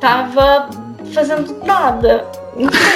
tava 0.00 0.68
fazendo 1.12 1.64
nada. 1.64 2.26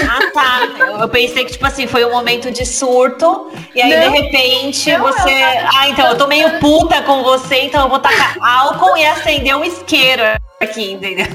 Ah, 0.08 0.30
tá. 0.32 1.00
Eu, 1.00 1.08
pensei 1.08 1.44
que, 1.44 1.52
tipo 1.52 1.66
assim, 1.66 1.86
foi 1.86 2.04
um 2.04 2.10
momento 2.10 2.50
de 2.50 2.66
surto, 2.66 3.52
e 3.74 3.80
aí, 3.80 3.94
Não. 3.94 4.12
de 4.12 4.22
repente, 4.22 4.90
Não, 4.92 5.00
você. 5.00 5.30
Ah, 5.30 5.88
então, 5.88 6.08
eu 6.08 6.18
tô 6.18 6.26
meio 6.26 6.58
puta 6.58 7.00
com 7.02 7.22
você, 7.22 7.62
então 7.62 7.82
eu 7.84 7.88
vou 7.88 8.00
tacar 8.00 8.36
álcool 8.40 8.96
e 8.96 9.06
acender 9.06 9.56
um 9.56 9.62
isqueiro 9.62 10.22
aqui, 10.60 10.92
entendeu? 10.92 11.26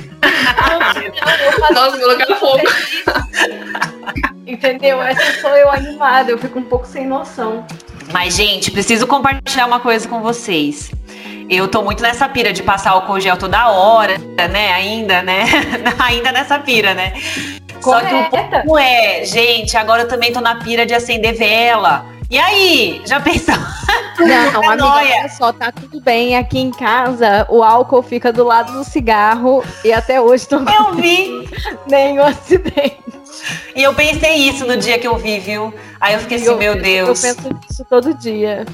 Nossa, 1.73 1.91
vou 1.91 1.99
colocar 1.99 2.36
fogo. 2.36 2.63
Entendeu? 4.46 5.02
Essa 5.02 5.41
sou 5.41 5.52
eu 5.52 5.69
animada, 5.69 6.32
eu 6.32 6.38
fico 6.38 6.60
um 6.60 6.63
pouco 6.63 6.86
sem 6.86 7.05
noção. 7.05 7.65
Mas, 8.11 8.36
gente, 8.36 8.71
preciso 8.71 9.05
compartilhar 9.05 9.65
uma 9.65 9.79
coisa 9.79 10.07
com 10.07 10.21
vocês. 10.21 10.91
Eu 11.50 11.68
tô 11.68 11.82
muito 11.82 12.04
nessa 12.04 12.28
pira 12.28 12.51
de 12.51 12.61
passar 12.61 12.92
álcool 12.92 13.19
gel 13.19 13.37
toda 13.37 13.69
hora, 13.69 14.18
né? 14.51 14.74
Ainda, 14.74 15.21
né? 15.21 15.46
Ainda 16.00 16.32
nessa 16.32 16.60
pira, 16.60 16.93
né? 16.93 17.14
Só 17.82 18.00
que 18.01 18.14
o 18.14 18.29
Correta. 18.29 18.64
é, 18.79 19.24
gente, 19.25 19.78
agora 19.78 20.04
eu 20.04 20.07
também 20.07 20.33
tô 20.33 20.41
na 20.41 20.55
pira 20.55 20.86
de 20.86 20.93
acender 20.93 21.36
vela. 21.36 22.05
E 22.29 22.38
aí? 22.38 23.02
Já 23.05 23.21
pensou? 23.21 23.55
Não, 24.19 24.57
amiga, 24.57 24.75
noia. 24.75 25.15
olha 25.21 25.29
só, 25.29 25.54
tá 25.54 25.71
tudo 25.71 26.02
bem. 26.02 26.36
Aqui 26.36 26.60
em 26.60 26.71
casa, 26.71 27.46
o 27.50 27.64
álcool 27.64 28.04
fica 28.04 28.33
do 28.33 28.43
lado 28.43 28.74
do 28.74 28.83
cigarro 28.83 29.64
e 29.86 29.93
até 29.93 30.19
hoje 30.19 30.46
não 30.52 30.66
Eu 30.68 30.93
vi. 31.00 31.50
nenhum 31.88 32.23
acidente. 32.23 32.97
E 33.75 33.83
eu 33.83 33.94
pensei 33.94 34.36
isso 34.36 34.66
no 34.66 34.77
dia 34.77 34.97
que 34.97 35.08
eu 35.08 35.17
vi, 35.17 35.39
viu? 35.39 35.73
Aí 35.99 36.13
eu 36.13 36.19
fiquei 36.19 36.38
assim, 36.38 36.47
Eu- 36.47 36.57
meu 36.57 36.81
Deus. 36.81 37.23
Eu 37.23 37.35
penso 37.35 37.53
nisso 37.67 37.85
todo 37.89 38.13
dia. 38.13 38.66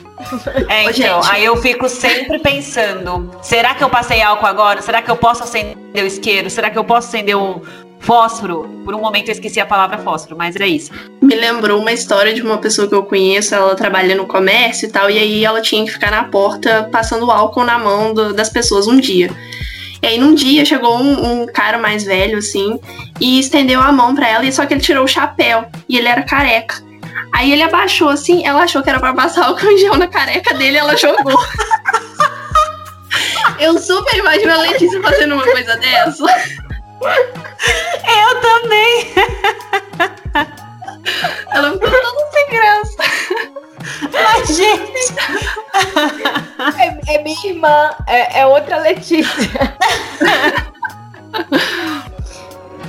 É, 0.70 0.84
então, 0.84 0.94
gente. 0.94 1.32
aí 1.32 1.46
eu 1.46 1.56
fico 1.58 1.88
sempre 1.90 2.40
pensando: 2.40 3.30
será 3.42 3.74
que 3.76 3.84
eu 3.84 3.90
passei 3.90 4.22
álcool 4.22 4.46
agora? 4.48 4.82
Será 4.82 5.02
que 5.02 5.10
eu 5.12 5.16
posso 5.18 5.44
acender 5.44 5.78
o 5.96 6.06
isqueiro? 6.08 6.50
Será 6.50 6.70
que 6.70 6.78
eu 6.78 6.84
posso 6.84 7.08
acender 7.08 7.36
o 7.38 7.62
fósforo? 8.00 8.70
Por 8.84 8.94
um 8.94 9.00
momento 9.00 9.30
eu 9.30 9.32
esqueci 9.34 9.60
a 9.60 9.66
palavra 9.66 9.98
fósforo, 9.98 10.36
mas 10.38 10.56
era 10.56 10.68
isso. 10.68 10.92
Me 11.22 11.36
lembrou 11.36 11.80
uma 11.80 11.92
história 11.92 12.34
de 12.34 12.42
uma 12.42 12.58
pessoa 12.58 12.88
que 12.88 12.94
eu 12.96 13.04
conheço, 13.04 13.56
ela 13.56 13.76
trabalha 13.76 14.16
no 14.16 14.26
comércio 14.26 14.88
e 14.88 14.92
tal, 14.92 15.10
e 15.10 15.18
aí 15.18 15.46
ela 15.46 15.62
tinha 15.62 15.84
que 15.86 15.92
ficar 15.92 16.12
na 16.12 16.26
porta 16.26 16.90
passando 16.92 17.30
álcool 17.32 17.64
na 17.64 17.80
mão 17.80 18.14
do- 18.14 18.34
das 18.34 18.50
pessoas 18.50 18.88
um 18.88 18.98
dia. 19.00 19.30
E 20.04 20.06
aí 20.06 20.18
num 20.18 20.36
dia 20.36 20.66
chegou 20.66 21.02
um, 21.02 21.44
um 21.44 21.48
cara 21.48 21.78
mais 21.78 22.04
velho, 22.04 22.40
assim, 22.40 22.78
e 23.22 23.40
estendeu 23.40 23.80
a 23.80 23.90
mão 23.90 24.14
pra 24.14 24.28
ela, 24.28 24.46
e 24.46 24.52
só 24.52 24.66
que 24.66 24.74
ele 24.74 24.82
tirou 24.82 25.06
o 25.06 25.08
chapéu, 25.08 25.66
e 25.88 25.98
ele 25.98 26.10
era 26.10 26.24
careca. 26.24 26.76
Aí 27.34 27.54
ele 27.54 27.64
abaixou 27.64 28.10
assim, 28.10 28.46
ela 28.46 28.64
achou 28.64 28.84
que 28.84 28.90
era 28.90 29.00
pra 29.00 29.14
passar 29.14 29.56
em 29.64 29.78
gel 29.78 29.98
na 29.98 30.08
careca 30.08 30.54
dele, 30.56 30.76
ela 30.76 30.98
jogou. 30.98 31.40
Eu 33.60 33.80
super 33.80 34.18
imagino 34.18 34.52
a 34.52 34.58
Letícia 34.58 35.00
fazendo 35.02 35.36
uma 35.36 35.46
coisa 35.46 35.78
dessa. 35.78 36.26
Eu 37.02 38.42
também! 38.42 39.14
Ela 41.52 41.72
ficou 41.72 41.90
toda 41.90 42.32
sem 42.32 42.50
graça. 42.50 42.98
Mas, 44.12 44.56
gente, 44.56 45.14
É, 46.78 47.16
é 47.16 47.24
minha 47.24 47.48
irmã, 47.48 47.90
é, 48.08 48.42
é 48.42 48.46
outra 48.46 48.78
Letícia. 48.78 49.76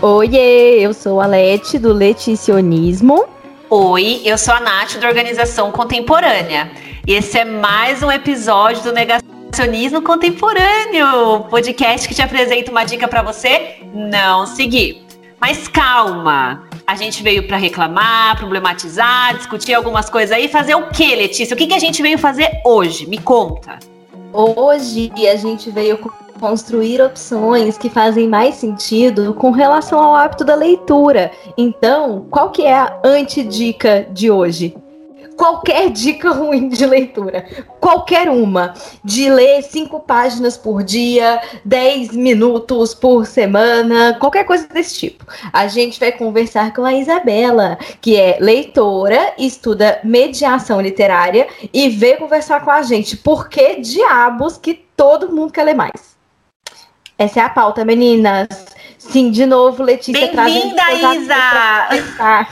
Oiê, 0.01 0.81
eu 0.81 0.93
sou 0.93 1.21
a 1.21 1.27
Leti 1.27 1.79
do 1.79 1.93
Leticionismo. 1.93 3.27
oi, 3.71 4.21
eu 4.25 4.37
sou 4.37 4.55
a 4.55 4.61
Nath 4.61 4.97
da 4.99 5.09
Organização 5.09 5.73
Contemporânea. 5.73 6.71
E 7.07 7.15
esse 7.15 7.39
é 7.39 7.45
mais 7.45 8.03
um 8.03 8.11
episódio 8.11 8.83
do 8.83 8.93
Negacionismo 8.93 10.03
Contemporâneo, 10.03 11.45
podcast 11.51 12.07
que 12.07 12.15
te 12.15 12.23
apresenta 12.23 12.71
uma 12.71 12.85
dica 12.85 13.09
pra 13.09 13.23
você 13.23 13.77
não 13.93 14.47
seguir. 14.47 15.05
Mas 15.41 15.69
calma, 15.69 16.64
a 16.87 16.95
gente 16.97 17.23
veio 17.23 17.47
pra 17.47 17.57
reclamar, 17.57 18.37
problematizar, 18.37 19.37
discutir 19.37 19.75
algumas 19.75 20.11
coisas 20.11 20.37
aí, 20.37 20.49
fazer 20.49 20.75
o 20.75 20.89
que, 20.91 21.15
Letícia? 21.15 21.55
O 21.55 21.57
que, 21.57 21.67
que 21.67 21.75
a 21.75 21.79
gente 21.79 22.03
veio 22.03 22.19
fazer 22.19 22.51
hoje? 22.65 23.07
Me 23.09 23.19
conta. 23.19 23.79
Hoje 24.33 25.11
a 25.31 25.37
gente 25.37 25.71
veio 25.71 25.97
co- 25.99 26.13
construir 26.39 27.01
opções 27.01 27.79
que 27.79 27.89
fazem 27.89 28.29
mais 28.29 28.57
sentido 28.57 29.33
com 29.35 29.51
relação 29.51 29.99
ao 29.99 30.15
hábito 30.15 30.45
da 30.45 30.55
leitura. 30.55 31.31
Então, 31.57 32.27
qual 32.31 32.51
que 32.51 32.63
é 32.63 32.75
a 32.75 33.01
antidica 33.05 34.07
de 34.13 34.31
hoje? 34.31 34.77
Qualquer 35.37 35.91
dica 35.91 36.31
ruim 36.31 36.69
de 36.69 36.87
leitura, 36.87 37.45
qualquer 37.81 38.29
uma, 38.29 38.73
de 39.03 39.29
ler 39.29 39.63
cinco 39.63 40.01
páginas 40.01 40.57
por 40.57 40.83
dia, 40.83 41.41
10 41.65 42.13
minutos 42.13 42.95
por 42.95 43.27
semana, 43.27 44.17
qualquer 44.21 44.45
coisa 44.45 44.67
desse 44.69 44.99
tipo. 44.99 45.27
A 45.53 45.67
gente 45.67 45.99
vai 45.99 46.13
conversar 46.13 46.73
com 46.73 46.85
a 46.85 46.95
Isabela, 46.95 47.77
que 48.01 48.17
é 48.17 48.39
leitora, 48.41 49.35
estuda 49.39 50.01
mediação 50.05 50.81
literária 50.81 51.49
e 51.73 51.89
veio 51.89 52.19
conversar 52.19 52.65
com 52.65 52.71
a 52.71 52.83
gente. 52.83 53.17
Por 53.17 53.49
que 53.49 53.81
diabos 53.81 54.57
que 54.57 54.75
todo 54.97 55.33
mundo 55.33 55.53
quer 55.53 55.65
ler 55.65 55.75
mais? 55.75 56.15
Essa 57.19 57.41
é 57.41 57.43
a 57.45 57.49
pauta, 57.49 57.85
meninas. 57.85 58.49
Sim, 59.11 59.31
de 59.31 59.47
novo, 59.47 59.83
Letícia 59.83 60.33
Bem-vinda, 60.33 60.93
Isa! 60.93 61.95
Isa! 61.95 62.49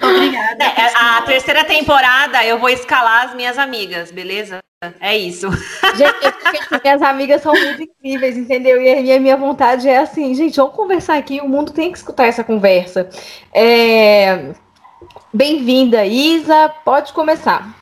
Obrigada. 0.06 0.64
É, 0.64 0.92
a 0.94 1.22
terceira 1.22 1.64
temporada 1.64 2.44
eu 2.44 2.58
vou 2.58 2.68
escalar 2.68 3.26
as 3.26 3.34
minhas 3.34 3.58
amigas, 3.58 4.10
beleza? 4.10 4.60
É 5.00 5.16
isso. 5.16 5.50
Gente, 5.96 6.24
eu 6.24 6.32
fico 6.32 6.74
assim, 6.74 6.80
minhas 6.84 7.02
amigas 7.02 7.42
são 7.42 7.52
muito 7.52 7.82
incríveis, 7.82 8.36
entendeu? 8.36 8.80
E 8.80 8.90
a 8.90 9.02
minha, 9.02 9.20
minha 9.20 9.36
vontade 9.36 9.88
é 9.88 9.98
assim, 9.98 10.34
gente, 10.34 10.56
vamos 10.56 10.76
conversar 10.76 11.16
aqui, 11.16 11.40
o 11.40 11.48
mundo 11.48 11.72
tem 11.72 11.90
que 11.90 11.98
escutar 11.98 12.26
essa 12.26 12.44
conversa. 12.44 13.08
É, 13.52 14.52
Bem-vinda, 15.32 16.06
Isa, 16.06 16.68
pode 16.84 17.12
começar. 17.12 17.74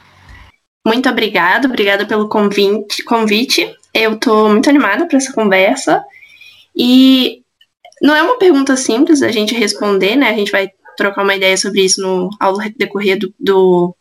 Muito 0.87 1.09
obrigada, 1.09 1.69
obrigada 1.69 2.07
pelo 2.07 2.29
convite. 2.29 3.03
convite. 3.05 3.73
Eu 3.93 4.19
tô 4.19 4.49
muito 4.49 4.69
animada 4.71 5.07
para 5.07 5.19
essa 5.19 5.33
conversa. 5.33 6.05
E 6.75 7.44
não 8.05 8.15
é 8.15 8.23
uma 8.23 8.37
pergunta 8.37 8.77
simples 8.77 9.21
da 9.21 9.33
gente 9.33 9.55
responder, 9.55 10.15
né? 10.15 10.29
A 10.29 10.35
gente 10.35 10.53
vai 10.53 10.69
trocar 10.95 11.23
uma 11.23 11.35
ideia 11.35 11.57
sobre 11.57 11.81
isso 11.81 12.03
no, 12.03 12.29
ao 12.39 12.59
decorrer 12.77 13.19
do, 13.19 13.35
do 13.41 13.97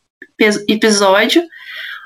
episódio. 0.68 1.42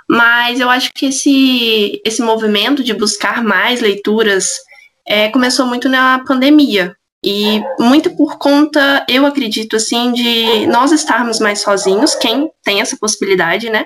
Mas 0.07 0.59
eu 0.59 0.69
acho 0.69 0.91
que 0.93 1.07
esse, 1.07 1.99
esse 2.05 2.21
movimento 2.21 2.83
de 2.83 2.93
buscar 2.93 3.43
mais 3.43 3.81
leituras 3.81 4.53
é, 5.07 5.29
começou 5.29 5.65
muito 5.65 5.89
na 5.89 6.23
pandemia. 6.23 6.95
E 7.29 7.61
muito 7.77 8.15
por 8.15 8.37
conta, 8.37 9.05
eu 9.09 9.25
acredito, 9.25 9.75
assim, 9.75 10.13
de 10.13 10.65
nós 10.67 10.93
estarmos 10.93 11.41
mais 11.41 11.59
sozinhos, 11.59 12.15
quem 12.15 12.49
tem 12.63 12.79
essa 12.79 12.95
possibilidade, 12.95 13.69
né? 13.69 13.85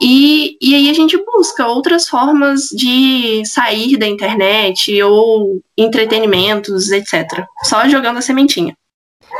E, 0.00 0.56
e 0.62 0.74
aí 0.74 0.88
a 0.88 0.94
gente 0.94 1.22
busca 1.26 1.66
outras 1.66 2.08
formas 2.08 2.70
de 2.70 3.44
sair 3.44 3.98
da 3.98 4.06
internet 4.06 5.02
ou 5.02 5.60
entretenimentos, 5.76 6.90
etc. 6.90 7.44
Só 7.64 7.86
jogando 7.86 8.16
a 8.16 8.22
sementinha. 8.22 8.74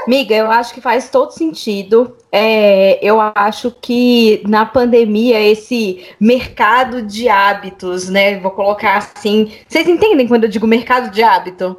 Miga, 0.07 0.34
eu 0.34 0.51
acho 0.51 0.75
que 0.75 0.83
faz 0.83 1.09
todo 1.09 1.31
sentido. 1.31 2.19
É, 2.31 2.99
eu 3.03 3.19
acho 3.34 3.71
que 3.71 4.43
na 4.47 4.67
pandemia 4.67 5.41
esse 5.41 6.05
mercado 6.21 7.01
de 7.01 7.27
hábitos, 7.27 8.11
né? 8.11 8.39
Vou 8.39 8.51
colocar 8.51 8.99
assim. 8.99 9.51
Vocês 9.67 9.89
entendem 9.89 10.29
quando 10.29 10.45
eu 10.45 10.51
digo 10.51 10.67
mercado 10.67 11.11
de 11.11 11.23
hábito? 11.23 11.79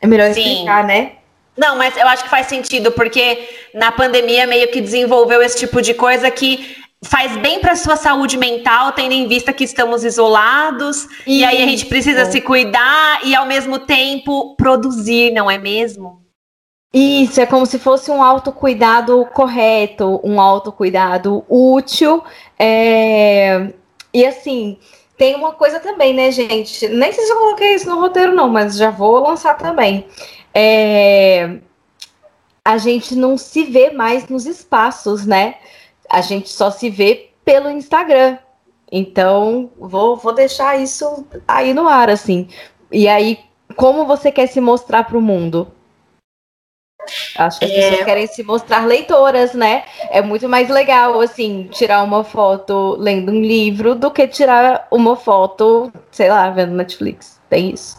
É 0.00 0.06
melhor 0.06 0.32
Sim. 0.32 0.40
explicar, 0.40 0.84
né? 0.84 1.12
Não, 1.56 1.76
mas 1.76 1.96
eu 1.96 2.06
acho 2.06 2.24
que 2.24 2.30
faz 2.30 2.46
sentido, 2.46 2.92
porque 2.92 3.48
na 3.72 3.90
pandemia 3.90 4.46
meio 4.46 4.70
que 4.70 4.80
desenvolveu 4.80 5.40
esse 5.42 5.58
tipo 5.58 5.80
de 5.80 5.94
coisa 5.94 6.30
que 6.30 6.76
faz 7.02 7.36
bem 7.38 7.60
para 7.60 7.76
sua 7.76 7.96
saúde 7.96 8.36
mental, 8.36 8.92
tendo 8.92 9.12
em 9.12 9.26
vista 9.26 9.52
que 9.52 9.64
estamos 9.64 10.04
isolados, 10.04 11.06
e 11.26 11.44
aí 11.44 11.62
a 11.62 11.66
gente 11.66 11.86
precisa 11.86 12.22
Isso. 12.22 12.32
se 12.32 12.40
cuidar 12.40 13.20
e 13.24 13.34
ao 13.34 13.46
mesmo 13.46 13.78
tempo 13.78 14.54
produzir, 14.56 15.32
não 15.32 15.50
é 15.50 15.56
mesmo? 15.56 16.22
Isso, 16.92 17.40
é 17.40 17.46
como 17.46 17.66
se 17.66 17.78
fosse 17.78 18.10
um 18.10 18.22
autocuidado 18.22 19.26
correto, 19.32 20.20
um 20.24 20.40
autocuidado 20.40 21.44
útil. 21.48 22.22
é, 22.58 23.68
E 24.12 24.24
assim, 24.24 24.78
tem 25.16 25.34
uma 25.36 25.52
coisa 25.52 25.80
também, 25.80 26.14
né, 26.14 26.30
gente? 26.30 26.88
Nem 26.88 27.12
sei 27.12 27.24
se 27.24 27.32
eu 27.32 27.38
coloquei 27.38 27.74
isso 27.74 27.88
no 27.88 28.00
roteiro, 28.00 28.34
não, 28.34 28.48
mas 28.48 28.76
já 28.76 28.90
vou 28.90 29.20
lançar 29.20 29.56
também. 29.56 30.06
É, 30.54 31.58
A 32.64 32.78
gente 32.78 33.14
não 33.14 33.38
se 33.38 33.64
vê 33.64 33.90
mais 33.90 34.28
nos 34.28 34.44
espaços, 34.46 35.24
né? 35.24 35.56
A 36.10 36.20
gente 36.20 36.48
só 36.50 36.70
se 36.70 36.90
vê 36.90 37.30
pelo 37.44 37.70
Instagram. 37.70 38.38
Então, 38.90 39.70
vou, 39.78 40.16
vou 40.16 40.32
deixar 40.34 40.78
isso 40.80 41.26
aí 41.46 41.72
no 41.74 41.88
ar, 41.88 42.10
assim. 42.10 42.48
E 42.92 43.08
aí, 43.08 43.38
como 43.76 44.04
você 44.06 44.30
quer 44.32 44.48
se 44.48 44.60
mostrar 44.60 45.04
para 45.04 45.18
o 45.18 45.22
mundo? 45.22 45.72
Acho 47.36 47.58
que 47.58 47.64
as 47.64 47.70
É. 47.70 47.74
pessoas 47.90 48.04
querem 48.04 48.26
se 48.26 48.42
mostrar 48.42 48.86
leitoras, 48.86 49.54
né? 49.54 49.84
É 50.10 50.20
muito 50.22 50.48
mais 50.48 50.68
legal, 50.68 51.20
assim, 51.20 51.68
tirar 51.72 52.02
uma 52.02 52.24
foto 52.24 52.96
lendo 52.98 53.32
um 53.32 53.40
livro 53.40 53.94
do 53.94 54.10
que 54.10 54.26
tirar 54.26 54.86
uma 54.90 55.16
foto, 55.16 55.92
sei 56.10 56.28
lá, 56.28 56.50
vendo 56.50 56.72
Netflix. 56.74 57.40
Tem 57.48 57.70
isso. 57.72 57.96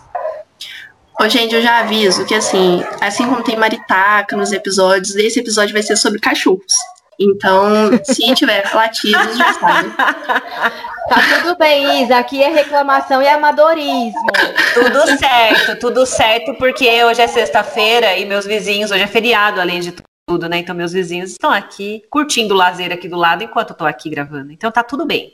Ô, 1.19 1.27
gente, 1.27 1.55
eu 1.55 1.61
já 1.61 1.79
aviso 1.79 2.25
que, 2.25 2.35
assim, 2.35 2.83
assim 3.01 3.25
como 3.27 3.43
tem 3.43 3.55
maritaca 3.55 4.37
nos 4.37 4.51
episódios, 4.51 5.15
esse 5.15 5.39
episódio 5.39 5.73
vai 5.73 5.81
ser 5.81 5.95
sobre 5.95 6.19
cachorros. 6.19 6.73
Então, 7.19 7.91
se 8.03 8.33
tiver 8.35 8.63
latidos, 8.73 9.37
já 9.37 9.53
sabe. 9.53 9.93
Tá 11.07 11.21
tudo 11.39 11.57
bem, 11.57 12.03
Isa. 12.03 12.17
Aqui 12.17 12.43
é 12.43 12.49
reclamação 12.49 13.21
e 13.21 13.27
amadorismo. 13.29 14.27
Tudo 14.73 15.17
certo, 15.17 15.79
tudo 15.79 16.05
certo, 16.05 16.53
porque 16.55 17.01
hoje 17.05 17.21
é 17.21 17.27
sexta-feira 17.27 18.17
e 18.17 18.25
meus 18.25 18.45
vizinhos, 18.45 18.91
hoje 18.91 19.03
é 19.03 19.07
feriado, 19.07 19.61
além 19.61 19.79
de 19.79 19.93
tudo, 20.27 20.49
né? 20.49 20.57
Então, 20.57 20.75
meus 20.75 20.91
vizinhos 20.91 21.31
estão 21.31 21.49
aqui 21.49 22.03
curtindo 22.09 22.53
o 22.53 22.57
lazer 22.57 22.91
aqui 22.91 23.07
do 23.07 23.15
lado 23.15 23.41
enquanto 23.41 23.69
eu 23.69 23.77
tô 23.77 23.85
aqui 23.85 24.09
gravando. 24.09 24.51
Então, 24.51 24.69
tá 24.69 24.83
tudo 24.83 25.05
bem. 25.05 25.33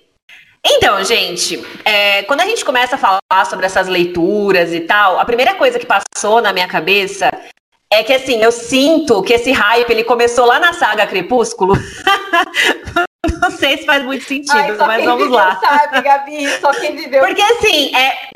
Então, 0.64 1.04
gente, 1.04 1.60
é, 1.84 2.22
quando 2.24 2.42
a 2.42 2.46
gente 2.46 2.64
começa 2.64 2.96
a 2.96 3.00
falar 3.00 3.46
sobre 3.46 3.66
essas 3.66 3.88
leituras 3.88 4.72
e 4.72 4.82
tal, 4.82 5.20
a 5.20 5.26
primeira 5.26 5.56
coisa 5.56 5.80
que 5.80 5.88
passou 5.88 6.40
na 6.40 6.54
minha 6.54 6.68
cabeça 6.68 7.32
é 7.94 8.04
que 8.04 8.14
assim, 8.14 8.42
eu 8.42 8.52
sinto 8.52 9.22
que 9.24 9.34
esse 9.34 9.52
hype 9.52 9.90
ele 9.90 10.04
começou 10.04 10.46
lá 10.46 10.60
na 10.60 10.74
saga 10.74 11.08
Crepúsculo. 11.08 11.76
Não 13.42 13.52
sei 13.52 13.78
se 13.78 13.86
faz 13.86 14.04
muito 14.04 14.26
sentido, 14.26 14.54
Ai, 14.58 14.88
mas 14.88 15.06
vamos 15.06 15.30
lá. 15.30 15.58
Sabe, 15.60 16.02
Gabi, 16.02 16.50
só 16.60 16.72
quem 16.72 16.96
viveu. 16.96 17.22
Porque 17.26 17.42
assim, 17.42 17.96
é, 17.96 18.30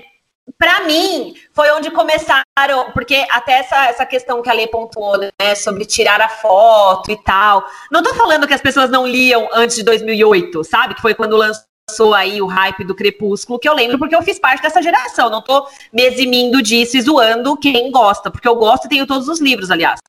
para 0.58 0.82
mim, 0.82 1.36
foi 1.54 1.70
onde 1.72 1.92
começaram, 1.92 2.92
porque 2.94 3.26
até 3.30 3.60
essa, 3.60 3.86
essa 3.88 4.06
questão 4.06 4.42
que 4.42 4.50
a 4.50 4.54
Lê 4.54 4.68
pontuou, 4.68 5.18
né, 5.18 5.56
sobre 5.56 5.86
tirar 5.86 6.20
a 6.22 6.30
foto 6.30 7.12
e 7.12 7.18
tal. 7.24 7.66
Não 7.92 8.02
tô 8.02 8.14
falando 8.16 8.48
que 8.48 8.54
as 8.54 8.62
pessoas 8.62 8.90
não 8.90 9.06
liam 9.06 9.48
antes 9.54 9.76
de 9.76 9.84
2008, 9.84 10.64
sabe? 10.64 10.96
Que 10.96 11.02
foi 11.02 11.14
quando 11.14 11.38
lançou 11.38 11.67
lançou 11.90 12.14
aí 12.14 12.42
o 12.42 12.48
hype 12.48 12.84
do 12.84 12.94
Crepúsculo, 12.94 13.58
que 13.58 13.68
eu 13.68 13.74
lembro 13.74 13.98
porque 13.98 14.16
eu 14.16 14.22
fiz 14.22 14.38
parte 14.38 14.62
dessa 14.62 14.82
geração. 14.82 15.30
Não 15.30 15.42
tô 15.42 15.68
me 15.92 16.04
eximindo 16.04 16.62
disso 16.62 16.98
e 16.98 17.02
zoando 17.02 17.56
quem 17.58 17.90
gosta, 17.92 18.30
porque 18.30 18.48
eu 18.48 18.56
gosto 18.56 18.86
e 18.86 18.90
tenho 18.90 19.08
todos 19.08 19.30
os 19.30 19.40
livros, 19.40 19.72
aliás. 19.72 20.00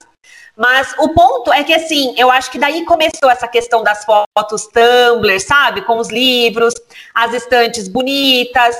Mas 0.56 0.92
o 0.98 1.10
ponto 1.10 1.52
é 1.52 1.62
que, 1.62 1.72
assim, 1.72 2.14
eu 2.18 2.32
acho 2.32 2.50
que 2.50 2.58
daí 2.58 2.84
começou 2.84 3.30
essa 3.30 3.46
questão 3.46 3.84
das 3.84 4.04
fotos 4.04 4.66
Tumblr, 4.66 5.40
sabe? 5.40 5.82
Com 5.82 5.98
os 5.98 6.08
livros, 6.08 6.74
as 7.14 7.32
estantes 7.32 7.86
bonitas, 7.86 8.76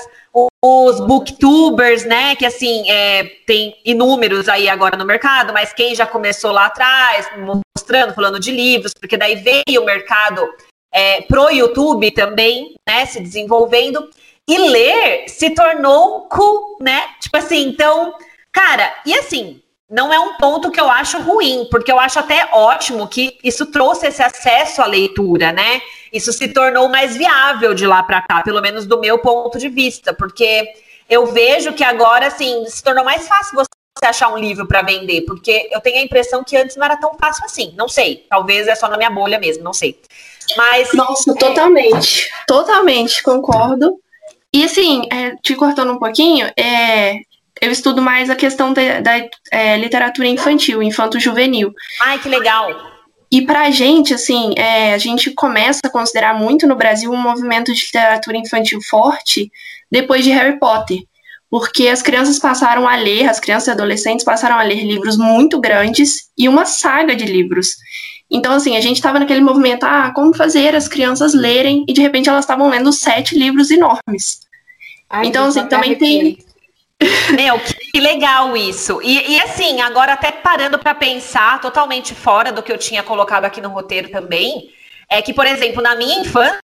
os 0.61 0.99
booktubers, 0.99 2.03
né? 2.03 2.35
Que, 2.35 2.45
assim, 2.45 2.83
é, 2.91 3.23
tem 3.47 3.77
inúmeros 3.85 4.49
aí 4.49 4.67
agora 4.67 4.97
no 4.97 5.05
mercado, 5.05 5.53
mas 5.53 5.71
quem 5.71 5.95
já 5.95 6.05
começou 6.05 6.51
lá 6.51 6.65
atrás, 6.65 7.29
mostrando, 7.77 8.13
falando 8.13 8.41
de 8.41 8.51
livros, 8.51 8.91
porque 8.93 9.15
daí 9.15 9.35
veio 9.35 9.81
o 9.81 9.85
mercado 9.85 10.49
é, 10.91 11.21
pro 11.21 11.49
YouTube 11.49 12.11
também, 12.11 12.75
né, 12.87 13.05
se 13.05 13.19
desenvolvendo. 13.19 14.09
E 14.47 14.57
ler 14.57 15.29
se 15.29 15.51
tornou 15.51 16.21
cool, 16.21 16.77
né? 16.81 17.03
Tipo 17.21 17.37
assim, 17.37 17.67
então, 17.67 18.15
cara, 18.51 18.91
e 19.05 19.13
assim, 19.13 19.61
não 19.89 20.13
é 20.13 20.19
um 20.19 20.37
ponto 20.37 20.71
que 20.71 20.79
eu 20.79 20.89
acho 20.89 21.19
ruim, 21.19 21.67
porque 21.69 21.91
eu 21.91 21.99
acho 21.99 22.19
até 22.19 22.49
ótimo 22.51 23.07
que 23.07 23.37
isso 23.43 23.67
trouxe 23.67 24.07
esse 24.07 24.21
acesso 24.21 24.81
à 24.81 24.85
leitura, 24.85 25.51
né? 25.51 25.81
Isso 26.11 26.33
se 26.33 26.47
tornou 26.47 26.89
mais 26.89 27.15
viável 27.15 27.73
de 27.73 27.85
lá 27.85 28.03
para 28.03 28.21
cá, 28.21 28.41
pelo 28.41 28.61
menos 28.61 28.85
do 28.85 28.99
meu 28.99 29.19
ponto 29.19 29.57
de 29.57 29.69
vista, 29.69 30.13
porque 30.13 30.67
eu 31.09 31.27
vejo 31.27 31.73
que 31.73 31.83
agora, 31.83 32.27
assim, 32.27 32.65
se 32.67 32.83
tornou 32.83 33.03
mais 33.03 33.27
fácil 33.27 33.55
você 33.55 34.05
achar 34.05 34.31
um 34.31 34.37
livro 34.37 34.67
para 34.67 34.83
vender, 34.83 35.21
porque 35.21 35.69
eu 35.71 35.81
tenho 35.81 35.97
a 35.97 36.03
impressão 36.03 36.43
que 36.43 36.55
antes 36.55 36.75
não 36.75 36.85
era 36.85 36.97
tão 36.97 37.13
fácil 37.15 37.43
assim. 37.45 37.73
Não 37.75 37.89
sei, 37.89 38.25
talvez 38.29 38.67
é 38.67 38.75
só 38.75 38.87
na 38.87 38.97
minha 38.97 39.09
bolha 39.09 39.39
mesmo, 39.39 39.63
não 39.63 39.73
sei. 39.73 39.99
Mas. 40.57 40.93
Nossa, 40.93 41.33
totalmente. 41.35 42.29
Totalmente, 42.47 43.23
concordo. 43.23 43.95
E 44.53 44.63
assim, 44.63 45.03
é, 45.11 45.35
te 45.43 45.55
cortando 45.55 45.91
um 45.91 45.99
pouquinho, 45.99 46.49
é, 46.57 47.19
eu 47.61 47.71
estudo 47.71 48.01
mais 48.01 48.29
a 48.29 48.35
questão 48.35 48.73
da, 48.73 48.99
da 48.99 49.27
é, 49.51 49.77
literatura 49.77 50.27
infantil, 50.27 50.81
infanto-juvenil. 50.81 51.71
Ai, 52.01 52.17
que 52.19 52.29
legal! 52.29 52.99
E 53.31 53.43
pra 53.43 53.69
gente, 53.69 54.13
assim, 54.13 54.53
é, 54.57 54.93
a 54.93 54.97
gente 54.97 55.31
começa 55.31 55.81
a 55.85 55.89
considerar 55.89 56.33
muito 56.33 56.65
no 56.65 56.75
Brasil 56.75 57.11
um 57.11 57.21
movimento 57.21 57.71
de 57.71 57.85
literatura 57.85 58.37
infantil 58.37 58.79
forte 58.81 59.51
depois 59.91 60.23
de 60.23 60.31
Harry 60.31 60.57
Potter. 60.57 60.97
Porque 61.49 61.87
as 61.87 62.01
crianças 62.01 62.39
passaram 62.39 62.87
a 62.87 62.95
ler, 62.95 63.27
as 63.27 63.39
crianças 63.39 63.67
e 63.67 63.71
adolescentes 63.71 64.25
passaram 64.25 64.57
a 64.57 64.63
ler 64.63 64.83
livros 64.83 65.17
muito 65.17 65.59
grandes 65.59 66.29
e 66.37 66.47
uma 66.47 66.65
saga 66.65 67.15
de 67.15 67.25
livros. 67.25 67.75
Então, 68.31 68.53
assim, 68.53 68.77
a 68.77 68.81
gente 68.81 68.97
estava 68.97 69.17
naquele 69.17 69.41
movimento, 69.41 69.83
ah, 69.83 70.11
como 70.13 70.35
fazer 70.35 70.75
as 70.75 70.87
crianças 70.87 71.33
lerem, 71.33 71.83
e 71.87 71.93
de 71.93 72.01
repente 72.01 72.29
elas 72.29 72.45
estavam 72.45 72.69
lendo 72.69 72.93
sete 72.93 73.37
livros 73.37 73.71
enormes. 73.71 74.41
Ai, 75.09 75.25
então, 75.25 75.45
assim, 75.45 75.65
também 75.65 75.95
tem. 75.97 76.37
Meu, 77.35 77.59
que 77.59 77.99
legal 77.99 78.55
isso. 78.55 79.01
E, 79.01 79.31
e 79.31 79.39
assim, 79.41 79.81
agora 79.81 80.13
até 80.13 80.31
parando 80.31 80.77
para 80.77 80.93
pensar, 80.93 81.59
totalmente 81.61 82.13
fora 82.13 82.51
do 82.51 82.61
que 82.61 82.71
eu 82.71 82.77
tinha 82.77 83.01
colocado 83.01 83.45
aqui 83.45 83.61
no 83.61 83.69
roteiro 83.69 84.09
também, 84.09 84.69
é 85.09 85.21
que, 85.21 85.33
por 85.33 85.47
exemplo, 85.47 85.81
na 85.81 85.95
minha 85.95 86.19
infância, 86.19 86.59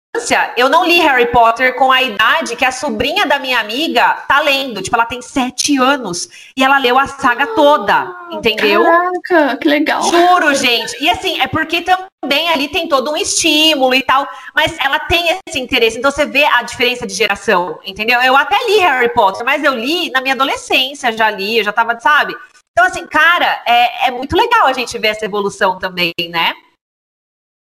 eu 0.55 0.69
não 0.69 0.85
li 0.85 0.99
Harry 0.99 1.25
Potter 1.31 1.75
com 1.75 1.91
a 1.91 2.03
idade 2.03 2.55
que 2.55 2.63
a 2.63 2.71
sobrinha 2.71 3.25
da 3.25 3.39
minha 3.39 3.59
amiga 3.59 4.13
tá 4.27 4.39
lendo. 4.41 4.81
Tipo, 4.81 4.95
ela 4.95 5.05
tem 5.05 5.21
sete 5.21 5.77
anos 5.77 6.29
e 6.55 6.63
ela 6.63 6.77
leu 6.77 6.99
a 6.99 7.07
saga 7.07 7.47
toda, 7.47 8.15
entendeu? 8.31 8.83
Caraca, 8.83 9.57
que 9.57 9.67
legal. 9.67 10.03
Juro, 10.03 10.53
gente. 10.53 10.95
E 11.03 11.09
assim, 11.09 11.41
é 11.41 11.47
porque 11.47 11.81
também 11.81 12.49
ali 12.49 12.67
tem 12.67 12.87
todo 12.87 13.11
um 13.11 13.17
estímulo 13.17 13.95
e 13.95 14.03
tal, 14.03 14.27
mas 14.53 14.77
ela 14.79 14.99
tem 14.99 15.39
esse 15.47 15.59
interesse. 15.59 15.97
Então 15.97 16.11
você 16.11 16.27
vê 16.27 16.45
a 16.45 16.61
diferença 16.61 17.07
de 17.07 17.13
geração, 17.15 17.79
entendeu? 17.83 18.21
Eu 18.21 18.37
até 18.37 18.57
li 18.67 18.77
Harry 18.79 19.09
Potter, 19.09 19.43
mas 19.43 19.63
eu 19.63 19.73
li 19.73 20.11
na 20.11 20.21
minha 20.21 20.35
adolescência, 20.35 21.11
já 21.11 21.31
li, 21.31 21.57
eu 21.57 21.63
já 21.63 21.73
tava, 21.73 21.99
sabe? 21.99 22.35
Então, 22.71 22.85
assim, 22.85 23.05
cara, 23.07 23.63
é, 23.65 24.07
é 24.07 24.11
muito 24.11 24.35
legal 24.35 24.67
a 24.67 24.73
gente 24.73 24.97
ver 24.97 25.09
essa 25.09 25.25
evolução 25.25 25.79
também, 25.79 26.13
né? 26.29 26.53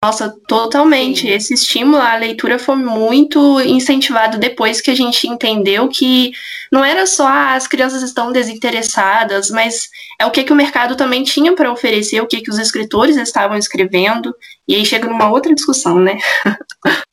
Nossa, 0.02 0.34
totalmente. 0.48 1.22
Sim. 1.22 1.30
Esse 1.30 1.54
estímulo 1.54 1.98
à 1.98 2.16
leitura 2.16 2.58
foi 2.58 2.78
muito 2.78 3.60
incentivado 3.62 4.38
depois 4.38 4.80
que 4.80 4.90
a 4.90 4.96
gente 4.96 5.28
entendeu 5.28 5.90
que 5.90 6.32
não 6.72 6.86
era 6.86 7.06
só 7.06 7.28
ah, 7.28 7.56
as 7.56 7.68
crianças 7.68 8.02
estão 8.02 8.32
desinteressadas, 8.32 9.50
mas 9.50 9.90
é 10.18 10.26
o 10.26 10.32
que, 10.32 10.44
que 10.44 10.54
o 10.54 10.56
mercado 10.56 10.96
também 10.96 11.24
tinha 11.24 11.54
para 11.54 11.72
oferecer, 11.72 12.22
o 12.22 12.28
que, 12.28 12.42
que 12.42 12.50
os 12.50 12.58
escritores 12.58 13.18
estavam 13.18 13.58
escrevendo, 13.58 14.34
e 14.66 14.76
aí 14.76 14.86
chega 14.86 15.08
numa 15.08 15.30
outra 15.30 15.54
discussão, 15.54 16.00
né? 16.00 16.18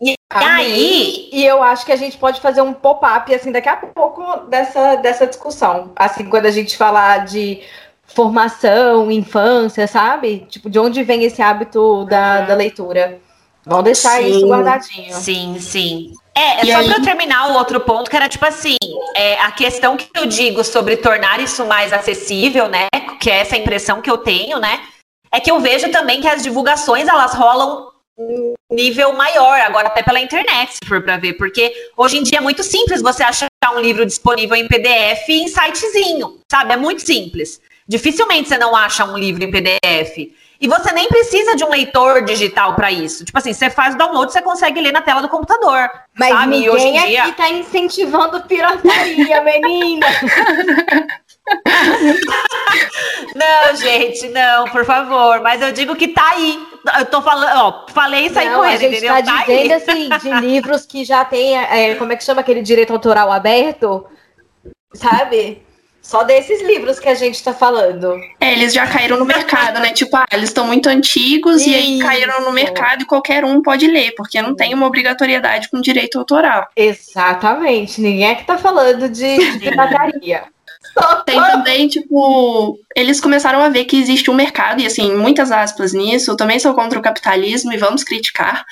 E 0.00 0.14
aí, 0.30 1.28
e 1.32 1.44
eu 1.44 1.60
acho 1.60 1.84
que 1.84 1.90
a 1.90 1.96
gente 1.96 2.16
pode 2.18 2.40
fazer 2.40 2.60
um 2.60 2.72
pop-up 2.72 3.34
assim 3.34 3.50
daqui 3.50 3.68
a 3.68 3.76
pouco 3.76 4.46
dessa, 4.48 4.94
dessa 4.94 5.26
discussão. 5.26 5.92
Assim, 5.96 6.30
quando 6.30 6.46
a 6.46 6.52
gente 6.52 6.76
falar 6.76 7.24
de 7.24 7.60
formação, 8.18 9.12
infância, 9.12 9.86
sabe? 9.86 10.44
Tipo, 10.48 10.68
de 10.68 10.76
onde 10.76 11.04
vem 11.04 11.22
esse 11.22 11.40
hábito 11.40 12.04
da, 12.06 12.40
da 12.40 12.54
leitura? 12.56 13.20
Vamos 13.64 13.84
deixar 13.84 14.20
sim, 14.20 14.30
isso 14.30 14.48
guardadinho. 14.48 15.14
Sim, 15.14 15.56
sim. 15.60 16.12
É, 16.34 16.68
é 16.68 16.72
só 16.72 16.82
para 16.82 17.00
terminar 17.00 17.50
o 17.50 17.54
outro 17.54 17.78
ponto, 17.78 18.10
que 18.10 18.16
era 18.16 18.28
tipo 18.28 18.44
assim, 18.44 18.74
é, 19.14 19.40
a 19.40 19.52
questão 19.52 19.96
que 19.96 20.08
eu 20.16 20.26
digo 20.26 20.64
sobre 20.64 20.96
tornar 20.96 21.38
isso 21.38 21.64
mais 21.64 21.92
acessível, 21.92 22.68
né? 22.68 22.88
Que 23.20 23.30
é 23.30 23.38
essa 23.38 23.56
impressão 23.56 24.02
que 24.02 24.10
eu 24.10 24.18
tenho, 24.18 24.58
né? 24.58 24.80
É 25.30 25.38
que 25.38 25.52
eu 25.52 25.60
vejo 25.60 25.88
também 25.92 26.20
que 26.20 26.26
as 26.26 26.42
divulgações 26.42 27.06
elas 27.06 27.34
rolam 27.34 27.88
um 28.18 28.54
nível 28.68 29.12
maior, 29.12 29.60
agora 29.60 29.86
até 29.86 30.02
pela 30.02 30.18
internet, 30.18 30.72
se 30.72 30.88
for 30.88 31.00
para 31.00 31.18
ver, 31.18 31.34
porque 31.34 31.72
hoje 31.96 32.18
em 32.18 32.24
dia 32.24 32.38
é 32.38 32.40
muito 32.40 32.64
simples 32.64 33.00
você 33.00 33.22
achar 33.22 33.46
um 33.76 33.80
livro 33.80 34.04
disponível 34.04 34.56
em 34.56 34.66
PDF 34.66 35.28
em 35.28 35.46
sitezinho, 35.46 36.40
sabe? 36.50 36.72
É 36.72 36.76
muito 36.76 37.02
simples. 37.02 37.60
Dificilmente 37.88 38.48
você 38.48 38.58
não 38.58 38.76
acha 38.76 39.04
um 39.04 39.16
livro 39.16 39.42
em 39.42 39.50
PDF. 39.50 40.30
E 40.60 40.66
você 40.66 40.92
nem 40.92 41.06
precisa 41.06 41.54
de 41.54 41.64
um 41.64 41.70
leitor 41.70 42.24
digital 42.24 42.74
para 42.74 42.90
isso. 42.90 43.24
Tipo 43.24 43.38
assim, 43.38 43.52
você 43.52 43.70
faz 43.70 43.94
o 43.94 43.98
download, 43.98 44.32
você 44.32 44.42
consegue 44.42 44.80
ler 44.80 44.92
na 44.92 45.00
tela 45.00 45.22
do 45.22 45.28
computador. 45.28 45.88
Mas 46.18 46.30
sabe? 46.30 46.48
ninguém 46.48 46.68
hoje 46.68 46.86
em 46.86 47.06
dia... 47.06 47.22
aqui 47.22 47.32
tá 47.32 47.48
incentivando 47.48 48.42
pirataria, 48.42 49.40
menina. 49.62 50.06
não, 53.36 53.76
gente, 53.76 54.28
não, 54.30 54.68
por 54.68 54.84
favor. 54.84 55.40
Mas 55.40 55.62
eu 55.62 55.70
digo 55.70 55.94
que 55.94 56.08
tá 56.08 56.30
aí. 56.30 56.60
Eu 56.98 57.06
tô 57.06 57.22
falando, 57.22 57.56
ó, 57.56 57.86
falei 57.92 58.26
isso 58.26 58.38
aí 58.38 58.50
não, 58.50 58.58
com 58.58 58.64
ele, 58.66 58.88
entendeu? 58.88 59.14
A 59.14 59.18
gente 59.18 59.26
tá, 59.26 59.38
tá 59.38 59.44
dizendo 59.44 59.72
assim, 59.72 60.08
de 60.18 60.30
livros 60.44 60.84
que 60.84 61.04
já 61.04 61.24
tem, 61.24 61.56
é, 61.56 61.94
como 61.94 62.12
é 62.12 62.16
que 62.16 62.24
chama 62.24 62.40
aquele 62.40 62.62
direito 62.62 62.92
autoral 62.92 63.30
aberto? 63.30 64.04
Sabe? 64.92 65.62
Só 66.02 66.22
desses 66.22 66.62
livros 66.62 66.98
que 66.98 67.08
a 67.08 67.14
gente 67.14 67.42
tá 67.42 67.52
falando. 67.52 68.14
É, 68.40 68.52
eles 68.52 68.72
já 68.72 68.86
caíram 68.86 69.18
no 69.18 69.26
mercado, 69.26 69.78
né? 69.80 69.92
Tipo, 69.92 70.16
ah, 70.16 70.26
eles 70.32 70.48
estão 70.48 70.66
muito 70.66 70.88
antigos 70.88 71.60
Isso. 71.60 71.70
e 71.70 71.74
aí 71.74 71.98
caíram 71.98 72.40
no 72.42 72.52
mercado 72.52 73.02
e 73.02 73.06
qualquer 73.06 73.44
um 73.44 73.60
pode 73.60 73.86
ler, 73.86 74.14
porque 74.16 74.40
não 74.40 74.56
tem 74.56 74.72
uma 74.72 74.86
obrigatoriedade 74.86 75.68
com 75.68 75.80
direito 75.80 76.18
autoral. 76.18 76.66
Exatamente. 76.74 78.00
Ninguém 78.00 78.30
é 78.30 78.34
que 78.34 78.44
tá 78.44 78.56
falando 78.56 79.08
de, 79.08 79.58
de. 79.58 79.70
Tem 81.24 81.40
também, 81.40 81.88
tipo, 81.88 82.78
eles 82.96 83.20
começaram 83.20 83.62
a 83.62 83.68
ver 83.68 83.84
que 83.84 83.96
existe 83.96 84.30
um 84.30 84.34
mercado, 84.34 84.80
e 84.80 84.86
assim, 84.86 85.14
muitas 85.14 85.50
aspas 85.50 85.92
nisso, 85.92 86.30
eu 86.30 86.36
também 86.36 86.58
sou 86.58 86.74
contra 86.74 86.98
o 86.98 87.02
capitalismo 87.02 87.72
e 87.72 87.76
vamos 87.76 88.02
criticar, 88.02 88.64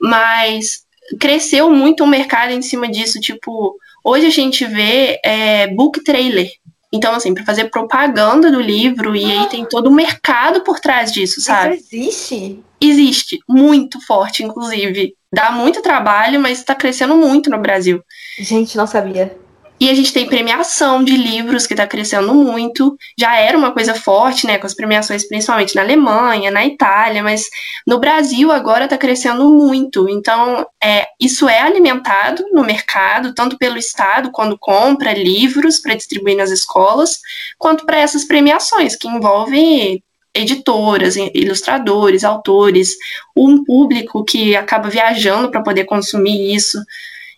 mas 0.00 0.84
cresceu 1.18 1.70
muito 1.70 2.04
o 2.04 2.06
mercado 2.06 2.52
em 2.52 2.62
cima 2.62 2.88
disso, 2.88 3.20
tipo, 3.20 3.76
hoje 4.04 4.26
a 4.26 4.30
gente 4.30 4.64
vê 4.66 5.20
é, 5.24 5.66
book 5.68 6.02
trailer, 6.04 6.50
Então, 6.92 7.14
assim, 7.14 7.32
para 7.32 7.44
fazer 7.44 7.70
propaganda 7.70 8.50
do 8.50 8.60
livro, 8.60 9.14
e 9.14 9.24
aí 9.24 9.46
tem 9.48 9.64
todo 9.64 9.88
o 9.88 9.94
mercado 9.94 10.62
por 10.62 10.80
trás 10.80 11.12
disso, 11.12 11.40
sabe? 11.40 11.76
Isso 11.76 11.94
existe? 11.94 12.64
Existe, 12.80 13.38
muito 13.48 14.04
forte, 14.04 14.42
inclusive. 14.42 15.14
Dá 15.32 15.52
muito 15.52 15.82
trabalho, 15.82 16.40
mas 16.40 16.58
está 16.58 16.74
crescendo 16.74 17.14
muito 17.16 17.48
no 17.48 17.58
Brasil. 17.58 18.02
Gente, 18.38 18.76
não 18.76 18.86
sabia. 18.86 19.36
E 19.80 19.88
a 19.88 19.94
gente 19.94 20.12
tem 20.12 20.26
premiação 20.26 21.02
de 21.02 21.16
livros 21.16 21.66
que 21.66 21.72
está 21.72 21.86
crescendo 21.86 22.34
muito. 22.34 22.98
Já 23.18 23.36
era 23.36 23.56
uma 23.56 23.72
coisa 23.72 23.94
forte, 23.94 24.46
né, 24.46 24.58
com 24.58 24.66
as 24.66 24.74
premiações 24.74 25.26
principalmente 25.26 25.74
na 25.74 25.80
Alemanha, 25.80 26.50
na 26.50 26.66
Itália, 26.66 27.22
mas 27.22 27.48
no 27.86 27.98
Brasil 27.98 28.52
agora 28.52 28.84
está 28.84 28.98
crescendo 28.98 29.48
muito. 29.48 30.06
Então, 30.06 30.66
é, 30.84 31.06
isso 31.18 31.48
é 31.48 31.62
alimentado 31.62 32.44
no 32.52 32.62
mercado, 32.62 33.34
tanto 33.34 33.56
pelo 33.56 33.78
Estado, 33.78 34.30
quando 34.30 34.58
compra 34.58 35.14
livros 35.14 35.78
para 35.78 35.94
distribuir 35.94 36.36
nas 36.36 36.50
escolas, 36.50 37.18
quanto 37.58 37.86
para 37.86 37.98
essas 37.98 38.26
premiações, 38.26 38.94
que 38.94 39.08
envolvem 39.08 40.02
editoras, 40.34 41.16
ilustradores, 41.16 42.22
autores, 42.22 42.96
um 43.36 43.64
público 43.64 44.24
que 44.24 44.54
acaba 44.54 44.88
viajando 44.88 45.50
para 45.50 45.62
poder 45.62 45.84
consumir 45.84 46.54
isso. 46.54 46.78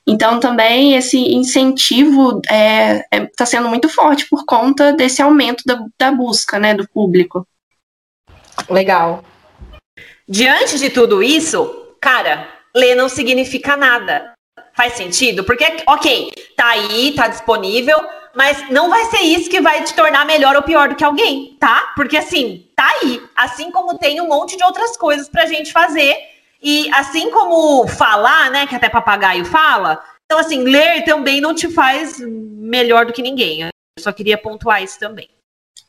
Então, 0.06 0.40
também 0.40 0.94
esse 0.94 1.18
incentivo 1.18 2.38
está 2.38 2.54
é, 2.54 3.06
é, 3.10 3.26
tá 3.36 3.46
sendo 3.46 3.68
muito 3.68 3.88
forte 3.88 4.26
por 4.28 4.44
conta 4.44 4.92
desse 4.92 5.22
aumento 5.22 5.62
da, 5.64 5.84
da 5.98 6.10
busca 6.10 6.58
né, 6.58 6.74
do 6.74 6.88
público. 6.88 7.46
Legal. 8.68 9.24
Diante 10.28 10.78
de 10.78 10.90
tudo 10.90 11.22
isso, 11.22 11.94
cara, 12.00 12.48
ler 12.74 12.94
não 12.94 13.08
significa 13.08 13.76
nada. 13.76 14.32
Faz 14.74 14.94
sentido? 14.94 15.44
Porque, 15.44 15.64
ok, 15.86 16.32
tá 16.56 16.66
aí, 16.70 17.12
tá 17.14 17.28
disponível, 17.28 17.98
mas 18.34 18.70
não 18.70 18.88
vai 18.88 19.04
ser 19.06 19.20
isso 19.20 19.50
que 19.50 19.60
vai 19.60 19.84
te 19.84 19.94
tornar 19.94 20.24
melhor 20.24 20.56
ou 20.56 20.62
pior 20.62 20.88
do 20.88 20.96
que 20.96 21.04
alguém, 21.04 21.56
tá? 21.60 21.92
Porque 21.94 22.16
assim, 22.16 22.66
tá 22.74 22.90
aí. 23.00 23.22
Assim 23.36 23.70
como 23.70 23.98
tem 23.98 24.20
um 24.20 24.28
monte 24.28 24.56
de 24.56 24.64
outras 24.64 24.96
coisas 24.96 25.28
pra 25.28 25.46
gente 25.46 25.70
fazer 25.70 26.16
e 26.62 26.88
assim 26.94 27.30
como 27.30 27.86
falar, 27.88 28.50
né, 28.50 28.66
que 28.66 28.74
até 28.74 28.88
papagaio 28.88 29.44
fala, 29.44 30.02
então 30.24 30.38
assim, 30.38 30.62
ler 30.62 31.04
também 31.04 31.40
não 31.40 31.54
te 31.54 31.68
faz 31.68 32.18
melhor 32.20 33.06
do 33.06 33.12
que 33.12 33.20
ninguém. 33.20 33.62
Eu 33.62 33.70
só 33.98 34.12
queria 34.12 34.38
pontuar 34.38 34.82
isso 34.82 34.98
também. 34.98 35.28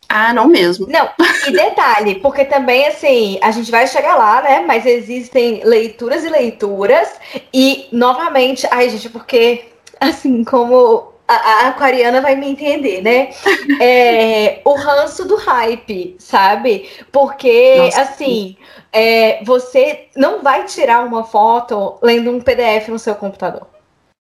Ah, 0.10 0.34
não 0.34 0.48
mesmo. 0.48 0.86
Não, 0.88 1.10
e 1.48 1.52
detalhe, 1.52 2.20
porque 2.20 2.46
também, 2.46 2.88
assim, 2.88 3.40
a 3.42 3.52
gente 3.52 3.72
vai 3.72 3.88
chegar 3.88 4.16
lá, 4.16 4.42
né? 4.42 4.60
Mas 4.60 4.86
existem 4.86 5.64
leituras 5.64 6.24
e 6.24 6.30
leituras. 6.30 7.10
E, 7.54 7.88
novamente, 7.92 8.68
ai, 8.70 8.90
gente, 8.90 9.10
porque, 9.10 9.66
assim, 10.00 10.44
como 10.44 11.13
a, 11.28 11.34
a, 11.34 11.68
aquariana 11.70 12.22
vai 12.22 12.36
me 12.36 12.50
entender, 12.50 13.02
né? 13.02 13.30
É, 13.80 14.62
o 14.66 14.74
ranço 14.74 15.26
do 15.26 15.36
hype, 15.36 16.16
sabe? 16.20 16.90
Porque, 17.12 17.78
Nossa, 17.78 18.02
assim, 18.02 18.58
é, 18.92 19.44
você 19.44 20.08
não 20.16 20.42
vai 20.42 20.66
tirar 20.66 21.04
uma 21.04 21.24
foto 21.24 21.98
lendo 22.02 22.30
um 22.30 22.42
PDF 22.42 22.90
no 22.90 23.00
seu 23.00 23.16
computador. 23.16 23.73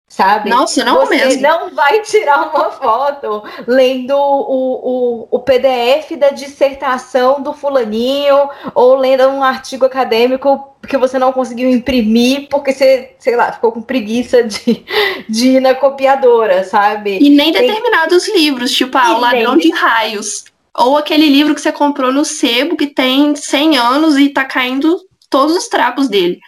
Sabe? 0.10 0.50
Nossa, 0.50 0.84
não 0.84 1.06
você 1.06 1.16
mesmo. 1.16 1.42
não 1.44 1.70
vai 1.70 2.02
tirar 2.02 2.50
uma 2.50 2.72
foto 2.72 3.44
lendo 3.68 4.18
o, 4.18 5.28
o, 5.28 5.28
o 5.30 5.40
PDF 5.40 6.18
da 6.18 6.32
dissertação 6.32 7.44
do 7.44 7.54
fulaninho 7.54 8.50
ou 8.74 8.96
lendo 8.96 9.28
um 9.28 9.44
artigo 9.44 9.86
acadêmico 9.86 10.76
que 10.88 10.98
você 10.98 11.20
não 11.20 11.32
conseguiu 11.32 11.70
imprimir 11.70 12.48
porque 12.50 12.74
você, 12.74 13.16
sei 13.20 13.36
lá, 13.36 13.52
ficou 13.52 13.72
com 13.72 13.84
preguiça 13.84 14.44
de, 14.44 14.84
de 15.30 15.50
ir 15.50 15.62
na 15.62 15.76
copiadora, 15.76 16.64
sabe? 16.64 17.20
E 17.22 17.30
nem 17.30 17.52
determinados 17.52 18.28
livros, 18.30 18.72
tipo 18.72 18.98
ah, 18.98 19.16
O 19.16 19.20
Ladrão 19.20 19.56
nem... 19.56 19.70
de 19.70 19.72
Raios. 19.72 20.46
Ou 20.76 20.98
aquele 20.98 21.28
livro 21.28 21.54
que 21.54 21.62
você 21.62 21.72
comprou 21.72 22.12
no 22.12 22.26
sebo 22.26 22.76
que 22.76 22.88
tem 22.88 23.36
100 23.36 23.78
anos 23.78 24.18
e 24.18 24.30
tá 24.30 24.44
caindo 24.44 25.00
todos 25.30 25.56
os 25.56 25.68
trapos 25.68 26.10
dele. 26.10 26.40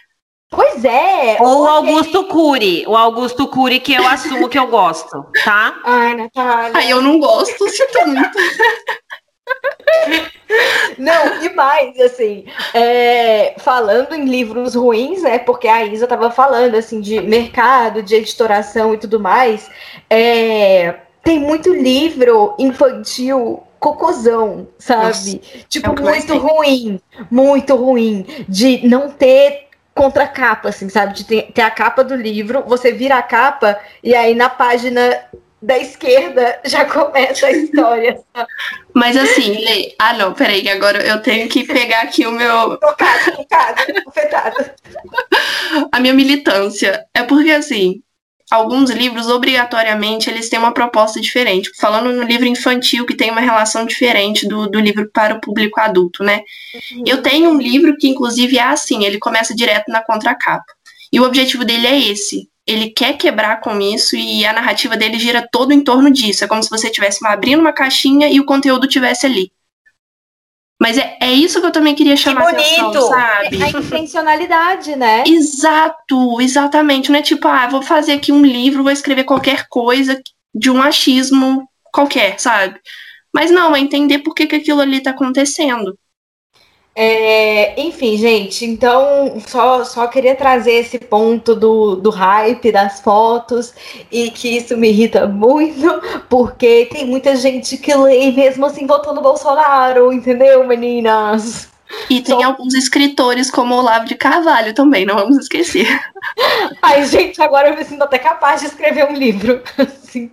Pois 0.52 0.84
é. 0.84 1.38
Ou 1.40 1.62
o 1.62 1.66
Augusto 1.66 2.24
Cury. 2.24 2.84
O 2.86 2.94
Augusto 2.94 3.48
Cury 3.48 3.80
que 3.80 3.94
eu 3.94 4.06
assumo 4.06 4.50
que 4.50 4.58
eu 4.58 4.66
gosto, 4.66 5.26
tá? 5.42 5.74
Ai, 5.82 6.14
Natália. 6.14 6.72
Ai, 6.74 6.92
eu 6.92 7.00
não 7.00 7.18
gosto, 7.18 7.68
sinto 7.70 8.06
muito. 8.06 8.38
Não, 10.98 11.42
e 11.42 11.54
mais, 11.54 11.98
assim, 11.98 12.44
é, 12.74 13.54
falando 13.58 14.14
em 14.14 14.26
livros 14.26 14.74
ruins, 14.74 15.22
né? 15.22 15.38
Porque 15.38 15.66
a 15.66 15.86
Isa 15.86 16.06
tava 16.06 16.30
falando, 16.30 16.74
assim, 16.74 17.00
de 17.00 17.18
mercado, 17.22 18.02
de 18.02 18.14
editoração 18.14 18.92
e 18.92 18.98
tudo 18.98 19.18
mais. 19.18 19.70
É, 20.10 20.96
tem 21.24 21.40
muito 21.40 21.72
livro 21.72 22.54
infantil 22.58 23.62
cocôzão, 23.80 24.68
sabe? 24.78 25.06
Nossa, 25.06 25.38
tipo, 25.68 25.98
é 25.98 26.02
muito 26.02 26.36
ruim, 26.36 27.00
muito 27.30 27.74
ruim. 27.74 28.26
De 28.46 28.86
não 28.86 29.10
ter 29.10 29.71
contracapa, 29.94 30.68
assim, 30.68 30.88
sabe? 30.88 31.14
De 31.14 31.24
ter, 31.24 31.52
ter, 31.52 31.62
a 31.62 31.70
capa 31.70 32.02
do 32.02 32.14
livro, 32.14 32.64
você 32.66 32.92
vira 32.92 33.16
a 33.16 33.22
capa 33.22 33.78
e 34.02 34.14
aí 34.14 34.34
na 34.34 34.48
página 34.48 35.24
da 35.60 35.78
esquerda 35.78 36.60
já 36.64 36.84
começa 36.84 37.46
a 37.46 37.52
história. 37.52 38.20
Mas 38.94 39.16
assim, 39.16 39.64
Lê, 39.64 39.94
ah 39.98 40.12
não, 40.14 40.34
peraí, 40.34 40.68
agora 40.68 41.02
eu 41.06 41.22
tenho 41.22 41.48
que 41.48 41.64
pegar 41.64 42.02
aqui 42.02 42.26
o 42.26 42.32
meu. 42.32 42.76
Tocado, 42.78 43.36
tocado, 43.36 43.82
afetado. 44.06 44.70
A 45.90 46.00
minha 46.00 46.12
militância. 46.12 47.06
É 47.14 47.22
porque 47.22 47.50
assim, 47.50 48.02
alguns 48.52 48.90
livros, 48.90 49.28
obrigatoriamente, 49.28 50.28
eles 50.28 50.48
têm 50.48 50.58
uma 50.58 50.74
proposta 50.74 51.20
diferente. 51.20 51.70
Falando 51.78 52.12
no 52.12 52.22
livro 52.22 52.46
infantil, 52.46 53.06
que 53.06 53.16
tem 53.16 53.30
uma 53.30 53.40
relação 53.40 53.86
diferente 53.86 54.46
do, 54.46 54.68
do 54.68 54.78
livro 54.78 55.10
para 55.10 55.34
o 55.34 55.40
público 55.40 55.80
adulto, 55.80 56.22
né? 56.22 56.42
Uhum. 56.92 57.04
Eu 57.06 57.22
tenho 57.22 57.50
um 57.50 57.58
livro 57.58 57.96
que, 57.96 58.08
inclusive, 58.08 58.58
é 58.58 58.62
assim, 58.62 59.04
ele 59.04 59.18
começa 59.18 59.54
direto 59.54 59.88
na 59.88 60.02
contracapa. 60.02 60.64
E 61.10 61.18
o 61.18 61.24
objetivo 61.24 61.64
dele 61.64 61.86
é 61.86 61.98
esse. 61.98 62.48
Ele 62.66 62.90
quer 62.90 63.14
quebrar 63.14 63.60
com 63.60 63.80
isso 63.80 64.14
e 64.14 64.44
a 64.44 64.52
narrativa 64.52 64.96
dele 64.96 65.18
gira 65.18 65.46
todo 65.50 65.72
em 65.72 65.82
torno 65.82 66.10
disso. 66.10 66.44
É 66.44 66.46
como 66.46 66.62
se 66.62 66.70
você 66.70 66.86
estivesse 66.88 67.26
abrindo 67.26 67.60
uma 67.60 67.72
caixinha 67.72 68.28
e 68.28 68.38
o 68.38 68.44
conteúdo 68.44 68.86
tivesse 68.86 69.26
ali. 69.26 69.50
Mas 70.80 70.98
é, 70.98 71.16
é 71.20 71.32
isso 71.32 71.60
que 71.60 71.66
eu 71.66 71.72
também 71.72 71.94
queria 71.94 72.16
chamar 72.16 72.46
que 72.46 72.52
bonito. 72.56 72.80
atenção, 72.80 73.08
sabe? 73.08 73.62
É 73.62 73.64
a 73.64 73.70
intencionalidade, 73.70 74.96
né? 74.96 75.22
Exato, 75.28 76.40
exatamente. 76.40 77.10
Não 77.10 77.18
é 77.18 77.22
tipo, 77.22 77.46
ah, 77.46 77.68
vou 77.68 77.82
fazer 77.82 78.14
aqui 78.14 78.32
um 78.32 78.42
livro, 78.42 78.82
vou 78.82 78.92
escrever 78.92 79.24
qualquer 79.24 79.66
coisa 79.68 80.20
de 80.54 80.70
um 80.70 80.82
achismo 80.82 81.68
qualquer, 81.92 82.38
sabe? 82.40 82.80
Mas 83.32 83.50
não, 83.50 83.74
é 83.74 83.80
entender 83.80 84.18
por 84.18 84.34
que, 84.34 84.46
que 84.46 84.56
aquilo 84.56 84.80
ali 84.80 85.00
tá 85.00 85.10
acontecendo. 85.10 85.96
É, 86.94 87.80
enfim, 87.80 88.18
gente, 88.18 88.66
então 88.66 89.40
só, 89.46 89.82
só 89.82 90.06
queria 90.08 90.34
trazer 90.34 90.72
esse 90.72 90.98
ponto 90.98 91.54
do, 91.54 91.96
do 91.96 92.10
hype 92.10 92.70
das 92.70 93.00
fotos 93.00 93.72
e 94.10 94.30
que 94.30 94.58
isso 94.58 94.76
me 94.76 94.90
irrita 94.90 95.26
muito, 95.26 95.88
porque 96.28 96.86
tem 96.92 97.06
muita 97.06 97.34
gente 97.34 97.78
que 97.78 97.94
lê 97.94 98.30
mesmo 98.30 98.66
assim 98.66 98.86
votando 98.86 99.16
no 99.16 99.22
Bolsonaro, 99.22 100.12
entendeu, 100.12 100.66
meninas? 100.66 101.72
E 102.10 102.20
tem 102.20 102.40
só... 102.40 102.46
alguns 102.46 102.74
escritores 102.74 103.50
como 103.50 103.74
Olavo 103.74 104.04
de 104.04 104.14
Carvalho 104.14 104.74
também, 104.74 105.06
não 105.06 105.14
vamos 105.14 105.38
esquecer. 105.38 105.86
Ai, 106.82 107.06
gente, 107.06 107.40
agora 107.40 107.70
eu 107.70 107.76
me 107.76 107.84
sinto 107.84 108.02
até 108.02 108.18
capaz 108.18 108.60
de 108.60 108.66
escrever 108.66 109.06
um 109.06 109.14
livro. 109.14 109.62
Assim. 109.78 110.30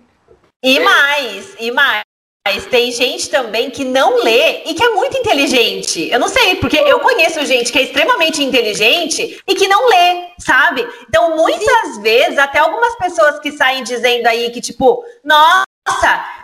E 0.62 0.78
mais, 0.78 1.54
e 1.58 1.70
mais. 1.70 2.02
Mas 2.46 2.64
tem 2.66 2.90
gente 2.90 3.28
também 3.28 3.70
que 3.70 3.84
não 3.84 4.24
lê 4.24 4.62
e 4.64 4.74
que 4.74 4.82
é 4.82 4.88
muito 4.90 5.16
inteligente. 5.16 6.08
Eu 6.10 6.18
não 6.18 6.28
sei, 6.28 6.56
porque 6.56 6.78
eu 6.78 6.98
conheço 7.00 7.44
gente 7.44 7.70
que 7.70 7.78
é 7.78 7.82
extremamente 7.82 8.42
inteligente 8.42 9.40
e 9.46 9.54
que 9.54 9.68
não 9.68 9.88
lê, 9.88 10.28
sabe? 10.38 10.86
Então, 11.06 11.36
muitas 11.36 11.98
vezes, 11.98 12.38
até 12.38 12.58
algumas 12.58 12.96
pessoas 12.96 13.38
que 13.40 13.52
saem 13.52 13.84
dizendo 13.84 14.26
aí 14.26 14.50
que, 14.50 14.60
tipo, 14.60 15.04
nossa, 15.22 15.64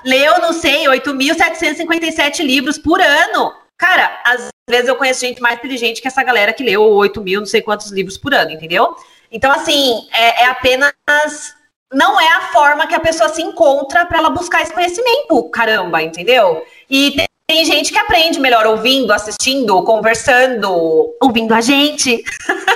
leu, 0.05 0.39
não 0.39 0.53
sei, 0.53 0.85
8.757 0.85 2.41
livros 2.45 2.79
por 2.79 3.01
ano. 3.01 3.55
Cara, 3.79 4.21
às 4.25 4.49
vezes 4.69 4.89
eu 4.89 4.97
conheço 4.97 5.21
gente 5.21 5.41
mais 5.41 5.59
inteligente 5.59 6.03
que 6.03 6.09
essa 6.09 6.23
galera 6.23 6.53
que 6.53 6.63
leu 6.63 6.83
8 6.83 7.23
mil, 7.23 7.41
não 7.41 7.47
sei 7.47 7.63
quantos 7.63 7.91
livros 7.91 8.19
por 8.19 8.35
ano, 8.35 8.51
entendeu? 8.51 8.95
Então, 9.33 9.51
assim, 9.51 10.07
é, 10.13 10.43
é 10.43 10.47
apenas 10.47 10.93
não 11.93 12.21
é 12.21 12.29
a 12.29 12.41
forma 12.53 12.87
que 12.87 12.95
a 12.95 13.01
pessoa 13.01 13.29
se 13.29 13.43
encontra 13.43 14.05
para 14.05 14.19
ela 14.19 14.31
buscar 14.31 14.63
esse 14.63 14.73
conhecimento, 14.73 15.49
caramba, 15.51 16.03
entendeu? 16.03 16.65
E 16.91 17.13
tem, 17.13 17.27
tem 17.49 17.65
gente 17.65 17.93
que 17.93 17.99
aprende 17.99 18.41
melhor 18.41 18.67
ouvindo, 18.67 19.13
assistindo, 19.13 19.81
conversando, 19.85 21.15
ouvindo 21.23 21.55
a 21.55 21.61
gente. 21.61 22.25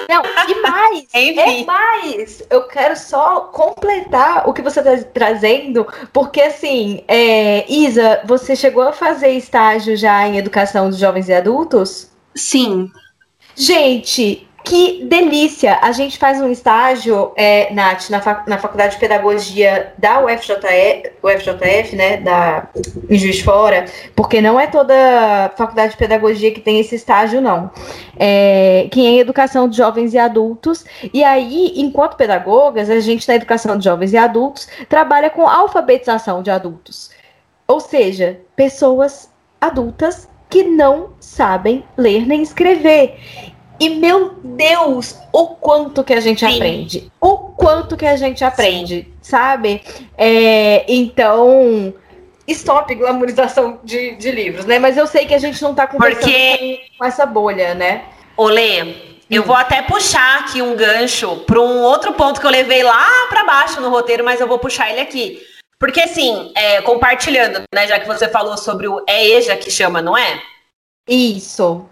Não, 0.08 0.22
e 0.48 0.62
mais, 0.62 1.06
Enfim. 1.14 1.62
é 1.62 1.64
mais. 1.64 2.42
Eu 2.48 2.62
quero 2.68 2.96
só 2.96 3.40
completar 3.52 4.48
o 4.48 4.52
que 4.52 4.62
você 4.62 4.78
está 4.80 4.96
trazendo, 5.12 5.86
porque 6.12 6.40
assim, 6.40 7.02
é, 7.08 7.64
Isa, 7.68 8.20
você 8.24 8.54
chegou 8.54 8.84
a 8.84 8.92
fazer 8.92 9.30
estágio 9.30 9.96
já 9.96 10.26
em 10.28 10.38
educação 10.38 10.88
de 10.88 10.98
jovens 10.98 11.28
e 11.28 11.34
adultos? 11.34 12.10
Sim. 12.34 12.88
Gente, 13.56 14.48
que 14.70 15.04
delícia! 15.04 15.80
A 15.82 15.90
gente 15.90 16.16
faz 16.16 16.40
um 16.40 16.48
estágio, 16.48 17.32
é, 17.34 17.74
Nath, 17.74 18.08
na, 18.08 18.44
na 18.46 18.56
Faculdade 18.56 18.94
de 18.94 19.00
Pedagogia 19.00 19.92
da 19.98 20.24
UFJF, 20.24 21.10
UFJF 21.20 21.96
né, 21.96 22.18
da, 22.18 22.68
em 23.08 23.18
Juiz 23.18 23.38
de 23.38 23.42
Fora, 23.42 23.86
porque 24.14 24.40
não 24.40 24.60
é 24.60 24.68
toda 24.68 25.52
faculdade 25.56 25.94
de 25.94 25.98
pedagogia 25.98 26.52
que 26.52 26.60
tem 26.60 26.78
esse 26.78 26.94
estágio, 26.94 27.40
não. 27.40 27.68
É, 28.16 28.86
que 28.92 29.04
é 29.04 29.10
em 29.10 29.18
educação 29.18 29.68
de 29.68 29.76
jovens 29.76 30.14
e 30.14 30.18
adultos. 30.18 30.84
E 31.12 31.24
aí, 31.24 31.72
enquanto 31.74 32.14
pedagogas, 32.16 32.88
a 32.88 33.00
gente 33.00 33.26
na 33.26 33.34
educação 33.34 33.76
de 33.76 33.82
jovens 33.82 34.12
e 34.12 34.16
adultos 34.16 34.68
trabalha 34.88 35.30
com 35.30 35.48
alfabetização 35.48 36.44
de 36.44 36.50
adultos. 36.52 37.10
Ou 37.66 37.80
seja, 37.80 38.38
pessoas 38.54 39.28
adultas 39.60 40.28
que 40.48 40.62
não 40.62 41.10
sabem 41.18 41.82
ler 41.96 42.24
nem 42.24 42.40
escrever. 42.40 43.18
E 43.80 43.88
meu 43.88 44.34
Deus, 44.44 45.16
o 45.32 45.48
quanto 45.48 46.04
que 46.04 46.12
a 46.12 46.20
gente 46.20 46.40
Sim. 46.40 46.54
aprende. 46.54 47.10
O 47.18 47.38
quanto 47.38 47.96
que 47.96 48.04
a 48.04 48.14
gente 48.14 48.44
aprende, 48.44 49.04
Sim. 49.04 49.14
sabe? 49.22 49.82
É, 50.18 50.84
então, 50.86 51.94
stop 52.46 52.94
glamorização 52.94 53.80
de, 53.82 54.16
de 54.16 54.30
livros, 54.30 54.66
né? 54.66 54.78
Mas 54.78 54.98
eu 54.98 55.06
sei 55.06 55.24
que 55.24 55.32
a 55.32 55.38
gente 55.38 55.62
não 55.62 55.74
tá 55.74 55.86
conversando 55.86 56.24
Porque... 56.24 56.80
com 56.98 57.04
essa 57.06 57.24
bolha, 57.24 57.74
né? 57.74 58.04
Olê, 58.36 58.94
eu 59.30 59.44
vou 59.44 59.56
até 59.56 59.80
puxar 59.80 60.40
aqui 60.40 60.60
um 60.60 60.76
gancho 60.76 61.38
para 61.46 61.60
um 61.60 61.80
outro 61.80 62.12
ponto 62.12 62.38
que 62.38 62.46
eu 62.46 62.50
levei 62.50 62.82
lá 62.82 63.28
para 63.30 63.44
baixo 63.44 63.80
no 63.80 63.88
roteiro, 63.88 64.22
mas 64.22 64.40
eu 64.40 64.46
vou 64.46 64.58
puxar 64.58 64.90
ele 64.90 65.00
aqui. 65.00 65.40
Porque, 65.78 66.00
assim, 66.00 66.52
é, 66.54 66.82
compartilhando, 66.82 67.62
né? 67.74 67.86
Já 67.86 67.98
que 67.98 68.06
você 68.06 68.28
falou 68.28 68.58
sobre 68.58 68.86
o 68.86 69.02
é 69.08 69.26
EJA 69.26 69.56
que 69.56 69.70
chama, 69.70 70.02
não 70.02 70.18
é? 70.18 70.42
Isso. 71.08 71.88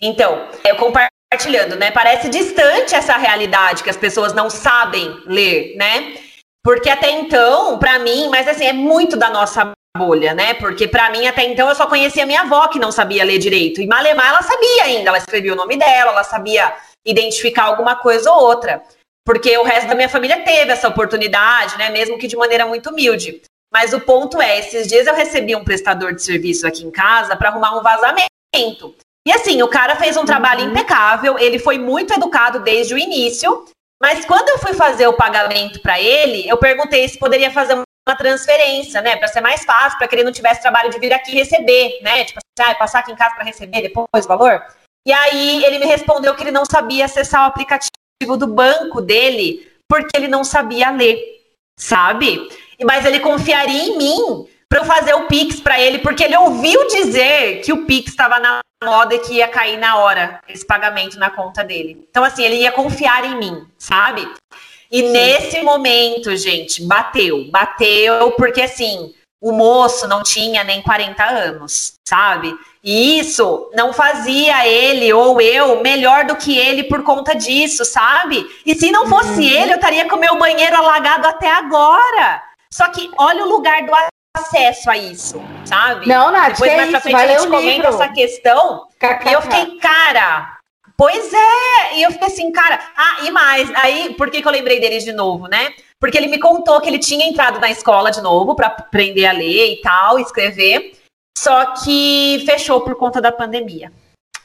Então, 0.00 0.48
eu 0.64 0.74
compartilho 0.76 1.09
compartilhando, 1.30 1.76
né? 1.76 1.92
Parece 1.92 2.28
distante 2.28 2.94
essa 2.94 3.16
realidade 3.16 3.84
que 3.84 3.90
as 3.90 3.96
pessoas 3.96 4.32
não 4.32 4.50
sabem 4.50 5.22
ler, 5.26 5.76
né? 5.76 6.14
Porque 6.62 6.90
até 6.90 7.10
então, 7.10 7.78
para 7.78 8.00
mim, 8.00 8.28
mas 8.28 8.48
assim, 8.48 8.64
é 8.66 8.72
muito 8.72 9.16
da 9.16 9.30
nossa 9.30 9.72
bolha, 9.96 10.34
né? 10.34 10.54
Porque 10.54 10.88
para 10.88 11.08
mim 11.10 11.26
até 11.26 11.44
então 11.44 11.68
eu 11.68 11.74
só 11.74 11.86
conhecia 11.86 12.26
minha 12.26 12.42
avó 12.42 12.66
que 12.66 12.80
não 12.80 12.90
sabia 12.90 13.24
ler 13.24 13.38
direito. 13.38 13.80
E 13.80 13.86
Malemar 13.86 14.28
ela 14.28 14.42
sabia 14.42 14.84
ainda, 14.84 15.08
ela 15.08 15.18
escrevia 15.18 15.52
o 15.52 15.56
nome 15.56 15.76
dela, 15.76 16.10
ela 16.10 16.24
sabia 16.24 16.74
identificar 17.06 17.64
alguma 17.64 17.96
coisa 17.96 18.30
ou 18.32 18.42
outra. 18.42 18.82
Porque 19.24 19.56
o 19.56 19.62
resto 19.62 19.86
da 19.86 19.94
minha 19.94 20.08
família 20.08 20.42
teve 20.42 20.72
essa 20.72 20.88
oportunidade, 20.88 21.78
né? 21.78 21.90
Mesmo 21.90 22.18
que 22.18 22.26
de 22.26 22.36
maneira 22.36 22.66
muito 22.66 22.90
humilde. 22.90 23.40
Mas 23.72 23.92
o 23.92 24.00
ponto 24.00 24.42
é, 24.42 24.58
esses 24.58 24.88
dias 24.88 25.06
eu 25.06 25.14
recebi 25.14 25.54
um 25.54 25.62
prestador 25.62 26.12
de 26.12 26.22
serviço 26.22 26.66
aqui 26.66 26.84
em 26.84 26.90
casa 26.90 27.36
para 27.36 27.50
arrumar 27.50 27.78
um 27.78 27.82
vazamento. 27.82 28.96
E 29.26 29.32
assim, 29.32 29.62
o 29.62 29.68
cara 29.68 29.96
fez 29.96 30.16
um 30.16 30.24
trabalho 30.24 30.64
uhum. 30.64 30.70
impecável, 30.70 31.38
ele 31.38 31.58
foi 31.58 31.78
muito 31.78 32.12
educado 32.12 32.60
desde 32.60 32.94
o 32.94 32.98
início, 32.98 33.66
mas 34.00 34.24
quando 34.24 34.48
eu 34.48 34.58
fui 34.58 34.72
fazer 34.72 35.06
o 35.06 35.12
pagamento 35.12 35.80
para 35.82 36.00
ele, 36.00 36.48
eu 36.48 36.56
perguntei 36.56 37.06
se 37.06 37.18
poderia 37.18 37.50
fazer 37.50 37.74
uma 37.74 38.16
transferência, 38.16 39.02
né, 39.02 39.16
para 39.16 39.28
ser 39.28 39.42
mais 39.42 39.62
fácil, 39.64 39.98
para 39.98 40.08
que 40.08 40.14
ele 40.14 40.24
não 40.24 40.32
tivesse 40.32 40.62
trabalho 40.62 40.90
de 40.90 40.98
vir 40.98 41.12
aqui 41.12 41.32
receber, 41.32 42.00
né, 42.02 42.24
tipo 42.24 42.38
assim, 42.38 42.70
ah, 42.70 42.74
passar 42.74 43.00
aqui 43.00 43.12
em 43.12 43.16
casa 43.16 43.34
para 43.34 43.44
receber 43.44 43.82
depois 43.82 44.24
o 44.24 44.28
valor. 44.28 44.64
E 45.06 45.12
aí 45.12 45.64
ele 45.64 45.78
me 45.78 45.86
respondeu 45.86 46.34
que 46.34 46.42
ele 46.42 46.50
não 46.50 46.64
sabia 46.64 47.04
acessar 47.04 47.42
o 47.42 47.48
aplicativo 47.48 48.36
do 48.38 48.46
banco 48.46 49.00
dele, 49.02 49.70
porque 49.88 50.16
ele 50.16 50.28
não 50.28 50.44
sabia 50.44 50.90
ler, 50.90 51.18
sabe? 51.78 52.48
Mas 52.82 53.04
ele 53.04 53.20
confiaria 53.20 53.84
em 53.84 53.98
mim 53.98 54.48
para 54.70 54.78
eu 54.78 54.84
fazer 54.84 55.14
o 55.14 55.26
Pix 55.26 55.58
para 55.58 55.80
ele, 55.80 55.98
porque 55.98 56.22
ele 56.22 56.36
ouviu 56.36 56.86
dizer 56.86 57.60
que 57.60 57.72
o 57.72 57.84
Pix 57.86 58.12
estava 58.12 58.38
na 58.38 58.60
moda 58.82 59.16
e 59.16 59.18
que 59.18 59.34
ia 59.34 59.48
cair 59.48 59.76
na 59.76 59.96
hora 59.96 60.40
esse 60.48 60.64
pagamento 60.64 61.18
na 61.18 61.28
conta 61.28 61.64
dele. 61.64 62.06
Então, 62.08 62.22
assim, 62.22 62.44
ele 62.44 62.54
ia 62.54 62.70
confiar 62.70 63.24
em 63.24 63.36
mim, 63.36 63.66
sabe? 63.76 64.26
E 64.90 65.00
Sim. 65.00 65.10
nesse 65.10 65.60
momento, 65.60 66.34
gente, 66.36 66.86
bateu. 66.86 67.50
Bateu 67.50 68.30
porque, 68.32 68.62
assim, 68.62 69.12
o 69.40 69.50
moço 69.50 70.06
não 70.06 70.22
tinha 70.22 70.62
nem 70.62 70.80
40 70.82 71.24
anos, 71.24 71.94
sabe? 72.08 72.56
E 72.82 73.18
isso 73.18 73.70
não 73.74 73.92
fazia 73.92 74.66
ele 74.68 75.12
ou 75.12 75.40
eu 75.40 75.82
melhor 75.82 76.26
do 76.26 76.36
que 76.36 76.56
ele 76.56 76.84
por 76.84 77.02
conta 77.02 77.34
disso, 77.34 77.84
sabe? 77.84 78.48
E 78.64 78.74
se 78.76 78.92
não 78.92 79.08
fosse 79.08 79.40
uhum. 79.40 79.42
ele, 79.42 79.72
eu 79.72 79.76
estaria 79.76 80.08
com 80.08 80.16
meu 80.16 80.38
banheiro 80.38 80.76
alagado 80.76 81.26
até 81.26 81.50
agora. 81.50 82.42
Só 82.72 82.88
que 82.88 83.10
olha 83.18 83.44
o 83.44 83.48
lugar 83.48 83.84
do 83.84 83.92
acesso 84.36 84.90
a 84.90 84.96
isso, 84.96 85.40
sabe? 85.64 86.06
Não, 86.06 86.30
Nath, 86.30 86.52
Depois 86.52 86.76
mais 86.76 86.90
pra 86.90 87.00
frente 87.00 87.16
a 87.16 87.26
gente 87.26 87.48
comenta 87.48 87.70
livro. 87.70 87.88
essa 87.88 88.08
questão. 88.08 88.88
E 89.26 89.32
eu 89.32 89.42
fiquei, 89.42 89.78
cara, 89.78 90.58
pois 90.96 91.32
é. 91.32 91.96
E 91.96 92.02
eu 92.02 92.12
fiquei 92.12 92.28
assim, 92.28 92.52
cara, 92.52 92.78
ah, 92.96 93.18
e 93.24 93.30
mais. 93.30 93.70
Aí, 93.76 94.14
por 94.14 94.30
que, 94.30 94.40
que 94.40 94.46
eu 94.48 94.52
lembrei 94.52 94.80
deles 94.80 95.04
de 95.04 95.12
novo, 95.12 95.46
né? 95.46 95.74
Porque 95.98 96.16
ele 96.16 96.28
me 96.28 96.38
contou 96.38 96.80
que 96.80 96.88
ele 96.88 96.98
tinha 96.98 97.26
entrado 97.26 97.60
na 97.60 97.70
escola 97.70 98.10
de 98.10 98.20
novo 98.22 98.54
para 98.54 98.68
aprender 98.68 99.26
a 99.26 99.32
ler 99.32 99.74
e 99.74 99.80
tal, 99.82 100.18
escrever. 100.18 100.98
Só 101.36 101.74
que 101.82 102.42
fechou 102.46 102.82
por 102.82 102.94
conta 102.96 103.20
da 103.20 103.32
pandemia. 103.32 103.92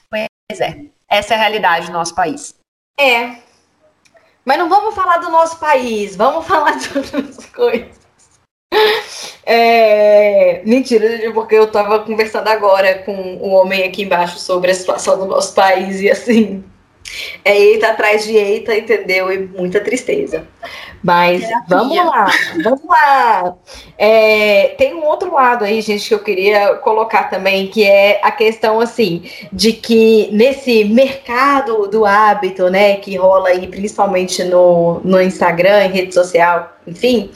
Pois 0.10 0.60
é. 0.60 0.86
Essa 1.10 1.34
é 1.34 1.38
a 1.38 1.40
realidade 1.40 1.88
do 1.88 1.94
nosso 1.94 2.14
país. 2.16 2.56
É. 3.00 3.38
Mas 4.44 4.58
não 4.58 4.70
vamos 4.70 4.94
falar 4.94 5.18
do 5.18 5.30
nosso 5.30 5.58
país, 5.60 6.16
vamos 6.16 6.46
falar 6.48 6.78
de 6.78 6.98
outras 6.98 7.46
coisas. 7.48 8.05
É... 9.48 10.62
Mentira, 10.66 11.32
porque 11.32 11.54
eu 11.54 11.68
tava 11.68 12.00
conversando 12.00 12.48
agora 12.48 13.00
com 13.04 13.14
um 13.14 13.52
homem 13.54 13.84
aqui 13.84 14.02
embaixo 14.02 14.40
sobre 14.40 14.72
a 14.72 14.74
situação 14.74 15.20
do 15.20 15.26
nosso 15.26 15.54
país 15.54 16.02
e 16.02 16.10
assim. 16.10 16.64
É 17.44 17.58
eita 17.58 17.90
atrás 17.90 18.26
de 18.26 18.36
eita, 18.36 18.76
entendeu? 18.76 19.32
E 19.32 19.38
muita 19.38 19.80
tristeza. 19.80 20.48
Mas 21.04 21.42
Terapia. 21.42 21.64
vamos 21.70 21.98
lá, 21.98 22.28
vamos 22.64 22.86
lá. 22.86 23.56
É, 23.98 24.74
tem 24.78 24.96
um 24.96 25.04
outro 25.04 25.34
lado 25.34 25.64
aí, 25.64 25.80
gente, 25.80 26.08
que 26.08 26.14
eu 26.14 26.24
queria 26.24 26.76
colocar 26.78 27.30
também, 27.30 27.68
que 27.68 27.84
é 27.84 28.20
a 28.24 28.32
questão 28.32 28.80
assim 28.80 29.24
de 29.54 29.72
que 29.72 30.30
nesse 30.32 30.84
mercado 30.86 31.88
do 31.88 32.06
hábito, 32.06 32.70
né, 32.70 32.96
que 32.96 33.16
rola 33.18 33.50
aí 33.50 33.68
principalmente 33.68 34.44
no, 34.44 35.00
no 35.04 35.22
Instagram, 35.22 35.86
em 35.86 35.92
rede 35.92 36.14
social, 36.14 36.76
enfim, 36.88 37.30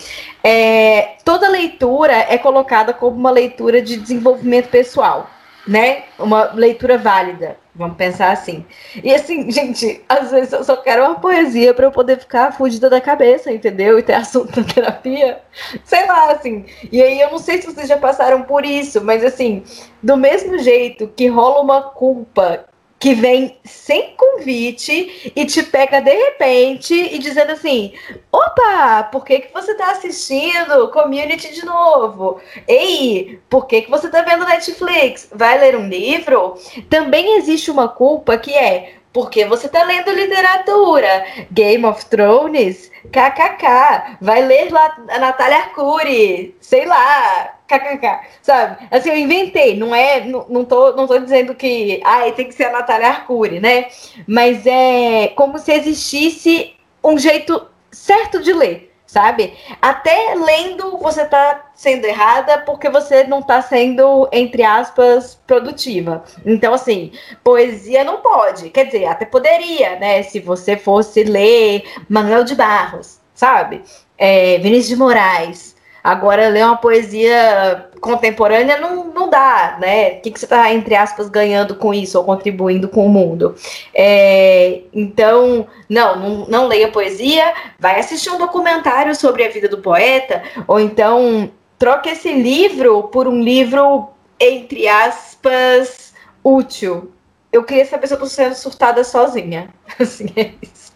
é, 0.44 1.18
toda 1.24 1.48
leitura 1.48 2.14
é 2.14 2.40
colocada 2.40 2.92
como 2.92 3.16
uma 3.16 3.32
leitura 3.32 3.82
de 3.82 3.98
desenvolvimento 3.98 4.70
pessoal 4.70 5.30
né? 5.70 6.06
Uma 6.18 6.52
leitura 6.54 6.98
válida, 6.98 7.56
vamos 7.76 7.96
pensar 7.96 8.32
assim. 8.32 8.66
E 9.04 9.14
assim, 9.14 9.52
gente, 9.52 10.04
às 10.10 10.32
vezes 10.32 10.52
eu 10.52 10.64
só 10.64 10.76
quero 10.76 11.06
uma 11.06 11.20
poesia 11.20 11.76
para 11.76 11.86
eu 11.86 11.92
poder 11.92 12.18
ficar 12.18 12.52
fugida 12.52 12.90
da 12.90 13.00
cabeça, 13.00 13.52
entendeu? 13.52 14.00
E 14.00 14.04
ter 14.04 14.16
assunto 14.16 14.60
na 14.60 14.66
terapia. 14.66 15.40
Sei 15.84 16.08
lá, 16.08 16.32
assim. 16.32 16.66
E 16.92 17.00
aí 17.02 17.22
eu 17.22 17.30
não 17.30 17.38
sei 17.38 17.62
se 17.62 17.68
vocês 17.68 17.88
já 17.88 17.98
passaram 17.98 18.42
por 18.42 18.66
isso, 18.66 19.00
mas 19.04 19.24
assim, 19.24 19.64
do 20.02 20.18
mesmo 20.18 20.58
jeito 20.58 21.08
que 21.16 21.28
rola 21.28 21.62
uma 21.62 21.84
culpa 21.84 22.66
que 23.00 23.14
vem 23.14 23.58
sem 23.64 24.14
convite 24.16 25.32
e 25.34 25.46
te 25.46 25.64
pega 25.64 26.02
de 26.02 26.12
repente 26.12 26.94
e 26.94 27.18
dizendo 27.18 27.54
assim: 27.54 27.94
opa, 28.32 29.04
por 29.12 29.24
que, 29.24 29.40
que 29.40 29.54
você 29.54 29.72
está 29.72 29.92
assistindo 29.92 30.90
Community 30.92 31.54
de 31.54 31.66
novo? 31.66 32.42
Ei, 32.68 33.40
por 33.50 33.66
que, 33.68 33.84
que 33.84 33.90
você 33.90 34.08
está 34.08 34.22
vendo 34.22 34.46
Netflix? 34.46 35.30
Vai 35.34 35.60
ler 35.60 35.78
um 35.78 35.88
livro? 35.88 36.56
Também 36.90 37.38
existe 37.38 37.72
uma 37.72 37.88
culpa 37.88 38.38
que 38.38 38.54
é 38.54 38.99
porque 39.12 39.46
você 39.46 39.68
está 39.68 39.84
lendo 39.84 40.12
literatura. 40.12 41.26
Game 41.52 41.86
of 41.86 42.06
Thrones, 42.06 42.92
kkk. 43.12 44.18
Vai 44.22 44.44
ler 44.46 44.72
lá 44.72 44.98
a 45.10 45.20
Natália 45.20 45.58
Arcuri, 45.58 46.56
sei 46.60 46.86
lá, 46.86 47.56
kkk. 47.68 48.20
Sabe? 48.42 48.88
Assim, 48.92 49.10
eu 49.10 49.18
inventei, 49.18 49.78
não 49.78 49.94
é, 49.94 50.26
não, 50.26 50.46
não, 50.50 50.66
tô, 50.66 50.94
não 50.94 51.08
tô 51.08 51.18
dizendo 51.20 51.56
que, 51.56 52.02
ai, 52.04 52.32
tem 52.34 52.48
que 52.48 52.54
ser 52.54 52.66
a 52.66 52.72
Natália 52.72 53.08
Arcuri, 53.08 53.60
né? 53.60 53.88
Mas 54.28 54.66
é 54.66 55.30
como 55.36 55.58
se 55.58 55.72
existisse 55.72 56.76
um 57.04 57.18
jeito 57.18 57.68
certo 57.92 58.42
de 58.42 58.54
ler 58.54 58.89
sabe? 59.10 59.56
Até 59.82 60.36
lendo 60.36 61.00
você 61.00 61.26
tá 61.26 61.72
sendo 61.74 62.06
errada 62.06 62.60
porque 62.60 62.90
você 62.90 63.24
não 63.24 63.42
tá 63.42 63.60
sendo, 63.60 64.30
entre 64.32 64.64
aspas, 64.64 65.34
produtiva. 65.48 66.24
Então, 66.46 66.76
assim, 66.76 67.12
poesia 67.44 68.04
não 68.04 68.22
pode. 68.22 68.70
Quer 68.70 68.86
dizer, 68.86 69.08
até 69.08 69.26
poderia, 69.26 69.98
né? 69.98 70.22
Se 70.22 70.40
você 70.40 70.78
fosse 70.78 71.24
ler 71.24 71.84
Manuel 72.08 72.44
de 72.44 72.54
Barros, 72.54 73.20
sabe? 73.34 73.82
É, 74.16 74.60
Vinícius 74.60 74.90
de 74.90 74.96
Moraes. 74.96 75.76
Agora, 76.04 76.48
ler 76.48 76.64
uma 76.66 76.78
poesia 76.78 77.89
contemporânea 78.00 78.78
não, 78.78 79.06
não 79.06 79.30
dá, 79.30 79.78
né? 79.80 80.14
O 80.14 80.22
que, 80.22 80.32
que 80.32 80.40
você 80.40 80.46
está, 80.46 80.74
entre 80.74 80.96
aspas, 80.96 81.30
ganhando 81.30 81.76
com 81.76 81.94
isso 81.94 82.18
ou 82.18 82.24
contribuindo 82.24 82.88
com 82.90 83.06
o 83.06 83.10
mundo? 83.10 83.56
É, 83.94 84.82
então, 84.94 85.68
não, 85.88 86.20
não, 86.20 86.46
não 86.48 86.68
leia 86.68 86.92
poesia, 86.92 87.54
vai 87.80 88.00
assistir 88.00 88.30
um 88.30 88.38
documentário 88.38 89.16
sobre 89.16 89.44
a 89.44 89.50
vida 89.50 89.68
do 89.68 89.80
poeta, 89.80 90.42
ou 90.68 90.80
então 90.80 91.52
troque 91.78 92.10
esse 92.10 92.32
livro 92.32 93.04
por 93.04 93.28
um 93.28 93.42
livro, 93.42 94.10
entre 94.40 94.88
aspas, 94.88 96.14
útil, 96.44 97.12
eu 97.52 97.64
queria 97.64 97.86
saber 97.86 98.08
se 98.08 98.14
eu 98.14 98.20
tô 98.20 98.26
sendo 98.26 98.56
surtada 98.56 99.04
sozinha. 99.04 99.70
Assim, 100.00 100.28
é 100.36 100.54
isso. 100.62 100.94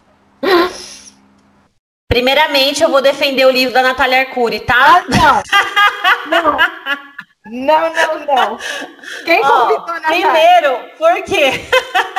Primeiramente, 2.14 2.80
eu 2.80 2.90
vou 2.90 3.02
defender 3.02 3.44
o 3.44 3.50
livro 3.50 3.74
da 3.74 3.82
Natália 3.82 4.20
Arcuri, 4.20 4.60
tá? 4.60 4.76
Ah, 4.78 5.42
não. 6.30 6.52
não. 6.52 6.58
Não, 7.46 7.92
não, 7.92 8.24
não. 8.24 8.58
Quem 9.24 9.42
convidou 9.42 9.84
oh, 9.84 9.90
a 9.90 9.94
Natália? 9.94 10.30
Primeiro, 10.30 10.78
por 10.96 11.24
quê? 11.24 11.66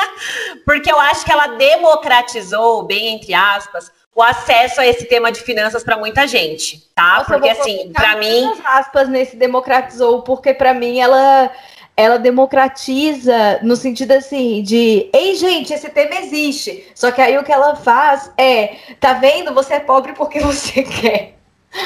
Porque 0.66 0.92
eu 0.92 1.00
acho 1.00 1.24
que 1.24 1.32
ela 1.32 1.46
democratizou, 1.46 2.82
bem 2.82 3.14
entre 3.14 3.32
aspas, 3.32 3.90
o 4.14 4.22
acesso 4.22 4.82
a 4.82 4.86
esse 4.86 5.06
tema 5.06 5.32
de 5.32 5.40
finanças 5.40 5.82
para 5.82 5.96
muita 5.96 6.28
gente, 6.28 6.90
tá? 6.94 7.18
Nossa, 7.18 7.32
porque 7.32 7.48
assim, 7.48 7.90
para 7.92 8.16
mim, 8.16 8.52
aspas 8.64 9.08
nesse 9.08 9.34
democratizou, 9.36 10.22
porque 10.22 10.52
para 10.52 10.74
mim 10.74 11.00
ela 11.00 11.50
ela 11.96 12.18
democratiza 12.18 13.60
no 13.62 13.74
sentido 13.74 14.12
assim 14.12 14.62
de, 14.62 15.08
ei 15.12 15.34
gente, 15.34 15.72
esse 15.72 15.88
tema 15.88 16.16
existe. 16.16 16.86
Só 16.94 17.10
que 17.10 17.20
aí 17.20 17.38
o 17.38 17.44
que 17.44 17.52
ela 17.52 17.74
faz 17.76 18.30
é, 18.36 18.76
tá 19.00 19.14
vendo? 19.14 19.54
Você 19.54 19.74
é 19.74 19.80
pobre 19.80 20.12
porque 20.12 20.40
você 20.40 20.82
quer, 20.84 21.34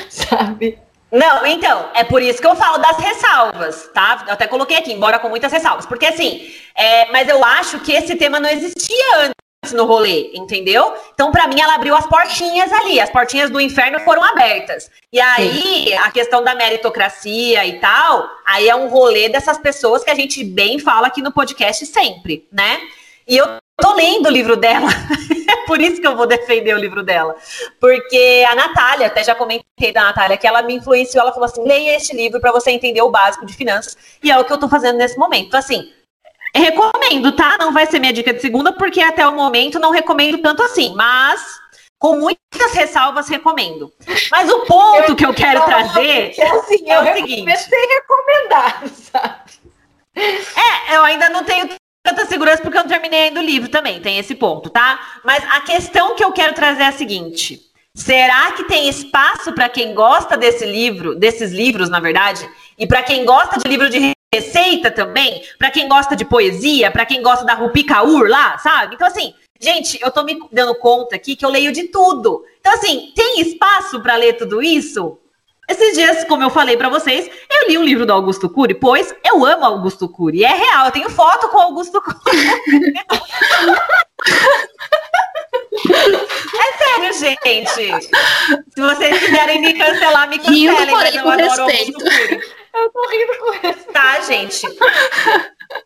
sabe? 0.09 0.79
Não, 1.13 1.45
então, 1.45 1.89
é 1.95 2.05
por 2.05 2.23
isso 2.23 2.41
que 2.41 2.47
eu 2.47 2.55
falo 2.55 2.79
das 2.79 2.97
ressalvas, 2.99 3.91
tá? 3.93 4.25
Eu 4.29 4.35
até 4.35 4.47
coloquei 4.47 4.77
aqui, 4.77 4.93
embora 4.93 5.19
com 5.19 5.29
muitas 5.29 5.53
ressalvas. 5.53 5.87
Porque 5.87 6.07
assim, 6.07 6.53
é, 6.75 7.11
mas 7.11 7.29
eu 7.29 7.45
acho 7.45 7.81
que 7.81 7.93
esse 7.93 8.15
tema 8.15 8.39
não 8.39 8.49
existia 8.49 9.33
no 9.73 9.85
rolê, 9.85 10.31
entendeu? 10.33 10.95
Então, 11.13 11.31
para 11.31 11.47
mim, 11.47 11.61
ela 11.61 11.75
abriu 11.75 11.95
as 11.95 12.07
portinhas 12.07 12.73
ali, 12.73 12.99
as 12.99 13.11
portinhas 13.11 13.51
do 13.51 13.61
inferno 13.61 14.01
foram 14.01 14.25
abertas. 14.25 14.91
E 15.13 15.21
aí, 15.21 15.89
Sim. 15.89 15.95
a 15.95 16.11
questão 16.11 16.43
da 16.43 16.55
meritocracia 16.55 17.67
e 17.67 17.79
tal, 17.79 18.27
aí 18.47 18.69
é 18.69 18.75
um 18.75 18.89
rolê 18.89 19.29
dessas 19.29 19.59
pessoas 19.59 20.03
que 20.03 20.11
a 20.11 20.15
gente 20.15 20.43
bem 20.43 20.79
fala 20.79 21.09
aqui 21.09 21.21
no 21.21 21.31
podcast 21.31 21.85
sempre, 21.85 22.49
né? 22.51 22.81
E 23.29 23.37
eu 23.37 23.47
tô 23.77 23.95
lendo 23.95 24.27
o 24.27 24.33
livro 24.33 24.57
dela, 24.57 24.89
é 25.47 25.67
por 25.67 25.79
isso 25.79 26.01
que 26.01 26.07
eu 26.07 26.17
vou 26.17 26.27
defender 26.27 26.75
o 26.75 26.79
livro 26.79 27.03
dela. 27.03 27.37
Porque 27.79 28.45
a 28.49 28.55
Natália, 28.55 29.09
até 29.09 29.23
já 29.23 29.35
comentei 29.35 29.93
da 29.93 30.05
Natália, 30.05 30.39
que 30.39 30.47
ela 30.47 30.63
me 30.63 30.75
influenciou, 30.75 31.21
ela 31.21 31.33
falou 31.33 31.45
assim: 31.45 31.63
leia 31.69 31.97
este 31.97 32.17
livro 32.17 32.41
para 32.41 32.51
você 32.51 32.71
entender 32.71 33.03
o 33.03 33.11
básico 33.11 33.45
de 33.45 33.55
finanças, 33.55 33.95
e 34.23 34.31
é 34.31 34.39
o 34.39 34.45
que 34.45 34.53
eu 34.53 34.59
tô 34.59 34.71
fazendo 34.71 34.97
nesse 34.97 35.19
momento. 35.19 35.49
Então, 35.49 35.61
assim, 35.61 35.93
Recomendo, 36.55 37.33
tá? 37.33 37.57
Não 37.59 37.73
vai 37.73 37.87
ser 37.87 37.99
minha 37.99 38.13
dica 38.13 38.33
de 38.33 38.41
segunda, 38.41 38.73
porque 38.73 39.01
até 39.01 39.27
o 39.27 39.35
momento 39.35 39.79
não 39.79 39.91
recomendo 39.91 40.39
tanto 40.39 40.63
assim, 40.63 40.95
mas 40.95 41.61
com 41.99 42.17
muitas 42.17 42.73
ressalvas 42.73 43.29
recomendo. 43.29 43.93
Mas 44.31 44.51
o 44.51 44.61
ponto 44.61 45.11
eu, 45.11 45.17
que 45.17 45.27
eu 45.27 45.35
quero 45.35 45.63
trazer 45.65 46.35
é, 46.39 46.51
assim, 46.51 46.91
é 46.91 47.01
o 47.01 47.15
seguinte. 47.15 47.59
sem 47.59 47.89
recomendar, 47.89 48.83
sabe? 48.89 49.51
É, 50.17 50.97
eu 50.97 51.05
ainda 51.05 51.29
não 51.29 51.45
tenho 51.45 51.69
tanta 52.03 52.27
segurança 52.27 52.63
porque 52.63 52.77
eu 52.77 52.83
não 52.83 52.89
terminei 52.89 53.25
ainda 53.25 53.41
o 53.41 53.45
livro 53.45 53.69
também, 53.69 54.01
tem 54.01 54.19
esse 54.19 54.35
ponto, 54.35 54.71
tá? 54.71 54.99
Mas 55.23 55.45
a 55.45 55.61
questão 55.61 56.17
que 56.17 56.25
eu 56.25 56.33
quero 56.33 56.55
trazer 56.55 56.83
é 56.83 56.87
a 56.87 56.93
seguinte: 56.93 57.61
será 57.95 58.53
que 58.53 58.65
tem 58.65 58.89
espaço 58.89 59.53
para 59.53 59.69
quem 59.69 59.95
gosta 59.95 60.37
desse 60.37 60.65
livro, 60.65 61.15
desses 61.15 61.53
livros, 61.53 61.91
na 61.91 62.01
verdade, 62.01 62.49
e 62.79 62.87
para 62.87 63.03
quem 63.03 63.25
gosta 63.25 63.59
de 63.59 63.69
livro 63.69 63.91
de 63.91 64.13
receita 64.33 64.93
também, 64.93 65.43
para 65.59 65.71
quem 65.73 65.89
gosta 65.89 66.15
de 66.15 66.25
poesia, 66.25 66.91
para 66.91 67.05
quem 67.05 67.21
gosta 67.21 67.45
da 67.45 67.55
Rupi 67.55 67.83
Kaur 67.83 68.29
lá, 68.29 68.57
sabe? 68.59 68.95
Então, 68.95 69.09
assim, 69.09 69.35
gente, 69.61 69.99
eu 70.01 70.11
tô 70.11 70.23
me 70.23 70.39
dando 70.53 70.75
conta 70.77 71.17
aqui 71.17 71.35
que 71.35 71.45
eu 71.45 71.51
leio 71.51 71.73
de 71.73 71.89
tudo. 71.89 72.45
Então, 72.61 72.73
assim, 72.73 73.13
tem 73.15 73.41
espaço 73.41 74.01
para 74.01 74.15
ler 74.15 74.35
tudo 74.35 74.63
isso? 74.63 75.19
Esses 75.69 75.97
dias, 75.97 76.25
como 76.25 76.45
eu 76.45 76.51
falei 76.51 76.77
para 76.77 76.89
vocês, 76.89 77.29
eu 77.51 77.69
li 77.69 77.77
um 77.79 77.85
livro 77.85 78.07
do 78.07 78.13
Augusto 78.13 78.49
Cury, 78.49 78.75
pois 78.75 79.13
eu 79.25 79.45
amo 79.45 79.65
Augusto 79.65 80.09
Cury. 80.09 80.45
É 80.45 80.55
real, 80.55 80.87
eu 80.87 80.93
tenho 80.93 81.11
foto 81.11 81.49
com 81.49 81.59
Augusto 81.59 82.01
Cury. 82.01 82.39
é 86.55 86.73
sério, 86.79 87.13
gente. 87.15 88.15
Se 88.75 88.81
vocês 88.81 89.19
quiserem 89.19 89.61
me 89.61 89.75
cancelar, 89.75 90.29
me 90.29 90.39
cancelem, 90.39 90.93
mas 90.93 91.15
eu 91.15 91.21
adoro 91.21 91.41
respeito. 91.41 91.99
Eu 92.75 92.91
tô 92.91 93.09
rindo 93.09 93.39
com 93.39 93.69
isso. 93.69 93.93
Tá, 93.93 94.21
gente. 94.21 94.67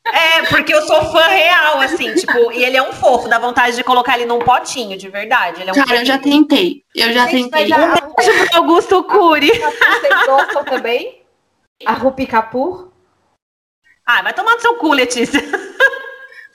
É, 0.06 0.42
porque 0.46 0.74
eu 0.74 0.82
sou 0.82 1.04
fã 1.12 1.26
real, 1.26 1.80
assim, 1.80 2.14
tipo, 2.14 2.52
e 2.52 2.64
ele 2.64 2.76
é 2.76 2.82
um 2.82 2.92
fofo, 2.92 3.28
dá 3.28 3.38
vontade 3.38 3.76
de 3.76 3.84
colocar 3.84 4.14
ele 4.16 4.26
num 4.26 4.38
potinho, 4.38 4.96
de 4.96 5.08
verdade. 5.08 5.60
Ele 5.60 5.70
é 5.70 5.72
um 5.72 5.76
Cara, 5.76 6.00
eu 6.00 6.04
já 6.06 6.18
tentei. 6.18 6.82
Eu 6.94 7.12
já 7.12 7.26
gente, 7.26 7.50
tentei. 7.50 7.72
Um 7.74 8.14
beijo 8.14 8.48
pro 8.48 8.58
Augusto 8.58 9.04
Cury. 9.04 9.50
Vocês 9.50 10.26
gostam 10.26 10.64
também? 10.64 11.22
A 11.84 11.92
Rupi 11.92 12.26
Kapur? 12.26 12.92
Ah, 14.06 14.22
vai 14.22 14.32
tomar 14.32 14.54
no 14.54 14.60
seu 14.60 14.76
cu, 14.76 14.92
Letícia. 14.92 15.42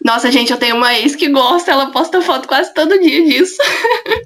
Nossa, 0.04 0.32
gente, 0.32 0.52
eu 0.52 0.58
tenho 0.58 0.76
uma 0.76 0.94
ex 0.98 1.16
que 1.16 1.30
gosta, 1.30 1.72
ela 1.72 1.92
posta 1.92 2.22
foto 2.22 2.48
quase 2.48 2.74
todo 2.74 3.00
dia 3.00 3.26
disso. 3.26 3.62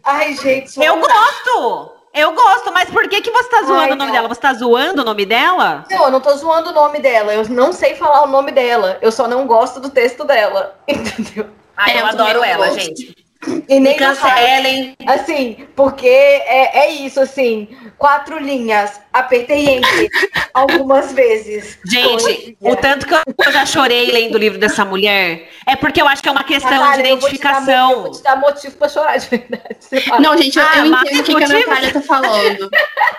Ai, 0.04 0.36
gente. 0.36 0.80
Eu 0.82 1.00
gosto! 1.00 1.92
Eu 2.14 2.32
gosto, 2.34 2.72
mas 2.72 2.90
por 2.92 3.10
que, 3.10 3.22
que 3.22 3.32
você 3.32 3.50
tá 3.50 3.64
zoando 3.64 3.80
Ai, 3.82 3.92
o 3.92 3.96
nome 3.96 4.06
não. 4.06 4.12
dela? 4.12 4.28
Você 4.28 4.40
tá 4.40 4.54
zoando 4.54 5.02
o 5.02 5.06
nome 5.06 5.26
dela? 5.26 5.84
Não, 5.90 6.04
eu 6.06 6.12
não 6.12 6.22
tô 6.22 6.36
zoando 6.36 6.70
o 6.70 6.74
nome 6.74 7.00
dela. 7.00 7.34
Eu 7.34 7.50
não 7.50 7.74
sei 7.74 7.96
falar 7.96 8.24
o 8.24 8.28
nome 8.28 8.52
dela. 8.52 9.00
Eu 9.02 9.12
só 9.12 9.28
não 9.28 9.48
gosto 9.48 9.80
do 9.80 9.90
texto 9.90 10.24
dela. 10.24 10.78
Entendeu? 10.88 11.48
Ai, 11.76 11.96
eu, 11.96 12.00
eu 12.02 12.06
adoro 12.06 12.44
ela, 12.44 12.68
gosto. 12.68 12.80
gente. 12.80 13.23
E 13.68 13.80
nem 13.80 13.96
cancelem. 13.98 14.96
Assim, 15.06 15.66
porque 15.76 16.08
é, 16.08 16.86
é 16.86 16.92
isso, 16.92 17.20
assim, 17.20 17.68
quatro 17.98 18.40
linhas, 18.40 19.00
apertei 19.12 19.78
entre 19.78 20.10
algumas 20.54 21.12
vezes. 21.12 21.78
Gente, 21.86 22.58
o 22.60 22.76
tanto 22.76 23.06
que 23.06 23.14
eu 23.14 23.52
já 23.52 23.66
chorei 23.66 24.12
lendo 24.12 24.36
o 24.36 24.38
livro 24.38 24.58
dessa 24.58 24.84
mulher 24.86 25.50
é 25.66 25.76
porque 25.76 26.02
eu 26.02 26.08
acho 26.08 26.22
que 26.22 26.30
é 26.30 26.32
uma 26.32 26.44
questão 26.44 26.72
Natália, 26.72 27.04
de 27.04 27.12
identificação. 27.12 27.92
Eu 27.92 28.02
vou, 28.04 28.12
te 28.12 28.24
dar, 28.24 28.36
motivo 28.36 28.76
pra 28.78 28.90
chorar, 28.90 29.18
de 29.18 29.28
verdade. 29.28 29.78
Não, 30.20 30.38
gente, 30.38 30.58
eu, 30.58 30.64
ah, 30.64 30.78
eu 30.78 30.86
entendo 30.86 31.20
o 31.20 31.24
que, 31.24 31.36
que 31.36 31.44
a 31.44 31.48
Natália 31.48 31.94
tá 31.94 32.02
falando. 32.02 32.70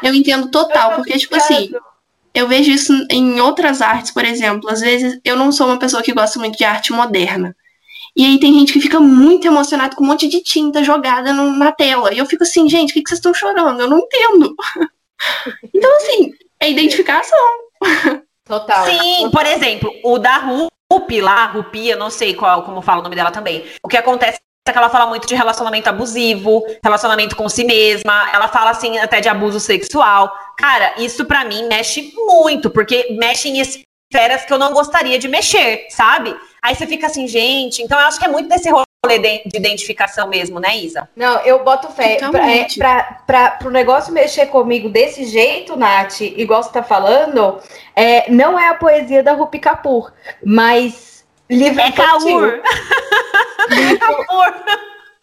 Eu 0.02 0.14
entendo 0.14 0.50
total, 0.50 0.96
porque, 0.96 1.16
tipo 1.18 1.36
assim, 1.36 1.70
eu 2.34 2.48
vejo 2.48 2.70
isso 2.70 2.92
em 3.10 3.40
outras 3.40 3.80
artes, 3.80 4.10
por 4.10 4.24
exemplo. 4.24 4.68
Às 4.68 4.80
vezes, 4.80 5.18
eu 5.24 5.36
não 5.36 5.52
sou 5.52 5.66
uma 5.66 5.78
pessoa 5.78 6.02
que 6.02 6.12
gosta 6.12 6.38
muito 6.38 6.58
de 6.58 6.64
arte 6.64 6.92
moderna. 6.92 7.54
E 8.16 8.24
aí 8.24 8.38
tem 8.38 8.52
gente 8.54 8.72
que 8.72 8.80
fica 8.80 9.00
muito 9.00 9.46
emocionado 9.46 9.96
com 9.96 10.04
um 10.04 10.06
monte 10.06 10.28
de 10.28 10.40
tinta 10.40 10.84
jogada 10.84 11.32
no, 11.32 11.50
na 11.56 11.72
tela. 11.72 12.12
E 12.12 12.18
eu 12.18 12.26
fico 12.26 12.44
assim, 12.44 12.68
gente, 12.68 12.90
o 12.90 12.94
que, 12.94 13.02
que 13.02 13.08
vocês 13.08 13.18
estão 13.18 13.34
chorando? 13.34 13.80
Eu 13.80 13.88
não 13.88 13.98
entendo. 13.98 14.54
então, 15.74 15.96
assim, 15.96 16.32
é 16.60 16.70
identificação. 16.70 17.38
Total. 18.44 18.86
Sim, 18.86 19.30
por 19.30 19.44
exemplo, 19.46 19.90
o 20.04 20.18
da 20.18 20.36
Rupi 20.36 21.20
lá, 21.20 21.46
Rupi, 21.46 21.88
eu 21.88 21.98
não 21.98 22.10
sei 22.10 22.34
qual, 22.34 22.62
como 22.62 22.82
fala 22.82 23.00
o 23.00 23.02
nome 23.02 23.16
dela 23.16 23.30
também. 23.30 23.64
O 23.82 23.88
que 23.88 23.96
acontece 23.96 24.38
é 24.66 24.72
que 24.72 24.78
ela 24.78 24.88
fala 24.88 25.06
muito 25.06 25.26
de 25.26 25.34
relacionamento 25.34 25.88
abusivo, 25.88 26.64
relacionamento 26.82 27.36
com 27.36 27.48
si 27.48 27.64
mesma, 27.64 28.30
ela 28.32 28.48
fala 28.48 28.70
assim 28.70 28.98
até 28.98 29.20
de 29.20 29.28
abuso 29.28 29.60
sexual. 29.60 30.32
Cara, 30.56 30.94
isso 30.98 31.24
para 31.24 31.44
mim 31.44 31.66
mexe 31.68 32.12
muito, 32.16 32.70
porque 32.70 33.14
mexe 33.18 33.48
em 33.48 33.60
esferas 33.60 34.44
que 34.44 34.52
eu 34.52 34.58
não 34.58 34.72
gostaria 34.72 35.18
de 35.18 35.28
mexer, 35.28 35.86
sabe? 35.90 36.34
Aí 36.64 36.74
você 36.74 36.86
fica 36.86 37.08
assim, 37.08 37.28
gente. 37.28 37.82
Então 37.82 38.00
eu 38.00 38.06
acho 38.06 38.18
que 38.18 38.24
é 38.24 38.28
muito 38.28 38.48
desse 38.48 38.70
rolê 38.70 39.18
de, 39.18 39.42
de 39.50 39.58
identificação 39.58 40.26
mesmo, 40.28 40.58
né, 40.58 40.74
Isa? 40.78 41.06
Não, 41.14 41.38
eu 41.40 41.62
boto 41.62 41.90
fé. 41.90 42.18
Para 43.26 43.58
o 43.66 43.70
negócio 43.70 44.14
mexer 44.14 44.46
comigo 44.46 44.88
desse 44.88 45.26
jeito, 45.26 45.76
Nath, 45.76 46.22
igual 46.22 46.62
você 46.62 46.72
tá 46.72 46.82
falando, 46.82 47.60
é, 47.94 48.30
não 48.30 48.58
é 48.58 48.68
a 48.68 48.74
poesia 48.74 49.22
da 49.22 49.34
Rupi 49.34 49.58
Kapoor, 49.58 50.10
mas 50.42 51.22
livro 51.50 51.82
é 51.82 51.88
infantil. 51.88 52.40
livro... 52.40 52.62
Kapoor. 54.00 54.54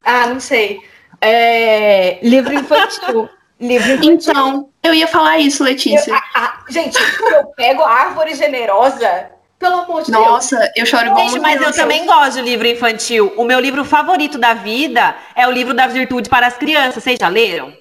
Ah, 0.04 0.27
não 0.27 0.39
sei. 0.39 0.80
É, 1.19 2.19
livro 2.21 2.54
infantil. 2.54 3.27
livro 3.60 3.93
infantil. 3.93 4.13
Então, 4.13 4.69
eu 4.84 4.93
ia 4.93 5.08
falar 5.08 5.39
isso, 5.39 5.63
Letícia. 5.63 6.12
Eu, 6.12 6.15
a, 6.15 6.63
a, 6.67 6.71
gente, 6.71 6.99
eu 7.34 7.47
pego 7.56 7.82
a 7.82 7.89
árvore 7.89 8.36
generosa 8.36 9.32
pelo 9.62 9.78
amor 9.78 10.02
de 10.04 10.12
Nossa, 10.12 10.58
Deus. 10.58 10.71
eu 10.76 10.86
choro 10.88 11.06
igual 11.06 11.30
Gente, 11.30 11.39
mas 11.39 11.62
eu 11.62 11.71
também 11.71 12.06
gosto 12.06 12.34
de 12.34 12.41
livro 12.41 12.67
infantil. 12.67 13.32
O 13.38 13.45
meu 13.45 13.60
livro 13.60 13.86
favorito 13.86 14.39
da 14.39 14.56
vida 14.56 15.15
é 15.36 15.47
o 15.47 15.52
livro 15.52 15.74
da 15.74 15.86
virtude 15.86 16.28
para 16.28 16.47
as 16.47 16.58
crianças. 16.58 17.04
Vocês 17.04 17.19
já 17.19 17.30
leram? 17.30 17.71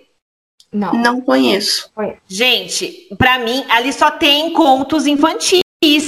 Não. 0.70 0.92
Não 0.92 1.20
conheço. 1.20 1.90
Gente, 2.28 3.08
para 3.18 3.38
mim, 3.38 3.64
ali 3.70 3.92
só 3.92 4.10
tem 4.10 4.52
contos 4.52 5.06
infantis 5.06 5.62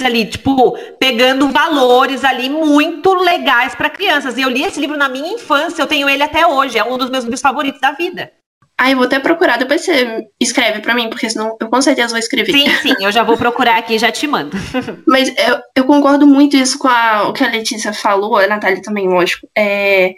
ali, 0.05 0.27
tipo, 0.27 0.77
pegando 1.01 1.49
valores 1.49 2.23
ali 2.23 2.51
muito 2.51 3.15
legais 3.15 3.75
para 3.75 3.89
crianças. 3.89 4.37
E 4.37 4.43
eu 4.43 4.51
li 4.51 4.63
esse 4.63 4.79
livro 4.79 4.97
na 4.97 5.09
minha 5.09 5.33
infância, 5.33 5.83
eu 5.83 5.87
tenho 5.87 6.09
ele 6.09 6.23
até 6.23 6.47
hoje, 6.47 6.79
é 6.79 6.85
um 6.85 6.99
dos 6.99 7.09
meus 7.09 7.25
livros 7.25 7.41
favoritos 7.41 7.81
da 7.81 7.93
vida. 7.93 8.31
Ah, 8.77 8.91
eu 8.91 8.97
vou 8.97 9.07
até 9.07 9.19
procurar, 9.21 9.59
depois 9.59 9.85
você 9.85 10.27
escreve 10.41 10.81
para 10.81 10.95
mim, 10.95 11.09
porque 11.09 11.31
senão 11.31 11.57
eu 11.61 11.69
com 11.69 11.81
certeza 11.81 12.09
vou 12.09 12.19
escrever. 12.19 12.53
Sim, 12.53 12.69
sim, 12.83 12.95
eu 13.01 13.13
já 13.13 13.23
vou 13.23 13.37
procurar 13.37 13.79
aqui 13.79 13.95
e 13.95 13.99
já 13.99 14.11
te 14.11 14.27
mando. 14.27 14.57
Mas 15.07 15.29
eu, 15.29 15.61
eu 15.77 15.85
concordo 15.85 16.27
muito 16.27 16.57
isso 16.57 16.79
com 16.79 16.89
a, 16.89 17.29
o 17.29 17.33
que 17.33 17.45
a 17.45 17.49
Letícia 17.49 17.93
falou, 17.93 18.37
a 18.37 18.47
Natália 18.47 18.83
também, 18.83 19.07
lógico. 19.07 19.47
É, 19.57 20.15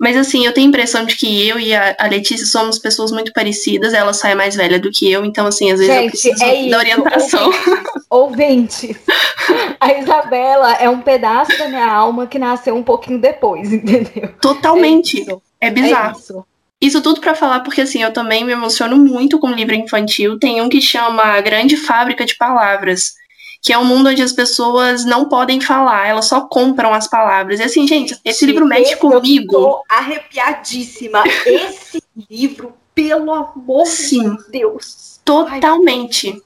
Mas 0.00 0.16
assim, 0.16 0.44
eu 0.44 0.52
tenho 0.52 0.66
a 0.66 0.70
impressão 0.70 1.04
de 1.04 1.16
que 1.16 1.48
eu 1.48 1.60
e 1.60 1.74
a, 1.74 1.94
Letícia 2.10 2.46
somos 2.46 2.78
pessoas 2.78 3.12
muito 3.12 3.32
parecidas. 3.32 3.92
Ela 3.92 4.12
só 4.12 4.26
é 4.26 4.34
mais 4.34 4.56
velha 4.56 4.80
do 4.80 4.90
que 4.90 5.10
eu, 5.10 5.24
então 5.24 5.46
assim, 5.46 5.70
às 5.70 5.78
vezes 5.78 5.94
Gente, 5.94 6.04
eu 6.04 6.10
preciso 6.10 6.44
é 6.44 6.68
da 6.70 6.78
orientação. 6.78 7.50
Ouvintes, 8.10 8.96
a 9.78 9.92
Isabela 9.92 10.72
é 10.74 10.88
um 10.88 11.00
pedaço 11.02 11.56
da 11.58 11.68
minha 11.68 11.92
alma 11.92 12.26
que 12.26 12.38
nasceu 12.38 12.74
um 12.74 12.82
pouquinho 12.82 13.20
depois, 13.20 13.72
entendeu? 13.72 14.34
Totalmente. 14.40 15.24
É, 15.60 15.68
é 15.68 15.70
bizarro. 15.70 16.18
É 16.18 16.57
isso. 16.80 17.02
Tudo 17.02 17.20
para 17.20 17.34
falar 17.34 17.60
porque 17.60 17.80
assim, 17.80 18.02
eu 18.02 18.12
também 18.12 18.44
me 18.44 18.52
emociono 18.52 18.96
muito 18.96 19.38
com 19.38 19.52
livro 19.52 19.74
infantil. 19.74 20.38
Tem 20.38 20.60
um 20.60 20.68
que 20.68 20.80
chama 20.80 21.22
A 21.22 21.40
Grande 21.40 21.76
Fábrica 21.76 22.24
de 22.24 22.36
Palavras, 22.36 23.14
que 23.62 23.72
é 23.72 23.78
um 23.78 23.84
mundo 23.84 24.08
onde 24.08 24.22
as 24.22 24.32
pessoas 24.32 25.04
não 25.04 25.28
podem 25.28 25.60
falar, 25.60 26.06
elas 26.06 26.26
só 26.26 26.42
compram 26.42 26.94
as 26.94 27.08
palavras. 27.08 27.60
E 27.60 27.64
assim, 27.64 27.86
gente, 27.86 28.18
esse 28.24 28.46
livro 28.46 28.66
mexe 28.66 28.96
comigo. 28.96 29.56
Eu 29.56 29.60
tô 29.60 29.82
arrepiadíssima. 29.88 31.24
Esse 31.44 32.02
livro, 32.30 32.74
pelo 32.94 33.32
amor 33.32 33.86
Sim, 33.86 34.36
de 34.36 34.50
Deus. 34.50 35.20
Totalmente. 35.24 36.30
Ai, 36.30 36.42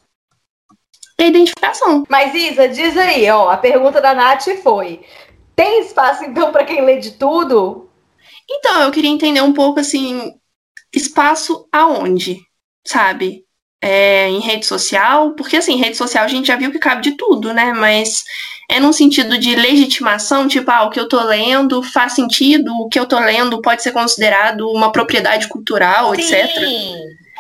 é 1.19 1.29
identificação. 1.29 2.05
Mas 2.09 2.35
Isa, 2.35 2.69
diz 2.69 2.97
aí, 2.97 3.31
ó, 3.31 3.51
a 3.51 3.57
pergunta 3.57 4.01
da 4.01 4.15
Nath 4.15 4.49
foi: 4.63 5.03
tem 5.55 5.81
espaço 5.81 6.25
então 6.25 6.51
para 6.51 6.65
quem 6.65 6.85
lê 6.85 6.99
de 6.99 7.13
tudo? 7.13 7.89
Então, 8.51 8.83
eu 8.83 8.91
queria 8.91 9.11
entender 9.11 9.41
um 9.41 9.53
pouco 9.53 9.81
assim, 9.81 10.33
espaço 10.93 11.67
aonde, 11.73 12.39
sabe? 12.87 13.45
É, 13.85 14.29
em 14.29 14.39
rede 14.39 14.65
social, 14.65 15.33
porque 15.33 15.57
assim, 15.57 15.75
rede 15.77 15.97
social 15.97 16.25
a 16.25 16.29
gente 16.29 16.47
já 16.47 16.55
viu 16.55 16.71
que 16.71 16.79
cabe 16.79 17.03
de 17.03 17.17
tudo, 17.17 17.53
né? 17.53 17.73
Mas 17.73 18.23
é 18.71 18.79
num 18.79 18.93
sentido 18.93 19.37
de 19.37 19.57
legitimação, 19.57 20.47
tipo, 20.47 20.71
ah, 20.71 20.85
o 20.85 20.91
que 20.91 21.01
eu 21.01 21.09
tô 21.09 21.21
lendo 21.25 21.83
faz 21.83 22.13
sentido, 22.13 22.73
o 22.81 22.89
que 22.89 22.99
eu 22.99 23.07
tô 23.07 23.19
lendo 23.19 23.61
pode 23.61 23.83
ser 23.83 23.91
considerado 23.91 24.71
uma 24.71 24.93
propriedade 24.93 25.49
cultural, 25.49 26.15
Sim. 26.15 26.23
etc. 26.23 26.49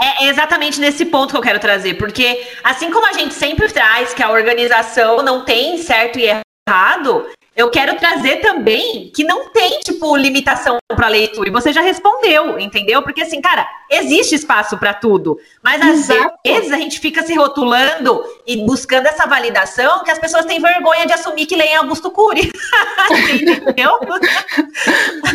É 0.01 0.27
exatamente 0.27 0.81
nesse 0.81 1.05
ponto 1.05 1.31
que 1.31 1.37
eu 1.37 1.43
quero 1.43 1.61
trazer, 1.61 1.95
porque 1.95 2.45
assim 2.65 2.91
como 2.91 3.07
a 3.07 3.13
gente 3.13 3.35
sempre 3.35 3.69
traz 3.69 4.13
que 4.13 4.23
a 4.23 4.33
organização 4.33 5.23
não 5.23 5.45
tem 5.45 5.79
certo 5.79 6.19
e 6.19 6.43
errado, 6.69 7.25
eu 7.55 7.71
quero 7.71 7.97
trazer 7.97 8.37
também 8.37 9.11
que 9.15 9.25
não 9.25 9.51
tem, 9.51 9.81
tipo, 9.81 10.17
limitação 10.17 10.79
para 10.89 11.09
leitura. 11.09 11.49
E 11.49 11.53
você 11.53 11.71
já 11.71 11.83
respondeu, 11.83 12.59
entendeu? 12.59 13.03
Porque, 13.03 13.21
assim, 13.21 13.43
cara, 13.43 13.69
existe 13.91 14.35
espaço 14.35 14.79
para 14.79 14.95
tudo. 14.95 15.39
Mas 15.63 15.83
às 15.83 16.11
Exato. 16.11 16.35
vezes 16.45 16.73
a 16.73 16.77
gente 16.77 16.99
fica 16.99 17.23
se 17.23 17.35
rotulando 17.35 18.25
e 18.47 18.57
buscando 18.65 19.07
essa 19.07 19.27
validação 19.27 20.03
que 20.03 20.11
as 20.11 20.19
pessoas 20.19 20.47
têm 20.47 20.61
vergonha 20.61 21.07
de 21.07 21.13
assumir 21.13 21.45
que 21.45 21.55
leem 21.55 21.77
Augusto 21.77 22.11
Cury. 22.11 22.51
entendeu? 23.35 23.99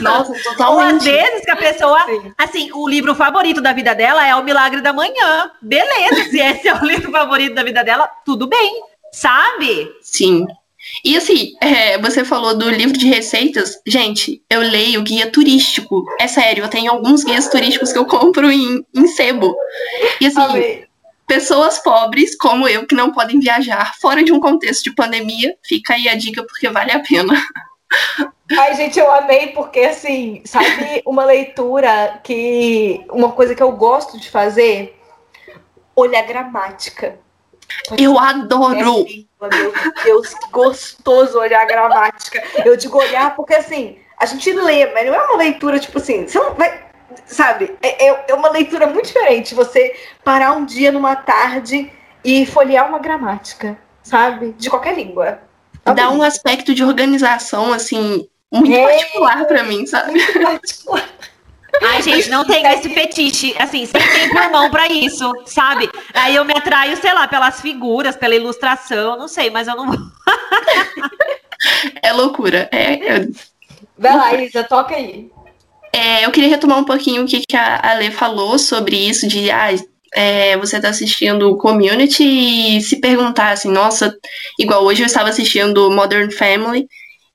Nossa, 0.01 0.33
totalmente. 0.41 0.61
Ou 0.61 0.79
às 0.79 1.03
vezes 1.03 1.45
que 1.45 1.51
a 1.51 1.55
pessoa, 1.55 2.03
Sim. 2.05 2.33
assim, 2.35 2.71
o 2.73 2.87
livro 2.89 3.13
favorito 3.13 3.61
da 3.61 3.73
vida 3.73 3.93
dela 3.93 4.27
é 4.27 4.35
O 4.35 4.43
Milagre 4.43 4.81
da 4.81 4.91
Manhã. 4.91 5.51
Beleza, 5.61 6.31
se 6.31 6.39
esse 6.39 6.67
é 6.67 6.73
o 6.73 6.81
livro 6.85 7.11
favorito 7.11 7.53
da 7.53 7.63
vida 7.63 7.83
dela, 7.83 8.09
tudo 8.25 8.47
bem. 8.47 8.81
Sabe? 9.11 9.91
Sim. 10.01 10.45
E 11.03 11.15
assim, 11.15 11.53
é, 11.61 11.97
você 11.97 12.25
falou 12.25 12.57
do 12.57 12.69
livro 12.69 12.97
de 12.97 13.07
receitas. 13.07 13.79
Gente, 13.85 14.41
eu 14.49 14.61
leio 14.61 15.03
guia 15.03 15.31
turístico. 15.31 16.03
É 16.19 16.27
sério, 16.27 16.63
eu 16.63 16.69
tenho 16.69 16.91
alguns 16.91 17.23
guias 17.23 17.47
turísticos 17.47 17.91
que 17.91 17.99
eu 17.99 18.05
compro 18.05 18.51
em, 18.51 18.85
em 18.95 19.07
sebo. 19.07 19.55
E 20.19 20.27
assim, 20.27 20.41
Amei. 20.41 20.85
pessoas 21.27 21.79
pobres, 21.79 22.35
como 22.35 22.67
eu, 22.67 22.85
que 22.85 22.95
não 22.95 23.11
podem 23.11 23.39
viajar 23.39 23.93
fora 23.99 24.23
de 24.23 24.31
um 24.31 24.39
contexto 24.39 24.83
de 24.83 24.95
pandemia, 24.95 25.55
fica 25.63 25.93
aí 25.93 26.07
a 26.09 26.15
dica 26.15 26.43
porque 26.43 26.69
vale 26.69 26.91
a 26.91 26.99
pena. 26.99 27.33
Ai, 28.57 28.75
gente, 28.75 28.97
eu 28.97 29.11
amei, 29.11 29.47
porque 29.47 29.81
assim, 29.81 30.41
sabe, 30.45 31.01
uma 31.05 31.25
leitura 31.25 32.19
que. 32.23 33.05
Uma 33.09 33.31
coisa 33.31 33.53
que 33.53 33.63
eu 33.63 33.71
gosto 33.71 34.19
de 34.19 34.29
fazer? 34.29 34.97
Olhar 35.95 36.21
gramática. 36.23 37.19
Eu 37.97 38.17
adoro! 38.17 39.05
Meu 39.39 39.49
Deus, 40.03 40.33
que 40.33 40.49
gostoso 40.51 41.39
olhar 41.39 41.61
a 41.61 41.65
gramática. 41.65 42.43
Eu 42.65 42.75
digo 42.75 42.97
olhar 42.97 43.35
porque, 43.35 43.53
assim, 43.53 43.97
a 44.17 44.25
gente 44.25 44.51
lê, 44.51 44.91
mas 44.93 45.05
não 45.05 45.13
é 45.13 45.25
uma 45.25 45.37
leitura, 45.37 45.79
tipo 45.79 45.97
assim, 45.97 46.27
você 46.27 46.39
não 46.39 46.53
vai... 46.53 46.85
Sabe? 47.25 47.75
É, 47.81 48.07
é, 48.07 48.25
é 48.29 48.33
uma 48.33 48.49
leitura 48.49 48.87
muito 48.87 49.07
diferente 49.07 49.55
você 49.55 49.95
parar 50.23 50.53
um 50.53 50.65
dia 50.65 50.91
numa 50.91 51.15
tarde 51.15 51.91
e 52.23 52.45
folhear 52.45 52.87
uma 52.87 52.99
gramática, 52.99 53.77
sabe? 54.03 54.53
De 54.57 54.69
qualquer 54.69 54.95
língua. 54.95 55.39
Dá 55.83 56.09
um 56.09 56.21
aspecto 56.21 56.73
de 56.73 56.83
organização, 56.83 57.71
assim, 57.73 58.27
muito 58.51 58.73
é, 58.73 58.83
particular 58.85 59.45
para 59.45 59.63
mim, 59.63 59.85
sabe? 59.85 60.11
Muito 60.11 60.41
particular. 60.41 61.09
Ai, 61.81 62.01
gente, 62.01 62.29
não 62.29 62.43
tem 62.45 62.65
esse 62.67 62.89
fetiche, 62.89 63.55
assim, 63.59 63.85
sem 63.85 64.01
tempo 64.01 64.37
irmão 64.37 64.69
pra 64.69 64.87
isso, 64.87 65.31
sabe? 65.45 65.89
Aí 66.13 66.35
eu 66.35 66.45
me 66.45 66.53
atraio, 66.53 66.97
sei 66.97 67.13
lá, 67.13 67.27
pelas 67.27 67.61
figuras, 67.61 68.15
pela 68.15 68.35
ilustração, 68.35 69.17
não 69.17 69.27
sei, 69.27 69.49
mas 69.49 69.67
eu 69.67 69.75
não. 69.75 69.87
é 72.01 72.13
loucura. 72.13 72.69
É, 72.71 72.93
é... 72.93 73.27
Vai 73.97 74.15
lá, 74.15 74.33
Isa, 74.35 74.63
toca 74.63 74.95
aí. 74.95 75.29
É, 75.93 76.25
eu 76.25 76.31
queria 76.31 76.49
retomar 76.49 76.77
um 76.77 76.83
pouquinho 76.83 77.23
o 77.23 77.27
que, 77.27 77.41
que 77.47 77.55
a 77.55 77.91
Ale 77.91 78.11
falou 78.11 78.59
sobre 78.59 78.95
isso, 78.95 79.27
de 79.27 79.49
ah, 79.49 79.69
é, 80.13 80.57
você 80.57 80.79
tá 80.79 80.89
assistindo 80.89 81.57
Community 81.57 82.23
e 82.23 82.81
se 82.81 82.99
perguntar 82.99 83.51
assim, 83.51 83.71
nossa, 83.71 84.15
igual 84.59 84.83
hoje 84.83 85.01
eu 85.01 85.05
estava 85.05 85.29
assistindo 85.29 85.91
Modern 85.91 86.29
Family 86.31 86.87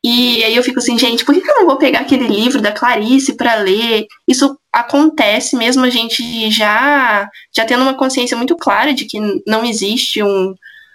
e 0.05 0.43
aí 0.43 0.57
eu 0.57 0.63
fico 0.65 0.81
assim, 0.81 0.99
gente, 0.99 1.25
por 1.25 1.33
que, 1.35 1.49
eu 1.49 1.55
não 1.57 1.67
vou 1.67 1.79
pegar 1.79 2.01
aquele 2.01 2.27
livro 2.27 2.61
da 2.61 2.73
Clarice 2.73 3.37
para 3.37 3.55
ler? 3.57 4.07
Isso 4.27 4.59
acontece 4.73 5.55
mesmo 5.55 5.85
a 5.85 5.91
gente 5.91 6.51
já 6.51 7.29
já 7.55 7.65
tendo 7.65 7.83
uma 7.83 7.95
consciência 7.95 8.37
muito 8.37 8.57
clara 8.57 8.93
de 8.93 9.05
que 9.05 9.21
não 9.47 9.65
existe 9.65 10.23
um, 10.23 10.55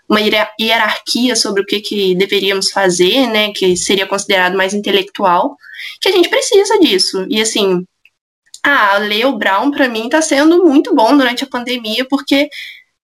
uma 0.10 0.20
hierarquia 0.60 1.36
sobre 1.36 1.62
o 1.62 1.66
que, 1.66 1.80
que 1.80 2.16
deveríamos 2.16 2.72
fazer, 2.72 3.28
né, 3.28 3.52
que 3.54 3.78
seria 3.78 4.08
considerado 4.08 4.58
mais 4.58 4.74
intelectual, 4.74 5.58
que 6.02 6.10
a 6.10 6.12
gente 6.12 6.30
precisa 6.30 6.80
disso. 6.80 7.26
E 7.30 7.42
assim, 7.42 7.86
ah, 8.64 8.98
ler 8.98 9.26
o 9.26 9.38
Brown 9.38 9.72
para 9.72 9.88
mim 9.88 10.06
está 10.06 10.22
sendo 10.22 10.66
muito 10.66 10.94
bom 10.94 11.16
durante 11.16 11.44
a 11.44 11.48
pandemia, 11.48 12.06
porque 12.10 12.50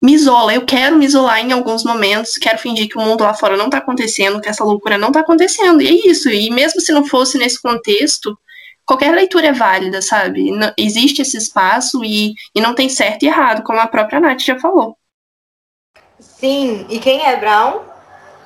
me 0.02 0.14
isola. 0.14 0.54
Eu 0.54 0.64
quero 0.64 0.96
me 0.96 1.04
isolar 1.04 1.40
em 1.40 1.52
alguns 1.52 1.84
momentos, 1.84 2.32
quero 2.32 2.58
fingir 2.58 2.88
que 2.88 2.98
o 2.98 3.00
mundo 3.00 3.22
lá 3.22 3.34
fora 3.34 3.56
não 3.56 3.68
tá 3.68 3.78
acontecendo, 3.78 4.40
que 4.40 4.48
essa 4.48 4.64
loucura 4.64 4.96
não 4.96 5.12
tá 5.12 5.20
acontecendo. 5.20 5.82
E 5.82 5.88
é 5.88 6.10
isso. 6.10 6.30
E 6.30 6.50
mesmo 6.50 6.80
se 6.80 6.92
não 6.92 7.04
fosse 7.04 7.38
nesse 7.38 7.60
contexto, 7.60 8.38
qualquer 8.86 9.14
leitura 9.14 9.48
é 9.48 9.52
válida, 9.52 10.00
sabe? 10.00 10.50
Não, 10.50 10.72
existe 10.76 11.22
esse 11.22 11.36
espaço 11.36 12.04
e, 12.04 12.34
e 12.54 12.60
não 12.60 12.74
tem 12.74 12.88
certo 12.88 13.24
e 13.24 13.26
errado, 13.26 13.62
como 13.62 13.78
a 13.78 13.86
própria 13.86 14.20
Nath 14.20 14.40
já 14.40 14.58
falou. 14.58 14.96
Sim, 16.18 16.86
e 16.88 16.98
quem 16.98 17.22
é 17.22 17.36
Brown? 17.36 17.80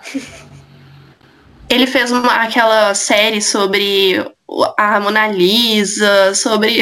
Ele 1.68 1.86
fez 1.86 2.12
uma, 2.12 2.34
aquela 2.34 2.94
série 2.94 3.40
sobre 3.40 4.24
a 4.76 5.00
Mona 5.00 5.28
Lisa, 5.28 6.34
sobre. 6.34 6.80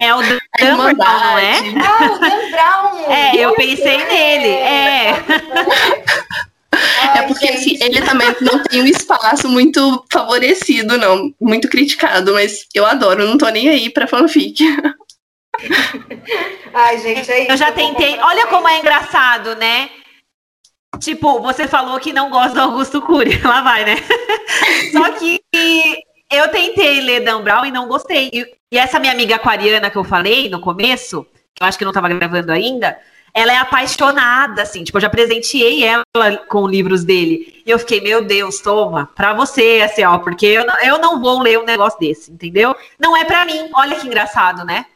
É 0.00 0.14
o 0.14 0.20
Dan 0.22 0.38
Brown, 0.58 0.92
não 0.94 1.38
é? 1.38 1.54
Ah, 1.82 2.12
o 2.12 2.18
Dan 2.18 2.50
Brown! 2.50 2.90
É, 3.10 3.36
eu 3.36 3.54
pensei 3.54 3.96
nele. 4.04 4.48
É. 4.48 5.10
Ai, 6.70 7.18
é 7.18 7.22
porque 7.22 7.48
assim, 7.48 7.76
ele 7.80 8.00
também 8.02 8.28
não 8.40 8.62
tem 8.62 8.82
um 8.82 8.86
espaço 8.86 9.48
muito 9.48 10.04
favorecido, 10.12 10.96
não. 10.96 11.32
Muito 11.40 11.68
criticado, 11.68 12.32
mas 12.34 12.66
eu 12.72 12.86
adoro, 12.86 13.26
não 13.26 13.36
tô 13.36 13.48
nem 13.48 13.68
aí 13.68 13.90
pra 13.90 14.06
fanfic. 14.06 14.62
Ai, 16.72 16.98
gente, 16.98 17.30
é 17.32 17.42
isso. 17.42 17.52
Eu 17.52 17.56
já 17.56 17.72
tentei. 17.72 18.18
Olha 18.20 18.46
como 18.46 18.68
é 18.68 18.78
engraçado, 18.78 19.56
né? 19.56 19.90
Tipo, 20.98 21.40
você 21.40 21.68
falou 21.68 21.98
que 22.00 22.12
não 22.12 22.30
gosta 22.30 22.54
do 22.54 22.60
Augusto 22.60 23.00
Cury. 23.00 23.40
Lá 23.44 23.62
vai, 23.62 23.84
né? 23.84 23.96
Só 24.92 25.10
que 25.12 25.40
eu 26.30 26.48
tentei 26.48 27.00
ler 27.00 27.20
Dan 27.20 27.42
Brown 27.42 27.64
e 27.64 27.70
não 27.70 27.88
gostei. 27.88 28.30
E, 28.32 28.78
essa 28.78 28.98
minha 28.98 29.12
amiga 29.12 29.36
aquariana 29.36 29.90
que 29.90 29.96
eu 29.96 30.04
falei 30.04 30.48
no 30.48 30.60
começo, 30.60 31.24
que 31.54 31.62
eu 31.62 31.66
acho 31.66 31.78
que 31.78 31.84
não 31.84 31.90
estava 31.90 32.08
gravando 32.08 32.52
ainda, 32.52 32.98
ela 33.32 33.52
é 33.52 33.56
apaixonada, 33.56 34.62
assim, 34.62 34.82
tipo, 34.82 34.98
eu 34.98 35.02
já 35.02 35.10
presenteei 35.10 35.84
ela 35.84 36.04
com 36.48 36.66
livros 36.66 37.04
dele. 37.04 37.62
E 37.64 37.70
eu 37.70 37.78
fiquei, 37.78 38.00
meu 38.00 38.24
Deus, 38.24 38.60
toma, 38.60 39.08
pra 39.14 39.32
você, 39.32 39.80
assim, 39.84 40.04
ó, 40.04 40.18
porque 40.18 40.46
eu 40.46 40.66
não, 40.66 40.80
eu 40.82 40.98
não 40.98 41.20
vou 41.20 41.40
ler 41.40 41.58
um 41.58 41.64
negócio 41.64 41.98
desse, 41.98 42.32
entendeu? 42.32 42.74
Não 42.98 43.16
é 43.16 43.24
pra 43.24 43.44
mim. 43.44 43.70
Olha 43.72 43.98
que 43.98 44.06
engraçado, 44.06 44.64
né? 44.64 44.86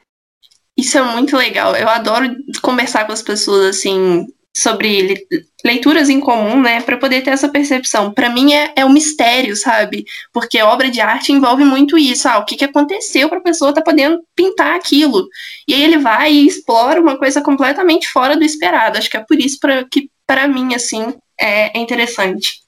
Isso 0.77 0.99
é 0.99 1.03
muito 1.03 1.37
legal. 1.37 1.75
Eu 1.77 1.89
adoro 1.89 2.37
conversar 2.61 3.07
com 3.07 3.13
as 3.13 3.23
pessoas, 3.23 3.77
assim, 3.77 4.27
sobre 4.57 5.27
leituras 5.65 6.09
em 6.09 6.21
comum, 6.21 6.61
né, 6.61 6.81
para 6.83 6.97
poder 6.97 7.23
ter 7.23 7.31
essa 7.31 7.49
percepção. 7.49 8.13
Para 8.13 8.29
mim 8.29 8.53
é, 8.53 8.73
é 8.77 8.85
um 8.85 8.93
mistério, 8.93 9.57
sabe? 9.57 10.05
Porque 10.33 10.63
obra 10.63 10.91
de 10.91 11.01
arte 11.01 11.33
envolve 11.33 11.65
muito 11.65 11.99
isso. 11.99 12.29
Ah, 12.29 12.39
o 12.39 12.45
que, 12.45 12.57
que 12.57 12.65
aconteceu 12.65 13.29
para 13.29 13.39
a 13.39 13.43
pessoa 13.43 13.71
estar 13.71 13.83
tá 13.83 13.91
podendo 13.91 14.23
pintar 14.37 14.77
aquilo? 14.77 15.27
E 15.67 15.75
aí 15.75 15.83
ele 15.83 15.99
vai 15.99 16.33
e 16.33 16.47
explora 16.47 17.01
uma 17.01 17.19
coisa 17.19 17.41
completamente 17.41 18.09
fora 18.09 18.37
do 18.37 18.45
esperado. 18.45 18.99
Acho 18.99 19.11
que 19.11 19.17
é 19.17 19.25
por 19.27 19.39
isso 19.39 19.59
pra, 19.59 19.85
que 19.91 20.11
para 20.27 20.47
mim 20.47 20.75
assim 20.75 21.15
é, 21.41 21.77
é 21.77 21.81
interessante. 21.81 22.64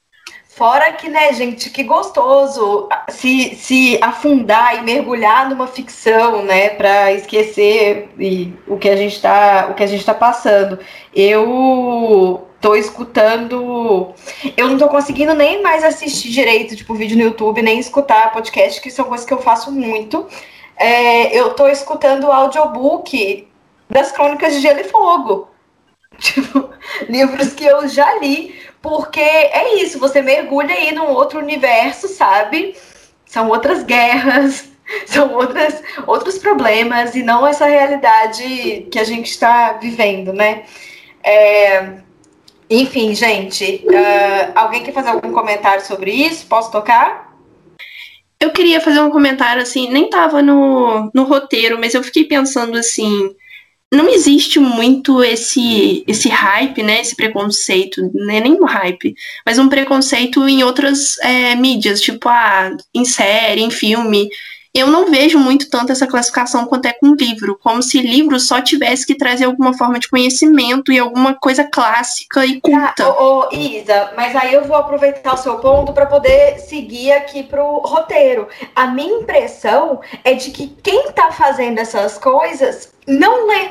Fora 0.56 0.90
que, 0.94 1.10
né, 1.10 1.34
gente, 1.34 1.68
que 1.68 1.82
gostoso 1.82 2.88
se, 3.10 3.54
se 3.56 3.98
afundar 4.00 4.78
e 4.78 4.80
mergulhar 4.80 5.50
numa 5.50 5.66
ficção, 5.66 6.42
né, 6.42 6.70
para 6.70 7.12
esquecer 7.12 8.08
e, 8.18 8.54
o 8.66 8.78
que 8.78 8.88
a 8.88 8.96
gente 8.96 9.20
tá, 9.20 9.68
o 9.70 9.74
que 9.74 9.82
a 9.82 9.86
gente 9.86 10.02
tá 10.02 10.14
passando. 10.14 10.78
Eu 11.14 12.48
tô 12.58 12.74
escutando, 12.74 14.14
eu 14.56 14.68
não 14.68 14.78
tô 14.78 14.88
conseguindo 14.88 15.34
nem 15.34 15.62
mais 15.62 15.84
assistir 15.84 16.30
direito, 16.30 16.74
tipo, 16.74 16.94
vídeo 16.94 17.18
no 17.18 17.24
YouTube, 17.24 17.60
nem 17.60 17.78
escutar 17.78 18.32
podcast, 18.32 18.80
que 18.80 18.90
são 18.90 19.04
coisas 19.04 19.26
que 19.26 19.34
eu 19.34 19.42
faço 19.42 19.70
muito. 19.70 20.26
É, 20.78 21.38
eu 21.38 21.52
tô 21.52 21.68
escutando 21.68 22.28
o 22.28 22.32
audiobook 22.32 23.46
das 23.90 24.10
Crônicas 24.10 24.54
de 24.54 24.60
Gelo 24.60 24.80
e 24.80 24.84
Fogo. 24.84 25.50
Tipo, 26.18 26.70
livros 27.10 27.52
que 27.52 27.66
eu 27.66 27.86
já 27.86 28.18
li 28.20 28.54
porque 28.86 29.18
é 29.18 29.82
isso, 29.82 29.98
você 29.98 30.22
mergulha 30.22 30.72
aí 30.72 30.92
num 30.92 31.08
outro 31.08 31.40
universo, 31.40 32.06
sabe? 32.06 32.76
São 33.24 33.48
outras 33.48 33.82
guerras, 33.82 34.68
são 35.06 35.34
outras, 35.34 35.82
outros 36.06 36.38
problemas 36.38 37.16
e 37.16 37.22
não 37.24 37.44
essa 37.44 37.66
realidade 37.66 38.86
que 38.88 38.96
a 39.00 39.02
gente 39.02 39.28
está 39.28 39.72
vivendo, 39.72 40.32
né? 40.32 40.62
É, 41.20 41.94
enfim, 42.70 43.12
gente, 43.12 43.84
uh, 43.86 44.52
alguém 44.54 44.84
quer 44.84 44.92
fazer 44.92 45.08
algum 45.08 45.32
comentário 45.32 45.84
sobre 45.84 46.12
isso? 46.12 46.46
Posso 46.46 46.70
tocar? 46.70 47.36
Eu 48.38 48.52
queria 48.52 48.80
fazer 48.80 49.00
um 49.00 49.10
comentário 49.10 49.62
assim, 49.62 49.90
nem 49.90 50.08
tava 50.08 50.42
no, 50.42 51.10
no 51.12 51.24
roteiro, 51.24 51.76
mas 51.80 51.92
eu 51.92 52.04
fiquei 52.04 52.22
pensando 52.22 52.78
assim 52.78 53.34
não 53.92 54.08
existe 54.08 54.58
muito 54.58 55.22
esse 55.22 56.04
esse 56.06 56.28
hype, 56.28 56.82
né? 56.82 57.00
Esse 57.00 57.14
preconceito, 57.14 58.10
não 58.12 58.34
é 58.34 58.40
nem 58.40 58.52
um 58.52 58.64
hype, 58.64 59.14
mas 59.44 59.58
um 59.58 59.68
preconceito 59.68 60.46
em 60.48 60.62
outras 60.64 61.18
é, 61.18 61.54
mídias, 61.54 62.00
tipo 62.00 62.28
ah, 62.28 62.76
em 62.94 63.04
série, 63.04 63.62
em 63.62 63.70
filme. 63.70 64.28
Eu 64.76 64.88
não 64.88 65.10
vejo 65.10 65.38
muito 65.38 65.70
tanto 65.70 65.90
essa 65.90 66.06
classificação 66.06 66.66
quanto 66.66 66.84
é 66.84 66.92
com 66.92 67.14
livro, 67.14 67.58
como 67.58 67.82
se 67.82 67.98
livro 68.02 68.38
só 68.38 68.60
tivesse 68.60 69.06
que 69.06 69.14
trazer 69.14 69.46
alguma 69.46 69.72
forma 69.72 69.98
de 69.98 70.06
conhecimento 70.06 70.92
e 70.92 70.98
alguma 70.98 71.34
coisa 71.34 71.64
clássica 71.64 72.44
e 72.44 72.60
culta. 72.60 73.04
Ah, 73.06 73.22
ô, 73.22 73.40
ô, 73.40 73.48
Isa, 73.54 74.12
mas 74.14 74.36
aí 74.36 74.52
eu 74.52 74.66
vou 74.66 74.76
aproveitar 74.76 75.32
o 75.32 75.38
seu 75.38 75.56
ponto 75.60 75.94
para 75.94 76.04
poder 76.04 76.58
seguir 76.58 77.10
aqui 77.12 77.42
pro 77.42 77.78
roteiro. 77.78 78.48
A 78.74 78.88
minha 78.88 79.20
impressão 79.20 80.02
é 80.22 80.34
de 80.34 80.50
que 80.50 80.68
quem 80.82 81.10
tá 81.12 81.32
fazendo 81.32 81.78
essas 81.78 82.18
coisas 82.18 82.92
não 83.06 83.46
lê. 83.46 83.70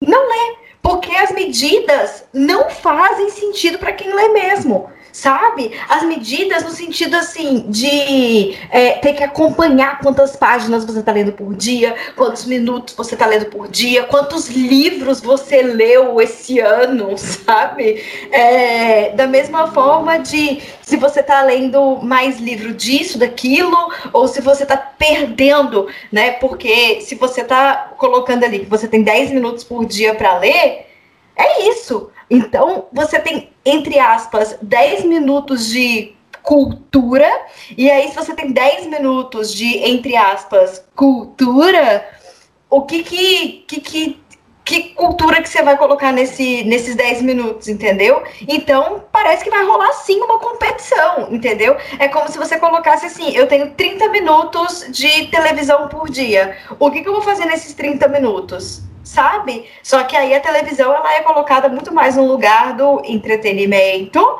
Não 0.00 0.28
lê. 0.30 0.56
Porque 0.80 1.14
as 1.14 1.30
medidas 1.30 2.24
não 2.32 2.70
fazem 2.70 3.28
sentido 3.28 3.78
para 3.78 3.92
quem 3.92 4.14
lê 4.14 4.28
mesmo 4.28 4.90
sabe? 5.12 5.72
As 5.88 6.02
medidas 6.04 6.64
no 6.64 6.70
sentido 6.70 7.14
assim 7.16 7.66
de 7.68 8.56
é, 8.70 8.92
ter 8.92 9.12
que 9.12 9.22
acompanhar 9.22 10.00
quantas 10.00 10.34
páginas 10.34 10.84
você 10.84 11.00
está 11.00 11.12
lendo 11.12 11.32
por 11.32 11.54
dia, 11.54 11.94
quantos 12.16 12.46
minutos 12.46 12.94
você 12.94 13.14
está 13.14 13.26
lendo 13.26 13.46
por 13.46 13.68
dia, 13.68 14.04
quantos 14.04 14.48
livros 14.48 15.20
você 15.20 15.62
leu 15.62 16.20
esse 16.20 16.58
ano, 16.58 17.16
sabe? 17.18 18.02
É, 18.30 19.10
da 19.10 19.26
mesma 19.26 19.70
forma 19.70 20.18
de 20.18 20.62
se 20.80 20.96
você 20.96 21.20
está 21.20 21.42
lendo 21.42 21.98
mais 22.02 22.40
livro 22.40 22.72
disso, 22.72 23.18
daquilo, 23.18 23.76
ou 24.12 24.26
se 24.26 24.40
você 24.40 24.62
está 24.62 24.76
perdendo, 24.76 25.86
né? 26.10 26.32
Porque 26.32 27.00
se 27.02 27.14
você 27.14 27.42
está 27.42 27.92
colocando 27.98 28.44
ali 28.44 28.60
que 28.60 28.70
você 28.70 28.88
tem 28.88 29.02
10 29.02 29.32
minutos 29.32 29.64
por 29.64 29.84
dia 29.84 30.14
para 30.14 30.38
ler, 30.38 30.91
é 31.36 31.68
isso. 31.68 32.10
Então, 32.30 32.86
você 32.92 33.18
tem, 33.18 33.50
entre 33.64 33.98
aspas, 33.98 34.56
10 34.62 35.04
minutos 35.04 35.66
de 35.68 36.14
cultura, 36.42 37.30
e 37.76 37.90
aí, 37.90 38.08
se 38.08 38.16
você 38.16 38.34
tem 38.34 38.50
10 38.52 38.86
minutos 38.86 39.54
de, 39.54 39.78
entre 39.78 40.16
aspas, 40.16 40.84
cultura, 40.96 42.08
o 42.68 42.82
que 42.82 43.02
que, 43.02 43.64
que, 43.68 43.80
que, 43.80 44.21
que 44.64 44.90
cultura 44.94 45.42
que 45.42 45.48
você 45.48 45.62
vai 45.62 45.76
colocar 45.76 46.12
nesse, 46.12 46.64
nesses 46.64 46.94
10 46.94 47.22
minutos, 47.22 47.68
entendeu? 47.68 48.22
Então, 48.46 49.04
parece 49.10 49.42
que 49.42 49.50
vai 49.50 49.64
rolar 49.64 49.92
sim 49.92 50.20
uma 50.20 50.38
competição, 50.38 51.28
entendeu? 51.30 51.76
É 51.98 52.08
como 52.08 52.28
se 52.28 52.38
você 52.38 52.58
colocasse 52.58 53.06
assim: 53.06 53.34
eu 53.34 53.46
tenho 53.46 53.72
30 53.72 54.08
minutos 54.08 54.86
de 54.90 55.26
televisão 55.26 55.88
por 55.88 56.08
dia. 56.08 56.56
O 56.78 56.90
que, 56.90 57.02
que 57.02 57.08
eu 57.08 57.12
vou 57.12 57.22
fazer 57.22 57.46
nesses 57.46 57.74
30 57.74 58.08
minutos? 58.08 58.82
sabe? 59.04 59.68
Só 59.82 60.04
que 60.04 60.16
aí 60.16 60.32
a 60.32 60.40
televisão 60.40 60.94
ela 60.94 61.14
é 61.14 61.22
colocada 61.22 61.68
muito 61.68 61.92
mais 61.92 62.16
no 62.16 62.24
lugar 62.24 62.72
do 62.74 63.02
entretenimento 63.04 64.38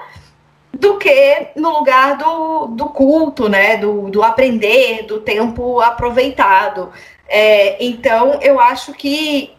do 0.73 0.97
que 0.97 1.49
no 1.55 1.71
lugar 1.71 2.17
do, 2.17 2.69
do 2.69 2.87
culto, 2.87 3.49
né? 3.49 3.77
Do, 3.77 4.09
do 4.09 4.23
aprender, 4.23 5.05
do 5.05 5.21
tempo 5.21 5.81
aproveitado. 5.81 6.91
É, 7.29 7.85
então, 7.85 8.39
eu 8.41 8.59
acho 8.59 8.93
que 8.93 9.53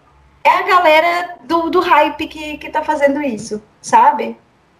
é 0.43 0.49
a 0.49 0.61
galera 0.63 1.37
do, 1.43 1.69
do 1.69 1.79
hype 1.79 2.27
que, 2.27 2.57
que 2.57 2.69
tá 2.69 2.83
fazendo 2.83 3.21
isso, 3.21 3.61
sabe? 3.81 4.37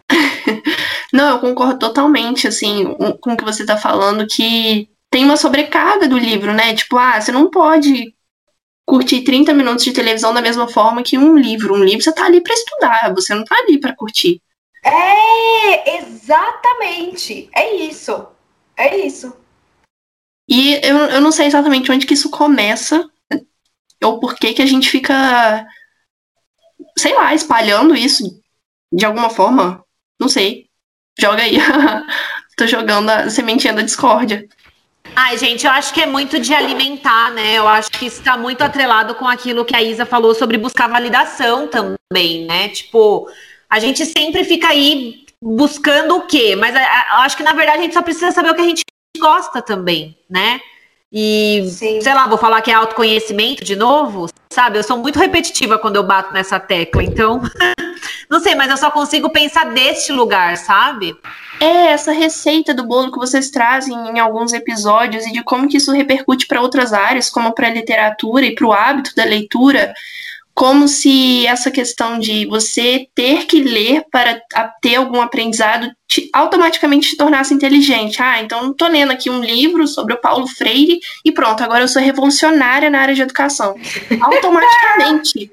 Não, 1.14 1.36
eu 1.36 1.40
concordo 1.40 1.80
totalmente, 1.80 2.48
assim, 2.48 2.94
com 3.22 3.34
o 3.34 3.38
que 3.38 3.44
você 3.44 3.66
tá 3.66 3.78
falando, 3.78 4.28
que 4.28 4.90
tem 5.12 5.24
uma 5.24 5.38
sobrecarga 5.38 6.08
do 6.08 6.18
livro, 6.18 6.54
né? 6.54 6.74
Tipo, 6.74 6.98
ah, 6.98 7.22
você 7.22 7.32
não 7.32 7.52
pode 7.52 8.16
curtir 8.84 9.24
30 9.24 9.54
minutos 9.54 9.84
de 9.86 9.94
televisão 9.94 10.34
da 10.34 10.42
mesma 10.42 10.68
forma 10.68 11.04
que 11.04 11.20
um 11.20 11.38
livro. 11.38 11.76
Um 11.76 11.84
livro 11.84 12.04
você 12.04 12.12
tá 12.12 12.26
ali 12.26 12.42
para 12.42 12.54
estudar, 12.54 13.14
você 13.14 13.36
não 13.36 13.46
tá 13.46 13.56
ali 13.60 13.80
para 13.80 13.96
curtir. 13.96 14.42
É, 14.84 15.98
exatamente. 15.98 17.48
É 17.56 17.76
isso. 17.76 18.28
É 18.76 18.98
isso. 18.98 19.38
E 20.50 20.80
eu, 20.84 20.98
eu 20.98 21.22
não 21.22 21.32
sei 21.32 21.46
exatamente 21.46 21.92
onde 21.92 22.06
que 22.06 22.16
isso 22.16 22.30
começa, 22.30 23.08
ou 24.04 24.20
por 24.20 24.36
que 24.36 24.54
que 24.54 24.62
a 24.62 24.66
gente 24.66 24.90
fica, 24.90 25.66
sei 26.98 27.14
lá, 27.14 27.34
espalhando 27.34 27.96
isso 27.96 28.24
de 28.92 29.06
alguma 29.06 29.30
forma. 29.30 29.84
Não 30.20 30.30
sei. 30.30 30.68
Joga 31.20 31.44
aí. 31.44 31.58
Tô 32.56 32.68
jogando 32.68 33.10
a 33.10 33.30
sementinha 33.30 33.74
da 33.74 33.82
discórdia. 33.82 34.48
Ai, 35.16 35.38
gente, 35.38 35.66
eu 35.66 35.72
acho 35.72 35.94
que 35.94 36.02
é 36.02 36.06
muito 36.06 36.40
de 36.40 36.54
alimentar, 36.54 37.32
né? 37.32 37.56
Eu 37.56 37.68
acho 37.68 37.92
que 37.92 38.06
está 38.06 38.38
muito 38.38 38.62
atrelado 38.64 39.16
com 39.16 39.28
aquilo 39.28 39.66
que 39.66 39.76
a 39.76 39.82
Isa 39.82 40.06
falou 40.06 40.34
sobre 40.34 40.58
buscar 40.58 40.88
validação 40.88 41.68
também, 41.68 42.46
né? 42.46 42.70
Tipo, 42.70 43.30
a 43.70 43.80
gente 43.80 44.06
sempre 44.06 44.44
fica 44.44 44.70
aí 44.70 45.26
buscando 45.42 46.16
o 46.16 46.28
quê? 46.28 46.56
Mas 46.56 46.76
eu 46.76 47.18
acho 47.18 47.38
que, 47.38 47.44
na 47.44 47.54
verdade, 47.54 47.80
a 47.80 47.82
gente 47.82 47.94
só 47.94 48.02
precisa 48.02 48.32
saber 48.32 48.52
o 48.52 48.56
que 48.56 48.62
a 48.62 48.68
gente 48.68 48.84
gosta 49.20 49.62
também, 49.62 50.18
né? 50.30 50.60
E, 51.16 51.70
Sim. 51.70 52.02
sei 52.02 52.12
lá, 52.12 52.28
vou 52.28 52.40
falar 52.40 52.60
que 52.64 52.72
é 52.72 52.74
autoconhecimento 52.74 53.64
de 53.64 53.76
novo, 53.76 54.28
sabe? 54.52 54.80
Eu 54.80 54.84
sou 54.84 54.98
muito 54.98 55.20
repetitiva 55.20 55.78
quando 55.78 55.98
eu 55.98 56.04
bato 56.04 56.34
nessa 56.34 56.60
tecla, 56.60 57.04
então. 57.04 57.40
não 58.28 58.40
sei, 58.40 58.56
mas 58.56 58.72
eu 58.72 58.78
só 58.78 58.90
consigo 58.90 59.30
pensar 59.30 59.66
deste 59.66 60.12
lugar, 60.12 60.58
sabe? 60.58 61.16
É 61.60 61.92
essa 61.92 62.12
receita 62.12 62.74
do 62.74 62.84
bolo 62.84 63.12
que 63.12 63.20
vocês 63.20 63.52
trazem 63.52 63.96
em 64.10 64.20
alguns 64.20 64.54
episódios 64.54 65.24
e 65.28 65.32
de 65.32 65.44
como 65.44 65.70
que 65.70 65.78
isso 65.78 65.92
repercute 65.92 66.48
para 66.48 66.62
outras 66.62 66.92
áreas, 66.92 67.30
como 67.30 67.54
para 67.54 67.68
a 67.68 67.74
literatura 67.74 68.44
e 68.46 68.56
para 68.56 68.66
o 68.66 68.74
hábito 68.74 69.16
da 69.16 69.24
leitura 69.24 69.94
como 70.54 70.88
se 70.88 71.48
essa 71.48 71.72
questão 71.72 72.20
de 72.20 72.46
você 72.46 73.08
ter 73.16 73.46
que 73.46 73.62
ler 73.62 74.04
para 74.12 74.42
ter 74.82 74.96
algum 74.96 75.22
aprendizado 75.22 75.90
te, 76.08 76.30
automaticamente 76.32 77.10
te 77.10 77.18
tornasse 77.18 77.54
inteligente. 77.54 78.22
Ah, 78.22 78.42
então 78.42 78.72
estou 78.72 78.88
lendo 78.88 79.12
aqui 79.12 79.30
um 79.30 79.42
livro 79.42 79.88
sobre 79.88 80.14
o 80.14 80.22
Paulo 80.22 80.48
Freire 80.48 81.00
e 81.26 81.32
pronto, 81.32 81.64
agora 81.64 81.84
eu 81.84 81.88
sou 81.88 82.02
revolucionária 82.02 82.90
na 82.90 83.00
área 83.00 83.16
de 83.16 83.22
educação. 83.22 83.76
Automaticamente. 84.22 85.52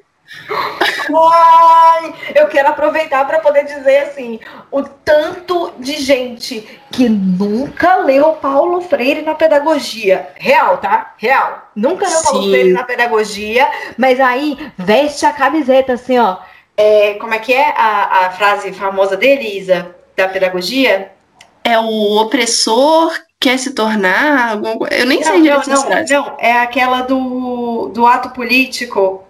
Ai, 1.12 2.14
eu 2.34 2.46
quero 2.46 2.68
aproveitar 2.68 3.26
para 3.26 3.40
poder 3.40 3.64
dizer 3.64 4.04
assim, 4.04 4.38
o 4.70 4.82
tanto 4.82 5.72
de 5.78 5.94
gente 5.94 6.80
que 6.90 7.08
nunca 7.08 7.96
leu 7.96 8.32
Paulo 8.34 8.80
Freire 8.80 9.22
na 9.22 9.34
pedagogia. 9.34 10.28
Real, 10.36 10.78
tá? 10.78 11.14
Real. 11.16 11.68
Nunca 11.74 12.06
leu 12.06 12.18
Sim. 12.18 12.24
Paulo 12.24 12.50
Freire 12.50 12.72
na 12.72 12.84
pedagogia, 12.84 13.68
mas 13.98 14.20
aí 14.20 14.72
veste 14.78 15.26
a 15.26 15.32
camiseta 15.32 15.94
assim, 15.94 16.18
ó. 16.18 16.36
É, 16.76 17.14
como 17.14 17.34
é 17.34 17.38
que 17.38 17.52
é 17.52 17.74
a, 17.76 18.26
a 18.26 18.30
frase 18.30 18.72
famosa 18.72 19.16
dele, 19.16 19.58
Isa, 19.58 19.94
da 20.16 20.28
pedagogia? 20.28 21.12
É 21.64 21.78
o 21.78 22.16
opressor 22.16 23.12
quer 23.38 23.58
se 23.58 23.72
tornar 23.72 24.52
algum... 24.52 24.86
Eu 24.86 25.06
nem 25.06 25.20
não, 25.20 25.26
sei 25.26 25.42
direito 25.42 25.68
não, 25.68 25.82
não, 25.82 26.04
não, 26.04 26.36
é 26.38 26.52
aquela 26.52 27.02
do, 27.02 27.90
do 27.92 28.06
ato 28.06 28.30
político 28.30 29.24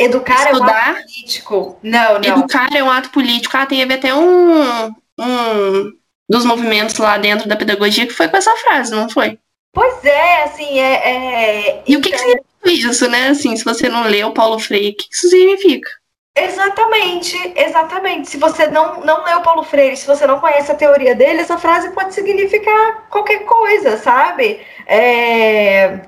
Educar 0.00 0.50
Estudar, 0.50 0.88
é 0.88 0.90
um 0.90 0.94
ato 0.94 1.02
político. 1.02 1.78
Não, 1.82 2.14
não. 2.14 2.24
Educar 2.24 2.74
é 2.74 2.82
um 2.82 2.90
ato 2.90 3.10
político. 3.10 3.56
Ah, 3.56 3.66
ver 3.66 3.92
até 3.92 4.14
um, 4.14 4.86
um 5.18 5.92
dos 6.26 6.44
movimentos 6.46 6.96
lá 6.96 7.18
dentro 7.18 7.46
da 7.46 7.54
pedagogia 7.56 8.06
que 8.06 8.14
foi 8.14 8.26
com 8.28 8.36
essa 8.38 8.56
frase, 8.56 8.92
não 8.92 9.10
foi? 9.10 9.38
Pois 9.72 10.02
é, 10.04 10.44
assim, 10.44 10.80
é. 10.80 10.92
é... 10.94 11.82
E 11.86 11.96
o 11.96 12.00
que, 12.00 12.10
que 12.10 12.18
significa 12.18 12.90
isso, 12.90 13.08
né? 13.10 13.28
Assim, 13.28 13.54
se 13.54 13.64
você 13.64 13.90
não 13.90 14.04
lê 14.04 14.24
o 14.24 14.32
Paulo 14.32 14.58
Freire, 14.58 14.90
o 14.90 14.96
que 14.96 15.06
isso 15.10 15.28
significa? 15.28 15.90
Exatamente, 16.34 17.36
exatamente. 17.54 18.30
Se 18.30 18.38
você 18.38 18.68
não, 18.68 19.00
não 19.00 19.24
leu 19.24 19.42
Paulo 19.42 19.62
Freire, 19.62 19.96
se 19.96 20.06
você 20.06 20.26
não 20.26 20.40
conhece 20.40 20.72
a 20.72 20.76
teoria 20.76 21.14
dele, 21.14 21.40
essa 21.40 21.58
frase 21.58 21.90
pode 21.90 22.14
significar 22.14 23.06
qualquer 23.10 23.44
coisa, 23.44 23.98
sabe? 23.98 24.60
É... 24.86 26.00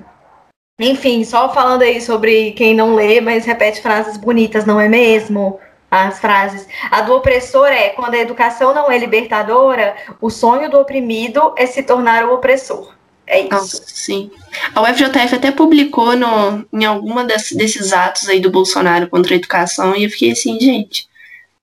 Enfim, 0.79 1.23
só 1.23 1.53
falando 1.53 1.83
aí 1.83 2.01
sobre 2.01 2.51
quem 2.51 2.75
não 2.75 2.95
lê, 2.95 3.21
mas 3.21 3.45
repete 3.45 3.81
frases 3.81 4.17
bonitas, 4.17 4.65
não 4.65 4.79
é 4.79 4.89
mesmo? 4.89 5.59
As 5.89 6.19
frases. 6.19 6.67
A 6.89 7.01
do 7.01 7.13
opressor 7.13 7.67
é: 7.67 7.89
quando 7.89 8.15
a 8.15 8.19
educação 8.19 8.73
não 8.73 8.91
é 8.91 8.97
libertadora, 8.97 9.95
o 10.19 10.29
sonho 10.31 10.69
do 10.69 10.79
oprimido 10.79 11.53
é 11.55 11.67
se 11.67 11.83
tornar 11.83 12.25
o 12.25 12.33
opressor. 12.33 12.91
É 13.27 13.41
isso. 13.41 13.51
Nossa, 13.51 13.83
sim. 13.85 14.31
A 14.73 14.81
UFJF 14.81 15.35
até 15.35 15.51
publicou 15.51 16.15
no, 16.15 16.65
em 16.73 16.85
alguma 16.85 17.23
desse, 17.23 17.55
desses 17.55 17.93
atos 17.93 18.27
aí 18.27 18.39
do 18.39 18.51
Bolsonaro 18.51 19.07
contra 19.07 19.33
a 19.33 19.37
educação 19.37 19.95
e 19.95 20.03
eu 20.03 20.09
fiquei 20.09 20.31
assim, 20.31 20.59
gente, 20.59 21.07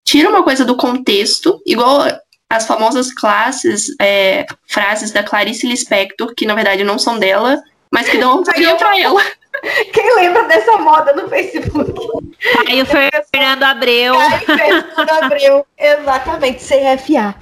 tira 0.05 0.31
uma 0.31 0.43
coisa 0.43 0.65
do 0.65 0.77
contexto, 0.77 1.61
igual 1.67 2.03
as 2.49 2.67
famosas 2.67 3.13
classes, 3.13 3.95
é, 4.01 4.47
frases 4.67 5.11
da 5.11 5.23
Clarice 5.23 5.67
Lispector, 5.67 6.35
que 6.35 6.47
na 6.47 6.55
verdade 6.55 6.83
não 6.83 6.99
são 6.99 7.19
dela, 7.19 7.63
mas 7.91 8.09
que 8.09 8.19
dão 8.19 8.31
autoria 8.31 8.75
pra 8.77 8.99
ela. 8.99 9.23
Quem 9.93 10.15
lembra 10.17 10.45
dessa 10.45 10.79
moda 10.79 11.13
no 11.13 11.29
Facebook? 11.29 11.93
Aí 12.67 12.81
o 12.83 12.87
Fernando 12.87 13.63
Abreu. 13.65 14.19
Aí 14.19 14.41
Fernando 14.41 15.25
Abreu, 15.25 15.67
exatamente, 15.77 16.65
CFA. 16.65 17.35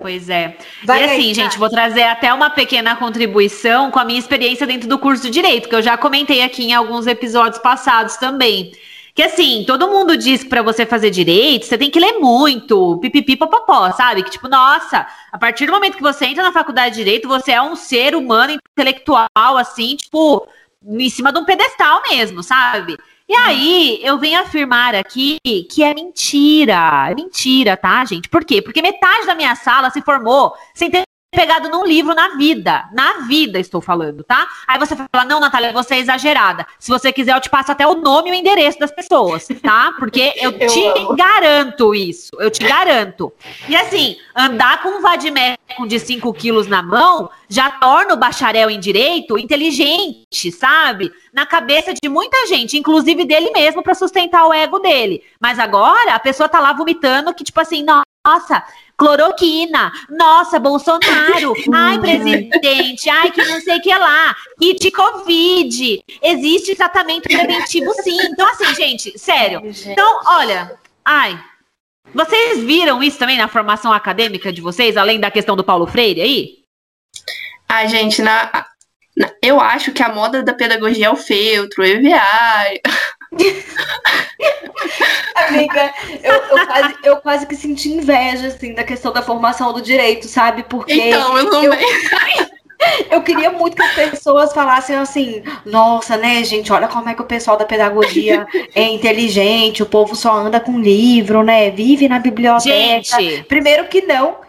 Pois 0.00 0.28
é. 0.28 0.56
Vai 0.84 1.02
e 1.02 1.04
assim, 1.04 1.32
gente, 1.34 1.58
vou 1.58 1.70
trazer 1.70 2.02
até 2.02 2.32
uma 2.34 2.50
pequena 2.50 2.96
contribuição 2.96 3.90
com 3.90 3.98
a 3.98 4.04
minha 4.04 4.18
experiência 4.18 4.66
dentro 4.66 4.88
do 4.88 4.98
curso 4.98 5.22
de 5.22 5.30
Direito, 5.30 5.68
que 5.68 5.74
eu 5.74 5.82
já 5.82 5.96
comentei 5.96 6.42
aqui 6.42 6.64
em 6.64 6.74
alguns 6.74 7.06
episódios 7.06 7.60
passados 7.60 8.16
também. 8.16 8.72
Que 9.16 9.22
assim, 9.22 9.64
todo 9.66 9.88
mundo 9.88 10.14
diz 10.14 10.44
para 10.44 10.60
você 10.60 10.84
fazer 10.84 11.08
direito, 11.08 11.64
você 11.64 11.78
tem 11.78 11.90
que 11.90 11.98
ler 11.98 12.18
muito, 12.18 12.98
pipipi 12.98 13.34
popopó, 13.34 13.90
sabe? 13.92 14.22
Que 14.22 14.28
tipo, 14.28 14.46
nossa, 14.46 15.06
a 15.32 15.38
partir 15.38 15.64
do 15.64 15.72
momento 15.72 15.96
que 15.96 16.02
você 16.02 16.26
entra 16.26 16.42
na 16.42 16.52
faculdade 16.52 16.96
de 16.96 17.02
direito, 17.02 17.26
você 17.26 17.52
é 17.52 17.62
um 17.62 17.74
ser 17.74 18.14
humano 18.14 18.52
intelectual, 18.52 19.56
assim, 19.56 19.96
tipo, 19.96 20.46
em 20.86 21.08
cima 21.08 21.32
de 21.32 21.38
um 21.38 21.46
pedestal 21.46 22.02
mesmo, 22.10 22.42
sabe? 22.42 22.98
E 23.26 23.34
aí, 23.34 24.00
eu 24.02 24.18
venho 24.18 24.38
afirmar 24.38 24.94
aqui 24.94 25.38
que 25.42 25.82
é 25.82 25.94
mentira. 25.94 27.08
É 27.10 27.14
mentira, 27.14 27.74
tá, 27.74 28.04
gente? 28.04 28.28
Por 28.28 28.44
quê? 28.44 28.60
Porque 28.60 28.82
metade 28.82 29.26
da 29.26 29.34
minha 29.34 29.56
sala 29.56 29.88
se 29.88 30.02
formou 30.02 30.52
sem 30.74 30.90
ter 30.90 31.05
pegado 31.30 31.68
num 31.68 31.84
livro 31.84 32.14
na 32.14 32.36
vida. 32.36 32.88
Na 32.92 33.26
vida, 33.26 33.58
estou 33.58 33.80
falando, 33.80 34.24
tá? 34.24 34.46
Aí 34.66 34.78
você 34.78 34.96
fala, 34.96 35.24
não, 35.26 35.40
Natália, 35.40 35.72
você 35.72 35.96
é 35.96 35.98
exagerada. 35.98 36.66
Se 36.78 36.90
você 36.90 37.12
quiser, 37.12 37.34
eu 37.34 37.40
te 37.40 37.50
passo 37.50 37.72
até 37.72 37.86
o 37.86 37.94
nome 37.94 38.30
e 38.30 38.32
o 38.32 38.34
endereço 38.34 38.78
das 38.78 38.90
pessoas, 38.90 39.46
tá? 39.62 39.92
Porque 39.98 40.32
eu, 40.36 40.52
eu 40.58 40.68
te 40.68 40.86
amo. 40.86 41.16
garanto 41.16 41.94
isso. 41.94 42.30
Eu 42.38 42.50
te 42.50 42.66
garanto. 42.66 43.32
E 43.68 43.76
assim, 43.76 44.16
andar 44.34 44.82
com 44.82 44.88
um 44.90 45.02
vadimeco 45.02 45.86
de 45.86 45.98
5 45.98 46.32
quilos 46.32 46.66
na 46.66 46.82
mão 46.82 47.30
já 47.48 47.70
torna 47.70 48.14
o 48.14 48.16
bacharel 48.16 48.70
em 48.70 48.80
direito 48.80 49.38
inteligente, 49.38 50.50
sabe? 50.50 51.12
Na 51.32 51.44
cabeça 51.44 51.92
de 51.92 52.08
muita 52.08 52.46
gente, 52.46 52.76
inclusive 52.76 53.24
dele 53.24 53.50
mesmo, 53.50 53.82
para 53.82 53.94
sustentar 53.94 54.46
o 54.46 54.52
ego 54.52 54.78
dele. 54.78 55.22
Mas 55.40 55.58
agora 55.58 56.14
a 56.14 56.18
pessoa 56.18 56.48
tá 56.48 56.60
lá 56.60 56.72
vomitando 56.72 57.34
que, 57.34 57.44
tipo 57.44 57.60
assim, 57.60 57.82
nossa, 58.26 58.64
cloroquina, 58.96 59.92
nossa, 60.10 60.58
Bolsonaro, 60.58 61.54
ai, 61.72 61.98
presidente, 62.00 63.08
ai, 63.08 63.30
que 63.30 63.44
não 63.44 63.60
sei 63.60 63.78
o 63.78 63.80
que 63.80 63.94
lá, 63.94 64.34
kit 64.58 64.90
Covid, 64.90 66.02
existe 66.20 66.74
tratamento 66.74 67.28
preventivo 67.28 67.94
sim. 68.02 68.18
Então, 68.20 68.48
assim, 68.50 68.74
gente, 68.74 69.16
sério. 69.16 69.62
Então, 69.64 70.20
olha, 70.26 70.76
ai, 71.04 71.38
vocês 72.12 72.64
viram 72.64 73.00
isso 73.00 73.18
também 73.18 73.38
na 73.38 73.46
formação 73.46 73.92
acadêmica 73.92 74.52
de 74.52 74.60
vocês, 74.60 74.96
além 74.96 75.20
da 75.20 75.30
questão 75.30 75.54
do 75.54 75.62
Paulo 75.62 75.86
Freire 75.86 76.20
aí? 76.20 76.64
Ai, 77.68 77.88
gente, 77.88 78.22
na, 78.22 78.66
na 79.16 79.30
eu 79.40 79.60
acho 79.60 79.92
que 79.92 80.02
a 80.02 80.12
moda 80.12 80.42
da 80.42 80.52
pedagogia 80.52 81.06
é 81.06 81.10
o 81.10 81.16
feltro, 81.16 81.82
o 81.82 81.86
EVA. 81.86 82.80
Amiga, 85.34 85.92
eu, 86.22 86.34
eu, 86.34 86.66
quase, 86.66 86.94
eu 87.04 87.16
quase 87.18 87.46
que 87.46 87.54
senti 87.54 87.90
inveja, 87.90 88.48
assim, 88.48 88.74
da 88.74 88.82
questão 88.84 89.12
da 89.12 89.22
formação 89.22 89.72
do 89.72 89.80
direito, 89.80 90.26
sabe? 90.26 90.64
Porque. 90.64 90.92
Então, 90.92 91.38
eu 91.38 91.50
também. 91.50 91.78
Eu, 91.78 92.46
eu 93.10 93.22
queria 93.22 93.50
muito 93.50 93.76
que 93.76 93.82
as 93.82 94.10
pessoas 94.10 94.52
falassem 94.52 94.96
assim: 94.96 95.42
nossa, 95.64 96.16
né, 96.16 96.42
gente, 96.44 96.72
olha 96.72 96.88
como 96.88 97.08
é 97.08 97.14
que 97.14 97.22
o 97.22 97.26
pessoal 97.26 97.56
da 97.56 97.64
pedagogia 97.64 98.46
é 98.74 98.82
inteligente, 98.82 99.82
o 99.82 99.86
povo 99.86 100.14
só 100.14 100.34
anda 100.34 100.60
com 100.60 100.78
livro, 100.80 101.42
né? 101.42 101.70
Vive 101.70 102.08
na 102.08 102.18
biblioteca. 102.18 103.02
Gente. 103.02 103.44
Primeiro 103.44 103.86
que 103.86 104.02
não 104.02 104.45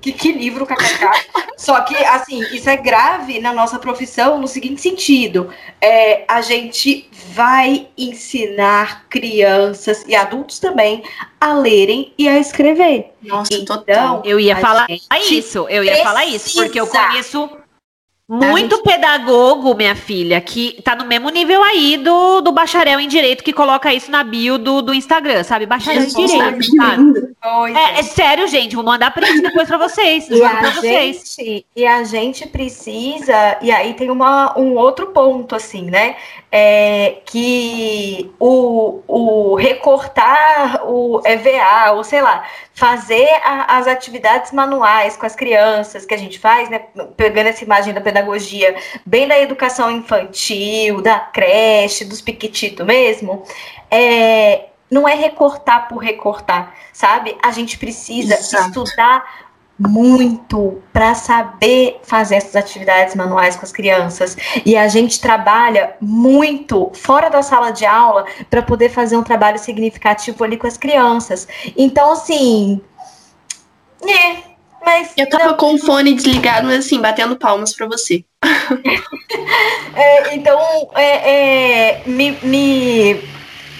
que, 0.00 0.12
que 0.12 0.32
livro, 0.32 0.66
kkk. 0.66 1.08
Só 1.56 1.80
que, 1.80 1.96
assim, 1.96 2.40
isso 2.52 2.68
é 2.68 2.76
grave 2.76 3.40
na 3.40 3.52
nossa 3.52 3.78
profissão 3.78 4.38
no 4.38 4.46
seguinte 4.46 4.82
sentido: 4.82 5.50
é, 5.80 6.24
a 6.28 6.42
gente 6.42 7.08
vai 7.30 7.88
ensinar 7.96 9.06
crianças 9.08 10.04
e 10.06 10.14
adultos 10.14 10.58
também 10.58 11.02
a 11.40 11.54
lerem 11.54 12.12
e 12.18 12.28
a 12.28 12.38
escrever. 12.38 13.12
Nossa, 13.22 13.54
então, 13.54 13.78
total. 13.78 14.22
Eu 14.24 14.38
ia 14.38 14.56
falar 14.56 14.86
isso, 14.90 15.66
eu 15.68 15.82
ia 15.82 16.02
falar 16.02 16.26
isso, 16.26 16.54
porque 16.54 16.78
eu 16.78 16.86
conheço 16.86 17.50
muito 18.26 18.76
gente... 18.76 18.84
pedagogo, 18.84 19.74
minha 19.74 19.94
filha, 19.94 20.40
que 20.40 20.80
tá 20.82 20.96
no 20.96 21.04
mesmo 21.04 21.28
nível 21.28 21.62
aí 21.62 21.98
do, 21.98 22.40
do 22.40 22.52
bacharel 22.52 22.98
em 22.98 23.06
direito 23.06 23.44
que 23.44 23.52
coloca 23.52 23.92
isso 23.92 24.10
na 24.10 24.24
bio 24.24 24.56
do, 24.56 24.80
do 24.80 24.94
Instagram, 24.94 25.44
sabe? 25.44 25.66
Bacharel 25.66 26.04
em 26.04 26.06
direito, 26.06 26.64
sabe? 26.64 27.34
É, 27.76 28.00
é, 28.00 28.02
sério, 28.02 28.48
gente, 28.48 28.74
vou 28.74 28.84
mandar 28.84 29.12
print 29.12 29.42
depois 29.42 29.68
pra 29.68 29.76
vocês. 29.76 30.26
E 30.30 30.42
a, 30.42 30.70
vocês. 30.70 31.36
Gente, 31.36 31.66
e 31.76 31.86
a 31.86 32.02
gente 32.04 32.48
precisa, 32.48 33.58
e 33.60 33.70
aí 33.70 33.92
tem 33.92 34.10
uma, 34.10 34.58
um 34.58 34.74
outro 34.74 35.08
ponto, 35.08 35.54
assim, 35.54 35.90
né? 35.90 36.16
É, 36.50 37.18
que 37.26 38.30
o, 38.38 39.02
o 39.06 39.54
recortar 39.56 40.88
o 40.88 41.20
EVA, 41.24 41.92
ou 41.92 42.04
sei 42.04 42.22
lá, 42.22 42.44
fazer 42.72 43.28
a, 43.42 43.76
as 43.76 43.86
atividades 43.86 44.52
manuais 44.52 45.16
com 45.16 45.26
as 45.26 45.34
crianças 45.36 46.06
que 46.06 46.14
a 46.14 46.18
gente 46.18 46.38
faz, 46.38 46.70
né? 46.70 46.80
Pegando 47.16 47.48
essa 47.48 47.64
imagem 47.64 47.92
da 47.92 48.00
pedagogia, 48.00 48.13
bem 49.04 49.26
da 49.26 49.38
educação 49.40 49.90
infantil, 49.90 51.00
da 51.00 51.18
creche, 51.18 52.04
dos 52.04 52.20
piquititos 52.20 52.84
mesmo, 52.86 53.42
é, 53.90 54.66
não 54.90 55.08
é 55.08 55.14
recortar 55.14 55.88
por 55.88 55.98
recortar, 55.98 56.74
sabe? 56.92 57.36
A 57.42 57.50
gente 57.50 57.78
precisa 57.78 58.34
Exato. 58.34 58.68
estudar 58.68 59.44
muito 59.78 60.80
para 60.92 61.14
saber 61.14 62.00
fazer 62.04 62.36
essas 62.36 62.54
atividades 62.54 63.14
manuais 63.14 63.56
com 63.56 63.64
as 63.64 63.72
crianças. 63.72 64.36
E 64.64 64.76
a 64.76 64.86
gente 64.88 65.20
trabalha 65.20 65.96
muito 66.00 66.90
fora 66.94 67.28
da 67.28 67.42
sala 67.42 67.70
de 67.70 67.84
aula 67.84 68.24
para 68.48 68.62
poder 68.62 68.88
fazer 68.88 69.16
um 69.16 69.22
trabalho 69.22 69.58
significativo 69.58 70.42
ali 70.44 70.56
com 70.56 70.66
as 70.66 70.76
crianças. 70.76 71.48
Então, 71.76 72.12
assim. 72.12 72.80
É, 74.02 74.53
mas. 74.84 75.12
Eu 75.16 75.28
tava 75.28 75.48
não... 75.48 75.56
com 75.56 75.74
o 75.74 75.78
fone 75.78 76.14
desligado, 76.14 76.66
mas 76.66 76.86
assim, 76.86 77.00
batendo 77.00 77.36
palmas 77.36 77.74
para 77.74 77.86
você. 77.86 78.24
é, 79.94 80.34
então, 80.34 80.58
é, 80.94 81.30
é, 81.30 82.02
me, 82.06 82.32
me, 82.42 83.20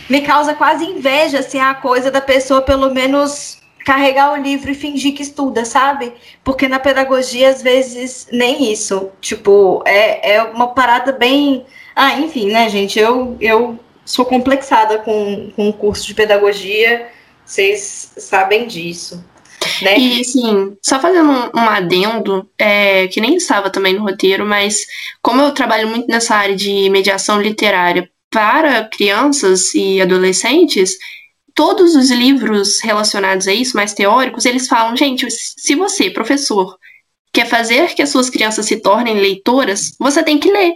me 0.09 0.21
causa 0.23 0.55
quase 0.55 0.85
inveja 0.85 1.41
assim, 1.41 1.59
a 1.59 1.75
coisa 1.75 2.11
da 2.11 2.21
pessoa, 2.21 2.63
pelo 2.63 2.93
menos 2.93 3.59
carregar 3.85 4.33
o 4.33 4.37
livro 4.37 4.71
e 4.71 4.75
fingir 4.75 5.15
que 5.15 5.23
estuda, 5.23 5.65
sabe? 5.65 6.15
Porque 6.43 6.67
na 6.67 6.79
pedagogia, 6.79 7.51
às 7.51 7.63
vezes, 7.63 8.27
nem 8.33 8.73
isso. 8.73 9.11
Tipo, 9.21 9.83
é, 9.87 10.37
é 10.37 10.43
uma 10.43 10.69
parada 10.69 11.13
bem. 11.13 11.67
Ah, 11.95 12.19
enfim, 12.19 12.51
né, 12.51 12.69
gente? 12.69 12.99
Eu, 12.99 13.37
eu 13.41 13.79
sou 14.05 14.25
complexada 14.25 14.99
com, 14.99 15.51
com 15.55 15.69
o 15.69 15.73
curso 15.73 16.07
de 16.07 16.15
pedagogia, 16.15 17.09
vocês 17.45 18.13
sabem 18.17 18.67
disso. 18.67 19.23
Né? 19.83 19.99
E 19.99 20.21
assim, 20.21 20.77
só 20.83 21.01
fazendo 21.01 21.31
um, 21.55 21.69
adendo, 21.69 22.49
é, 22.59 23.09
que 23.09 23.21
nem 23.21 23.37
estava 23.37 23.71
também 23.71 23.95
no 23.95 24.03
roteiro, 24.03 24.45
mas 24.45 24.87
como 25.23 25.43
eu 25.43 25.53
trabalho 25.53 25.89
muito 25.89 26.09
nessa 26.09 26.35
área 26.35 26.55
de 26.55 26.89
mediação 26.91 27.41
literária 27.41 28.11
para 28.31 28.85
crianças 28.85 29.75
e 29.75 30.01
adolescentes, 30.01 30.97
todos 31.55 31.95
os 31.95 32.11
livros 32.11 32.81
relacionados 32.81 33.47
a 33.47 33.55
isso, 33.55 33.77
mais 33.77 33.95
teóricos, 33.95 34.45
eles 34.45 34.67
falam, 34.67 34.97
gente, 34.97 35.27
se 35.31 35.75
você, 35.75 36.11
professor, 36.11 36.77
quer 37.33 37.47
fazer 37.47 37.95
que 37.95 38.03
as 38.03 38.11
suas 38.11 38.29
crianças 38.29 38.67
se 38.67 38.77
tornem 38.77 39.19
leitoras, 39.19 39.95
você 39.99 40.23
tem 40.23 40.39
que 40.39 40.51
ler. 40.51 40.75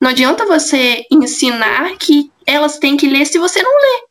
Não 0.00 0.10
adianta 0.10 0.46
você 0.46 1.04
ensinar 1.10 1.96
que 1.96 2.30
elas 2.44 2.78
têm 2.78 2.96
que 2.96 3.08
ler 3.08 3.26
se 3.26 3.38
você 3.38 3.62
não 3.62 3.72
lê. 3.72 4.06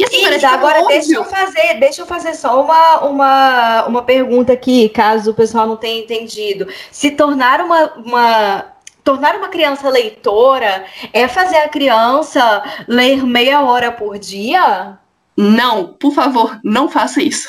E 0.00 0.04
assim, 0.04 0.34
Isso, 0.34 0.46
agora 0.46 0.86
deixa 0.86 1.12
eu 1.12 1.24
fazer, 1.26 1.74
deixa 1.78 2.00
eu 2.00 2.06
fazer 2.06 2.32
só 2.32 2.62
uma, 2.62 3.00
uma, 3.00 3.84
uma 3.86 4.02
pergunta 4.02 4.50
aqui, 4.50 4.88
caso 4.88 5.32
o 5.32 5.34
pessoal 5.34 5.66
não 5.66 5.76
tenha 5.76 6.00
entendido. 6.00 6.66
Se 6.90 7.10
tornar 7.10 7.60
uma, 7.60 7.92
uma 7.96 8.64
tornar 9.04 9.36
uma 9.36 9.48
criança 9.48 9.90
leitora 9.90 10.86
é 11.12 11.28
fazer 11.28 11.58
a 11.58 11.68
criança 11.68 12.62
ler 12.88 13.26
meia 13.26 13.60
hora 13.60 13.92
por 13.92 14.18
dia? 14.18 14.98
Não, 15.36 15.88
por 15.88 16.14
favor, 16.14 16.58
não 16.64 16.88
faça 16.88 17.22
isso. 17.22 17.46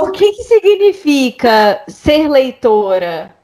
O 0.00 0.10
que, 0.10 0.32
que 0.32 0.44
significa 0.44 1.82
ser 1.88 2.26
leitora? 2.26 3.34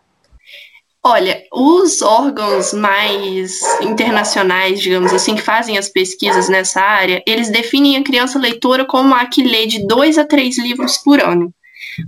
Olha, 1.04 1.42
os 1.52 2.02
órgãos 2.02 2.72
mais 2.72 3.60
internacionais, 3.80 4.80
digamos 4.80 5.12
assim, 5.12 5.36
que 5.36 5.42
fazem 5.42 5.78
as 5.78 5.88
pesquisas 5.88 6.48
nessa 6.48 6.80
área, 6.80 7.22
eles 7.26 7.50
definem 7.50 7.96
a 7.96 8.02
criança 8.02 8.38
leitora 8.38 8.84
como 8.84 9.14
a 9.14 9.24
que 9.26 9.42
lê 9.42 9.66
de 9.66 9.86
dois 9.86 10.18
a 10.18 10.24
três 10.24 10.58
livros 10.58 10.98
por 10.98 11.22
ano. 11.22 11.54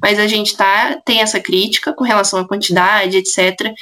Mas 0.03 0.19
a 0.19 0.27
gente 0.27 0.57
tá, 0.57 1.01
tem 1.05 1.21
essa 1.21 1.41
crítica 1.41 1.93
com 1.93 2.05
relação 2.05 2.41
à 2.41 2.47
quantidade, 2.47 3.17
etc. 3.17 3.73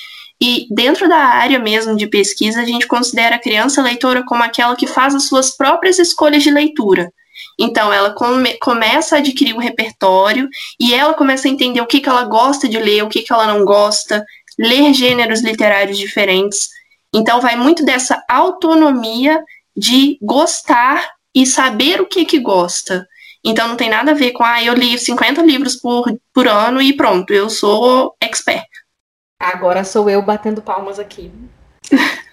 E 0.40 0.66
dentro 0.70 1.08
da 1.08 1.16
área 1.16 1.58
mesmo 1.58 1.96
de 1.96 2.06
pesquisa, 2.06 2.60
a 2.60 2.64
gente 2.64 2.86
considera 2.86 3.36
a 3.36 3.40
criança 3.40 3.82
leitora 3.82 4.24
como 4.24 4.42
aquela 4.42 4.76
que 4.76 4.86
faz 4.86 5.14
as 5.14 5.24
suas 5.24 5.50
próprias 5.50 5.98
escolhas 5.98 6.42
de 6.42 6.50
leitura. 6.50 7.10
Então, 7.58 7.92
ela 7.92 8.12
come, 8.12 8.56
começa 8.58 9.16
a 9.16 9.18
adquirir 9.18 9.54
um 9.54 9.58
repertório 9.58 10.48
e 10.78 10.94
ela 10.94 11.14
começa 11.14 11.48
a 11.48 11.50
entender 11.50 11.80
o 11.80 11.86
que, 11.86 12.00
que 12.00 12.08
ela 12.08 12.24
gosta 12.24 12.68
de 12.68 12.78
ler, 12.78 13.02
o 13.02 13.08
que, 13.08 13.22
que 13.22 13.32
ela 13.32 13.46
não 13.46 13.64
gosta, 13.64 14.24
ler 14.58 14.92
gêneros 14.92 15.42
literários 15.42 15.96
diferentes. 15.96 16.68
Então, 17.14 17.40
vai 17.40 17.56
muito 17.56 17.84
dessa 17.84 18.22
autonomia 18.28 19.42
de 19.76 20.18
gostar 20.20 21.08
e 21.34 21.46
saber 21.46 22.00
o 22.00 22.06
que, 22.06 22.24
que 22.24 22.38
gosta. 22.38 23.06
Então, 23.44 23.68
não 23.68 23.76
tem 23.76 23.88
nada 23.88 24.10
a 24.10 24.14
ver 24.14 24.32
com, 24.32 24.42
ah, 24.42 24.62
eu 24.62 24.74
li 24.74 24.98
50 24.98 25.42
livros 25.42 25.76
por, 25.76 26.04
por 26.34 26.48
ano 26.48 26.82
e 26.82 26.92
pronto, 26.92 27.32
eu 27.32 27.48
sou 27.48 28.14
expert. 28.20 28.66
Agora 29.40 29.84
sou 29.84 30.10
eu 30.10 30.20
batendo 30.20 30.60
palmas 30.60 30.98
aqui. 30.98 31.30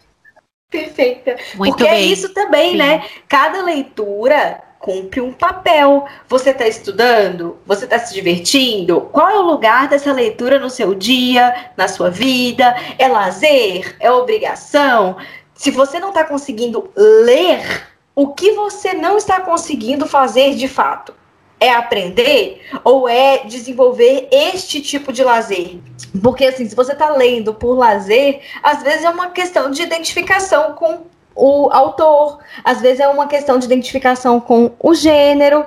Perfeita. 0.70 1.38
Muito 1.56 1.72
Porque 1.72 1.88
é 1.88 1.92
bem. 1.92 2.00
é 2.00 2.06
isso 2.06 2.34
também, 2.34 2.72
Sim. 2.72 2.78
né? 2.78 3.08
Cada 3.30 3.64
leitura 3.64 4.62
cumpre 4.86 5.20
um 5.20 5.34
papel. 5.34 6.06
Você 6.30 6.52
está 6.52 6.68
estudando? 6.68 7.58
Você 7.66 7.86
está 7.86 7.98
se 7.98 8.14
divertindo? 8.14 9.02
Qual 9.12 9.28
é 9.28 9.40
o 9.40 9.42
lugar 9.42 9.88
dessa 9.88 10.14
leitura 10.14 10.60
no 10.60 10.70
seu 10.70 10.94
dia, 10.94 11.72
na 11.76 11.88
sua 11.88 12.12
vida? 12.12 12.76
É 13.00 13.08
lazer? 13.08 13.96
É 14.00 14.12
obrigação? 14.12 15.18
Se 15.56 15.72
você 15.72 16.00
não 16.00 16.10
está 16.10 16.24
conseguindo 16.24 16.92
ler, 16.96 17.88
o 18.14 18.28
que 18.28 18.52
você 18.52 18.94
não 18.94 19.18
está 19.18 19.42
conseguindo 19.42 20.06
fazer 20.06 20.54
de 20.54 20.68
fato? 20.68 21.16
É 21.60 21.72
aprender 21.72 22.62
ou 22.84 23.10
é 23.10 23.40
desenvolver 23.40 24.28
este 24.32 24.82
tipo 24.82 25.12
de 25.12 25.24
lazer? 25.24 25.80
Porque 26.22 26.46
assim, 26.46 26.70
se 26.70 26.76
você 26.76 26.92
está 26.92 27.10
lendo 27.10 27.56
por 27.56 27.74
lazer, 27.74 28.42
às 28.62 28.84
vezes 28.84 29.04
é 29.04 29.10
uma 29.10 29.32
questão 29.32 29.72
de 29.72 29.82
identificação 29.82 30.74
com 30.74 31.08
o 31.36 31.70
autor, 31.72 32.40
às 32.64 32.82
vezes 32.82 33.02
é 33.02 33.08
uma 33.08 33.28
questão 33.28 33.60
de 33.60 33.66
identificação 33.66 34.40
com 34.40 34.72
o 34.80 34.94
gênero. 34.96 35.66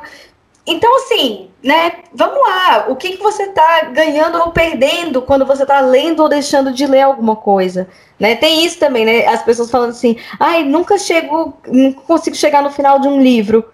Então, 0.67 0.97
assim, 0.97 1.49
né? 1.63 1.93
Vamos 2.15 2.39
lá. 2.41 2.87
O 2.89 2.97
que, 2.97 3.17
que 3.17 3.23
você 3.23 3.45
está 3.45 3.83
ganhando 3.87 4.39
ou 4.39 4.51
perdendo 4.51 5.23
quando 5.23 5.45
você 5.45 5.63
está 5.63 5.81
lendo 5.81 6.21
ou 6.21 6.29
deixando 6.29 6.73
de 6.73 6.87
ler 6.87 7.03
alguma 7.03 7.37
coisa? 7.37 7.89
Né? 8.19 8.35
Tem 8.37 8.65
isso 8.65 8.79
também, 8.79 9.05
né? 9.05 9.27
As 9.27 9.43
pessoas 9.43 9.71
falando 9.71 9.91
assim, 9.91 10.17
ai, 10.39 10.65
nunca 10.65 10.99
chego, 10.99 11.55
não 11.67 11.93
consigo 11.93 12.37
chegar 12.37 12.63
no 12.63 12.71
final 12.71 12.99
de 12.99 13.09
um 13.09 13.21
livro. 13.21 13.65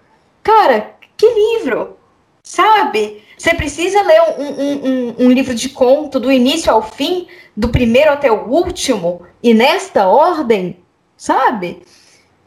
Cara, 0.43 0.91
que 1.17 1.27
livro? 1.27 1.97
Sabe? 2.43 3.23
Você 3.37 3.53
precisa 3.53 4.01
ler 4.01 4.21
um, 4.37 4.43
um, 4.43 4.87
um, 4.87 5.15
um 5.25 5.31
livro 5.31 5.53
de 5.53 5.69
conto 5.69 6.19
do 6.19 6.31
início 6.31 6.71
ao 6.71 6.81
fim, 6.81 7.27
do 7.55 7.69
primeiro 7.69 8.11
até 8.11 8.31
o 8.31 8.47
último, 8.47 9.23
e 9.43 9.53
nesta 9.53 10.07
ordem, 10.07 10.77
sabe? 11.17 11.81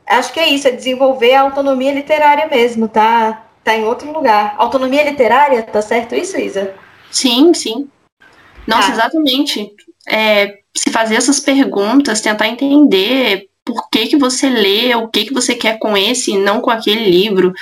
Acho 0.07 0.33
que 0.33 0.41
é 0.41 0.49
isso, 0.49 0.67
é 0.69 0.71
desenvolver 0.73 1.35
a 1.35 1.43
autonomia 1.43 1.93
literária 1.93 2.47
mesmo, 2.49 2.89
tá? 2.89 3.47
Tá 3.63 3.77
em 3.77 3.85
outro 3.85 4.11
lugar. 4.13 4.55
Autonomia 4.59 5.09
literária, 5.09 5.63
tá 5.63 5.83
certo 5.83 6.15
isso, 6.15 6.39
Isa? 6.39 6.75
Sim, 7.11 7.53
sim. 7.55 7.89
Nossa, 8.67 8.89
Tá. 8.89 8.93
exatamente. 8.93 9.71
É, 10.09 10.59
se 10.75 10.91
fazer 10.91 11.17
essas 11.17 11.41
perguntas, 11.41 12.21
tentar 12.21 12.49
entender 12.49 13.49
por 13.65 13.91
que, 13.91 14.07
que 14.07 14.17
você 14.17 14.49
lê, 14.49 14.95
o 14.95 15.09
que, 15.09 15.27
que 15.27 15.35
você 15.35 15.55
quer 15.55 15.79
com 15.79 15.97
esse 15.97 16.33
e 16.33 16.39
não 16.39 16.61
com 16.61 16.71
aquele 16.71 17.11
livro. 17.11 17.53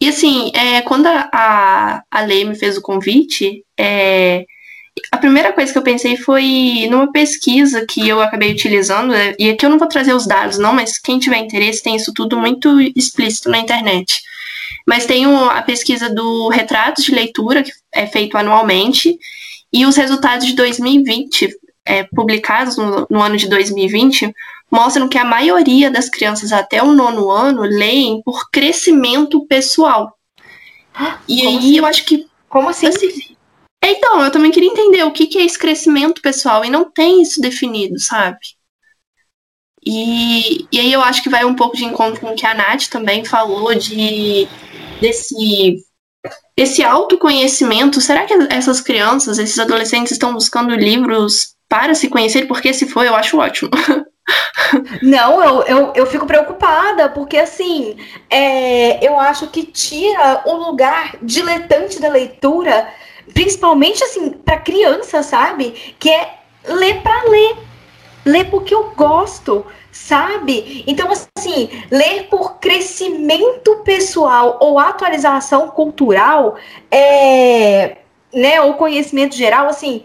E 0.00 0.08
assim, 0.08 0.50
é, 0.54 0.80
quando 0.82 1.06
a, 1.06 1.28
a, 1.32 2.02
a 2.10 2.20
Lei 2.22 2.44
me 2.44 2.54
fez 2.54 2.76
o 2.76 2.82
convite, 2.82 3.64
é, 3.78 4.46
a 5.10 5.18
primeira 5.18 5.52
coisa 5.52 5.72
que 5.72 5.78
eu 5.78 5.82
pensei 5.82 6.16
foi 6.16 6.86
numa 6.90 7.10
pesquisa 7.10 7.84
que 7.86 8.06
eu 8.08 8.20
acabei 8.20 8.52
utilizando, 8.52 9.14
é, 9.14 9.34
e 9.38 9.50
aqui 9.50 9.64
eu 9.64 9.70
não 9.70 9.78
vou 9.78 9.88
trazer 9.88 10.14
os 10.14 10.26
dados, 10.26 10.58
não, 10.58 10.72
mas 10.72 10.98
quem 10.98 11.18
tiver 11.18 11.38
interesse 11.38 11.82
tem 11.82 11.96
isso 11.96 12.12
tudo 12.12 12.36
muito 12.36 12.80
explícito 12.94 13.48
na 13.48 13.58
internet. 13.58 14.20
Mas 14.86 15.06
tem 15.06 15.24
a 15.24 15.62
pesquisa 15.62 16.08
do 16.08 16.48
Retratos 16.48 17.04
de 17.04 17.12
Leitura, 17.12 17.62
que 17.62 17.72
é 17.92 18.06
feito 18.06 18.36
anualmente, 18.36 19.18
e 19.72 19.84
os 19.84 19.96
resultados 19.96 20.46
de 20.46 20.54
2020, 20.54 21.50
é, 21.84 22.04
publicados 22.04 22.76
no, 22.76 23.06
no 23.10 23.20
ano 23.20 23.36
de 23.36 23.48
2020, 23.48 24.32
mostram 24.70 25.08
que 25.08 25.18
a 25.18 25.24
maioria 25.24 25.90
das 25.90 26.08
crianças 26.08 26.52
até 26.52 26.82
o 26.82 26.92
nono 26.92 27.30
ano 27.30 27.62
leem 27.62 28.22
por 28.22 28.50
crescimento 28.50 29.46
pessoal. 29.46 30.16
E 31.28 31.38
Como 31.38 31.48
aí 31.48 31.56
assim? 31.58 31.78
eu 31.78 31.86
acho 31.86 32.04
que 32.04 32.26
Como 32.48 32.68
assim? 32.68 32.86
Assim, 32.86 33.35
então, 33.90 34.22
eu 34.22 34.30
também 34.30 34.50
queria 34.50 34.70
entender 34.70 35.02
o 35.04 35.12
que, 35.12 35.26
que 35.26 35.38
é 35.38 35.44
esse 35.44 35.58
crescimento 35.58 36.22
pessoal, 36.22 36.64
e 36.64 36.70
não 36.70 36.90
tem 36.90 37.22
isso 37.22 37.40
definido, 37.40 37.98
sabe? 37.98 38.38
E, 39.84 40.66
e 40.72 40.80
aí 40.80 40.92
eu 40.92 41.00
acho 41.00 41.22
que 41.22 41.28
vai 41.28 41.44
um 41.44 41.54
pouco 41.54 41.76
de 41.76 41.84
encontro 41.84 42.20
com 42.20 42.32
o 42.32 42.34
que 42.34 42.44
a 42.44 42.54
Nath 42.54 42.88
também 42.88 43.24
falou 43.24 43.72
de 43.74 44.48
desse 45.00 45.84
esse 46.56 46.82
autoconhecimento. 46.82 48.00
Será 48.00 48.24
que 48.24 48.34
essas 48.50 48.80
crianças, 48.80 49.38
esses 49.38 49.58
adolescentes 49.58 50.12
estão 50.12 50.32
buscando 50.32 50.74
livros 50.74 51.54
para 51.68 51.94
se 51.94 52.08
conhecer? 52.08 52.46
Porque 52.46 52.72
se 52.72 52.88
for, 52.88 53.04
eu 53.04 53.14
acho 53.14 53.38
ótimo. 53.38 53.70
Não, 55.02 55.42
eu, 55.42 55.62
eu, 55.62 55.92
eu 55.94 56.06
fico 56.06 56.26
preocupada, 56.26 57.08
porque 57.08 57.36
assim, 57.36 57.96
é, 58.28 59.06
eu 59.06 59.20
acho 59.20 59.46
que 59.48 59.64
tira 59.64 60.42
o 60.46 60.54
lugar 60.54 61.16
diletante 61.22 62.00
da 62.00 62.08
leitura, 62.08 62.88
principalmente 63.32 64.02
assim, 64.02 64.30
para 64.30 64.58
criança, 64.58 65.22
sabe? 65.22 65.94
Que 65.98 66.10
é 66.10 66.38
ler 66.64 67.02
para 67.02 67.28
ler. 67.28 67.56
Ler 68.24 68.50
porque 68.50 68.74
eu 68.74 68.90
gosto, 68.96 69.64
sabe? 69.92 70.84
Então, 70.86 71.08
assim, 71.10 71.68
ler 71.90 72.24
por 72.24 72.58
crescimento 72.58 73.76
pessoal 73.84 74.58
ou 74.60 74.78
atualização 74.80 75.68
cultural, 75.68 76.56
é, 76.90 77.98
né, 78.34 78.60
ou 78.62 78.74
conhecimento 78.74 79.36
geral, 79.36 79.68
assim, 79.68 80.02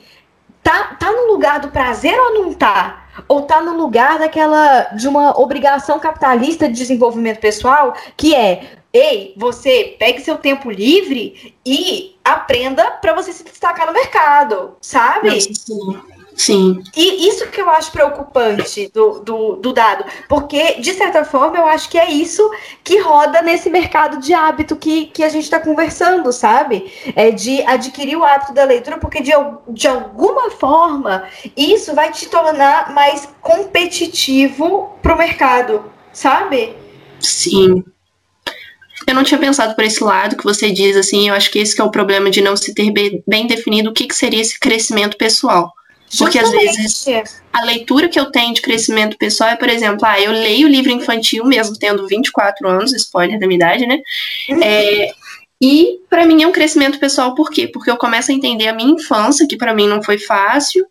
tá, 0.62 0.96
tá 1.00 1.12
no 1.12 1.32
lugar 1.32 1.60
do 1.60 1.70
prazer 1.70 2.14
ou 2.20 2.34
não 2.36 2.54
tá? 2.54 3.02
ou 3.28 3.42
tá 3.42 3.62
no 3.62 3.76
lugar 3.76 4.20
daquela 4.20 4.84
de 4.96 5.08
uma 5.08 5.38
obrigação 5.40 6.00
capitalista 6.00 6.68
de 6.68 6.76
desenvolvimento 6.76 7.40
pessoal, 7.40 7.94
que 8.16 8.34
é, 8.34 8.78
ei, 8.94 9.34
você 9.38 9.96
pegue 10.00 10.22
seu 10.22 10.38
tempo 10.38 10.70
livre 10.70 11.56
e 11.66 12.16
aprenda 12.34 12.92
para 12.92 13.14
você 13.14 13.32
se 13.32 13.44
destacar 13.44 13.88
no 13.88 13.94
mercado, 13.94 14.76
sabe? 14.82 15.42
Sim. 15.42 16.02
Sim. 16.36 16.82
E 16.96 17.28
isso 17.28 17.48
que 17.48 17.62
eu 17.62 17.70
acho 17.70 17.92
preocupante 17.92 18.90
do, 18.94 19.20
do, 19.20 19.56
do 19.58 19.74
dado, 19.74 20.06
porque, 20.28 20.76
de 20.80 20.94
certa 20.94 21.24
forma, 21.24 21.58
eu 21.58 21.68
acho 21.68 21.90
que 21.90 21.98
é 21.98 22.10
isso 22.10 22.50
que 22.84 23.00
roda 23.00 23.42
nesse 23.42 23.70
mercado 23.70 24.18
de 24.20 24.34
hábito 24.34 24.76
que, 24.76 25.08
que 25.08 25.24
a 25.24 25.30
gente 25.30 25.44
está 25.44 25.60
conversando, 25.60 26.32
sabe? 26.32 26.92
É 27.16 27.32
de 27.32 27.62
adquirir 27.64 28.16
o 28.16 28.24
hábito 28.24 28.54
da 28.54 28.64
leitura, 28.64 28.98
porque 28.98 29.22
de, 29.22 29.32
de 29.70 29.88
alguma 29.88 30.50
forma 30.52 31.26
isso 31.56 31.94
vai 31.94 32.12
te 32.12 32.28
tornar 32.28 32.94
mais 32.94 33.28
competitivo 33.42 34.96
para 35.02 35.14
o 35.14 35.18
mercado, 35.18 35.86
sabe? 36.12 36.76
Sim. 37.20 37.84
Eu 39.12 39.16
não 39.16 39.26
tinha 39.26 39.38
pensado 39.38 39.76
por 39.76 39.84
esse 39.84 40.02
lado 40.02 40.38
que 40.38 40.44
você 40.46 40.72
diz, 40.72 40.96
assim, 40.96 41.28
eu 41.28 41.36
acho 41.36 41.52
que 41.52 41.60
esse 41.60 41.76
que 41.76 41.82
é 41.82 41.84
o 41.84 41.92
problema 41.92 42.30
de 42.30 42.40
não 42.40 42.56
se 42.56 42.74
ter 42.74 42.92
bem, 43.28 43.46
definido 43.46 43.90
o 43.90 43.94
que, 43.94 44.08
que 44.08 44.16
seria 44.16 44.40
esse 44.40 44.58
crescimento 44.58 45.18
pessoal. 45.18 45.74
Porque 46.18 46.40
às 46.40 46.50
vezes 46.50 46.82
Justamente. 46.82 47.32
a 47.52 47.62
leitura 47.66 48.08
que 48.08 48.18
eu 48.18 48.32
tenho 48.32 48.54
de 48.54 48.62
crescimento 48.62 49.18
pessoal 49.18 49.50
é, 49.50 49.58
por 49.58 49.68
exemplo, 49.68 50.06
ah, 50.06 50.20
eu 50.20 50.32
leio 50.32 50.68
livro 50.68 50.92
infantil 50.92 51.44
mesmo 51.44 51.78
tendo 51.78 52.08
24 52.08 52.68
anos, 52.70 52.94
spoiler 52.94 53.38
da 53.38 53.48
minha 53.48 53.58
idade, 53.58 53.86
né? 53.86 54.00
É, 54.62 55.12
e 55.62 56.00
para 56.10 56.26
mim 56.26 56.42
é 56.42 56.48
um 56.48 56.52
crescimento 56.54 56.98
pessoal 56.98 57.36
por 57.36 57.50
quê? 57.50 57.68
Porque 57.68 57.92
eu 57.92 57.98
começo 57.98 58.32
a 58.32 58.34
entender 58.34 58.70
a 58.70 58.74
minha 58.74 58.94
infância, 58.94 59.48
que 59.48 59.58
para 59.58 59.74
mim 59.74 59.88
não 59.88 60.02
foi 60.02 60.18
fácil, 60.18 60.86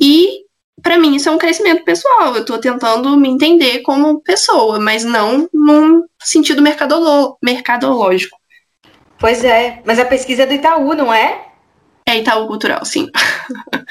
e 0.00 0.41
para 0.82 0.98
mim 0.98 1.14
isso 1.14 1.28
é 1.28 1.32
um 1.32 1.38
crescimento 1.38 1.84
pessoal. 1.84 2.34
Eu 2.34 2.44
tô 2.44 2.58
tentando 2.58 3.16
me 3.16 3.28
entender 3.28 3.80
como 3.80 4.20
pessoa, 4.20 4.80
mas 4.80 5.04
não 5.04 5.48
num 5.52 6.04
sentido 6.20 6.62
mercadolo 6.62 7.36
mercadológico. 7.42 8.36
Pois 9.18 9.44
é, 9.44 9.80
mas 9.84 9.98
a 9.98 10.04
pesquisa 10.04 10.42
é 10.42 10.46
do 10.46 10.54
Itaú, 10.54 10.94
não 10.94 11.14
é? 11.14 11.46
É 12.04 12.18
Itaú 12.18 12.46
Cultural, 12.46 12.84
sim. 12.84 13.08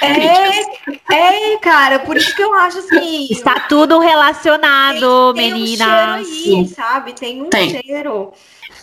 É, 0.04 1.54
é, 1.54 1.58
cara, 1.58 2.00
por 2.00 2.18
isso 2.18 2.36
que 2.36 2.42
eu 2.42 2.52
acho 2.56 2.80
assim. 2.80 3.28
Está 3.30 3.68
tudo 3.70 4.00
relacionado, 4.00 5.32
tem, 5.36 5.52
tem 5.52 5.54
meninas. 5.54 6.28
Um 6.28 6.34
cheiro 6.34 6.58
aí, 6.58 6.68
sabe? 6.68 7.14
Tem 7.14 7.42
um 7.44 7.50
tem. 7.50 7.70
cheiro. 7.70 8.34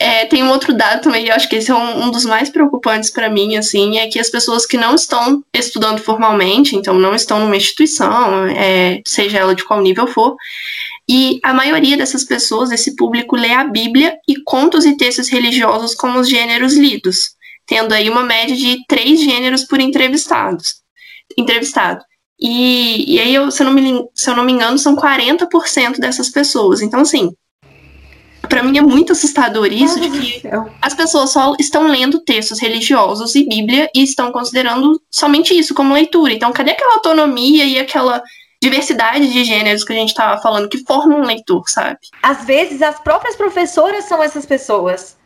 É, 0.01 0.26
tem 0.26 0.44
um 0.44 0.51
outro 0.51 0.72
dado 0.72 1.03
também, 1.03 1.26
eu 1.26 1.34
acho 1.34 1.49
que 1.49 1.57
esse 1.57 1.70
é 1.70 1.74
um, 1.74 2.05
um 2.05 2.11
dos 2.11 2.24
mais 2.24 2.49
preocupantes 2.49 3.11
para 3.11 3.28
mim, 3.28 3.57
assim, 3.57 3.99
é 3.99 4.07
que 4.07 4.20
as 4.20 4.30
pessoas 4.30 4.64
que 4.64 4.76
não 4.76 4.94
estão 4.94 5.42
estudando 5.53 5.99
formalmente, 5.99 6.76
então 6.76 6.94
não 6.94 7.14
estão 7.14 7.40
numa 7.40 7.57
instituição, 7.57 8.46
é, 8.46 9.03
seja 9.05 9.38
ela 9.38 9.55
de 9.57 9.64
qual 9.64 9.80
nível 9.80 10.07
for, 10.07 10.36
e 11.09 11.40
a 11.42 11.55
maioria 11.55 11.96
dessas 11.96 12.22
pessoas, 12.22 12.70
esse 12.70 12.94
público, 12.94 13.34
lê 13.34 13.53
a 13.53 13.64
Bíblia 13.64 14.16
e 14.28 14.40
contos 14.42 14.84
e 14.84 14.96
textos 14.96 15.28
religiosos 15.28 15.94
como 15.94 16.20
os 16.20 16.28
gêneros 16.28 16.74
lidos, 16.74 17.30
tendo 17.66 17.92
aí 17.92 18.11
uma 18.11 18.22
média 18.22 18.55
de 18.55 18.84
três 18.86 19.18
gêneros 19.20 19.64
por 19.64 19.80
entrevistados, 19.80 20.82
entrevistado. 21.36 22.05
E, 22.38 23.14
e 23.14 23.18
aí, 23.18 23.34
eu, 23.34 23.51
se, 23.51 23.62
eu 23.62 23.66
não 23.66 23.72
me, 23.72 24.07
se 24.14 24.30
eu 24.30 24.36
não 24.36 24.44
me 24.44 24.53
engano, 24.53 24.78
são 24.78 24.94
40% 24.94 25.99
dessas 25.99 26.28
pessoas. 26.28 26.82
Então, 26.82 27.01
assim, 27.01 27.32
para 28.49 28.62
mim 28.62 28.78
é 28.78 28.82
muito 28.82 29.12
assustador 29.12 29.72
isso 29.72 30.01
de 30.01 30.11
que 30.11 30.42
as 30.80 30.94
pessoas 30.94 31.30
só 31.30 31.55
estão 31.59 31.88
lendo 31.88 32.20
textos 32.20 32.59
religiosos 32.59 33.34
e 33.34 33.49
Bíblia 33.49 33.90
e 33.94 34.03
estão 34.03 34.32
considerando 34.32 35.01
somente 35.11 35.57
isso 35.57 35.74
como 35.74 35.94
leitura. 35.94 36.32
Então, 36.32 36.53
cadê 36.53 36.72
aquela 36.72 36.94
autonomia 36.94 37.64
e 37.64 37.78
aquela 37.78 38.22
diversidade 38.62 39.32
de 39.32 39.44
gêneros 39.44 39.84
que 39.84 39.92
a 39.92 39.96
gente 39.96 40.11
estava 40.11 40.40
falando 40.40 40.68
que 40.68 40.84
formam 40.84 41.20
um 41.20 41.24
leitor, 41.24 41.68
sabe? 41.68 41.99
Às 42.22 42.44
vezes 42.44 42.82
as 42.82 42.99
próprias 43.01 43.36
professoras 43.36 44.05
são 44.05 44.22
essas 44.22 44.44
pessoas 44.44 45.16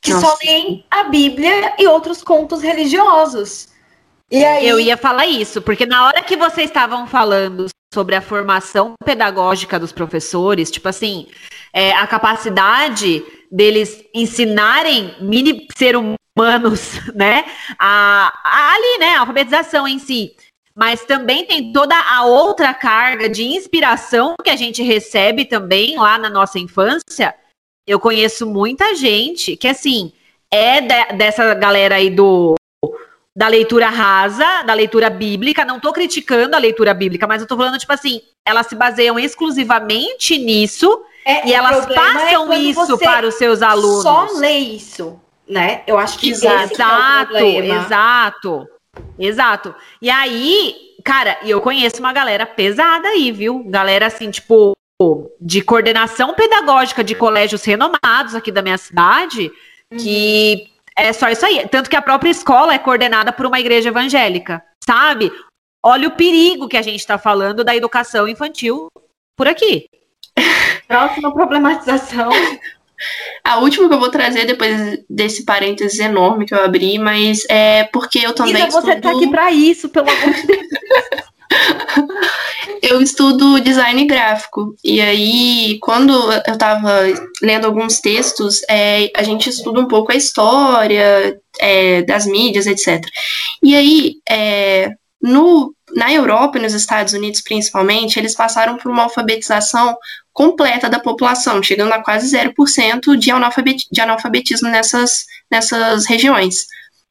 que 0.00 0.12
Nossa. 0.12 0.26
só 0.26 0.36
leem 0.44 0.84
a 0.90 1.04
Bíblia 1.04 1.74
e 1.78 1.86
outros 1.86 2.22
contos 2.22 2.62
religiosos. 2.62 3.68
E 4.30 4.44
aí... 4.44 4.68
Eu 4.68 4.78
ia 4.78 4.96
falar 4.96 5.26
isso, 5.26 5.62
porque 5.62 5.86
na 5.86 6.06
hora 6.06 6.22
que 6.22 6.36
vocês 6.36 6.68
estavam 6.68 7.06
falando 7.06 7.66
sobre 7.92 8.14
a 8.14 8.20
formação 8.20 8.94
pedagógica 9.04 9.78
dos 9.78 9.92
professores, 9.92 10.70
tipo 10.70 10.88
assim, 10.88 11.28
é, 11.74 11.92
a 11.92 12.06
capacidade 12.06 13.24
deles 13.50 14.04
ensinarem 14.14 15.16
mini 15.20 15.66
ser 15.76 15.96
humanos, 15.96 17.00
né? 17.12 17.44
A, 17.76 18.32
a, 18.44 18.74
ali, 18.74 18.98
né? 19.00 19.16
A 19.16 19.20
alfabetização 19.20 19.88
em 19.88 19.98
si. 19.98 20.36
Mas 20.76 21.04
também 21.04 21.44
tem 21.44 21.72
toda 21.72 21.96
a 21.96 22.24
outra 22.24 22.72
carga 22.72 23.28
de 23.28 23.44
inspiração 23.44 24.34
que 24.42 24.50
a 24.50 24.56
gente 24.56 24.82
recebe 24.82 25.44
também 25.44 25.96
lá 25.96 26.16
na 26.16 26.30
nossa 26.30 26.58
infância. 26.58 27.34
Eu 27.86 28.00
conheço 28.00 28.46
muita 28.46 28.94
gente 28.94 29.56
que, 29.56 29.68
assim, 29.68 30.12
é 30.50 30.80
de, 30.80 31.16
dessa 31.16 31.54
galera 31.54 31.96
aí 31.96 32.10
do 32.10 32.54
da 33.36 33.48
leitura 33.48 33.88
rasa, 33.88 34.62
da 34.62 34.74
leitura 34.74 35.10
bíblica. 35.10 35.64
Não 35.64 35.76
estou 35.76 35.92
criticando 35.92 36.54
a 36.54 36.58
leitura 36.58 36.94
bíblica, 36.94 37.26
mas 37.26 37.40
eu 37.40 37.44
estou 37.44 37.58
falando, 37.58 37.78
tipo 37.78 37.92
assim, 37.92 38.22
elas 38.46 38.68
se 38.68 38.76
baseiam 38.76 39.18
exclusivamente 39.18 40.38
nisso 40.38 41.04
é, 41.24 41.48
e 41.48 41.54
elas 41.54 41.88
é 41.88 41.94
passam 41.94 42.52
é 42.52 42.58
isso 42.58 42.98
para 42.98 43.26
os 43.26 43.34
seus 43.34 43.62
alunos. 43.62 44.02
Só 44.02 44.28
lê 44.34 44.58
isso, 44.58 45.18
né? 45.48 45.82
Eu 45.86 45.98
acho 45.98 46.18
que 46.18 46.30
exato, 46.30 46.82
é 47.34 47.66
exato, 47.66 48.68
exato. 49.18 49.74
E 50.02 50.10
aí, 50.10 50.76
cara, 51.04 51.38
eu 51.42 51.60
conheço 51.60 52.00
uma 52.00 52.12
galera 52.12 52.44
pesada 52.44 53.08
aí, 53.08 53.32
viu? 53.32 53.64
Galera 53.66 54.06
assim, 54.06 54.30
tipo, 54.30 54.76
de 55.40 55.62
coordenação 55.62 56.34
pedagógica 56.34 57.02
de 57.02 57.14
colégios 57.14 57.64
renomados 57.64 58.34
aqui 58.34 58.52
da 58.52 58.62
minha 58.62 58.78
cidade, 58.78 59.50
uhum. 59.90 59.98
que 59.98 60.70
é 60.96 61.12
só 61.12 61.28
isso 61.28 61.44
aí. 61.44 61.66
Tanto 61.68 61.90
que 61.90 61.96
a 61.96 62.02
própria 62.02 62.30
escola 62.30 62.74
é 62.74 62.78
coordenada 62.78 63.32
por 63.32 63.46
uma 63.46 63.58
igreja 63.58 63.88
evangélica, 63.88 64.62
sabe? 64.84 65.32
Olha 65.82 66.08
o 66.08 66.12
perigo 66.16 66.68
que 66.68 66.76
a 66.76 66.82
gente 66.82 67.00
está 67.00 67.18
falando 67.18 67.64
da 67.64 67.74
educação 67.74 68.28
infantil 68.28 68.88
por 69.36 69.48
aqui. 69.48 69.86
Próxima 70.86 71.32
problematização. 71.32 72.30
A 73.42 73.58
última 73.58 73.88
que 73.88 73.94
eu 73.94 74.00
vou 74.00 74.10
trazer 74.10 74.46
depois 74.46 74.98
desse 75.10 75.44
parênteses 75.44 75.98
enorme 75.98 76.46
que 76.46 76.54
eu 76.54 76.64
abri, 76.64 76.98
mas 76.98 77.44
é 77.50 77.84
porque 77.84 78.20
eu 78.20 78.32
também. 78.32 78.54
Isa, 78.54 78.68
estudo... 78.68 78.86
você 78.86 79.00
tá 79.00 79.10
aqui 79.10 79.28
para 79.28 79.52
isso, 79.52 79.88
pelo 79.88 80.08
amor 80.08 80.32
de 80.32 80.46
Deus. 80.46 80.66
eu 82.82 83.00
estudo 83.00 83.60
design 83.60 84.04
gráfico. 84.06 84.74
E 84.82 85.00
aí, 85.00 85.78
quando 85.80 86.12
eu 86.12 86.52
estava 86.52 87.00
lendo 87.42 87.66
alguns 87.66 88.00
textos, 88.00 88.62
é, 88.68 89.10
a 89.14 89.22
gente 89.22 89.50
estuda 89.50 89.80
um 89.80 89.88
pouco 89.88 90.12
a 90.12 90.16
história 90.16 91.38
é, 91.60 92.02
das 92.02 92.26
mídias, 92.26 92.66
etc. 92.66 93.04
E 93.62 93.74
aí, 93.74 94.14
é, 94.28 94.90
no, 95.24 95.74
na 95.96 96.12
Europa 96.12 96.58
e 96.58 96.60
nos 96.60 96.74
Estados 96.74 97.14
Unidos, 97.14 97.40
principalmente, 97.40 98.18
eles 98.18 98.34
passaram 98.34 98.76
por 98.76 98.90
uma 98.90 99.04
alfabetização 99.04 99.96
completa 100.34 100.86
da 100.86 101.00
população, 101.00 101.62
chegando 101.62 101.94
a 101.94 102.02
quase 102.02 102.36
0% 102.36 103.16
de, 103.16 103.30
analfabet, 103.30 103.86
de 103.90 104.00
analfabetismo 104.02 104.68
nessas, 104.68 105.24
nessas 105.50 106.04
regiões. 106.04 106.66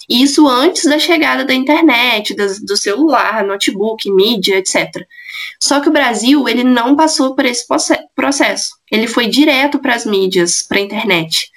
Isso 0.07 0.47
antes 0.47 0.83
da 0.83 0.99
chegada 0.99 1.43
da 1.43 1.55
internet, 1.55 2.35
das, 2.35 2.59
do 2.59 2.77
celular, 2.77 3.43
notebook, 3.43 4.11
mídia, 4.11 4.57
etc. 4.57 4.91
Só 5.59 5.79
que 5.79 5.89
o 5.89 5.93
Brasil 5.93 6.47
ele 6.47 6.63
não 6.63 6.95
passou 6.95 7.33
por 7.33 7.45
esse 7.45 7.65
processo. 8.13 8.75
Ele 8.91 9.07
foi 9.07 9.25
direto 9.25 9.79
para 9.79 9.95
as 9.95 10.05
mídias, 10.05 10.61
para 10.61 10.77
a 10.77 10.81
internet. 10.81 11.49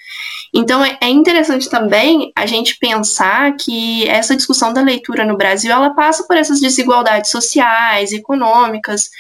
Então 0.55 0.85
é, 0.85 0.97
é 1.01 1.09
interessante 1.09 1.69
também 1.69 2.33
a 2.35 2.47
gente 2.47 2.79
pensar 2.79 3.55
que 3.57 4.09
essa 4.09 4.37
discussão 4.37 4.73
da 4.73 4.81
leitura 4.81 5.25
no 5.25 5.37
Brasil 5.37 5.71
ela 5.73 5.91
passa 5.91 6.25
por 6.25 6.37
essas 6.37 6.61
desigualdades 6.61 7.31
sociais, 7.31 8.13
econômicas, 8.13 9.11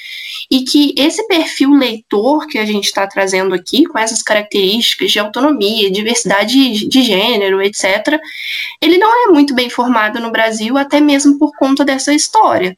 e 0.50 0.62
que 0.62 0.94
esse 0.96 1.26
perfil 1.26 1.70
leitor 1.72 2.46
que 2.46 2.58
a 2.58 2.64
gente 2.64 2.84
está 2.84 3.06
trazendo 3.06 3.54
aqui, 3.54 3.84
com 3.84 3.98
essas 3.98 4.22
características 4.22 5.10
de 5.10 5.18
autonomia, 5.18 5.90
diversidade 5.90 6.88
de 6.88 7.02
gênero, 7.02 7.60
etc., 7.62 8.18
ele 8.80 8.98
não 8.98 9.28
é 9.28 9.32
muito 9.32 9.54
bem 9.54 9.68
formado 9.68 10.20
no 10.20 10.30
Brasil, 10.30 10.78
até 10.78 11.00
mesmo 11.00 11.38
por 11.38 11.52
conta 11.56 11.84
dessa 11.84 12.14
história 12.14 12.76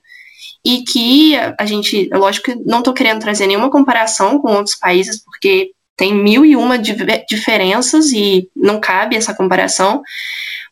e 0.65 0.83
que 0.83 1.35
a 1.59 1.65
gente, 1.65 2.11
lógico 2.13 2.47
que 2.47 2.55
não 2.67 2.79
estou 2.79 2.93
querendo 2.93 3.21
trazer 3.21 3.47
nenhuma 3.47 3.71
comparação 3.71 4.39
com 4.39 4.55
outros 4.55 4.75
países, 4.75 5.23
porque 5.25 5.73
tem 5.99 6.15
mil 6.15 6.47
e 6.47 6.55
uma 6.55 6.79
diferenças 6.79 8.13
e 8.13 8.49
não 8.55 8.79
cabe 8.81 9.17
essa 9.17 9.35
comparação. 9.35 10.01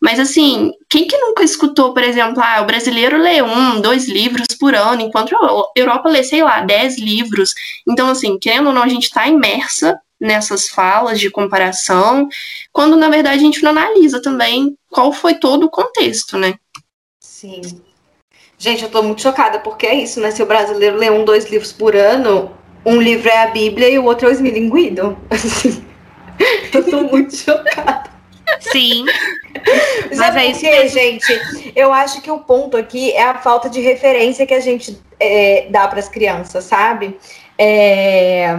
Mas 0.00 0.20
assim, 0.20 0.72
quem 0.88 1.06
que 1.06 1.18
nunca 1.18 1.42
escutou, 1.42 1.92
por 1.92 2.04
exemplo, 2.04 2.40
ah, 2.40 2.62
o 2.62 2.66
brasileiro 2.66 3.18
lê 3.18 3.42
um, 3.42 3.80
dois 3.80 4.06
livros 4.08 4.46
por 4.58 4.72
ano, 4.72 5.02
enquanto 5.02 5.34
a 5.34 5.64
Europa 5.74 6.08
lê, 6.08 6.22
sei 6.22 6.44
lá, 6.44 6.60
dez 6.60 6.96
livros. 6.96 7.52
Então, 7.86 8.08
assim, 8.08 8.38
querendo 8.38 8.68
ou 8.68 8.72
não, 8.72 8.84
a 8.84 8.88
gente 8.88 9.04
está 9.04 9.26
imersa 9.26 9.98
nessas 10.20 10.68
falas 10.68 11.18
de 11.18 11.28
comparação, 11.28 12.28
quando 12.72 12.96
na 12.96 13.08
verdade 13.10 13.36
a 13.36 13.42
gente 13.42 13.62
não 13.62 13.72
analisa 13.72 14.22
também 14.22 14.78
qual 14.88 15.12
foi 15.12 15.34
todo 15.34 15.64
o 15.64 15.70
contexto, 15.70 16.38
né? 16.38 16.54
Sim. 17.20 17.60
Gente, 18.56 18.84
eu 18.84 18.90
tô 18.90 19.02
muito 19.02 19.20
chocada, 19.20 19.58
porque 19.58 19.86
é 19.86 19.94
isso, 19.94 20.20
né? 20.20 20.30
Se 20.30 20.42
o 20.42 20.46
brasileiro 20.46 20.96
lê 20.96 21.10
um, 21.10 21.24
dois 21.24 21.50
livros 21.50 21.72
por 21.72 21.94
ano, 21.94 22.55
um 22.86 23.02
livro 23.02 23.28
é 23.28 23.42
a 23.42 23.48
Bíblia 23.48 23.90
e 23.90 23.98
o 23.98 24.04
outro 24.04 24.28
é 24.28 24.30
o 24.30 24.32
Esmilinguido. 24.32 25.18
Assim, 25.28 25.84
eu 26.72 26.88
tô 26.88 27.02
muito 27.02 27.36
chocada. 27.36 28.04
Sim. 28.60 29.04
Mas 30.16 30.36
é 30.36 30.46
isso 30.46 30.60
que, 30.60 30.88
gente, 30.88 31.72
eu 31.74 31.92
acho 31.92 32.22
que 32.22 32.30
o 32.30 32.38
ponto 32.38 32.76
aqui 32.76 33.10
é 33.12 33.24
a 33.24 33.34
falta 33.34 33.68
de 33.68 33.80
referência 33.80 34.46
que 34.46 34.54
a 34.54 34.60
gente 34.60 34.98
é, 35.18 35.66
dá 35.68 35.88
para 35.88 35.98
as 35.98 36.08
crianças, 36.08 36.64
sabe? 36.64 37.18
É, 37.58 38.54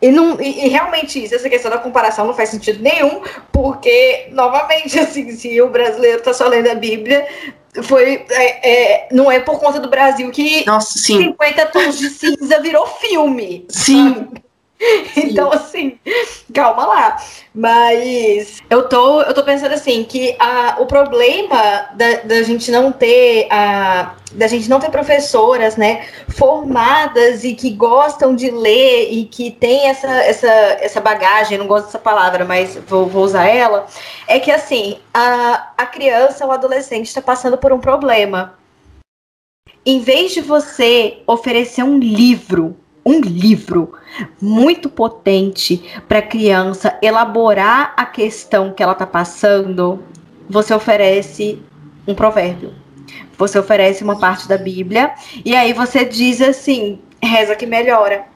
e, 0.00 0.10
não, 0.10 0.40
e, 0.40 0.66
e, 0.66 0.68
realmente 0.68 1.22
isso, 1.22 1.34
essa 1.34 1.48
questão 1.48 1.70
da 1.70 1.78
comparação 1.78 2.26
não 2.26 2.34
faz 2.34 2.50
sentido 2.50 2.82
nenhum, 2.82 3.22
porque, 3.50 4.28
novamente, 4.30 4.98
assim, 5.00 5.30
se 5.32 5.60
o 5.60 5.70
brasileiro 5.70 6.18
está 6.18 6.32
só 6.32 6.46
lendo 6.46 6.70
a 6.70 6.74
Bíblia, 6.74 7.26
foi 7.82 8.26
é, 8.30 8.70
é, 8.70 9.08
não 9.12 9.30
é 9.30 9.40
por 9.40 9.58
conta 9.58 9.80
do 9.80 9.88
Brasil 9.88 10.30
que 10.30 10.64
Nossa, 10.66 10.98
50 10.98 11.66
tons 11.66 11.98
de 11.98 12.10
cinza 12.10 12.60
virou 12.60 12.86
filme. 12.86 13.64
Sim. 13.68 14.14
Sabe? 14.14 14.42
Então, 15.16 15.52
assim, 15.52 15.98
calma 16.52 16.86
lá. 16.86 17.16
Mas 17.54 18.60
eu 18.68 18.88
tô, 18.88 19.22
eu 19.22 19.34
tô 19.34 19.42
pensando 19.44 19.72
assim, 19.72 20.04
que 20.04 20.34
a, 20.38 20.76
o 20.80 20.86
problema 20.86 21.88
da, 21.94 22.16
da 22.24 22.42
gente 22.42 22.70
não 22.70 22.90
ter 22.90 23.46
a, 23.50 24.14
da 24.32 24.46
gente 24.46 24.68
não 24.68 24.80
ter 24.80 24.90
professoras, 24.90 25.76
né, 25.76 26.06
formadas 26.28 27.44
e 27.44 27.54
que 27.54 27.70
gostam 27.70 28.34
de 28.34 28.50
ler 28.50 29.10
e 29.10 29.26
que 29.26 29.50
tem 29.50 29.88
essa, 29.88 30.08
essa, 30.08 30.48
essa 30.80 31.00
bagagem, 31.00 31.58
não 31.58 31.66
gosto 31.66 31.86
dessa 31.86 31.98
palavra, 31.98 32.44
mas 32.44 32.76
vou, 32.86 33.06
vou 33.06 33.24
usar 33.24 33.46
ela, 33.46 33.86
é 34.26 34.40
que 34.40 34.50
assim, 34.50 34.98
a, 35.12 35.72
a 35.76 35.86
criança, 35.86 36.46
o 36.46 36.50
adolescente 36.50 37.06
está 37.06 37.20
passando 37.20 37.58
por 37.58 37.72
um 37.72 37.78
problema. 37.78 38.54
Em 39.84 40.00
vez 40.00 40.32
de 40.32 40.40
você 40.40 41.18
oferecer 41.26 41.82
um 41.82 41.98
livro 41.98 42.76
um 43.04 43.20
livro 43.20 43.92
muito 44.40 44.88
potente 44.88 45.82
para 46.08 46.18
a 46.18 46.26
criança 46.26 46.98
elaborar 47.02 47.94
a 47.96 48.06
questão 48.06 48.72
que 48.72 48.82
ela 48.82 48.92
está 48.92 49.06
passando, 49.06 50.02
você 50.48 50.72
oferece 50.72 51.60
um 52.06 52.14
provérbio. 52.14 52.74
Você 53.36 53.58
oferece 53.58 54.04
uma 54.04 54.18
parte 54.18 54.46
da 54.46 54.56
Bíblia 54.56 55.12
e 55.44 55.56
aí 55.56 55.72
você 55.72 56.04
diz 56.04 56.40
assim, 56.40 57.00
reza 57.20 57.56
que 57.56 57.66
melhora. 57.66 58.26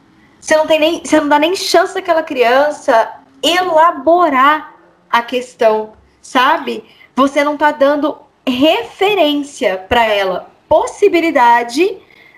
Você 0.41 0.57
não 0.57 0.67
tem 0.67 0.79
nem, 0.79 1.01
você 1.05 1.21
não 1.21 1.29
dá 1.29 1.39
nem 1.39 1.55
chance 1.55 1.95
daquela 1.95 2.23
criança 2.23 3.11
elaborar 3.43 4.75
a 5.11 5.23
questão, 5.23 5.93
sabe? 6.21 6.85
Você 7.15 7.45
não 7.45 7.57
tá 7.57 7.71
dando 7.71 8.17
referência 8.47 9.79
para 9.89 10.05
ela, 10.05 10.51
possibilidade 10.69 11.97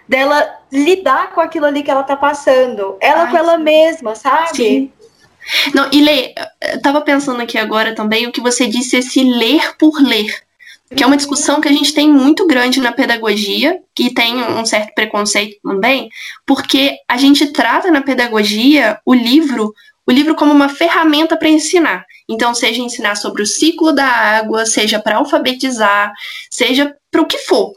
dela 0.08 0.58
lidar 0.72 1.32
com 1.32 1.40
aquilo 1.40 1.66
ali 1.66 1.82
que 1.82 1.90
ela 1.90 2.02
tá 2.02 2.16
passando, 2.16 2.96
ela 3.00 3.24
Ai, 3.24 3.30
com 3.30 3.36
ela 3.36 3.58
mesma, 3.58 4.14
sabe? 4.14 4.56
Sim. 4.56 4.92
Não, 5.74 5.88
e 5.92 6.00
Lê, 6.00 6.34
eu 6.72 6.80
tava 6.80 7.00
pensando 7.00 7.40
aqui 7.40 7.58
agora 7.58 7.94
também 7.94 8.26
o 8.26 8.32
que 8.32 8.40
você 8.40 8.66
disse, 8.66 8.96
esse 8.96 9.22
ler 9.22 9.76
por 9.76 10.00
ler. 10.02 10.34
Que 10.94 11.02
é 11.02 11.06
uma 11.06 11.16
discussão 11.18 11.60
que 11.60 11.68
a 11.68 11.72
gente 11.72 11.92
tem 11.92 12.08
muito 12.10 12.46
grande 12.46 12.80
na 12.80 12.92
pedagogia, 12.92 13.78
que 13.94 14.12
tem 14.12 14.36
um 14.36 14.64
certo 14.64 14.94
preconceito 14.94 15.58
também, 15.62 16.08
porque 16.46 16.96
a 17.06 17.18
gente 17.18 17.52
trata 17.52 17.90
na 17.90 18.00
pedagogia 18.00 18.98
o 19.04 19.12
livro, 19.12 19.74
o 20.06 20.10
livro 20.10 20.34
como 20.34 20.50
uma 20.50 20.70
ferramenta 20.70 21.36
para 21.36 21.48
ensinar. 21.50 22.06
Então, 22.26 22.54
seja 22.54 22.80
ensinar 22.80 23.16
sobre 23.16 23.42
o 23.42 23.46
ciclo 23.46 23.92
da 23.92 24.06
água, 24.06 24.64
seja 24.64 24.98
para 24.98 25.16
alfabetizar, 25.16 26.10
seja 26.50 26.94
para 27.10 27.20
o 27.20 27.26
que 27.26 27.38
for. 27.38 27.72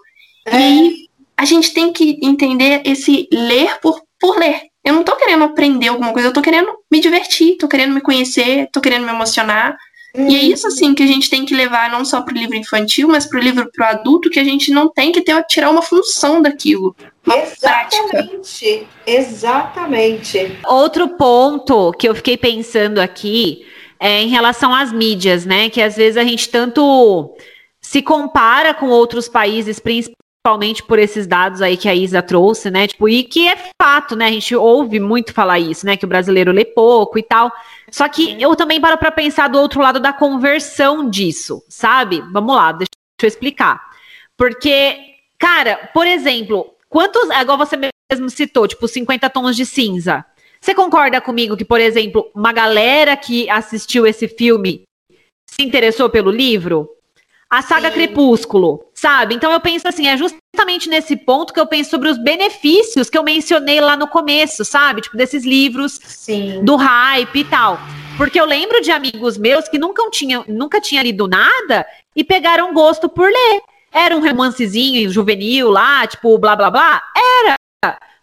É. 0.46 0.56
E 0.56 0.64
aí 0.64 1.01
a 1.42 1.46
gente 1.46 1.74
tem 1.74 1.92
que 1.92 2.20
entender 2.22 2.84
esse 2.86 3.28
ler 3.34 3.80
por, 3.80 4.00
por 4.20 4.38
ler. 4.38 4.62
Eu 4.86 4.94
não 4.94 5.04
tô 5.04 5.16
querendo 5.16 5.44
aprender 5.44 5.88
alguma 5.88 6.14
coisa, 6.14 6.28
eu 6.28 6.34
tô 6.34 6.40
querendo 6.40 6.72
me 6.92 7.00
divertir, 7.00 7.58
tô 7.58 7.68
querendo 7.68 7.96
me 7.96 8.02
conhecer, 8.02 8.70
tô 8.72 8.80
querendo 8.80 9.06
me 9.06 9.12
emocionar. 9.12 9.76
Uhum. 10.16 10.30
E 10.30 10.36
é 10.36 10.40
isso, 10.40 10.68
assim, 10.68 10.94
que 10.94 11.02
a 11.02 11.08
gente 11.08 11.32
tem 11.32 11.44
que 11.44 11.56
levar 11.56 11.90
não 11.90 12.06
só 12.06 12.22
pro 12.22 12.38
livro 12.38 12.56
infantil, 12.56 13.08
mas 13.08 13.26
pro 13.26 13.40
livro 13.40 13.68
pro 13.72 13.86
adulto, 13.86 14.30
que 14.30 14.40
a 14.40 14.44
gente 14.44 14.70
não 14.70 14.88
tem 14.88 15.12
que 15.12 15.22
ter, 15.22 15.44
tirar 15.46 15.72
uma 15.72 15.82
função 15.82 16.44
daquilo. 16.44 16.96
Uma 17.26 17.40
exatamente, 17.40 18.20
prática. 18.20 18.88
exatamente. 19.08 20.60
Outro 20.68 21.10
ponto 21.18 21.92
que 21.94 22.08
eu 22.08 22.14
fiquei 22.14 22.38
pensando 22.38 23.00
aqui 23.00 23.66
é 24.00 24.22
em 24.22 24.28
relação 24.28 24.76
às 24.76 24.94
mídias, 24.94 25.44
né? 25.44 25.72
Que 25.72 25.82
às 25.82 25.96
vezes 25.96 26.18
a 26.18 26.24
gente 26.24 26.50
tanto 26.50 27.34
se 27.82 28.04
compara 28.04 28.76
com 28.76 28.90
outros 28.90 29.28
países, 29.28 29.80
principalmente 30.44 30.82
por 30.82 30.98
esses 30.98 31.28
dados 31.28 31.62
aí 31.62 31.78
que 31.78 31.88
a 31.88 31.94
Isa 31.94 32.22
trouxe, 32.22 32.72
né? 32.72 32.88
Tipo, 32.88 33.08
e 33.08 33.24
que 33.24 33.48
é 33.48 33.56
fato, 33.80 34.16
né? 34.16 34.26
A 34.26 34.32
gente 34.32 34.56
ouve 34.56 35.00
muito 35.00 35.34
falar 35.34 35.60
isso, 35.60 35.86
né? 35.86 35.96
Que 35.96 36.06
o 36.06 36.08
brasileiro 36.08 36.52
lê 36.52 36.66
pouco 36.66 37.20
e 37.20 37.24
tal. 37.24 37.52
Só 37.92 38.10
que 38.10 38.42
eu 38.42 38.56
também 38.56 38.82
paro 38.82 38.98
para 38.98 39.12
pensar 39.12 39.48
do 39.48 39.60
outro 39.60 39.80
lado 39.82 40.00
da 40.00 40.12
conversão 40.12 41.08
disso, 41.08 41.64
sabe? 41.70 42.22
Vamos 42.32 42.56
lá, 42.56 42.72
deixa 42.72 42.90
eu 43.22 43.28
explicar. 43.28 43.80
Porque, 44.36 44.98
cara, 45.38 45.92
por 45.94 46.08
exemplo, 46.08 46.74
quantos. 46.90 47.30
Igual 47.30 47.60
você 47.60 47.78
mesmo 48.12 48.30
citou, 48.30 48.68
tipo, 48.68 48.88
50 48.88 49.30
tons 49.30 49.56
de 49.56 49.66
cinza. 49.66 50.26
Você 50.60 50.74
concorda 50.74 51.22
comigo 51.22 51.56
que, 51.56 51.66
por 51.66 51.80
exemplo, 51.80 52.32
uma 52.34 52.52
galera 52.52 53.16
que 53.16 53.48
assistiu 53.50 54.08
esse 54.08 54.28
filme 54.28 54.84
se 55.48 55.64
interessou 55.64 56.10
pelo 56.10 56.32
livro? 56.32 56.90
A 57.52 57.62
saga 57.62 57.90
Sim. 57.90 57.96
Crepúsculo, 57.96 58.86
sabe? 58.94 59.36
Então 59.36 59.52
eu 59.52 59.60
penso 59.60 59.86
assim, 59.86 60.08
é 60.08 60.16
justamente 60.16 60.88
nesse 60.88 61.18
ponto 61.18 61.54
que 61.54 61.60
eu 61.60 61.68
penso 61.68 61.90
sobre 61.90 62.08
os 62.08 62.18
benefícios 62.18 63.10
que 63.10 63.18
eu 63.18 63.24
mencionei 63.24 63.82
lá 63.82 63.98
no 63.98 64.08
começo, 64.08 64.64
sabe? 64.64 65.02
Tipo, 65.02 65.18
desses 65.18 65.44
livros 65.44 66.00
Sim. 66.02 66.64
do 66.64 66.78
hype 66.78 67.40
e 67.40 67.44
tal. 67.44 67.78
Porque 68.16 68.40
eu 68.40 68.46
lembro 68.46 68.80
de 68.80 68.90
amigos 68.90 69.38
meus 69.38 69.68
que 69.68 69.78
nunca 69.78 70.02
tinham, 70.12 70.46
nunca 70.48 70.80
tinha 70.80 71.04
lido 71.04 71.28
nada 71.28 71.86
e 72.16 72.24
pegaram 72.24 72.74
gosto 72.74 73.10
por 73.10 73.26
ler. 73.26 73.62
Era 73.92 74.16
um 74.16 74.26
romancezinho 74.26 75.10
juvenil 75.10 75.70
lá, 75.70 76.08
tipo, 76.08 76.38
blá 76.38 76.56
blá 76.56 76.72
blá? 76.72 77.02
Era. 77.44 77.56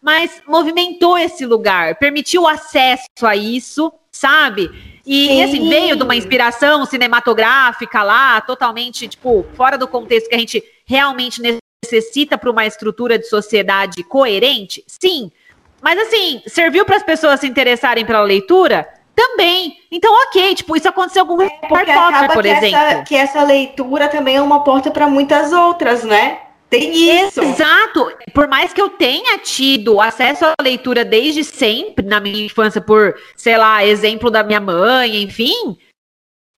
Mas 0.01 0.41
movimentou 0.47 1.19
esse 1.19 1.45
lugar, 1.45 1.97
permitiu 1.97 2.47
acesso 2.49 3.05
a 3.23 3.37
isso, 3.37 3.93
sabe? 4.11 4.71
E 5.11 5.43
assim, 5.43 5.67
veio 5.71 5.97
de 5.97 6.03
uma 6.03 6.15
inspiração 6.15 6.85
cinematográfica 6.85 8.03
lá, 8.03 8.41
totalmente, 8.43 9.09
tipo, 9.09 9.47
fora 9.55 9.79
do 9.79 9.89
contexto 9.89 10.29
que 10.29 10.35
a 10.35 10.39
gente 10.39 10.63
realmente 10.85 11.41
necessita 11.83 12.37
para 12.37 12.51
uma 12.51 12.67
estrutura 12.67 13.19
de 13.19 13.27
sociedade 13.27 14.03
coerente? 14.05 14.85
Sim. 14.87 15.33
Mas 15.81 15.99
assim, 15.99 16.43
serviu 16.47 16.85
para 16.85 16.97
as 16.97 17.03
pessoas 17.03 17.41
se 17.41 17.47
interessarem 17.47 18.05
pela 18.05 18.21
leitura? 18.21 18.87
Também. 19.17 19.79
Então, 19.91 20.15
ok, 20.27 20.55
tipo, 20.55 20.77
isso 20.77 20.89
aconteceu 20.89 21.25
com 21.25 21.37
o 21.37 21.43
é, 21.43 21.47
Harry 21.47 21.93
Potter, 21.93 22.33
por 22.35 22.43
que 22.43 22.49
exemplo. 22.49 22.77
Essa, 22.77 23.03
que 23.03 23.17
essa 23.17 23.43
leitura 23.43 24.09
também 24.09 24.37
é 24.37 24.43
uma 24.43 24.63
porta 24.63 24.91
para 24.91 25.09
muitas 25.09 25.53
outras, 25.53 26.05
né? 26.05 26.39
Tem 26.71 26.93
isso. 26.95 27.41
Exato. 27.41 28.13
Por 28.35 28.47
mais 28.47 28.73
que 28.73 28.81
eu 28.81 28.91
tenha 28.91 29.39
tido 29.39 30.01
acesso 30.01 30.45
à 30.45 30.55
leitura 30.63 31.05
desde 31.05 31.43
sempre, 31.43 32.05
na 32.05 32.21
minha 32.21 32.45
infância, 32.45 32.81
por, 32.81 33.19
sei 33.37 33.57
lá, 33.57 33.85
exemplo 33.85 34.31
da 34.31 34.43
minha 34.43 34.61
mãe, 34.61 35.23
enfim, 35.23 35.79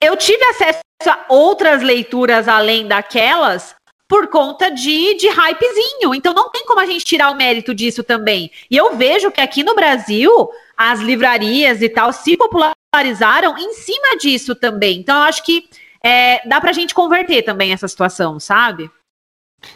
eu 0.03 0.17
tive 0.17 0.43
acesso 0.45 0.81
a 1.07 1.27
outras 1.29 1.83
leituras 1.83 2.49
além 2.49 2.87
daquelas 2.87 3.75
por 4.09 4.27
conta 4.27 4.71
de, 4.71 5.15
de 5.15 5.29
hypezinho. 5.29 6.13
Então 6.13 6.35
não 6.35 6.51
tem 6.51 6.65
como 6.67 6.81
a 6.81 6.87
gente 6.87 7.05
tirar 7.05 7.31
o 7.31 7.37
mérito 7.37 7.73
disso 7.73 8.03
também. 8.03 8.51
E 8.69 8.77
eu 8.77 8.97
vejo 8.97 9.31
que 9.31 9.41
aqui 9.41 9.63
no 9.63 9.77
Brasil, 9.77 10.51
as 10.77 10.99
livrarias 10.99 11.81
e 11.81 11.89
tal 11.89 12.13
se 12.13 12.37
popularizaram 12.37 13.57
em 13.57 13.73
cima 13.75 14.17
disso 14.19 14.57
também. 14.57 14.99
Então 14.99 15.17
eu 15.17 15.23
acho 15.23 15.45
que 15.45 15.69
é, 16.03 16.47
dá 16.49 16.61
pra 16.61 16.73
gente 16.73 16.93
converter 16.93 17.43
também 17.43 17.73
essa 17.73 17.87
situação, 17.87 18.41
sabe? 18.41 18.91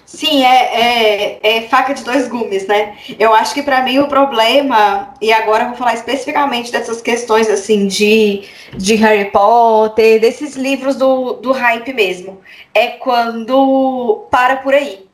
Sim, 0.06 0.44
é, 0.44 1.38
é, 1.38 1.56
é, 1.56 1.68
faca 1.68 1.94
de 1.94 2.04
dois 2.04 2.28
gumes, 2.28 2.66
né? 2.66 2.96
Eu 3.18 3.34
acho 3.34 3.54
que 3.54 3.62
para 3.62 3.82
mim 3.82 3.98
o 3.98 4.08
problema, 4.08 5.14
e 5.20 5.32
agora 5.32 5.64
eu 5.64 5.68
vou 5.68 5.76
falar 5.76 5.94
especificamente 5.94 6.70
dessas 6.70 7.00
questões 7.00 7.48
assim 7.48 7.86
de, 7.86 8.44
de 8.76 8.94
Harry 8.96 9.30
Potter, 9.30 10.20
desses 10.20 10.56
livros 10.56 10.96
do, 10.96 11.34
do 11.34 11.52
hype 11.52 11.92
mesmo, 11.94 12.40
é 12.74 12.88
quando 12.88 14.26
para 14.30 14.56
por 14.56 14.74
aí, 14.74 15.06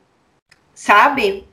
sabe? 0.74 1.47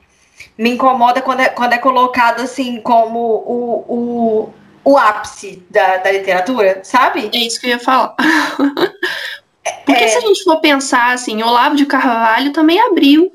Me 0.56 0.70
incomoda 0.70 1.22
quando 1.22 1.40
é, 1.40 1.48
quando 1.48 1.72
é 1.72 1.78
colocado 1.78 2.40
assim 2.40 2.80
como 2.80 3.18
o, 3.18 3.84
o, 3.88 4.54
o 4.84 4.98
ápice 4.98 5.62
da, 5.70 5.98
da 5.98 6.10
literatura, 6.10 6.80
sabe? 6.82 7.30
É 7.32 7.38
isso 7.38 7.60
que 7.60 7.66
eu 7.66 7.70
ia 7.70 7.78
falar. 7.78 8.16
Porque 9.84 10.04
é... 10.04 10.08
se 10.08 10.18
a 10.18 10.20
gente 10.20 10.44
for 10.44 10.60
pensar 10.60 11.12
assim, 11.12 11.42
Olavo 11.42 11.76
de 11.76 11.86
Carvalho 11.86 12.52
também 12.52 12.80
abriu 12.80 13.30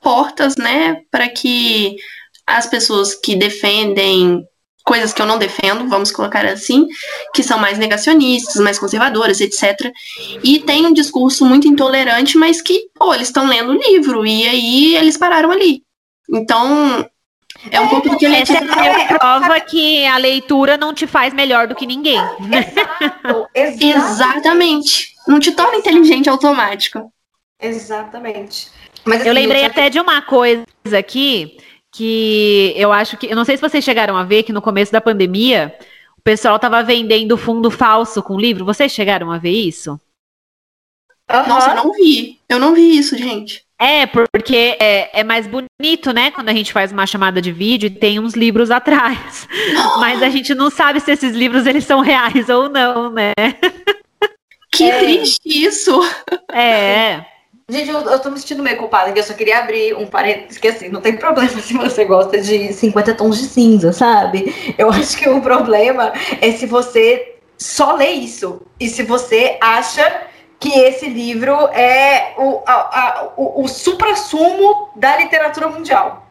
portas, 0.00 0.56
né, 0.56 1.02
para 1.10 1.28
que 1.28 1.96
as 2.46 2.66
pessoas 2.66 3.14
que 3.14 3.36
defendem 3.36 4.44
coisas 4.84 5.12
que 5.12 5.22
eu 5.22 5.26
não 5.26 5.38
defendo, 5.38 5.88
vamos 5.88 6.10
colocar 6.10 6.44
assim, 6.44 6.88
que 7.32 7.42
são 7.42 7.58
mais 7.58 7.78
negacionistas, 7.78 8.60
mais 8.60 8.78
conservadoras, 8.78 9.40
etc. 9.40 9.92
E 10.42 10.58
tem 10.60 10.86
um 10.86 10.92
discurso 10.92 11.44
muito 11.44 11.68
intolerante, 11.68 12.36
mas 12.36 12.60
que, 12.60 12.88
pô, 12.94 13.14
eles 13.14 13.28
estão 13.28 13.46
lendo 13.46 13.70
o 13.70 13.78
livro 13.78 14.26
e 14.26 14.46
aí 14.48 14.96
eles 14.96 15.16
pararam 15.16 15.50
ali. 15.50 15.82
Então, 16.28 17.06
é 17.70 17.80
um 17.80 17.88
pouco 17.88 18.08
do 18.08 18.16
que 18.16 18.24
ele 18.24 18.36
Essa 18.36 18.54
é 18.54 19.02
a 19.02 19.18
prova 19.18 19.60
que 19.60 20.04
a 20.06 20.16
leitura 20.16 20.76
não 20.76 20.92
te 20.92 21.06
faz 21.06 21.32
melhor 21.32 21.68
do 21.68 21.74
que 21.74 21.86
ninguém. 21.86 22.20
Exato, 23.54 23.78
exatamente. 24.12 25.11
Não 25.32 25.40
te 25.40 25.52
torna 25.52 25.76
inteligente 25.76 26.28
automático. 26.28 27.10
Exatamente. 27.58 28.68
Mas, 29.02 29.20
assim, 29.20 29.28
eu 29.28 29.34
lembrei 29.34 29.62
eu 29.62 29.66
até 29.66 29.88
de 29.88 29.98
uma 29.98 30.20
coisa 30.20 30.66
aqui 30.98 31.56
que 31.90 32.74
eu 32.76 32.92
acho 32.92 33.16
que. 33.16 33.28
Eu 33.28 33.36
não 33.36 33.44
sei 33.46 33.56
se 33.56 33.62
vocês 33.62 33.82
chegaram 33.82 34.14
a 34.14 34.24
ver 34.24 34.42
que 34.42 34.52
no 34.52 34.60
começo 34.60 34.92
da 34.92 35.00
pandemia 35.00 35.74
o 36.18 36.20
pessoal 36.22 36.56
estava 36.56 36.82
vendendo 36.82 37.38
fundo 37.38 37.70
falso 37.70 38.22
com 38.22 38.38
livro. 38.38 38.66
Vocês 38.66 38.92
chegaram 38.92 39.30
a 39.32 39.38
ver 39.38 39.52
isso? 39.52 39.98
Uhum. 41.30 41.48
Nossa, 41.48 41.70
eu 41.70 41.76
não 41.76 41.92
vi. 41.94 42.38
Eu 42.46 42.58
não 42.58 42.74
vi 42.74 42.98
isso, 42.98 43.16
gente. 43.16 43.64
É, 43.78 44.04
porque 44.04 44.76
é, 44.78 45.20
é, 45.20 45.24
mais 45.24 45.46
bonito, 45.46 46.12
né? 46.12 46.30
Quando 46.30 46.50
a 46.50 46.54
gente 46.54 46.74
faz 46.74 46.92
uma 46.92 47.06
chamada 47.06 47.40
de 47.40 47.50
vídeo 47.50 47.86
e 47.86 47.90
tem 47.90 48.20
uns 48.20 48.34
livros 48.34 48.70
atrás. 48.70 49.48
Mas 49.98 50.22
a 50.22 50.28
gente 50.28 50.54
não 50.54 50.68
sabe 50.68 51.00
se 51.00 51.10
esses 51.10 51.34
livros 51.34 51.66
eles 51.66 51.84
são 51.84 52.00
reais 52.00 52.50
ou 52.50 52.68
não, 52.68 53.10
né? 53.10 53.32
Que 54.72 54.90
é. 54.90 54.98
triste 54.98 55.46
isso! 55.46 56.00
É. 56.50 57.24
Gente, 57.68 57.90
eu, 57.90 58.00
eu 58.00 58.18
tô 58.18 58.30
me 58.30 58.38
sentindo 58.38 58.62
meio 58.62 58.76
culpada, 58.76 59.12
que 59.12 59.18
eu 59.18 59.22
só 59.22 59.34
queria 59.34 59.58
abrir 59.58 59.94
um 59.96 60.06
parênteses, 60.06 60.58
que 60.58 60.68
assim, 60.68 60.88
não 60.88 61.00
tem 61.00 61.16
problema 61.16 61.48
se 61.60 61.74
você 61.74 62.04
gosta 62.04 62.40
de 62.40 62.72
50 62.72 63.14
tons 63.14 63.38
de 63.38 63.44
cinza, 63.44 63.92
sabe? 63.92 64.74
Eu 64.76 64.90
acho 64.90 65.16
que 65.16 65.28
o 65.28 65.40
problema 65.40 66.12
é 66.40 66.52
se 66.52 66.66
você 66.66 67.36
só 67.56 67.94
lê 67.94 68.10
isso. 68.10 68.62
E 68.80 68.88
se 68.88 69.02
você 69.02 69.56
acha 69.60 70.26
que 70.58 70.78
esse 70.78 71.08
livro 71.08 71.52
é 71.68 72.34
o, 72.36 72.62
a, 72.66 72.72
a, 72.72 73.32
o, 73.36 73.64
o 73.64 73.68
supra-sumo 73.68 74.90
da 74.96 75.16
literatura 75.16 75.68
mundial. 75.68 76.26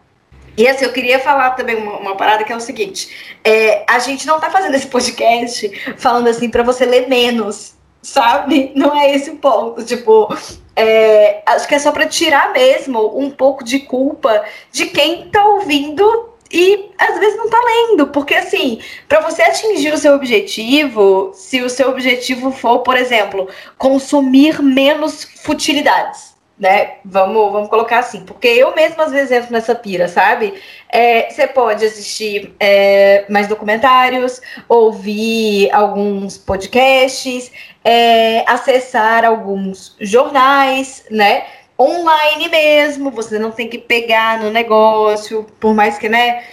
E 0.58 0.68
assim, 0.68 0.86
eu 0.86 0.94
queria 0.94 1.20
falar 1.20 1.52
também 1.52 1.76
uma, 1.76 1.98
uma 1.98 2.16
parada 2.16 2.44
que 2.44 2.52
é 2.52 2.56
o 2.56 2.60
seguinte: 2.60 3.38
é, 3.44 3.86
a 3.90 4.00
gente 4.00 4.28
não 4.28 4.40
tá 4.40 4.50
fazendo 4.50 4.76
esse 4.76 4.88
podcast 4.88 5.96
falando 5.98 6.28
assim 6.28 6.50
para 6.50 6.64
você 6.64 6.86
ler 6.86 7.08
menos, 7.08 7.76
sabe? 8.02 8.72
Não 8.76 8.96
é 8.96 9.14
esse 9.16 9.30
o 9.30 9.38
ponto. 9.38 9.84
Tipo, 9.84 10.36
é, 10.76 11.42
acho 11.46 11.68
que 11.68 11.76
é 11.76 11.80
só 11.80 11.92
para 11.92 12.08
tirar 12.08 12.52
mesmo 12.54 13.18
um 13.18 13.30
pouco 13.30 13.64
de 13.64 13.80
culpa 13.80 14.44
de 14.72 14.88
quem 14.88 15.26
está 15.26 15.46
ouvindo 15.46 16.32
e 16.52 16.92
às 16.98 17.18
vezes 17.18 17.38
não 17.38 17.46
está 17.46 17.60
lendo, 17.64 18.08
porque 18.08 18.36
assim, 18.36 18.82
para 19.08 19.22
você 19.22 19.42
atingir 19.42 19.94
o 19.94 19.98
seu 19.98 20.14
objetivo, 20.14 21.32
se 21.34 21.62
o 21.62 21.70
seu 21.70 21.90
objetivo 21.90 22.52
for, 22.52 22.80
por 22.80 22.98
exemplo, 22.98 23.48
consumir 23.78 24.62
menos 24.62 25.24
futilidades, 25.24 26.36
né? 26.60 26.96
Vamos, 27.06 27.52
vamos 27.54 27.70
colocar 27.70 28.00
assim, 28.00 28.26
porque 28.26 28.48
eu 28.48 28.76
mesma 28.76 29.06
às 29.06 29.12
vezes 29.12 29.32
entro 29.32 29.52
nessa 29.52 29.74
pira, 29.74 30.10
sabe? 30.10 30.54
É, 30.90 31.30
você 31.30 31.48
pode 31.48 31.86
assistir 31.86 32.54
é, 32.60 33.26
mais 33.30 33.48
documentários, 33.48 34.42
ouvir 34.68 35.72
alguns 35.72 36.38
podcasts, 36.38 37.50
é, 37.84 38.44
acessar 38.48 39.26
alguns 39.26 39.96
jornais, 40.00 41.06
né? 41.10 41.46
Online 41.80 42.48
mesmo, 42.50 43.10
você 43.10 43.40
não 43.40 43.52
tem 43.52 43.68
que 43.68 43.78
pegar 43.78 44.40
no 44.40 44.52
negócio, 44.52 45.46
por 45.60 45.74
mais 45.74 45.98
que, 45.98 46.08
né? 46.08 46.44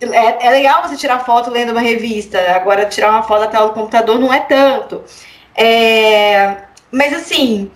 É, 0.00 0.46
é 0.46 0.50
legal 0.50 0.82
você 0.82 0.96
tirar 0.96 1.24
foto 1.24 1.50
lendo 1.50 1.72
uma 1.72 1.80
revista, 1.80 2.38
agora 2.52 2.86
tirar 2.86 3.10
uma 3.10 3.22
foto 3.22 3.40
da 3.40 3.48
tela 3.48 3.68
do 3.68 3.74
computador 3.74 4.18
não 4.18 4.32
é 4.32 4.40
tanto. 4.40 5.02
É, 5.54 6.56
mas 6.90 7.12
assim, 7.14 7.70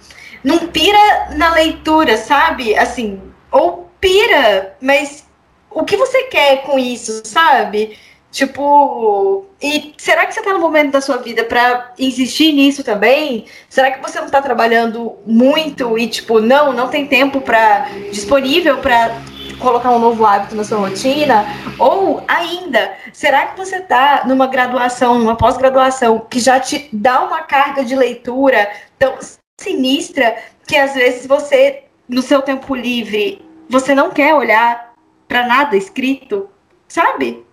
não 0.44 0.66
pira 0.68 1.28
na 1.36 1.52
leitura, 1.54 2.16
sabe? 2.16 2.76
Assim, 2.76 3.20
ou 3.50 3.90
pira, 4.00 4.76
mas 4.80 5.26
o 5.70 5.84
que 5.84 5.96
você 5.96 6.24
quer 6.24 6.62
com 6.62 6.78
isso, 6.78 7.22
sabe? 7.24 7.98
Tipo, 8.30 9.44
e 9.60 9.92
será 9.98 10.24
que 10.24 10.32
você 10.32 10.40
está 10.40 10.52
no 10.52 10.60
momento 10.60 10.92
da 10.92 11.00
sua 11.00 11.16
vida 11.16 11.44
para 11.44 11.92
insistir 11.98 12.52
nisso 12.52 12.84
também? 12.84 13.44
Será 13.68 13.90
que 13.90 14.00
você 14.00 14.18
não 14.18 14.26
está 14.26 14.40
trabalhando 14.40 15.16
muito 15.26 15.98
e 15.98 16.06
tipo, 16.06 16.40
não, 16.40 16.72
não 16.72 16.88
tem 16.88 17.06
tempo 17.06 17.40
para 17.40 17.88
disponível 18.12 18.78
para 18.78 19.10
colocar 19.58 19.90
um 19.90 19.98
novo 19.98 20.24
hábito 20.24 20.54
na 20.54 20.62
sua 20.62 20.78
rotina? 20.78 21.44
Ou 21.76 22.22
ainda, 22.28 22.94
será 23.12 23.46
que 23.46 23.58
você 23.58 23.76
está 23.76 24.22
numa 24.24 24.46
graduação, 24.46 25.18
numa 25.18 25.36
pós-graduação 25.36 26.20
que 26.30 26.38
já 26.38 26.60
te 26.60 26.88
dá 26.92 27.24
uma 27.24 27.42
carga 27.42 27.84
de 27.84 27.96
leitura 27.96 28.70
tão 28.96 29.18
sinistra 29.60 30.36
que 30.68 30.76
às 30.76 30.94
vezes 30.94 31.26
você 31.26 31.82
no 32.08 32.22
seu 32.22 32.42
tempo 32.42 32.74
livre, 32.76 33.44
você 33.68 33.94
não 33.94 34.10
quer 34.10 34.34
olhar 34.34 34.92
para 35.26 35.46
nada 35.46 35.76
escrito, 35.76 36.48
sabe? 36.88 37.44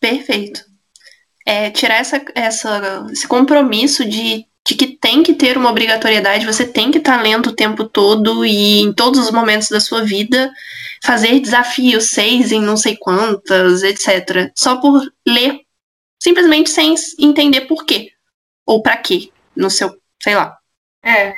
Perfeito. 0.00 0.64
É, 1.46 1.70
tirar 1.70 1.96
essa, 1.96 2.22
essa, 2.34 3.06
esse 3.10 3.26
compromisso 3.26 4.04
de, 4.04 4.44
de 4.66 4.74
que 4.74 4.86
tem 4.98 5.22
que 5.22 5.34
ter 5.34 5.56
uma 5.56 5.70
obrigatoriedade, 5.70 6.44
você 6.44 6.66
tem 6.66 6.90
que 6.90 6.98
estar 6.98 7.16
tá 7.16 7.22
lendo 7.22 7.48
o 7.48 7.54
tempo 7.54 7.84
todo 7.84 8.44
e 8.44 8.80
em 8.80 8.92
todos 8.92 9.20
os 9.20 9.30
momentos 9.30 9.68
da 9.68 9.80
sua 9.80 10.04
vida, 10.04 10.52
fazer 11.02 11.40
desafios 11.40 12.10
seis 12.10 12.52
em 12.52 12.60
não 12.60 12.76
sei 12.76 12.96
quantas, 12.96 13.82
etc. 13.82 14.52
Só 14.54 14.80
por 14.80 15.00
ler, 15.26 15.60
simplesmente 16.22 16.70
sem 16.70 16.94
entender 17.18 17.62
por 17.62 17.84
quê. 17.86 18.10
Ou 18.66 18.82
para 18.82 18.98
quê, 18.98 19.30
no 19.56 19.70
seu, 19.70 19.96
sei 20.22 20.34
lá. 20.34 20.56
É. 21.02 21.32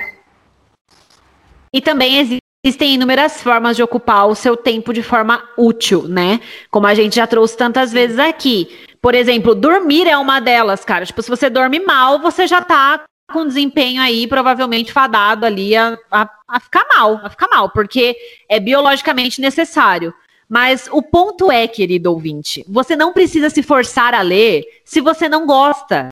E 1.73 1.81
também 1.81 2.19
existe 2.19 2.41
Existem 2.63 2.95
inúmeras 2.95 3.43
formas 3.43 3.75
de 3.75 3.83
ocupar 3.83 4.29
o 4.29 4.35
seu 4.35 4.55
tempo 4.55 4.93
de 4.93 5.03
forma 5.03 5.43
útil, 5.57 6.07
né? 6.07 6.41
Como 6.71 6.87
a 6.87 6.95
gente 6.95 7.17
já 7.17 7.27
trouxe 7.27 7.57
tantas 7.57 7.91
vezes 7.91 8.19
aqui. 8.19 8.69
Por 9.01 9.15
exemplo, 9.15 9.55
dormir 9.55 10.07
é 10.07 10.17
uma 10.19 10.41
delas, 10.41 10.85
cara. 10.85 11.07
Tipo, 11.07 11.23
se 11.23 11.31
você 11.31 11.49
dorme 11.49 11.81
mal, 11.81 12.19
você 12.19 12.47
já 12.47 12.61
tá 12.61 13.03
com 13.33 13.47
desempenho 13.47 14.03
aí, 14.03 14.27
provavelmente 14.27 14.93
fadado 14.93 15.47
ali 15.47 15.75
a, 15.75 15.97
a, 16.11 16.29
a 16.49 16.61
ficar 16.61 16.85
mal, 16.93 17.21
a 17.23 17.31
ficar 17.31 17.49
mal, 17.49 17.71
porque 17.71 18.15
é 18.47 18.61
biologicamente 18.61 19.41
necessário. 19.41 20.13
Mas 20.47 20.87
o 20.93 21.01
ponto 21.01 21.51
é, 21.51 21.67
querido 21.67 22.13
ouvinte, 22.13 22.63
você 22.69 22.95
não 22.95 23.13
precisa 23.13 23.49
se 23.49 23.63
forçar 23.63 24.13
a 24.13 24.21
ler 24.21 24.65
se 24.85 25.01
você 25.01 25.31
não 25.31 25.47
gosta. 25.47 26.09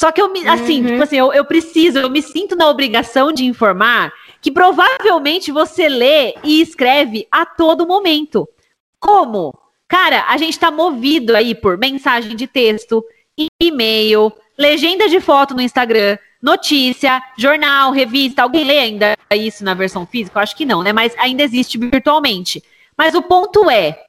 Só 0.00 0.10
que 0.10 0.20
eu 0.20 0.32
me, 0.32 0.48
assim, 0.48 0.80
uhum. 0.80 0.86
tipo 0.88 1.02
assim, 1.02 1.16
eu, 1.18 1.30
eu 1.30 1.44
preciso, 1.44 1.98
eu 1.98 2.08
me 2.08 2.22
sinto 2.22 2.56
na 2.56 2.70
obrigação 2.70 3.30
de 3.30 3.44
informar 3.44 4.10
que 4.40 4.50
provavelmente 4.50 5.52
você 5.52 5.88
lê 5.88 6.34
e 6.42 6.60
escreve 6.60 7.26
a 7.30 7.44
todo 7.44 7.86
momento. 7.86 8.48
Como? 8.98 9.54
Cara, 9.86 10.24
a 10.28 10.36
gente 10.36 10.52
está 10.52 10.70
movido 10.70 11.34
aí 11.36 11.54
por 11.54 11.76
mensagem 11.76 12.36
de 12.36 12.46
texto, 12.46 13.04
e-mail, 13.60 14.32
legenda 14.56 15.08
de 15.08 15.20
foto 15.20 15.54
no 15.54 15.60
Instagram, 15.60 16.18
notícia, 16.40 17.22
jornal, 17.36 17.90
revista. 17.90 18.42
Alguém 18.42 18.64
lê 18.64 18.78
ainda 18.78 19.16
isso 19.34 19.64
na 19.64 19.74
versão 19.74 20.06
física? 20.06 20.38
Eu 20.38 20.42
acho 20.42 20.56
que 20.56 20.64
não, 20.64 20.82
né? 20.82 20.92
Mas 20.92 21.14
ainda 21.18 21.42
existe 21.42 21.78
virtualmente. 21.78 22.62
Mas 22.96 23.14
o 23.14 23.22
ponto 23.22 23.70
é, 23.70 24.04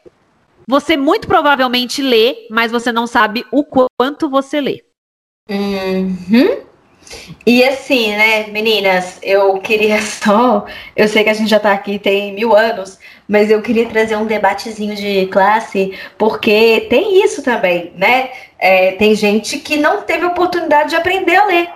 você 0.67 0.95
muito 0.95 1.27
provavelmente 1.27 2.01
lê, 2.01 2.47
mas 2.49 2.71
você 2.71 2.91
não 2.91 3.07
sabe 3.07 3.45
o 3.51 3.63
quanto 3.63 4.29
você 4.29 4.61
lê. 4.61 4.83
Uhum. 5.49 6.70
E 7.45 7.63
assim, 7.63 8.11
né, 8.15 8.47
meninas, 8.47 9.19
eu 9.21 9.57
queria 9.59 10.01
só. 10.01 10.65
Eu 10.95 11.07
sei 11.07 11.23
que 11.23 11.29
a 11.29 11.33
gente 11.33 11.49
já 11.49 11.59
tá 11.59 11.71
aqui 11.71 11.97
tem 11.99 12.33
mil 12.33 12.55
anos, 12.55 12.99
mas 13.27 13.49
eu 13.49 13.61
queria 13.61 13.87
trazer 13.87 14.15
um 14.15 14.25
debatezinho 14.25 14.95
de 14.95 15.27
classe, 15.27 15.97
porque 16.17 16.87
tem 16.89 17.23
isso 17.23 17.41
também, 17.43 17.91
né? 17.95 18.29
É, 18.59 18.91
tem 18.93 19.15
gente 19.15 19.57
que 19.59 19.77
não 19.77 20.01
teve 20.03 20.25
oportunidade 20.25 20.91
de 20.91 20.95
aprender 20.95 21.35
a 21.35 21.45
ler. 21.45 21.69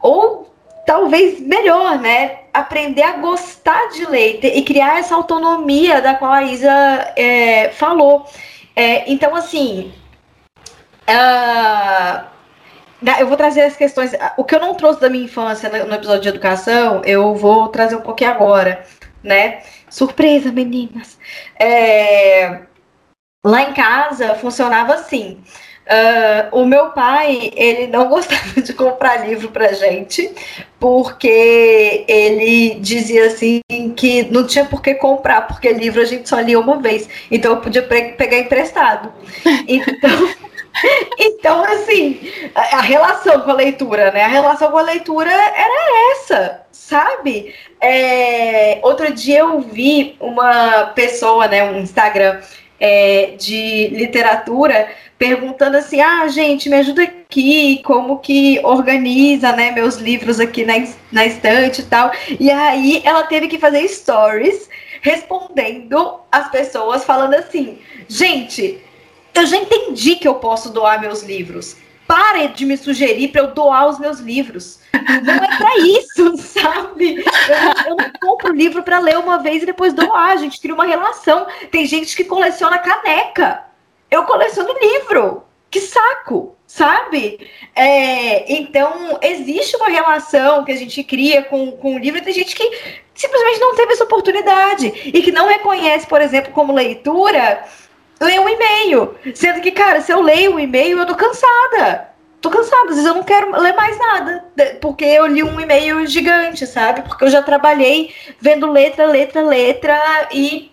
Ou 0.00 0.52
talvez 0.86 1.40
melhor, 1.40 1.98
né? 1.98 2.40
Aprender 2.52 3.02
a 3.02 3.16
gostar 3.18 3.88
de 3.90 4.06
ler 4.06 4.40
e 4.42 4.62
criar 4.62 4.98
essa 4.98 5.14
autonomia 5.14 6.00
da 6.00 6.14
qual 6.14 6.32
a 6.32 6.42
Isa 6.42 7.12
é, 7.16 7.70
falou. 7.70 8.26
É, 8.74 9.10
então, 9.10 9.34
assim. 9.34 9.92
Uh, 11.08 12.35
eu 13.18 13.26
vou 13.26 13.36
trazer 13.36 13.62
as 13.62 13.76
questões. 13.76 14.12
O 14.36 14.44
que 14.44 14.54
eu 14.54 14.60
não 14.60 14.74
trouxe 14.74 15.00
da 15.00 15.10
minha 15.10 15.24
infância 15.24 15.68
no 15.68 15.94
episódio 15.94 16.22
de 16.22 16.28
educação, 16.28 17.02
eu 17.04 17.34
vou 17.34 17.68
trazer 17.68 17.96
um 17.96 18.00
pouquinho 18.00 18.30
agora, 18.30 18.84
né? 19.22 19.62
Surpresa, 19.90 20.50
meninas. 20.50 21.18
É... 21.58 22.60
Lá 23.44 23.62
em 23.62 23.74
casa 23.74 24.34
funcionava 24.34 24.94
assim. 24.94 25.42
Uh, 25.86 26.62
o 26.62 26.66
meu 26.66 26.90
pai, 26.90 27.52
ele 27.54 27.86
não 27.86 28.08
gostava 28.10 28.60
de 28.60 28.72
comprar 28.72 29.24
livro 29.24 29.52
pra 29.52 29.72
gente, 29.72 30.34
porque 30.80 32.04
ele 32.08 32.74
dizia 32.80 33.26
assim 33.26 33.60
que 33.94 34.24
não 34.24 34.44
tinha 34.44 34.64
por 34.64 34.82
que 34.82 34.94
comprar, 34.94 35.42
porque 35.42 35.72
livro 35.72 36.00
a 36.00 36.04
gente 36.04 36.28
só 36.28 36.40
lia 36.40 36.58
uma 36.58 36.80
vez. 36.82 37.08
Então 37.30 37.52
eu 37.52 37.60
podia 37.60 37.82
pegar 37.82 38.38
emprestado. 38.38 39.12
Então. 39.68 40.46
Então, 41.18 41.64
assim, 41.64 42.20
a, 42.54 42.80
relação 42.80 43.40
com 43.40 43.50
a 43.50 43.54
leitura, 43.54 44.10
né? 44.10 44.24
A 44.24 44.28
relação 44.28 44.70
com 44.70 44.78
a 44.78 44.82
leitura 44.82 45.30
era 45.30 46.12
essa, 46.12 46.62
sabe? 46.70 47.54
É, 47.80 48.80
outro 48.82 49.12
dia 49.12 49.40
eu 49.40 49.60
vi 49.60 50.16
uma 50.20 50.86
pessoa, 50.94 51.46
né, 51.46 51.64
um 51.64 51.78
Instagram 51.78 52.40
é, 52.80 53.34
de 53.38 53.88
literatura, 53.88 54.88
perguntando 55.18 55.76
assim: 55.76 56.00
ah, 56.00 56.26
gente, 56.28 56.68
me 56.68 56.76
ajuda 56.76 57.02
aqui, 57.02 57.80
como 57.84 58.18
que 58.18 58.60
organiza, 58.62 59.52
né, 59.52 59.70
meus 59.70 59.96
livros 59.96 60.40
aqui 60.40 60.64
na, 60.64 60.74
na 61.12 61.26
estante 61.26 61.82
e 61.82 61.84
tal. 61.84 62.10
E 62.38 62.50
aí 62.50 63.02
ela 63.04 63.24
teve 63.24 63.48
que 63.48 63.58
fazer 63.58 63.86
stories 63.88 64.68
respondendo 65.00 66.20
as 66.30 66.50
pessoas, 66.50 67.04
falando 67.04 67.34
assim: 67.34 67.78
gente 68.08 68.80
eu 69.36 69.46
já 69.46 69.56
entendi 69.56 70.16
que 70.16 70.26
eu 70.26 70.36
posso 70.36 70.70
doar 70.70 71.00
meus 71.00 71.22
livros. 71.22 71.76
Pare 72.06 72.48
de 72.48 72.64
me 72.64 72.76
sugerir 72.76 73.28
para 73.28 73.42
eu 73.42 73.48
doar 73.48 73.88
os 73.88 73.98
meus 73.98 74.20
livros. 74.20 74.78
Não 75.24 75.34
é 75.34 75.56
para 75.58 75.78
isso, 75.78 76.36
sabe? 76.38 77.16
Eu, 77.16 77.90
eu 77.90 77.96
não 77.96 78.12
compro 78.20 78.52
livro 78.52 78.82
para 78.82 79.00
ler 79.00 79.18
uma 79.18 79.38
vez 79.38 79.62
e 79.62 79.66
depois 79.66 79.92
doar. 79.92 80.30
A 80.30 80.36
gente 80.36 80.60
cria 80.60 80.74
uma 80.74 80.86
relação. 80.86 81.46
Tem 81.70 81.84
gente 81.84 82.14
que 82.16 82.24
coleciona 82.24 82.78
caneca. 82.78 83.64
Eu 84.10 84.24
coleciono 84.24 84.72
livro. 84.80 85.42
Que 85.68 85.80
saco, 85.80 86.56
sabe? 86.64 87.50
É, 87.74 88.52
então, 88.52 89.18
existe 89.20 89.76
uma 89.76 89.88
relação 89.88 90.64
que 90.64 90.70
a 90.70 90.76
gente 90.76 91.02
cria 91.02 91.42
com, 91.42 91.72
com 91.72 91.96
o 91.96 91.98
livro 91.98 92.20
e 92.20 92.22
tem 92.22 92.32
gente 92.32 92.54
que 92.54 92.96
simplesmente 93.12 93.58
não 93.58 93.74
teve 93.74 93.92
essa 93.92 94.04
oportunidade 94.04 94.86
e 95.06 95.22
que 95.22 95.32
não 95.32 95.48
reconhece, 95.48 96.06
por 96.06 96.20
exemplo, 96.20 96.52
como 96.52 96.72
leitura 96.72 97.64
ler 98.20 98.40
um 98.40 98.48
e-mail. 98.48 99.14
Sendo 99.34 99.60
que, 99.60 99.70
cara, 99.70 100.00
se 100.00 100.12
eu 100.12 100.20
leio 100.20 100.54
um 100.54 100.60
e-mail, 100.60 100.98
eu 100.98 101.06
tô 101.06 101.14
cansada. 101.14 102.10
Tô 102.40 102.50
cansada, 102.50 102.90
às 102.90 102.96
vezes 102.96 103.06
eu 103.06 103.14
não 103.14 103.22
quero 103.22 103.50
ler 103.60 103.74
mais 103.74 103.98
nada. 103.98 104.44
Porque 104.80 105.04
eu 105.04 105.26
li 105.26 105.42
um 105.42 105.60
e-mail 105.60 106.06
gigante, 106.06 106.66
sabe? 106.66 107.02
Porque 107.02 107.24
eu 107.24 107.30
já 107.30 107.42
trabalhei 107.42 108.14
vendo 108.40 108.70
letra, 108.70 109.06
letra, 109.06 109.42
letra 109.42 110.28
e 110.32 110.70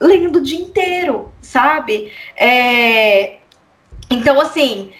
lendo 0.00 0.36
o 0.36 0.42
dia 0.42 0.60
inteiro, 0.60 1.32
sabe? 1.40 2.12
É... 2.36 3.36
Então, 4.10 4.40
assim, 4.40 4.92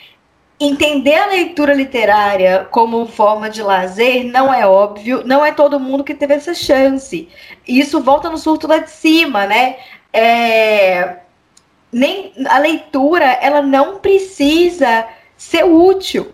entender 0.58 1.14
a 1.14 1.26
leitura 1.26 1.74
literária 1.74 2.66
como 2.70 3.06
forma 3.06 3.48
de 3.50 3.62
lazer 3.62 4.24
não 4.24 4.52
é 4.52 4.66
óbvio, 4.66 5.22
não 5.24 5.44
é 5.44 5.52
todo 5.52 5.78
mundo 5.78 6.02
que 6.02 6.14
teve 6.14 6.34
essa 6.34 6.54
chance. 6.54 7.28
E 7.66 7.78
isso 7.78 8.00
volta 8.00 8.30
no 8.30 8.38
surto 8.38 8.66
lá 8.66 8.78
de 8.78 8.90
cima, 8.90 9.46
né? 9.46 9.76
É, 10.12 11.18
nem 11.92 12.32
a 12.46 12.58
leitura 12.58 13.24
ela 13.24 13.62
não 13.62 13.98
precisa 13.98 15.06
ser 15.36 15.64
útil 15.64 16.32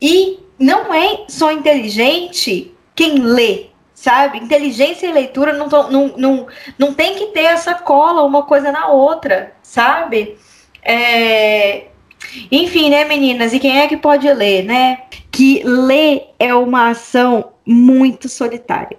e 0.00 0.38
não 0.58 0.92
é 0.92 1.24
só 1.28 1.50
inteligente 1.50 2.74
quem 2.94 3.18
lê, 3.18 3.66
sabe? 3.94 4.38
Inteligência 4.38 5.06
e 5.06 5.12
leitura 5.12 5.52
não, 5.52 5.68
não, 5.68 6.08
não, 6.16 6.46
não 6.78 6.94
tem 6.94 7.14
que 7.14 7.26
ter 7.28 7.44
essa 7.44 7.74
cola 7.74 8.22
uma 8.22 8.42
coisa 8.42 8.70
na 8.70 8.88
outra, 8.88 9.52
sabe? 9.62 10.36
É, 10.82 11.86
enfim, 12.50 12.90
né, 12.90 13.04
meninas? 13.04 13.52
E 13.52 13.58
quem 13.58 13.80
é 13.80 13.86
que 13.86 13.96
pode 13.96 14.30
ler, 14.32 14.64
né? 14.64 15.02
Que 15.30 15.62
ler 15.64 16.28
é 16.38 16.54
uma 16.54 16.90
ação 16.90 17.52
muito 17.64 18.28
solitária. 18.28 18.98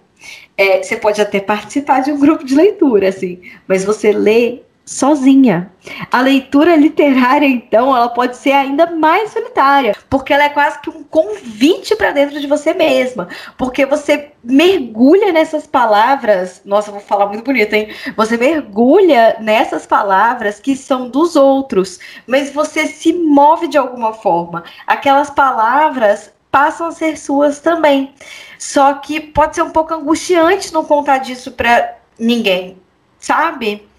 É, 0.57 0.81
você 0.81 0.95
pode 0.95 1.21
até 1.21 1.39
participar 1.39 2.01
de 2.01 2.11
um 2.11 2.19
grupo 2.19 2.43
de 2.43 2.55
leitura, 2.55 3.09
assim, 3.09 3.41
mas 3.67 3.83
você 3.83 4.11
lê 4.11 4.61
sozinha. 4.85 5.71
A 6.11 6.21
leitura 6.21 6.75
literária, 6.75 7.47
então, 7.47 7.95
ela 7.95 8.09
pode 8.09 8.35
ser 8.37 8.51
ainda 8.51 8.87
mais 8.91 9.31
solitária, 9.31 9.95
porque 10.09 10.33
ela 10.33 10.43
é 10.43 10.49
quase 10.49 10.79
que 10.79 10.89
um 10.89 11.03
convite 11.03 11.95
para 11.95 12.11
dentro 12.11 12.39
de 12.39 12.47
você 12.47 12.73
mesma, 12.73 13.27
porque 13.57 13.85
você 13.85 14.31
mergulha 14.43 15.31
nessas 15.31 15.65
palavras. 15.65 16.61
Nossa, 16.65 16.91
vou 16.91 16.99
falar 16.99 17.27
muito 17.27 17.43
bonito, 17.43 17.73
hein? 17.73 17.93
Você 18.15 18.37
mergulha 18.37 19.37
nessas 19.39 19.85
palavras 19.85 20.59
que 20.59 20.75
são 20.75 21.09
dos 21.09 21.35
outros, 21.35 21.99
mas 22.27 22.51
você 22.51 22.87
se 22.87 23.13
move 23.13 23.67
de 23.67 23.77
alguma 23.77 24.13
forma. 24.13 24.63
Aquelas 24.85 25.29
palavras 25.29 26.33
passam 26.51 26.87
a 26.87 26.91
ser 26.91 27.17
suas 27.17 27.59
também. 27.59 28.13
Só 28.59 28.95
que 28.95 29.19
pode 29.19 29.55
ser 29.55 29.63
um 29.63 29.71
pouco 29.71 29.93
angustiante 29.93 30.73
não 30.73 30.83
contar 30.83 31.19
disso 31.19 31.51
para 31.53 31.95
ninguém, 32.19 32.77
sabe? 33.19 33.89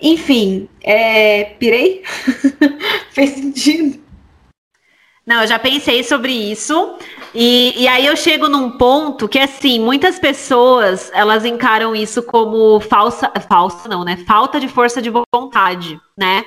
Enfim, 0.00 0.68
é, 0.82 1.44
pirei? 1.58 2.02
Fez 3.10 3.30
sentido. 3.30 4.04
Não, 5.26 5.42
eu 5.42 5.46
já 5.48 5.58
pensei 5.58 6.04
sobre 6.04 6.32
isso. 6.32 6.96
E, 7.34 7.74
e 7.76 7.88
aí 7.88 8.06
eu 8.06 8.16
chego 8.16 8.48
num 8.48 8.72
ponto 8.78 9.28
que, 9.28 9.38
assim, 9.38 9.80
muitas 9.80 10.18
pessoas, 10.20 11.10
elas 11.12 11.44
encaram 11.44 11.96
isso 11.96 12.22
como 12.22 12.78
falsa... 12.80 13.30
Falsa 13.48 13.88
não, 13.88 14.04
né? 14.04 14.16
Falta 14.26 14.60
de 14.60 14.68
força 14.68 15.02
de 15.02 15.10
vontade, 15.34 16.00
né? 16.16 16.44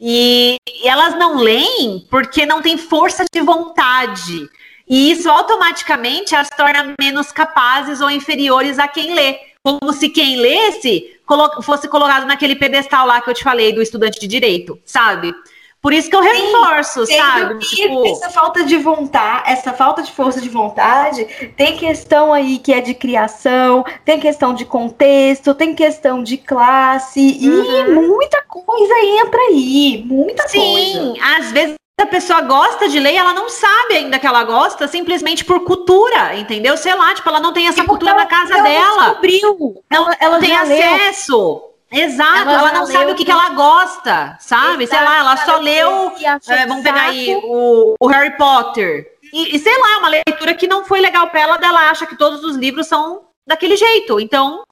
E, 0.00 0.56
e 0.66 0.88
elas 0.88 1.16
não 1.16 1.36
leem 1.38 2.06
porque 2.10 2.44
não 2.44 2.60
tem 2.60 2.76
força 2.76 3.24
de 3.32 3.40
vontade. 3.40 4.48
E 4.88 5.10
isso 5.12 5.30
automaticamente 5.30 6.34
as 6.34 6.48
torna 6.48 6.94
menos 7.00 7.30
capazes 7.30 8.00
ou 8.00 8.10
inferiores 8.10 8.78
a 8.78 8.88
quem 8.88 9.14
lê. 9.14 9.38
Como 9.62 9.92
se 9.92 10.08
quem 10.08 10.36
lesse 10.36 11.17
fosse 11.62 11.88
colocado 11.88 12.26
naquele 12.26 12.56
pedestal 12.56 13.06
lá 13.06 13.20
que 13.20 13.28
eu 13.28 13.34
te 13.34 13.44
falei 13.44 13.72
do 13.72 13.82
estudante 13.82 14.18
de 14.18 14.26
direito, 14.26 14.78
sabe? 14.84 15.32
Por 15.80 15.92
isso 15.92 16.10
que 16.10 16.16
eu 16.16 16.20
reforço, 16.20 17.06
Sim, 17.06 17.16
sabe? 17.16 17.58
Tipo... 17.60 18.04
Essa 18.06 18.30
falta 18.30 18.64
de 18.64 18.76
vontade, 18.78 19.48
essa 19.48 19.72
falta 19.72 20.02
de 20.02 20.10
força 20.10 20.40
de 20.40 20.48
vontade, 20.48 21.24
tem 21.56 21.76
questão 21.76 22.32
aí 22.32 22.58
que 22.58 22.72
é 22.72 22.80
de 22.80 22.94
criação, 22.94 23.84
tem 24.04 24.18
questão 24.18 24.52
de 24.52 24.64
contexto, 24.64 25.54
tem 25.54 25.76
questão 25.76 26.22
de 26.22 26.36
classe, 26.36 27.20
uhum. 27.20 27.86
e 27.86 28.08
muita 28.08 28.42
coisa 28.42 28.94
entra 29.22 29.40
aí, 29.42 30.02
muita 30.04 30.48
Sim, 30.48 30.58
coisa. 30.58 31.14
Sim, 31.14 31.20
às 31.20 31.52
vezes 31.52 31.78
a 32.02 32.06
pessoa 32.06 32.40
gosta 32.42 32.88
de 32.88 33.00
ler, 33.00 33.14
ela 33.14 33.34
não 33.34 33.48
sabe 33.48 33.94
ainda 33.94 34.18
que 34.18 34.26
ela 34.26 34.44
gosta, 34.44 34.86
simplesmente 34.86 35.44
por 35.44 35.64
cultura, 35.64 36.36
entendeu? 36.36 36.76
Sei 36.76 36.94
lá, 36.94 37.12
tipo, 37.14 37.28
ela 37.28 37.40
não 37.40 37.52
tem 37.52 37.66
essa 37.66 37.84
cultura 37.84 38.12
ela, 38.12 38.20
na 38.20 38.26
casa 38.26 38.54
ela 38.54 38.62
dela. 38.62 39.04
Descobriu. 39.20 39.84
Ela, 39.90 40.16
ela 40.20 40.38
tem 40.38 40.56
acesso. 40.56 41.36
Leu. 41.36 41.68
Exato, 41.90 42.50
ela, 42.50 42.52
ela 42.52 42.72
não 42.72 42.86
sabe 42.86 43.12
o 43.12 43.14
que, 43.14 43.24
que, 43.24 43.30
ela 43.30 43.48
gosta, 43.50 44.36
sabe? 44.40 44.84
Exato, 44.84 45.00
sei 45.00 45.08
lá, 45.08 45.18
ela 45.18 45.36
só 45.38 45.56
leu. 45.56 46.12
É, 46.48 46.66
vamos 46.66 46.82
pegar 46.82 47.08
aí 47.08 47.34
o, 47.42 47.94
o 47.98 48.06
Harry 48.06 48.36
Potter. 48.36 49.06
E, 49.32 49.56
e, 49.56 49.58
sei 49.58 49.76
lá, 49.78 49.92
é 49.94 49.96
uma 49.96 50.08
leitura 50.08 50.54
que 50.54 50.66
não 50.66 50.84
foi 50.84 51.00
legal 51.00 51.28
para 51.28 51.40
ela, 51.40 51.56
dela 51.56 51.90
acha 51.90 52.06
que 52.06 52.16
todos 52.16 52.44
os 52.44 52.56
livros 52.56 52.86
são 52.86 53.22
daquele 53.46 53.76
jeito. 53.76 54.20
Então, 54.20 54.62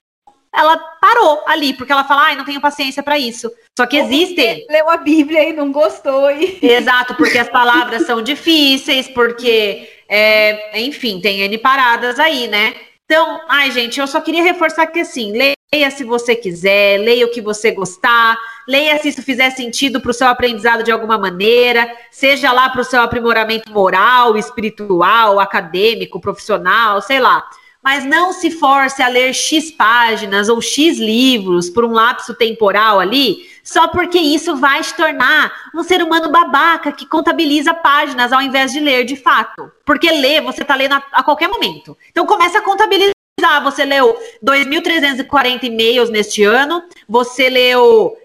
ela 0.54 0.78
parou 1.00 1.42
ali, 1.46 1.74
porque 1.74 1.92
ela 1.92 2.04
fala, 2.04 2.26
ai, 2.26 2.36
não 2.36 2.44
tenho 2.44 2.60
paciência 2.60 3.02
para 3.02 3.18
isso. 3.18 3.50
Só 3.78 3.86
que 3.86 3.98
existem. 3.98 4.64
Leu 4.70 4.88
a 4.88 4.96
Bíblia 4.96 5.48
e 5.48 5.52
não 5.52 5.70
gostou. 5.70 6.30
E... 6.30 6.58
Exato, 6.64 7.14
porque 7.14 7.38
as 7.38 7.48
palavras 7.48 8.06
são 8.06 8.22
difíceis, 8.22 9.08
porque, 9.08 9.88
é, 10.08 10.80
enfim, 10.80 11.20
tem 11.20 11.40
N 11.42 11.58
paradas 11.58 12.18
aí, 12.18 12.48
né? 12.48 12.74
Então, 13.04 13.40
ai, 13.48 13.70
gente, 13.70 14.00
eu 14.00 14.06
só 14.06 14.20
queria 14.20 14.42
reforçar 14.42 14.86
que 14.86 15.00
assim, 15.00 15.30
leia 15.30 15.90
se 15.90 16.02
você 16.02 16.34
quiser, 16.34 16.98
leia 16.98 17.26
o 17.26 17.30
que 17.30 17.40
você 17.40 17.70
gostar, 17.70 18.36
leia 18.66 18.98
se 18.98 19.10
isso 19.10 19.22
fizer 19.22 19.50
sentido 19.50 20.00
para 20.00 20.10
o 20.10 20.14
seu 20.14 20.26
aprendizado 20.26 20.82
de 20.82 20.90
alguma 20.90 21.16
maneira, 21.16 21.88
seja 22.10 22.50
lá 22.50 22.68
para 22.68 22.80
o 22.80 22.84
seu 22.84 23.00
aprimoramento 23.00 23.70
moral, 23.70 24.36
espiritual, 24.36 25.38
acadêmico, 25.38 26.18
profissional, 26.18 27.00
sei 27.00 27.20
lá 27.20 27.46
mas 27.86 28.04
não 28.04 28.32
se 28.32 28.50
force 28.50 29.00
a 29.00 29.06
ler 29.06 29.32
X 29.32 29.70
páginas 29.70 30.48
ou 30.48 30.60
X 30.60 30.98
livros 30.98 31.70
por 31.70 31.84
um 31.84 31.92
lapso 31.92 32.34
temporal 32.34 32.98
ali, 32.98 33.48
só 33.62 33.86
porque 33.86 34.18
isso 34.18 34.56
vai 34.56 34.82
te 34.82 34.92
tornar 34.92 35.52
um 35.72 35.84
ser 35.84 36.02
humano 36.02 36.28
babaca 36.28 36.90
que 36.90 37.06
contabiliza 37.06 37.72
páginas 37.72 38.32
ao 38.32 38.42
invés 38.42 38.72
de 38.72 38.80
ler 38.80 39.04
de 39.04 39.14
fato. 39.14 39.70
Porque 39.84 40.10
ler, 40.10 40.42
você 40.42 40.62
está 40.62 40.74
lendo 40.74 40.94
a, 40.94 41.02
a, 41.12 41.22
qualquer 41.22 41.46
momento. 41.46 41.96
Então 42.10 42.26
começa 42.26 42.58
a 42.58 42.62
contabilizar. 42.62 43.14
Você 43.62 43.84
leu 43.84 44.18
2.340 44.44 45.62
e-mails 45.62 46.10
neste 46.10 46.42
ano, 46.42 46.82
você 47.08 47.48
leu 47.48 48.16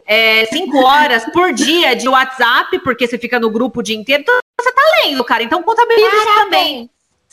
5 0.51 0.75
é, 0.75 0.83
horas 0.83 1.23
por 1.25 1.53
dia 1.53 1.95
de 1.95 2.09
WhatsApp, 2.09 2.79
porque 2.79 3.05
você 3.05 3.19
fica 3.19 3.39
no 3.39 3.51
grupo 3.51 3.81
o 3.81 3.83
dia 3.83 3.95
inteiro. 3.95 4.23
Então 4.23 4.39
você 4.59 4.69
está 4.69 4.81
lendo, 5.03 5.23
cara. 5.23 5.43
Então 5.43 5.61
contabiliza 5.61 6.09
Parabéns. 6.09 6.31
isso 6.31 6.43
também. 6.43 6.89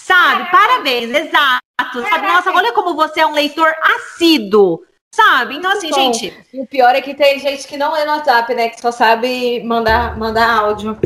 Sabe? 0.08 0.50
Parabéns, 0.50 1.10
exato. 1.10 1.62
Sabe? 1.92 2.26
Nossa, 2.26 2.50
olha 2.52 2.72
como 2.72 2.94
você 2.94 3.20
é 3.20 3.26
um 3.26 3.34
leitor 3.34 3.70
assíduo. 3.82 4.80
Sabe? 5.18 5.56
Então, 5.56 5.72
assim, 5.72 5.90
Bom, 5.90 5.96
gente. 5.96 6.32
O 6.54 6.64
pior 6.64 6.94
é 6.94 7.00
que 7.00 7.12
tem 7.12 7.40
gente 7.40 7.66
que 7.66 7.76
não 7.76 7.92
lê 7.92 8.04
no 8.04 8.12
WhatsApp, 8.12 8.54
né? 8.54 8.68
Que 8.68 8.80
só 8.80 8.92
sabe 8.92 9.60
mandar, 9.64 10.16
mandar 10.16 10.48
áudio. 10.48 10.96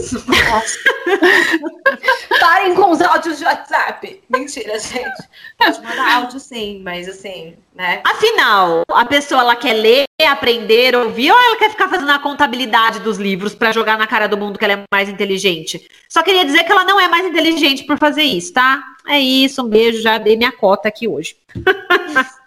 Parem 2.38 2.74
com 2.74 2.90
os 2.90 3.00
áudios 3.00 3.38
de 3.38 3.44
WhatsApp. 3.46 4.22
Mentira, 4.28 4.78
gente. 4.78 5.22
Pode 5.56 5.80
mandar 5.80 6.16
áudio 6.16 6.38
sim, 6.38 6.82
mas 6.84 7.08
assim, 7.08 7.56
né? 7.74 8.02
Afinal, 8.04 8.82
a 8.90 9.06
pessoa 9.06 9.40
ela 9.40 9.56
quer 9.56 9.72
ler, 9.72 10.04
aprender, 10.28 10.94
ouvir, 10.94 11.32
ou 11.32 11.40
ela 11.40 11.56
quer 11.56 11.70
ficar 11.70 11.88
fazendo 11.88 12.12
a 12.12 12.18
contabilidade 12.18 13.00
dos 13.00 13.16
livros 13.16 13.54
para 13.54 13.72
jogar 13.72 13.96
na 13.96 14.06
cara 14.06 14.28
do 14.28 14.36
mundo 14.36 14.58
que 14.58 14.64
ela 14.66 14.74
é 14.74 14.84
mais 14.92 15.08
inteligente? 15.08 15.88
Só 16.06 16.22
queria 16.22 16.44
dizer 16.44 16.64
que 16.64 16.72
ela 16.72 16.84
não 16.84 17.00
é 17.00 17.08
mais 17.08 17.24
inteligente 17.24 17.84
por 17.84 17.96
fazer 17.96 18.24
isso, 18.24 18.52
tá? 18.52 18.84
É 19.08 19.18
isso, 19.18 19.62
um 19.62 19.68
beijo, 19.70 20.02
já 20.02 20.18
dei 20.18 20.36
minha 20.36 20.52
cota 20.52 20.86
aqui 20.88 21.08
hoje. 21.08 21.34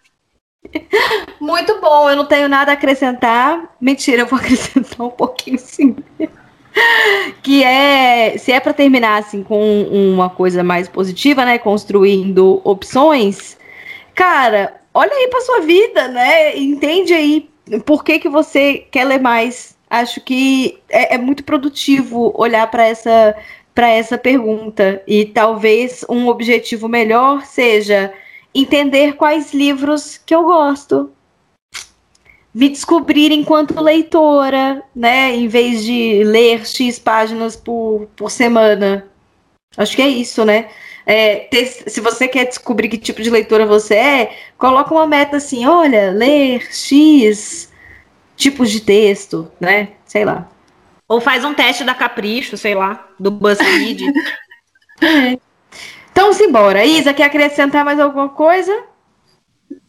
Muito 1.40 1.80
bom, 1.80 2.10
eu 2.10 2.16
não 2.16 2.26
tenho 2.26 2.48
nada 2.50 2.72
a 2.72 2.74
acrescentar. 2.74 3.76
Mentira, 3.80 4.24
eu 4.24 4.26
vou 4.26 4.38
acrescentar 4.40 5.06
um 5.06 5.12
pouquinho 5.12 5.60
sim. 5.60 5.96
que 7.42 7.64
é, 7.64 8.38
se 8.38 8.52
é 8.52 8.60
para 8.60 8.74
terminar 8.74 9.18
assim 9.18 9.44
com 9.44 9.84
uma 9.84 10.30
coisa 10.30 10.64
mais 10.64 10.88
positiva, 10.90 11.46
né, 11.46 11.58
construindo 11.58 12.62
opções, 12.64 13.58
cara, 14.14 14.82
olha 14.94 15.14
aí 15.14 15.28
para 15.28 15.42
sua 15.42 15.62
vida, 15.62 16.08
né? 16.08 16.58
Entende 16.58 17.14
aí 17.14 17.50
por 17.86 18.04
que 18.04 18.20
que 18.20 18.30
você 18.30 18.86
quer 18.92 19.06
ler 19.06 19.20
mais. 19.20 19.76
Acho 19.90 20.20
que 20.22 20.80
é, 20.90 21.16
é 21.16 21.18
muito 21.18 21.44
produtivo 21.44 22.34
olhar 22.36 22.70
para 22.70 22.86
essa 22.86 23.36
para 23.74 23.90
essa 23.90 24.18
pergunta 24.18 25.04
e 25.06 25.26
talvez 25.26 26.06
um 26.10 26.30
objetivo 26.30 26.88
melhor 26.88 27.46
seja 27.46 28.14
entender 28.56 29.14
quais 29.14 29.54
livros 29.54 30.18
que 30.18 30.34
eu 30.34 30.44
gosto. 30.44 31.12
Me 32.54 32.70
descobrir 32.70 33.34
enquanto 33.34 33.82
leitora, 33.82 34.82
né? 34.96 35.36
Em 35.36 35.48
vez 35.48 35.84
de 35.84 36.24
ler 36.24 36.66
X 36.66 36.98
páginas 36.98 37.58
por, 37.58 38.08
por 38.16 38.32
semana. 38.32 39.06
Acho 39.76 39.94
que 39.94 40.02
é 40.02 40.08
isso, 40.08 40.46
né? 40.46 40.70
É, 41.06 41.40
ter, 41.52 41.66
se 41.66 42.00
você 42.00 42.28
quer 42.28 42.46
descobrir 42.46 42.88
que 42.88 42.98
tipo 42.98 43.22
de 43.22 43.30
leitora 43.30 43.66
você 43.66 43.96
é, 43.96 44.38
coloca 44.58 44.94
uma 44.94 45.06
meta 45.06 45.36
assim: 45.36 45.66
olha, 45.66 46.12
ler 46.12 46.66
X 46.74 47.72
tipos 48.38 48.72
de 48.72 48.80
texto, 48.80 49.52
né? 49.60 49.90
Sei 50.06 50.24
lá. 50.24 50.50
Ou 51.08 51.20
faz 51.20 51.44
um 51.44 51.54
teste 51.54 51.84
da 51.84 51.94
Capricho, 51.94 52.58
sei 52.58 52.74
lá, 52.74 53.08
do 53.20 53.30
BuzzFeed. 53.30 54.06
é. 55.02 55.38
Então, 56.16 56.32
simbora. 56.32 56.86
Isa, 56.86 57.14
quer 57.14 57.26
acrescentar 57.26 57.84
mais 57.84 58.00
alguma 58.00 58.30
coisa? 58.30 58.72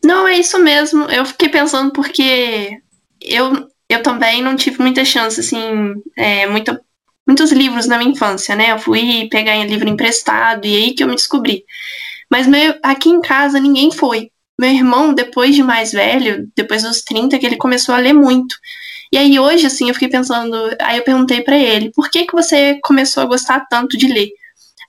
Não, 0.05 0.27
é 0.27 0.37
isso 0.37 0.59
mesmo. 0.59 1.05
Eu 1.05 1.24
fiquei 1.24 1.49
pensando 1.49 1.93
porque 1.93 2.81
eu, 3.20 3.68
eu 3.89 4.03
também 4.03 4.43
não 4.43 4.57
tive 4.57 4.83
muita 4.83 5.05
chance, 5.05 5.39
assim, 5.39 5.95
é, 6.18 6.49
muitos 6.49 7.53
livros 7.53 7.87
na 7.87 7.97
minha 7.97 8.11
infância, 8.11 8.57
né? 8.57 8.72
Eu 8.72 8.79
fui 8.81 9.29
pegar 9.31 9.55
livro 9.64 9.89
emprestado 9.89 10.66
e 10.66 10.77
aí 10.77 10.95
que 10.95 11.05
eu 11.05 11.07
me 11.07 11.14
descobri. 11.14 11.64
Mas 12.29 12.49
meu, 12.49 12.74
aqui 12.83 13.09
em 13.09 13.20
casa 13.20 13.61
ninguém 13.61 13.93
foi. 13.93 14.33
Meu 14.59 14.70
irmão, 14.70 15.14
depois 15.14 15.55
de 15.55 15.62
mais 15.62 15.93
velho, 15.93 16.51
depois 16.57 16.83
dos 16.83 17.03
30, 17.03 17.39
que 17.39 17.47
ele 17.47 17.57
começou 17.57 17.95
a 17.95 17.99
ler 17.99 18.12
muito. 18.12 18.57
E 19.12 19.16
aí 19.16 19.39
hoje, 19.39 19.66
assim, 19.66 19.87
eu 19.87 19.95
fiquei 19.95 20.09
pensando, 20.09 20.57
aí 20.81 20.99
eu 20.99 21.05
perguntei 21.05 21.41
para 21.43 21.57
ele, 21.57 21.93
por 21.93 22.11
que 22.11 22.27
que 22.27 22.33
você 22.33 22.81
começou 22.83 23.22
a 23.22 23.27
gostar 23.27 23.61
tanto 23.70 23.97
de 23.97 24.09
ler? 24.09 24.31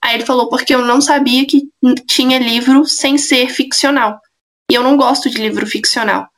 Aí 0.02 0.14
ele 0.14 0.26
falou, 0.26 0.48
porque 0.48 0.74
eu 0.74 0.82
não 0.82 1.00
sabia 1.00 1.46
que 1.46 1.68
tinha 2.06 2.38
livro 2.38 2.84
sem 2.84 3.18
ser 3.18 3.48
ficcional. 3.48 4.20
E 4.70 4.74
eu 4.74 4.82
não 4.82 4.96
gosto 4.96 5.28
de 5.30 5.38
livro 5.38 5.66
ficcional. 5.66 6.28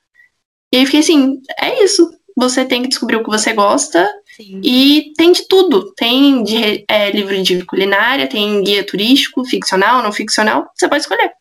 E 0.72 0.76
aí 0.76 0.82
eu 0.82 0.86
fiquei 0.86 1.00
assim, 1.00 1.40
é 1.60 1.82
isso. 1.82 2.08
Você 2.36 2.64
tem 2.64 2.82
que 2.82 2.88
descobrir 2.88 3.16
o 3.16 3.24
que 3.24 3.30
você 3.30 3.52
gosta. 3.52 4.08
Sim. 4.36 4.60
E 4.64 5.12
tem 5.16 5.32
de 5.32 5.46
tudo. 5.48 5.92
Tem 5.94 6.42
de, 6.42 6.84
é, 6.88 7.10
livro 7.10 7.42
de 7.42 7.64
culinária, 7.64 8.28
tem 8.28 8.62
guia 8.62 8.86
turístico, 8.86 9.44
ficcional, 9.44 10.02
não 10.02 10.12
ficcional. 10.12 10.70
Você 10.74 10.88
pode 10.88 11.02
escolher. 11.02 11.32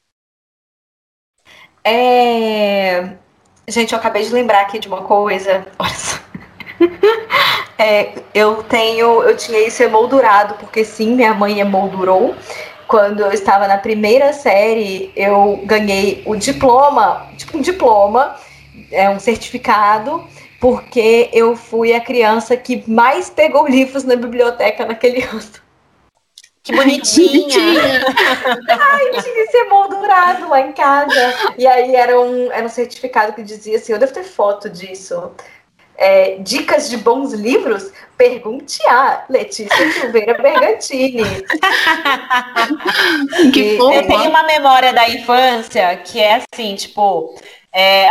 É... 1.84 3.18
Gente, 3.68 3.94
eu 3.94 4.00
acabei 4.00 4.24
de 4.24 4.34
lembrar 4.34 4.62
aqui 4.62 4.80
de 4.80 4.88
uma 4.88 5.04
coisa. 5.04 5.66
Olha 5.78 5.94
só. 5.94 6.20
é, 7.80 8.12
eu 8.34 8.62
tenho, 8.64 9.24
eu 9.24 9.38
tinha 9.38 9.66
isso 9.66 9.82
emoldurado, 9.82 10.56
porque 10.56 10.84
sim, 10.84 11.16
minha 11.16 11.34
mãe 11.34 11.62
emoldurou. 11.62 12.36
Quando 12.86 13.22
eu 13.22 13.32
estava 13.32 13.70
na 13.70 13.78
primeira 13.78 14.34
série, 14.34 15.14
eu 15.16 15.62
ganhei 15.64 16.22
o 16.26 16.36
diploma, 16.36 17.28
tipo 17.38 17.58
um 17.58 17.62
diploma, 17.62 18.36
é 18.92 19.10
um 19.10 19.20
certificado, 19.20 20.28
porque 20.60 21.30
eu 21.32 21.56
fui 21.56 21.94
a 21.94 22.02
criança 22.02 22.58
que 22.58 22.84
mais 22.86 23.30
pegou 23.30 23.66
livros 23.66 24.04
na 24.04 24.18
biblioteca 24.18 24.86
naquele 24.86 25.24
ano. 25.24 25.42
Que 26.62 26.76
bonitinha! 26.76 28.04
Ai, 28.70 29.22
tinha 29.22 29.44
esse 29.44 29.58
emoldurado 29.58 30.50
lá 30.50 30.60
em 30.60 30.74
casa. 30.74 31.54
E 31.58 31.66
aí 31.66 31.96
era 31.96 32.20
um, 32.20 32.52
era 32.52 32.66
um 32.66 32.70
certificado 32.70 33.32
que 33.32 33.42
dizia 33.42 33.78
assim: 33.78 33.94
eu 33.94 34.00
devo 34.00 34.14
ter 34.14 34.24
foto 34.24 34.70
disso 34.70 35.32
é, 36.00 36.38
dicas 36.40 36.90
de 36.90 36.96
bons 36.96 37.34
livros, 37.34 37.92
pergunte 38.18 38.82
a 38.88 39.26
Letícia 39.30 39.92
Silveira 39.92 40.42
Bergantini. 40.42 41.24
que 43.52 43.78
eu 43.78 44.08
tenho 44.08 44.30
uma 44.30 44.44
memória 44.44 44.94
da 44.94 45.10
infância 45.10 45.98
que 45.98 46.20
é 46.20 46.42
assim, 46.54 46.76
tipo, 46.76 47.36
é, 47.74 48.08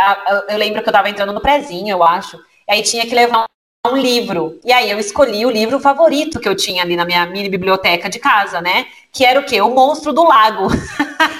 eu 0.50 0.58
lembro 0.58 0.82
que 0.82 0.88
eu 0.88 0.92
tava 0.92 1.08
entrando 1.08 1.32
no 1.32 1.40
prezinho, 1.40 1.88
eu 1.88 2.04
acho, 2.04 2.36
e 2.68 2.72
aí 2.72 2.82
tinha 2.82 3.06
que 3.06 3.14
levar 3.14 3.46
um 3.86 3.96
livro. 3.96 4.60
E 4.62 4.70
aí 4.70 4.90
eu 4.90 4.98
escolhi 4.98 5.46
o 5.46 5.50
livro 5.50 5.80
favorito 5.80 6.38
que 6.38 6.48
eu 6.48 6.54
tinha 6.54 6.82
ali 6.82 6.94
na 6.94 7.06
minha 7.06 7.24
mini 7.24 7.48
biblioteca 7.48 8.10
de 8.10 8.18
casa, 8.18 8.60
né? 8.60 8.86
Que 9.10 9.24
era 9.24 9.40
o 9.40 9.44
quê? 9.44 9.62
O 9.62 9.70
Monstro 9.70 10.12
do 10.12 10.24
Lago. 10.24 10.68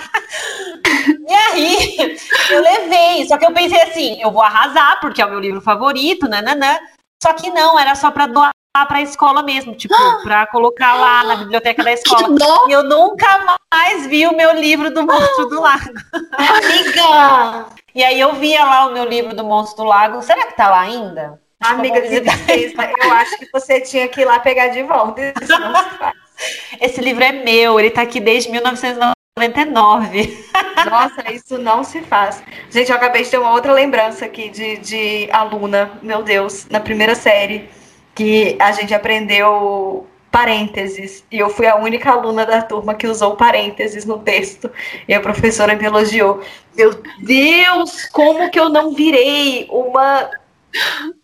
Aí, 1.53 2.17
eu 2.51 2.63
levei. 2.63 3.27
Só 3.27 3.39
que 3.39 3.47
eu 3.47 3.53
pensei 3.53 3.81
assim, 3.83 4.21
eu 4.21 4.31
vou 4.31 4.43
arrasar, 4.43 5.01
porque 5.01 5.23
é 5.23 5.27
o 5.27 5.31
meu 5.31 5.41
livro 5.41 5.61
favorito, 5.61 6.29
nananã. 6.29 6.79
Só 7.23 7.33
que 7.33 7.51
não, 7.51 7.79
era 7.79 7.95
só 7.95 8.11
para 8.11 8.27
doar 8.27 8.51
para 8.87 8.99
a 8.99 9.03
escola 9.03 9.43
mesmo, 9.43 9.75
tipo, 9.75 9.95
para 10.23 10.47
colocar 10.47 10.95
lá 10.95 11.25
na 11.25 11.37
biblioteca 11.37 11.83
da 11.83 11.93
escola. 11.95 12.29
E 12.69 12.73
eu 12.73 12.85
nunca 12.85 13.59
mais 13.73 14.07
vi 14.07 14.27
o 14.27 14.37
meu 14.37 14.55
livro 14.55 14.93
do 14.93 15.05
Monstro 15.05 15.47
do 15.47 15.61
Lago. 15.61 15.93
Amiga! 16.33 17.67
E 17.95 18.05
aí 18.05 18.21
eu 18.21 18.35
via 18.35 18.65
lá 18.65 18.87
o 18.87 18.93
meu 18.93 19.05
livro 19.05 19.35
do 19.35 19.45
Monstro 19.45 19.85
do 19.85 19.89
Lago. 19.89 20.23
Será 20.23 20.47
que 20.47 20.57
tá 20.57 20.69
lá 20.69 20.81
ainda? 20.83 21.41
Amiga, 21.61 21.99
eu 21.99 23.13
acho 23.15 23.37
que 23.39 23.51
você 23.53 23.81
tinha 23.81 24.07
que 24.07 24.21
ir 24.21 24.25
lá 24.25 24.39
pegar 24.39 24.69
de 24.69 24.83
volta. 24.85 25.21
Esse 26.81 27.01
livro 27.01 27.25
é 27.25 27.33
meu, 27.33 27.81
ele 27.81 27.91
tá 27.91 28.03
aqui 28.03 28.21
desde 28.21 28.49
1990. 28.51 29.18
99. 29.39 30.47
Nossa, 30.91 31.33
isso 31.33 31.59
não 31.59 31.85
se 31.85 32.01
faz. 32.03 32.43
Gente, 32.71 32.91
eu 32.91 32.97
acabei 32.97 33.23
de 33.23 33.31
ter 33.31 33.39
uma 33.39 33.53
outra 33.53 33.73
lembrança 33.73 34.25
aqui 34.25 34.49
de, 34.49 34.77
de 34.79 35.29
aluna, 35.31 35.93
meu 36.03 36.23
Deus, 36.23 36.67
na 36.69 36.81
primeira 36.81 37.15
série, 37.15 37.69
que 38.15 38.57
a 38.61 38.73
gente 38.73 38.93
aprendeu 38.93 40.07
parênteses. 40.31 41.25
E 41.31 41.39
eu 41.39 41.49
fui 41.49 41.67
a 41.67 41.77
única 41.77 42.11
aluna 42.11 42.45
da 42.45 42.63
turma 42.63 42.95
que 42.95 43.07
usou 43.07 43.37
parênteses 43.37 44.05
no 44.05 44.19
texto. 44.19 44.71
E 45.07 45.15
a 45.15 45.21
professora 45.21 45.75
me 45.75 45.85
elogiou. 45.85 46.43
Meu 46.77 46.91
Deus, 47.21 48.07
como 48.07 48.51
que 48.51 48.59
eu 48.59 48.69
não 48.69 48.93
virei 48.93 49.67
uma 49.71 50.31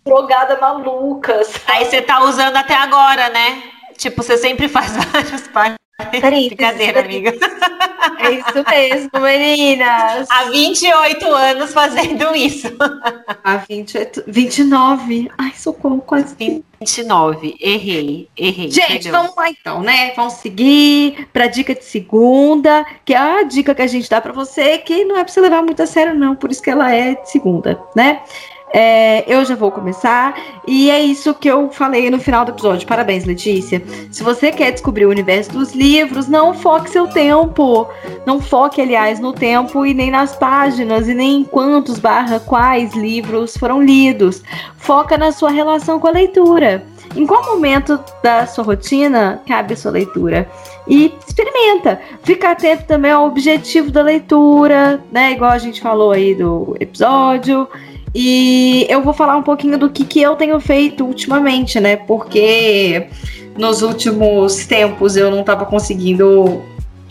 drogada 0.05 0.59
maluca? 0.61 1.45
Sabe? 1.45 1.65
Aí 1.67 1.85
você 1.85 2.01
tá 2.01 2.23
usando 2.25 2.57
até 2.57 2.75
agora, 2.75 3.29
né? 3.31 3.62
Tipo, 3.97 4.23
você 4.23 4.37
sempre 4.37 4.69
faz 4.69 4.97
vários 5.12 5.47
parênteses. 5.49 5.84
Peraí, 6.11 6.49
Brincadeira, 6.55 7.01
amiga. 7.01 7.32
É 8.18 8.30
isso 8.32 8.64
mesmo, 8.68 9.11
meninas. 9.20 10.28
Há 10.30 10.45
28 10.45 11.26
anos 11.26 11.72
fazendo 11.72 12.34
isso. 12.34 12.68
Há 13.42 13.57
28, 13.57 14.24
29. 14.26 15.30
Ai, 15.38 15.53
socorro, 15.57 16.01
quase. 16.01 16.34
29. 16.80 17.57
Errei, 17.61 18.28
errei. 18.36 18.70
Gente, 18.70 19.11
vamos 19.11 19.34
lá 19.36 19.49
então, 19.51 19.82
né? 19.82 20.12
Vamos 20.14 20.34
seguir 20.34 21.28
para 21.32 21.47
dica 21.47 21.74
de 21.74 21.84
segunda, 21.84 22.84
que 23.05 23.14
é 23.14 23.18
a 23.18 23.42
dica 23.42 23.74
que 23.74 23.82
a 23.82 23.86
gente 23.86 24.09
dá 24.09 24.20
para 24.20 24.32
você, 24.32 24.78
que 24.78 25.05
não 25.05 25.16
é 25.16 25.24
para 25.24 25.32
você 25.32 25.40
levar 25.40 25.62
muito 25.62 25.82
a 25.82 25.86
sério, 25.86 26.14
não. 26.14 26.34
Por 26.34 26.51
isso 26.51 26.62
que 26.62 26.70
ela 26.70 26.92
é 26.92 27.14
de 27.14 27.30
segunda, 27.30 27.80
né? 27.95 28.20
É, 28.77 29.22
eu 29.33 29.45
já 29.45 29.55
vou 29.55 29.70
começar. 29.70 30.37
E 30.66 30.91
é 30.91 31.01
isso 31.01 31.33
que 31.33 31.49
eu 31.49 31.70
falei 31.70 32.11
no 32.11 32.18
final 32.18 32.45
do 32.45 32.51
episódio. 32.51 32.89
Parabéns, 32.89 33.25
Letícia. 33.25 33.81
Se 34.11 34.25
você 34.25 34.51
quer 34.51 34.72
descobrir 34.72 35.07
o 35.07 35.11
universo 35.11 35.53
dos 35.53 35.72
livros, 35.72 36.27
não 36.27 36.53
foque 36.53 36.91
seu 36.91 37.07
tempo. 37.07 37.87
Não 38.27 38.41
foque, 38.41 38.81
aliás, 38.81 39.20
no 39.20 39.33
tempo 39.33 39.87
e 39.87 39.95
nem 39.95 40.11
nas 40.11 40.35
páginas, 40.35 41.09
e 41.09 41.14
nem 41.14 41.43
em 41.43 41.45
quantos 41.45 42.01
barra 42.01 42.41
quais 42.41 42.95
livros 42.95 43.57
foram 43.57 43.81
lidos. 43.81 44.43
Foca 44.77 45.16
na 45.16 45.31
sua 45.31 45.51
relação 45.51 46.01
com 46.01 46.09
a 46.09 46.11
leitura. 46.11 46.85
Em 47.14 47.25
qual 47.27 47.47
momento 47.47 48.01
da 48.25 48.45
sua 48.45 48.64
rotina 48.64 49.41
cabe 49.47 49.75
a 49.75 49.77
sua 49.77 49.93
leitura? 49.93 50.51
E 50.89 51.14
experimenta. 51.25 52.01
Fica 52.25 52.51
atento 52.51 52.87
também 52.87 53.12
ao 53.12 53.27
objetivo 53.27 53.93
da 53.93 54.03
leitura, 54.03 55.01
né? 55.12 55.31
Igual 55.31 55.53
a 55.53 55.59
gente 55.59 55.81
falou 55.81 56.11
aí 56.11 56.35
do 56.35 56.77
episódio. 56.81 57.68
E 58.15 58.87
eu 58.89 59.03
vou 59.03 59.12
falar 59.12 59.37
um 59.37 59.43
pouquinho 59.43 59.77
do 59.77 59.91
que, 59.91 60.05
que 60.05 60.23
eu 60.23 60.37
tenho 60.37 60.61
feito 60.61 61.05
ultimamente, 61.05 61.81
né? 61.81 61.97
Porque 61.97 63.09
nos 63.57 63.83
últimos 63.83 64.67
tempos 64.67 65.17
eu 65.17 65.31
não 65.31 65.41
estava 65.41 65.67
conseguindo 65.67 66.62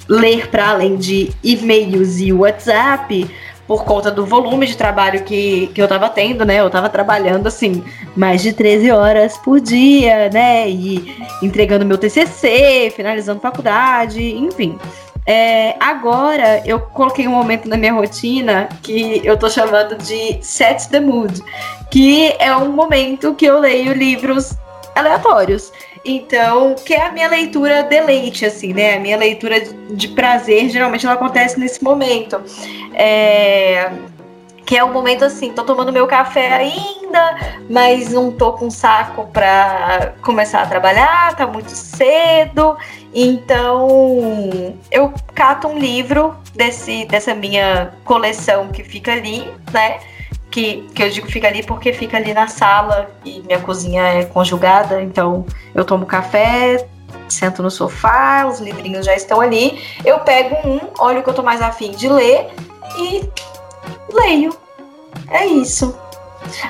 ler 0.07 0.47
para 0.49 0.69
além 0.69 0.95
de 0.95 1.31
e-mails 1.43 2.19
e 2.19 2.31
WhatsApp 2.31 3.29
por 3.67 3.85
conta 3.85 4.11
do 4.11 4.25
volume 4.25 4.65
de 4.65 4.75
trabalho 4.75 5.23
que, 5.23 5.67
que 5.67 5.81
eu 5.81 5.85
estava 5.85 6.09
tendo, 6.09 6.45
né? 6.45 6.59
Eu 6.59 6.67
estava 6.67 6.89
trabalhando 6.89 7.47
assim 7.47 7.83
mais 8.15 8.41
de 8.41 8.53
13 8.53 8.91
horas 8.91 9.37
por 9.37 9.59
dia, 9.59 10.29
né? 10.29 10.69
E 10.69 11.15
entregando 11.41 11.85
meu 11.85 11.97
TCC, 11.97 12.91
finalizando 12.95 13.39
faculdade, 13.39 14.21
enfim. 14.21 14.77
É, 15.25 15.75
agora 15.79 16.61
eu 16.65 16.79
coloquei 16.79 17.27
um 17.27 17.31
momento 17.31 17.67
na 17.67 17.77
minha 17.77 17.93
rotina 17.93 18.67
que 18.81 19.21
eu 19.23 19.37
tô 19.37 19.49
chamando 19.49 19.97
de 19.97 20.37
Set 20.41 20.89
the 20.89 20.99
Mood, 20.99 21.41
que 21.89 22.35
é 22.39 22.55
um 22.55 22.71
momento 22.71 23.33
que 23.35 23.45
eu 23.45 23.59
leio 23.59 23.93
livros 23.93 24.57
aleatórios. 24.95 25.71
Então, 26.05 26.75
que 26.75 26.93
é 26.93 27.07
a 27.07 27.11
minha 27.11 27.29
leitura 27.29 27.83
deleite, 27.83 28.45
assim, 28.45 28.73
né? 28.73 28.97
A 28.97 28.99
minha 28.99 29.15
leitura 29.15 29.61
de 29.61 30.09
prazer, 30.09 30.69
geralmente 30.69 31.05
ela 31.05 31.15
acontece 31.15 31.57
nesse 31.57 31.81
momento. 31.81 32.41
É, 32.93 33.89
que 34.65 34.77
é 34.77 34.83
um 34.83 34.91
momento 34.91 35.25
assim, 35.25 35.51
tô 35.51 35.63
tomando 35.63 35.91
meu 35.91 36.07
café 36.07 36.53
ainda, 36.53 37.37
mas 37.69 38.11
não 38.11 38.31
tô 38.31 38.53
com 38.53 38.69
saco 38.69 39.27
para 39.27 40.13
começar 40.21 40.61
a 40.61 40.67
trabalhar, 40.67 41.35
tá 41.35 41.45
muito 41.45 41.69
cedo. 41.69 42.77
Então, 43.13 44.75
eu 44.89 45.13
cato 45.33 45.67
um 45.67 45.77
livro 45.77 46.35
desse 46.55 47.05
dessa 47.05 47.33
minha 47.33 47.93
coleção 48.03 48.69
que 48.69 48.83
fica 48.83 49.11
ali, 49.11 49.47
né? 49.71 49.99
Que, 50.49 50.87
que 50.93 51.03
eu 51.03 51.09
digo 51.09 51.27
fica 51.27 51.47
ali 51.47 51.63
porque 51.63 51.91
fica 51.91 52.17
ali 52.17 52.33
na 52.33 52.47
sala 52.47 53.09
e 53.25 53.41
minha 53.41 53.59
cozinha 53.59 54.03
é 54.03 54.25
conjugada, 54.25 55.01
então 55.01 55.45
eu 55.73 55.83
tomo 55.83 56.05
café, 56.05 56.87
sento 57.27 57.63
no 57.63 57.71
sofá, 57.71 58.45
os 58.45 58.59
livrinhos 58.59 59.05
já 59.05 59.15
estão 59.15 59.41
ali. 59.41 59.81
Eu 60.05 60.19
pego 60.19 60.55
um, 60.67 60.79
olho 60.99 61.19
o 61.19 61.23
que 61.23 61.29
eu 61.29 61.33
tô 61.33 61.43
mais 61.43 61.61
afim 61.61 61.91
de 61.91 62.07
ler 62.07 62.51
e 62.97 63.27
leio. 64.13 64.55
É 65.29 65.45
isso. 65.45 65.97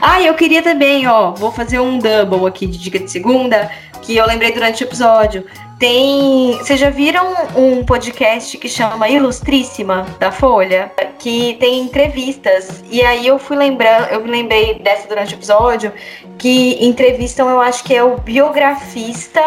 Ah, 0.01 0.21
eu 0.21 0.33
queria 0.35 0.61
também, 0.61 1.07
ó, 1.07 1.31
vou 1.31 1.51
fazer 1.51 1.79
um 1.79 1.97
double 1.97 2.47
aqui 2.47 2.67
de 2.67 2.77
dica 2.77 2.99
de 2.99 3.09
segunda, 3.09 3.71
que 4.01 4.15
eu 4.15 4.25
lembrei 4.25 4.51
durante 4.51 4.83
o 4.83 4.87
episódio. 4.87 5.45
Tem. 5.79 6.57
Vocês 6.57 6.79
já 6.79 6.89
viram 6.89 7.33
um 7.55 7.83
podcast 7.83 8.57
que 8.57 8.69
chama 8.69 9.09
Ilustríssima 9.09 10.05
da 10.19 10.31
Folha? 10.31 10.91
Que 11.19 11.55
tem 11.59 11.81
entrevistas. 11.81 12.83
E 12.89 13.01
aí 13.01 13.27
eu 13.27 13.39
fui 13.39 13.57
lembrando, 13.57 14.07
eu 14.09 14.23
me 14.23 14.29
lembrei 14.29 14.79
dessa 14.79 15.07
durante 15.07 15.33
o 15.33 15.37
episódio, 15.37 15.91
que 16.37 16.77
entrevistam, 16.85 17.49
eu 17.49 17.59
acho 17.59 17.83
que 17.83 17.93
é 17.93 18.03
o 18.03 18.17
biografista 18.17 19.41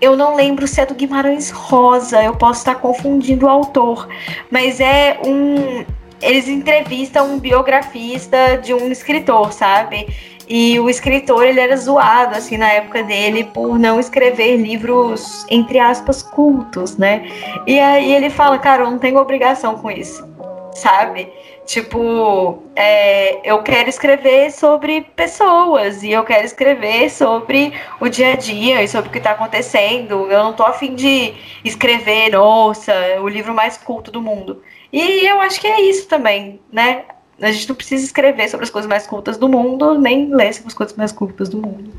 eu 0.00 0.16
não 0.16 0.34
lembro 0.34 0.66
se 0.66 0.80
é 0.80 0.86
do 0.86 0.94
Guimarães 0.94 1.50
Rosa, 1.50 2.22
eu 2.22 2.34
posso 2.34 2.60
estar 2.60 2.76
confundindo 2.76 3.44
o 3.44 3.48
autor, 3.48 4.08
mas 4.50 4.80
é 4.80 5.20
um. 5.24 5.84
Eles 6.22 6.48
entrevistam 6.48 7.34
um 7.34 7.38
biografista 7.38 8.58
de 8.58 8.74
um 8.74 8.90
escritor, 8.90 9.52
sabe? 9.52 10.06
E 10.52 10.80
o 10.80 10.90
escritor, 10.90 11.44
ele 11.44 11.60
era 11.60 11.76
zoado, 11.76 12.36
assim, 12.36 12.56
na 12.56 12.68
época 12.72 13.04
dele, 13.04 13.44
por 13.44 13.78
não 13.78 14.00
escrever 14.00 14.56
livros, 14.56 15.46
entre 15.48 15.78
aspas, 15.78 16.24
cultos, 16.24 16.96
né? 16.96 17.30
E 17.68 17.78
aí 17.78 18.12
ele 18.12 18.28
fala, 18.28 18.58
cara, 18.58 18.82
eu 18.82 18.90
não 18.90 18.98
tenho 18.98 19.18
obrigação 19.18 19.78
com 19.78 19.88
isso, 19.88 20.28
sabe? 20.74 21.28
Tipo, 21.66 22.64
é, 22.74 23.48
eu 23.48 23.62
quero 23.62 23.88
escrever 23.88 24.50
sobre 24.50 25.02
pessoas 25.14 26.02
e 26.02 26.10
eu 26.10 26.24
quero 26.24 26.44
escrever 26.44 27.08
sobre 27.10 27.72
o 28.00 28.08
dia 28.08 28.32
a 28.32 28.34
dia 28.36 28.82
e 28.82 28.88
sobre 28.88 29.08
o 29.08 29.12
que 29.12 29.18
está 29.18 29.30
acontecendo. 29.30 30.26
Eu 30.28 30.42
não 30.42 30.52
tô 30.52 30.64
afim 30.64 30.96
de 30.96 31.32
escrever, 31.64 32.32
nossa, 32.32 32.92
o 33.20 33.28
livro 33.28 33.54
mais 33.54 33.76
culto 33.76 34.10
do 34.10 34.20
mundo. 34.20 34.60
E 34.92 35.26
eu 35.26 35.40
acho 35.40 35.60
que 35.60 35.66
é 35.66 35.80
isso 35.82 36.06
também, 36.08 36.60
né? 36.72 37.04
A 37.40 37.50
gente 37.52 37.68
não 37.68 37.76
precisa 37.76 38.04
escrever 38.04 38.48
sobre 38.48 38.64
as 38.64 38.70
coisas 38.70 38.88
mais 38.88 39.06
cultas 39.06 39.38
do 39.38 39.48
mundo, 39.48 39.98
nem 39.98 40.34
ler 40.34 40.52
sobre 40.52 40.68
as 40.68 40.74
coisas 40.74 40.96
mais 40.96 41.12
cultas 41.12 41.48
do 41.48 41.58
mundo. 41.58 41.92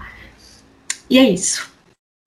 E 1.09 1.17
é 1.17 1.23
isso. 1.23 1.71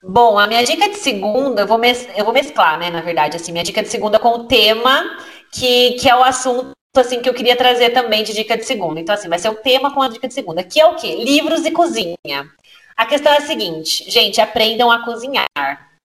Bom, 0.03 0.39
a 0.39 0.47
minha 0.47 0.63
dica 0.63 0.89
de 0.89 0.97
segunda, 0.97 1.63
eu 1.63 1.67
vou, 1.67 1.79
mes 1.79 2.07
eu 2.15 2.25
vou 2.25 2.35
mesclar, 2.35 2.79
né, 2.79 2.91
na 2.91 3.01
verdade, 3.01 3.37
assim, 3.37 3.53
minha 3.53 3.65
dica 3.65 3.83
de 3.83 3.89
segunda 3.89 4.19
com 4.19 4.29
o 4.29 4.45
tema 4.45 5.03
que, 5.51 5.93
que 5.93 6.09
é 6.09 6.15
o 6.15 6.23
assunto 6.23 6.75
assim 6.97 7.21
que 7.21 7.29
eu 7.29 7.35
queria 7.35 7.57
trazer 7.57 7.91
também 7.91 8.23
de 8.23 8.35
dica 8.35 8.57
de 8.57 8.65
segunda. 8.65 9.01
Então, 9.01 9.15
assim, 9.15 9.29
vai 9.29 9.39
ser 9.39 9.49
o 9.49 9.55
tema 9.55 9.93
com 9.93 10.03
a 10.03 10.09
dica 10.09 10.29
de 10.29 10.35
segunda, 10.35 10.63
que 10.63 10.81
é 10.81 10.87
o 10.87 10.97
quê? 10.97 11.17
Livros 11.17 11.65
e 11.65 11.71
cozinha. 11.71 12.49
A 12.97 13.07
questão 13.07 13.33
é 13.33 13.39
a 13.39 13.41
seguinte, 13.41 14.09
gente, 14.09 14.41
aprendam 14.41 14.91
a 14.91 15.05
cozinhar, 15.05 15.49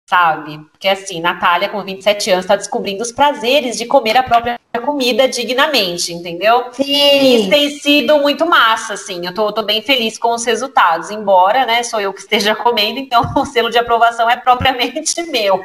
sabe? 0.06 0.59
Porque 0.70 0.89
assim, 0.89 1.20
Natália, 1.20 1.68
com 1.68 1.82
27 1.82 2.31
anos, 2.31 2.44
está 2.44 2.56
descobrindo 2.56 3.02
os 3.02 3.12
prazeres 3.12 3.76
de 3.76 3.86
comer 3.86 4.16
a 4.16 4.22
própria 4.22 4.60
comida 4.85 5.26
dignamente, 5.28 6.12
entendeu? 6.12 6.66
Sim. 6.72 6.85
E 6.85 7.36
isso 7.36 7.51
tem 7.51 7.70
sido 7.78 8.18
muito 8.18 8.44
massa, 8.44 8.94
assim. 8.94 9.24
Eu 9.24 9.32
tô, 9.32 9.51
tô 9.52 9.62
bem 9.62 9.82
feliz 9.82 10.18
com 10.18 10.35
os 10.35 10.44
resultados, 10.44 11.10
embora, 11.10 11.64
né, 11.64 11.82
sou 11.82 12.01
eu 12.01 12.12
que 12.12 12.20
esteja 12.20 12.55
comendo, 12.56 12.98
então 12.98 13.22
o 13.36 13.47
selo 13.47 13.70
de 13.70 13.78
aprovação 13.78 14.28
é 14.28 14.36
propriamente 14.36 15.22
meu. 15.31 15.60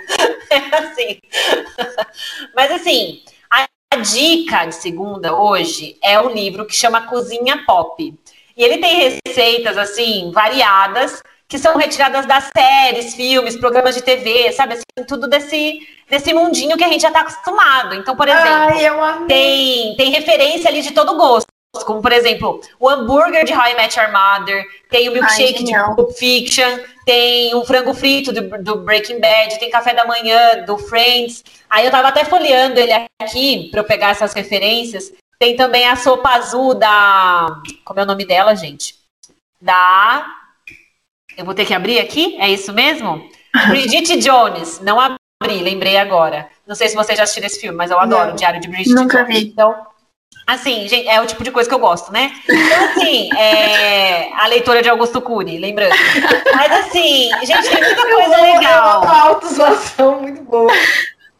É 0.49 0.77
assim. 0.77 1.19
Mas 2.55 2.71
assim, 2.71 3.21
a 3.49 3.67
dica 3.97 4.65
de 4.65 4.75
segunda 4.75 5.35
hoje 5.35 5.97
é 6.01 6.19
um 6.19 6.29
livro 6.29 6.65
que 6.65 6.75
chama 6.75 7.07
Cozinha 7.07 7.63
Pop. 7.65 8.13
E 8.55 8.63
ele 8.63 8.77
tem 8.77 9.19
receitas 9.25 9.77
assim 9.77 10.31
variadas 10.33 11.23
que 11.49 11.57
são 11.57 11.75
retiradas 11.75 12.27
das 12.27 12.49
séries, 12.55 13.15
filmes, 13.15 13.57
programas 13.57 13.95
de 13.95 14.03
TV, 14.03 14.51
sabe 14.53 14.73
assim, 14.73 15.05
tudo 15.07 15.27
desse 15.27 15.79
desse 16.07 16.33
mundinho 16.33 16.77
que 16.77 16.83
a 16.83 16.87
gente 16.87 17.01
já 17.01 17.09
está 17.09 17.21
acostumado. 17.21 17.95
Então, 17.95 18.15
por 18.15 18.27
exemplo, 18.27 19.03
Ai, 19.03 19.25
tem 19.27 19.95
tem 19.97 20.11
referência 20.11 20.69
ali 20.69 20.81
de 20.81 20.91
todo 20.91 21.17
gosto 21.17 21.47
como 21.85 22.01
por 22.01 22.11
exemplo, 22.11 22.59
o 22.79 22.89
hambúrguer 22.89 23.45
de 23.45 23.53
How 23.53 23.67
I 23.67 23.75
Met 23.75 23.99
Your 23.99 24.11
Mother, 24.11 24.65
tem 24.89 25.07
o 25.07 25.11
milkshake 25.11 25.59
Ai, 25.59 25.63
de 25.63 25.95
Pulp 25.95 26.11
Fiction, 26.13 26.79
tem 27.05 27.53
o 27.53 27.63
frango 27.63 27.93
frito 27.93 28.33
do, 28.33 28.63
do, 28.63 28.77
Breaking 28.79 29.19
Bad, 29.19 29.59
tem 29.59 29.69
café 29.69 29.93
da 29.93 30.05
manhã 30.05 30.63
do 30.65 30.77
Friends. 30.77 31.43
Aí 31.69 31.85
eu 31.85 31.91
tava 31.91 32.07
até 32.07 32.25
folheando 32.25 32.79
ele 32.79 32.91
aqui 33.21 33.69
para 33.69 33.81
eu 33.81 33.83
pegar 33.83 34.09
essas 34.09 34.33
referências. 34.33 35.13
Tem 35.37 35.55
também 35.55 35.87
a 35.87 35.95
sopa 35.95 36.29
azul 36.29 36.73
da. 36.73 37.61
Como 37.85 37.99
é 37.99 38.03
o 38.03 38.07
nome 38.07 38.25
dela, 38.25 38.55
gente? 38.55 38.95
Da. 39.61 40.38
Eu 41.39 41.45
vou 41.45 41.53
ter 41.53 41.65
que 41.65 41.73
abrir 41.73 41.99
aqui? 41.99 42.35
É 42.37 42.49
isso 42.49 42.73
mesmo? 42.73 43.25
Bridget 43.69 44.17
Jones. 44.17 44.81
Não 44.81 44.99
abri, 44.99 45.61
lembrei 45.61 45.95
agora. 45.95 46.49
Não 46.67 46.75
sei 46.75 46.89
se 46.89 46.95
vocês 46.97 47.17
já 47.17 47.23
assistiram 47.23 47.47
esse 47.47 47.61
filme, 47.61 47.77
mas 47.77 47.89
eu 47.91 47.97
adoro 47.97 48.27
Não, 48.27 48.33
o 48.33 48.35
Diário 48.35 48.59
de 48.59 48.67
Bridget 48.67 48.93
Nunca 48.93 49.23
Jones. 49.23 49.39
Vi. 49.39 49.47
Então, 49.47 49.73
Assim, 50.45 50.85
gente, 50.87 51.07
é 51.07 51.21
o 51.21 51.25
tipo 51.25 51.43
de 51.43 51.51
coisa 51.51 51.69
que 51.69 51.73
eu 51.73 51.79
gosto, 51.79 52.11
né? 52.11 52.33
Então, 52.43 52.85
assim, 52.85 53.29
é 53.37 54.33
a 54.33 54.47
leitora 54.47 54.81
de 54.81 54.89
Augusto 54.89 55.21
Cury, 55.21 55.59
lembrando. 55.59 55.95
Mas, 56.55 56.71
assim, 56.71 57.29
gente, 57.45 57.69
tem 57.69 57.83
muita 57.83 58.01
coisa 58.01 58.35
eu 58.35 58.55
legal. 58.55 59.03
É 59.03 59.05
uma 59.05 59.21
autozoação 59.21 60.21
muito 60.21 60.41
boa. 60.41 60.73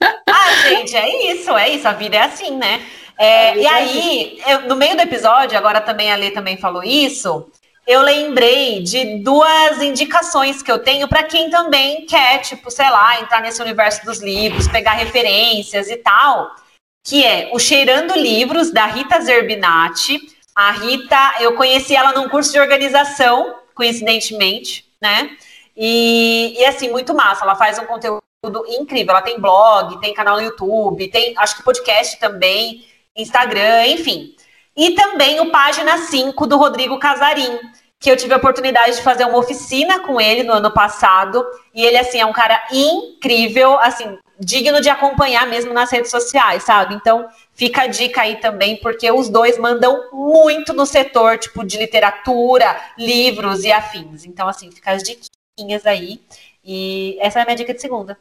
Ah, 0.01 0.53
gente, 0.69 0.95
é 0.95 1.33
isso, 1.33 1.57
é 1.57 1.69
isso. 1.69 1.87
A 1.87 1.91
vida 1.91 2.17
é 2.17 2.21
assim, 2.21 2.55
né? 2.55 2.81
É, 3.17 3.57
e 3.57 3.65
é 3.65 3.69
aí, 3.69 4.41
eu, 4.47 4.61
no 4.61 4.75
meio 4.77 4.95
do 4.95 5.01
episódio, 5.01 5.57
agora 5.57 5.81
também 5.81 6.09
a 6.09 6.15
Lê 6.15 6.31
também 6.31 6.55
falou 6.55 6.83
isso, 6.83 7.51
eu 7.89 8.01
lembrei 8.01 8.83
de 8.83 9.23
duas 9.23 9.81
indicações 9.81 10.61
que 10.61 10.71
eu 10.71 10.79
tenho 10.79 11.07
para 11.07 11.23
quem 11.23 11.49
também 11.49 12.05
quer, 12.05 12.37
tipo, 12.39 12.69
sei 12.69 12.89
lá, 12.89 13.19
entrar 13.19 13.41
nesse 13.41 13.61
universo 13.61 14.05
dos 14.05 14.21
livros, 14.21 14.67
pegar 14.67 14.93
referências 14.93 15.89
e 15.89 15.97
tal 15.97 16.55
que 17.03 17.25
é 17.25 17.49
o 17.51 17.59
Cheirando 17.59 18.13
Livros, 18.13 18.71
da 18.71 18.85
Rita 18.85 19.19
Zerbinati. 19.21 20.19
A 20.55 20.71
Rita, 20.71 21.35
eu 21.39 21.55
conheci 21.55 21.95
ela 21.95 22.11
num 22.11 22.29
curso 22.29 22.51
de 22.51 22.59
organização, 22.59 23.55
coincidentemente, 23.73 24.85
né? 25.01 25.35
E, 25.75 26.55
e 26.57 26.65
assim, 26.65 26.91
muito 26.91 27.13
massa. 27.13 27.43
Ela 27.43 27.55
faz 27.55 27.79
um 27.79 27.85
conteúdo 27.85 28.21
incrível. 28.67 29.11
Ela 29.11 29.21
tem 29.21 29.39
blog, 29.39 29.99
tem 29.99 30.13
canal 30.13 30.35
no 30.35 30.43
YouTube, 30.43 31.07
tem 31.07 31.33
acho 31.37 31.57
que 31.57 31.63
podcast 31.63 32.19
também, 32.19 32.85
Instagram, 33.15 33.87
enfim. 33.87 34.35
E 34.79 34.91
também 34.91 35.41
o 35.41 35.51
Página 35.51 35.97
5 35.97 36.47
do 36.47 36.55
Rodrigo 36.55 36.97
Casarim, 36.97 37.59
que 37.99 38.09
eu 38.09 38.15
tive 38.15 38.33
a 38.33 38.37
oportunidade 38.37 38.95
de 38.95 39.01
fazer 39.01 39.25
uma 39.25 39.37
oficina 39.37 39.99
com 40.07 40.21
ele 40.21 40.41
no 40.41 40.53
ano 40.53 40.71
passado. 40.71 41.45
E 41.75 41.85
ele, 41.85 41.97
assim, 41.97 42.17
é 42.17 42.25
um 42.25 42.31
cara 42.31 42.65
incrível, 42.71 43.77
assim, 43.81 44.17
digno 44.39 44.79
de 44.79 44.89
acompanhar 44.89 45.45
mesmo 45.47 45.73
nas 45.73 45.91
redes 45.91 46.09
sociais, 46.09 46.63
sabe? 46.63 46.95
Então, 46.95 47.27
fica 47.53 47.81
a 47.81 47.87
dica 47.87 48.21
aí 48.21 48.37
também, 48.37 48.77
porque 48.77 49.11
os 49.11 49.27
dois 49.27 49.57
mandam 49.57 50.11
muito 50.13 50.71
no 50.71 50.85
setor, 50.85 51.37
tipo, 51.37 51.65
de 51.65 51.77
literatura, 51.77 52.79
livros 52.97 53.65
e 53.65 53.73
afins. 53.73 54.23
Então, 54.23 54.47
assim, 54.47 54.71
fica 54.71 54.91
as 54.91 55.03
diquinhas 55.03 55.85
aí. 55.85 56.21
E 56.63 57.17
essa 57.19 57.39
é 57.39 57.41
a 57.41 57.45
minha 57.45 57.57
dica 57.57 57.73
de 57.73 57.81
segunda. 57.81 58.17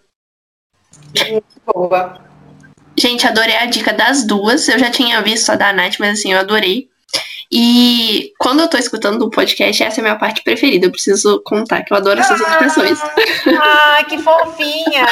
Boa. 1.65 2.28
Gente, 2.99 3.27
adorei 3.29 3.57
a 3.57 3.67
dica 3.67 3.93
das 3.93 4.25
duas. 4.25 4.69
Eu 4.69 4.77
já 4.77 4.91
tinha 4.91 5.23
visto 5.23 5.51
a 5.51 5.55
da 5.55 5.73
Nath, 5.73 5.95
mas 6.01 6.19
assim, 6.19 6.33
eu 6.33 6.39
adorei. 6.39 6.89
E 7.51 8.33
quando 8.39 8.61
eu 8.61 8.69
tô 8.69 8.77
escutando 8.77 9.23
o 9.23 9.31
podcast, 9.31 9.83
essa 9.83 10.01
é 10.01 10.01
a 10.01 10.03
minha 10.03 10.19
parte 10.19 10.43
preferida. 10.43 10.87
Eu 10.87 10.91
preciso 10.91 11.41
contar 11.45 11.83
que 11.83 11.93
eu 11.93 11.97
adoro 11.97 12.19
essas 12.19 12.41
ah, 12.41 12.49
expressões. 12.51 12.99
Ah, 13.57 14.05
que 14.05 14.19
fofinha! 14.19 15.07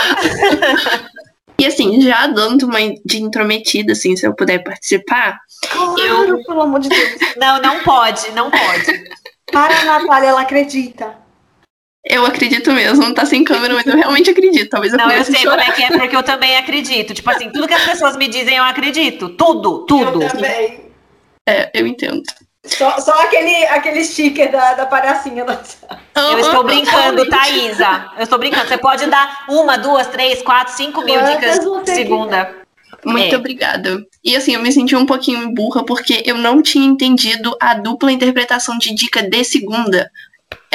e 1.59 1.65
assim, 1.65 2.01
já 2.03 2.27
dando 2.27 2.67
uma 2.67 2.79
de 3.05 3.23
intrometida, 3.23 3.93
assim, 3.93 4.17
se 4.17 4.27
eu 4.27 4.35
puder 4.35 4.65
participar. 4.65 5.39
Claro, 5.71 6.01
eu... 6.01 6.45
pelo 6.45 6.63
amor 6.63 6.81
de 6.81 6.89
Deus. 6.89 7.13
Não, 7.37 7.63
não 7.63 7.85
pode, 7.85 8.33
não 8.33 8.51
pode. 8.51 9.05
Para 9.51 9.79
a 9.79 9.85
Natália, 9.85 10.31
ela 10.31 10.41
acredita. 10.41 11.26
Eu 12.09 12.25
acredito 12.25 12.73
mesmo, 12.73 13.03
não 13.03 13.13
tá 13.13 13.27
sem 13.27 13.43
câmera, 13.43 13.75
mas 13.75 13.85
eu 13.85 13.97
realmente 13.97 14.31
acredito. 14.31 14.71
Talvez 14.71 14.93
eu 14.93 14.99
Não, 14.99 15.11
eu 15.11 15.25
sei 15.25 15.45
como 15.45 15.61
é 15.61 15.73
que 15.73 15.83
é, 15.83 15.99
porque 15.99 16.15
eu 16.15 16.23
também 16.23 16.57
acredito. 16.57 17.13
Tipo 17.13 17.31
assim, 17.31 17.51
tudo 17.51 17.67
que 17.67 17.75
as 17.75 17.85
pessoas 17.85 18.17
me 18.17 18.29
dizem, 18.29 18.57
eu 18.57 18.65
acredito. 18.65 19.29
Tudo, 19.31 19.85
tudo. 19.87 20.23
Eu 20.23 20.31
também. 20.31 20.87
É, 21.49 21.71
eu 21.75 21.87
entendo. 21.87 22.23
Só, 22.65 22.99
só 23.01 23.21
aquele, 23.23 23.65
aquele 23.67 24.05
sticker 24.05 24.51
da, 24.51 24.75
da 24.75 24.87
palhacinha. 24.87 25.45
Eu 25.45 26.39
estou 26.39 26.65
brincando, 26.65 27.29
Thaisa. 27.29 28.11
Eu 28.17 28.23
estou 28.23 28.39
brincando. 28.39 28.69
Você 28.69 28.79
pode 28.79 29.07
dar 29.07 29.45
uma, 29.49 29.77
duas, 29.77 30.07
três, 30.07 30.43
quatro, 30.43 30.75
cinco 30.75 31.03
mil 31.03 31.21
dicas 31.25 31.59
de 31.59 31.91
segunda. 31.91 32.55
Muito 33.05 33.35
é. 33.35 33.39
obrigada. 33.39 34.05
E 34.23 34.35
assim, 34.35 34.55
eu 34.55 34.63
me 34.63 34.73
senti 34.73 34.97
um 34.97 35.07
pouquinho 35.07 35.53
burra 35.53 35.85
porque 35.85 36.23
eu 36.27 36.37
não 36.37 36.61
tinha 36.61 36.87
entendido 36.87 37.57
a 37.61 37.75
dupla 37.75 38.11
interpretação 38.11 38.79
de 38.79 38.95
dica 38.95 39.23
de 39.23 39.45
segunda. 39.45 40.11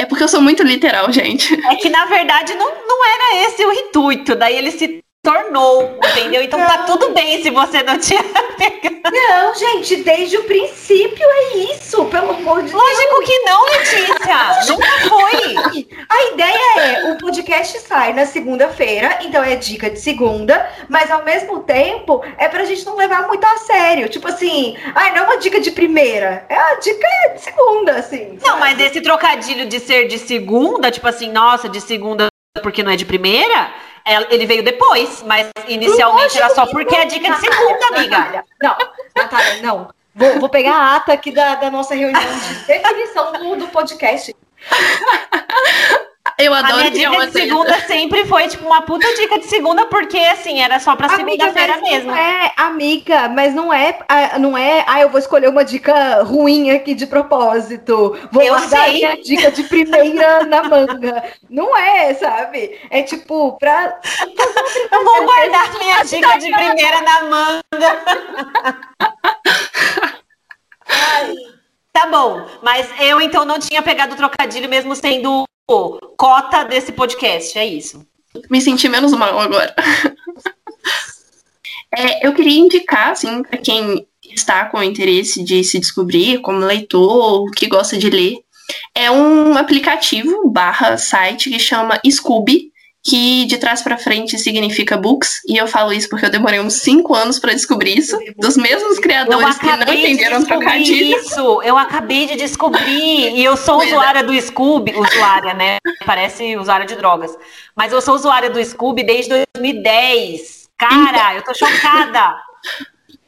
É 0.02 0.06
porque 0.06 0.24
eu 0.24 0.28
sou 0.28 0.42
muito 0.42 0.64
literal, 0.64 1.12
gente. 1.12 1.54
É 1.54 1.76
que 1.76 1.88
na 1.88 2.04
verdade 2.06 2.54
não, 2.54 2.68
não 2.88 3.06
era 3.06 3.46
esse 3.46 3.64
o 3.64 3.72
intuito. 3.72 4.34
Daí 4.34 4.56
ele 4.56 4.72
se 4.72 5.00
tornou, 5.22 5.98
entendeu? 6.04 6.42
Então 6.42 6.58
tá 6.58 6.66
não. 6.66 6.76
tá 6.76 6.82
tudo 6.84 7.12
bem 7.12 7.40
se 7.42 7.50
você 7.50 7.82
não 7.82 7.96
tinha 7.96 8.22
pegado. 8.58 9.00
Não, 9.12 9.54
gente, 9.54 9.96
desde 9.96 10.36
o 10.36 10.44
princípio 10.44 11.24
é 11.24 11.56
isso, 11.58 12.04
pelo 12.06 12.30
amor 12.30 12.62
de 12.62 12.72
Lógico 12.72 12.80
Deus. 12.80 12.82
Lógico 12.82 13.22
que 13.24 13.38
não, 13.40 13.64
Letícia. 13.66 14.66
Nunca 14.68 14.86
foi. 15.08 15.88
A 16.08 16.32
ideia 16.32 16.78
é, 16.78 17.12
o 17.12 17.18
podcast 17.18 17.78
sai 17.80 18.12
na 18.12 18.26
segunda-feira, 18.26 19.20
então 19.22 19.44
é 19.44 19.54
dica 19.54 19.88
de 19.88 20.00
segunda, 20.00 20.68
mas 20.88 21.10
ao 21.10 21.24
mesmo 21.24 21.60
tempo 21.60 22.24
é 22.36 22.48
pra 22.48 22.64
gente 22.64 22.84
não 22.84 22.96
levar 22.96 23.28
muito 23.28 23.44
a 23.44 23.58
sério. 23.58 24.08
Tipo 24.08 24.26
assim, 24.28 24.76
ah, 24.94 25.10
não 25.10 25.18
é 25.18 25.22
uma 25.22 25.38
dica 25.38 25.60
de 25.60 25.70
primeira, 25.70 26.44
é 26.48 26.56
a 26.56 26.74
dica 26.76 27.06
de 27.34 27.40
segunda, 27.40 27.92
assim. 27.92 28.38
Não, 28.42 28.58
mas 28.58 28.78
esse 28.80 29.00
trocadilho 29.00 29.66
de 29.68 29.78
ser 29.78 30.08
de 30.08 30.18
segunda, 30.18 30.90
tipo 30.90 31.06
assim, 31.06 31.30
nossa, 31.30 31.68
de 31.68 31.80
segunda 31.80 32.26
porque 32.60 32.82
não 32.82 32.92
é 32.92 32.96
de 32.96 33.06
primeira, 33.06 33.72
ele 34.30 34.46
veio 34.46 34.62
depois, 34.62 35.22
mas 35.22 35.50
inicialmente 35.68 36.36
era 36.36 36.50
só 36.50 36.66
porque 36.66 36.94
é 36.94 37.04
dica 37.04 37.30
de 37.30 37.40
segunda, 37.40 37.86
amiga. 37.96 38.44
Não, 38.60 38.76
Natália, 39.16 39.62
não. 39.62 39.90
Vou, 40.14 40.40
vou 40.40 40.48
pegar 40.48 40.74
a 40.74 40.96
ata 40.96 41.12
aqui 41.12 41.30
da, 41.30 41.54
da 41.54 41.70
nossa 41.70 41.94
reunião 41.94 42.20
de 42.20 42.54
definição 42.66 43.32
do, 43.32 43.56
do 43.56 43.68
podcast. 43.68 44.34
Eu 46.38 46.54
adoro 46.54 46.74
a 46.74 46.90
minha 46.90 46.90
dica 46.90 47.26
de 47.26 47.32
segunda 47.32 47.80
sempre 47.80 48.24
foi, 48.26 48.46
tipo, 48.46 48.64
uma 48.64 48.82
puta 48.82 49.06
dica 49.14 49.38
de 49.40 49.46
segunda, 49.46 49.86
porque, 49.86 50.18
assim, 50.18 50.60
era 50.60 50.78
só 50.78 50.94
pra 50.94 51.08
segunda-feira 51.08 51.80
mesmo. 51.80 52.12
É, 52.12 52.52
amiga, 52.56 53.28
mas 53.28 53.52
não 53.54 53.72
é, 53.72 53.98
não 54.38 54.56
é, 54.56 54.84
ah, 54.86 55.00
eu 55.00 55.08
vou 55.08 55.18
escolher 55.18 55.48
uma 55.48 55.64
dica 55.64 56.22
ruim 56.22 56.70
aqui 56.70 56.94
de 56.94 57.06
propósito. 57.06 58.16
Vou 58.30 58.42
eu 58.42 58.54
guardar 58.54 58.84
sei. 58.84 58.92
minha 58.92 59.16
dica 59.20 59.50
de 59.50 59.64
primeira 59.64 60.44
na 60.46 60.62
manga. 60.62 61.24
Não 61.50 61.76
é, 61.76 62.14
sabe? 62.14 62.80
É 62.88 63.02
tipo, 63.02 63.56
pra... 63.58 63.98
Eu 64.92 65.04
vou 65.04 65.24
guardar 65.26 65.78
minha 65.78 66.02
dica 66.04 66.38
de 66.38 66.52
primeira 66.52 67.00
na 67.02 67.22
manga. 67.24 68.02
Ai. 70.88 71.34
Tá 71.92 72.06
bom, 72.06 72.46
mas 72.62 72.88
eu 73.00 73.20
então 73.20 73.44
não 73.44 73.58
tinha 73.58 73.82
pegado 73.82 74.14
o 74.14 74.16
trocadilho 74.16 74.66
mesmo 74.66 74.96
sendo 74.96 75.44
cota 76.16 76.64
desse 76.64 76.92
podcast, 76.92 77.58
é 77.58 77.66
isso. 77.66 78.06
Me 78.50 78.60
senti 78.60 78.88
menos 78.88 79.12
mal 79.12 79.38
agora. 79.38 79.74
é, 81.94 82.26
eu 82.26 82.34
queria 82.34 82.58
indicar, 82.58 83.10
assim, 83.10 83.42
para 83.42 83.58
quem 83.58 84.06
está 84.22 84.66
com 84.66 84.82
interesse 84.82 85.42
de 85.42 85.62
se 85.62 85.78
descobrir 85.78 86.40
como 86.40 86.58
leitor, 86.58 87.50
que 87.50 87.66
gosta 87.66 87.98
de 87.98 88.08
ler, 88.08 88.38
é 88.94 89.10
um 89.10 89.56
aplicativo 89.56 90.48
barra 90.48 90.96
site 90.96 91.50
que 91.50 91.58
chama 91.58 92.00
Scooby, 92.08 92.71
que 93.04 93.44
de 93.46 93.58
trás 93.58 93.82
para 93.82 93.98
frente 93.98 94.38
significa 94.38 94.96
books, 94.96 95.40
e 95.46 95.56
eu 95.56 95.66
falo 95.66 95.92
isso 95.92 96.08
porque 96.08 96.26
eu 96.26 96.30
demorei 96.30 96.60
uns 96.60 96.74
5 96.74 97.14
anos 97.14 97.38
para 97.38 97.52
descobrir 97.52 97.98
isso, 97.98 98.16
dos 98.36 98.56
mesmos 98.56 98.98
criadores 99.00 99.58
que 99.58 99.66
não 99.66 99.92
entenderam 99.92 100.44
trocadilho. 100.44 101.18
Isso, 101.18 101.62
eu 101.62 101.76
acabei 101.76 102.26
de 102.26 102.36
descobrir, 102.36 103.34
e 103.34 103.44
eu 103.44 103.56
sou 103.56 103.82
é. 103.82 103.86
usuária 103.86 104.22
do 104.22 104.40
Scooby, 104.40 104.94
usuária, 104.94 105.52
né? 105.52 105.78
Parece 106.06 106.56
usuária 106.56 106.86
de 106.86 106.94
drogas. 106.94 107.36
Mas 107.74 107.92
eu 107.92 108.00
sou 108.00 108.14
usuária 108.14 108.48
do 108.48 108.64
Scooby 108.64 109.02
desde 109.02 109.44
2010. 109.52 110.70
Cara, 110.78 111.34
eu 111.34 111.42
tô 111.42 111.54
chocada. 111.54 112.36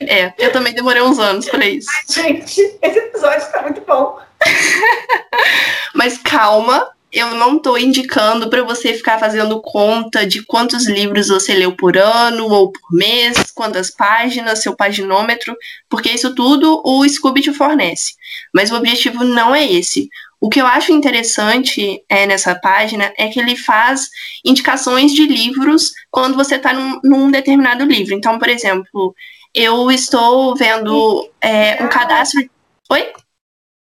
É, 0.00 0.32
eu 0.38 0.52
também 0.52 0.74
demorei 0.74 1.02
uns 1.02 1.18
anos 1.18 1.48
para 1.48 1.66
isso. 1.66 1.88
Gente, 2.08 2.60
esse 2.82 2.98
episódio 2.98 3.50
tá 3.50 3.62
muito 3.62 3.80
bom. 3.80 4.20
Mas 5.94 6.18
calma, 6.18 6.90
eu 7.14 7.32
não 7.36 7.56
estou 7.56 7.78
indicando 7.78 8.50
para 8.50 8.64
você 8.64 8.92
ficar 8.92 9.18
fazendo 9.20 9.62
conta 9.62 10.26
de 10.26 10.42
quantos 10.42 10.86
livros 10.88 11.28
você 11.28 11.54
leu 11.54 11.76
por 11.76 11.96
ano 11.96 12.48
ou 12.48 12.72
por 12.72 12.92
mês, 12.92 13.52
quantas 13.54 13.88
páginas, 13.88 14.62
seu 14.62 14.74
paginômetro, 14.74 15.56
porque 15.88 16.10
isso 16.10 16.34
tudo 16.34 16.82
o 16.84 17.08
Scooby 17.08 17.40
te 17.40 17.52
fornece. 17.52 18.14
Mas 18.52 18.72
o 18.72 18.76
objetivo 18.76 19.22
não 19.22 19.54
é 19.54 19.64
esse. 19.64 20.10
O 20.40 20.50
que 20.50 20.60
eu 20.60 20.66
acho 20.66 20.92
interessante 20.92 22.04
é, 22.08 22.26
nessa 22.26 22.54
página 22.54 23.12
é 23.16 23.28
que 23.28 23.38
ele 23.38 23.56
faz 23.56 24.08
indicações 24.44 25.12
de 25.12 25.24
livros 25.24 25.92
quando 26.10 26.34
você 26.34 26.56
está 26.56 26.72
num, 26.72 27.00
num, 27.04 27.30
determinado 27.30 27.84
livro. 27.84 28.12
Então, 28.12 28.38
por 28.40 28.48
exemplo, 28.48 29.14
eu 29.54 29.90
estou 29.90 30.54
vendo 30.56 31.30
é, 31.40 31.82
um 31.82 31.88
cadastro. 31.88 32.44
Oi? 32.90 33.12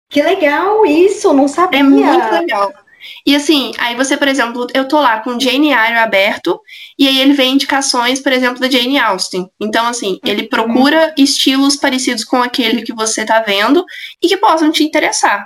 Que 0.09 0.21
legal 0.23 0.85
isso, 0.85 1.31
não 1.33 1.47
sabia. 1.47 1.79
É 1.79 1.83
muito 1.83 2.31
legal. 2.33 2.73
E 3.25 3.35
assim, 3.35 3.71
aí 3.77 3.95
você, 3.95 4.17
por 4.17 4.27
exemplo, 4.27 4.67
eu 4.73 4.87
tô 4.87 4.99
lá 4.99 5.19
com 5.19 5.39
Jane 5.39 5.69
Eyre 5.69 5.97
aberto, 5.97 6.59
e 6.97 7.07
aí 7.07 7.19
ele 7.19 7.33
vê 7.33 7.45
indicações, 7.45 8.19
por 8.19 8.31
exemplo, 8.31 8.59
da 8.59 8.69
Jane 8.69 8.97
Austen. 8.97 9.49
Então, 9.59 9.87
assim, 9.87 10.19
ele 10.25 10.47
procura 10.47 11.07
uhum. 11.07 11.23
estilos 11.23 11.75
parecidos 11.75 12.23
com 12.23 12.41
aquele 12.41 12.81
que 12.81 12.93
você 12.93 13.25
tá 13.25 13.39
vendo 13.41 13.83
e 14.21 14.27
que 14.27 14.37
possam 14.37 14.71
te 14.71 14.83
interessar. 14.83 15.45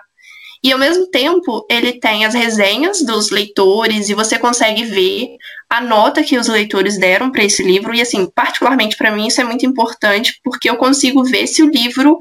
E 0.65 0.71
ao 0.71 0.79
mesmo 0.79 1.05
tempo, 1.11 1.63
ele 1.69 1.99
tem 1.99 2.25
as 2.25 2.33
resenhas 2.33 3.03
dos 3.03 3.29
leitores 3.29 4.09
e 4.09 4.15
você 4.15 4.39
consegue 4.39 4.83
ver 4.83 5.37
a 5.69 5.79
nota 5.79 6.23
que 6.23 6.39
os 6.39 6.47
leitores 6.47 6.97
deram 6.97 7.31
para 7.31 7.43
esse 7.43 7.61
livro. 7.61 7.93
E 7.93 8.01
assim, 8.01 8.25
particularmente 8.33 8.97
para 8.97 9.11
mim, 9.11 9.27
isso 9.27 9.39
é 9.39 9.43
muito 9.43 9.63
importante 9.63 10.39
porque 10.43 10.67
eu 10.67 10.75
consigo 10.75 11.23
ver 11.23 11.45
se 11.45 11.61
o 11.61 11.69
livro 11.69 12.17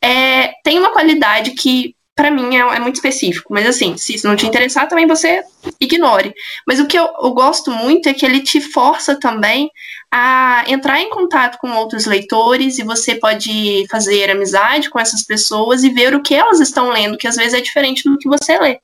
é, 0.00 0.54
tem 0.64 0.78
uma 0.78 0.90
qualidade 0.90 1.50
que 1.50 1.94
para 2.14 2.30
mim 2.30 2.56
é, 2.56 2.60
é, 2.60 2.78
muito 2.78 2.96
específico. 2.96 3.52
Mas 3.52 3.66
assim, 3.66 3.96
se 3.96 4.14
isso 4.14 4.26
não 4.26 4.36
te 4.36 4.46
interessar, 4.46 4.88
também 4.88 5.06
você 5.06 5.42
ignore. 5.80 6.34
Mas 6.66 6.78
o 6.78 6.86
que 6.86 6.98
eu, 6.98 7.08
eu, 7.22 7.32
gosto 7.32 7.70
muito 7.70 8.08
é 8.08 8.14
que 8.14 8.24
ele 8.24 8.40
te 8.40 8.60
força 8.60 9.18
também 9.18 9.70
a 10.10 10.64
entrar 10.68 11.00
em 11.00 11.10
contato 11.10 11.58
com 11.58 11.70
outros 11.72 12.06
leitores 12.06 12.78
e 12.78 12.82
você 12.82 13.14
pode 13.14 13.86
fazer 13.90 14.30
amizade 14.30 14.90
com 14.90 15.00
essas 15.00 15.22
pessoas 15.22 15.82
e 15.82 15.90
ver 15.90 16.14
o 16.14 16.22
que 16.22 16.34
elas 16.34 16.60
estão 16.60 16.90
lendo, 16.90 17.16
que 17.16 17.26
às 17.26 17.36
vezes 17.36 17.54
é 17.54 17.60
diferente 17.60 18.04
do 18.04 18.18
que 18.18 18.28
você 18.28 18.58
lê. 18.58 18.78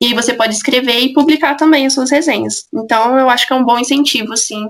E 0.00 0.14
você 0.14 0.34
pode 0.34 0.54
escrever 0.54 0.98
e 0.98 1.12
publicar 1.12 1.54
também 1.54 1.86
as 1.86 1.92
suas 1.92 2.10
resenhas. 2.10 2.66
Então 2.74 3.18
eu 3.18 3.28
acho 3.30 3.46
que 3.46 3.52
é 3.52 3.56
um 3.56 3.64
bom 3.64 3.78
incentivo, 3.78 4.32
assim, 4.32 4.66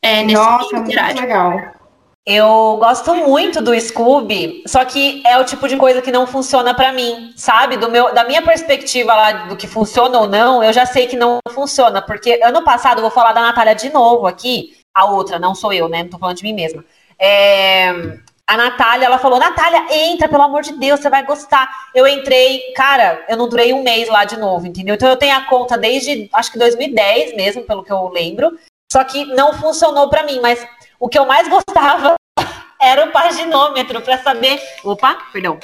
é, 0.00 0.24
nesse 0.24 0.34
Nossa, 0.34 0.76
muito 0.76 0.88
legal. 0.88 1.81
Eu 2.24 2.76
gosto 2.78 3.12
muito 3.16 3.60
do 3.60 3.78
Scooby, 3.78 4.62
só 4.64 4.84
que 4.84 5.22
é 5.26 5.38
o 5.38 5.44
tipo 5.44 5.66
de 5.66 5.76
coisa 5.76 6.00
que 6.00 6.12
não 6.12 6.24
funciona 6.24 6.72
para 6.72 6.92
mim, 6.92 7.32
sabe? 7.36 7.76
Do 7.76 7.90
meu, 7.90 8.14
da 8.14 8.22
minha 8.22 8.40
perspectiva 8.40 9.12
lá 9.12 9.32
do 9.48 9.56
que 9.56 9.66
funciona 9.66 10.20
ou 10.20 10.28
não, 10.28 10.62
eu 10.62 10.72
já 10.72 10.86
sei 10.86 11.08
que 11.08 11.16
não 11.16 11.40
funciona, 11.50 12.00
porque 12.00 12.40
ano 12.44 12.62
passado, 12.62 13.02
vou 13.02 13.10
falar 13.10 13.32
da 13.32 13.40
Natália 13.40 13.74
de 13.74 13.90
novo 13.90 14.28
aqui, 14.28 14.76
a 14.94 15.04
outra, 15.04 15.40
não 15.40 15.52
sou 15.52 15.72
eu, 15.72 15.88
né? 15.88 16.04
Não 16.04 16.10
tô 16.10 16.18
falando 16.18 16.36
de 16.36 16.44
mim 16.44 16.52
mesma. 16.52 16.84
É, 17.18 17.90
a 18.46 18.56
Natália, 18.56 19.06
ela 19.06 19.18
falou: 19.18 19.40
Natália, 19.40 19.86
entra, 19.90 20.28
pelo 20.28 20.42
amor 20.42 20.62
de 20.62 20.74
Deus, 20.74 21.00
você 21.00 21.10
vai 21.10 21.24
gostar. 21.24 21.68
Eu 21.94 22.06
entrei, 22.06 22.72
cara, 22.76 23.24
eu 23.28 23.36
não 23.36 23.48
durei 23.48 23.72
um 23.72 23.82
mês 23.82 24.08
lá 24.08 24.24
de 24.24 24.36
novo, 24.36 24.66
entendeu? 24.66 24.94
Então 24.94 25.08
eu 25.08 25.16
tenho 25.16 25.36
a 25.36 25.46
conta 25.46 25.76
desde 25.76 26.28
acho 26.32 26.52
que 26.52 26.58
2010 26.58 27.34
mesmo, 27.34 27.62
pelo 27.62 27.82
que 27.82 27.92
eu 27.92 28.08
lembro. 28.10 28.56
Só 28.92 29.02
que 29.04 29.24
não 29.24 29.54
funcionou 29.54 30.10
para 30.10 30.22
mim, 30.24 30.38
mas 30.40 30.64
o 31.02 31.08
que 31.08 31.18
eu 31.18 31.26
mais 31.26 31.48
gostava 31.48 32.14
era 32.80 33.04
o 33.04 33.10
paginômetro 33.10 34.00
para 34.02 34.22
saber. 34.22 34.62
Opa, 34.84 35.18
perdão. 35.32 35.58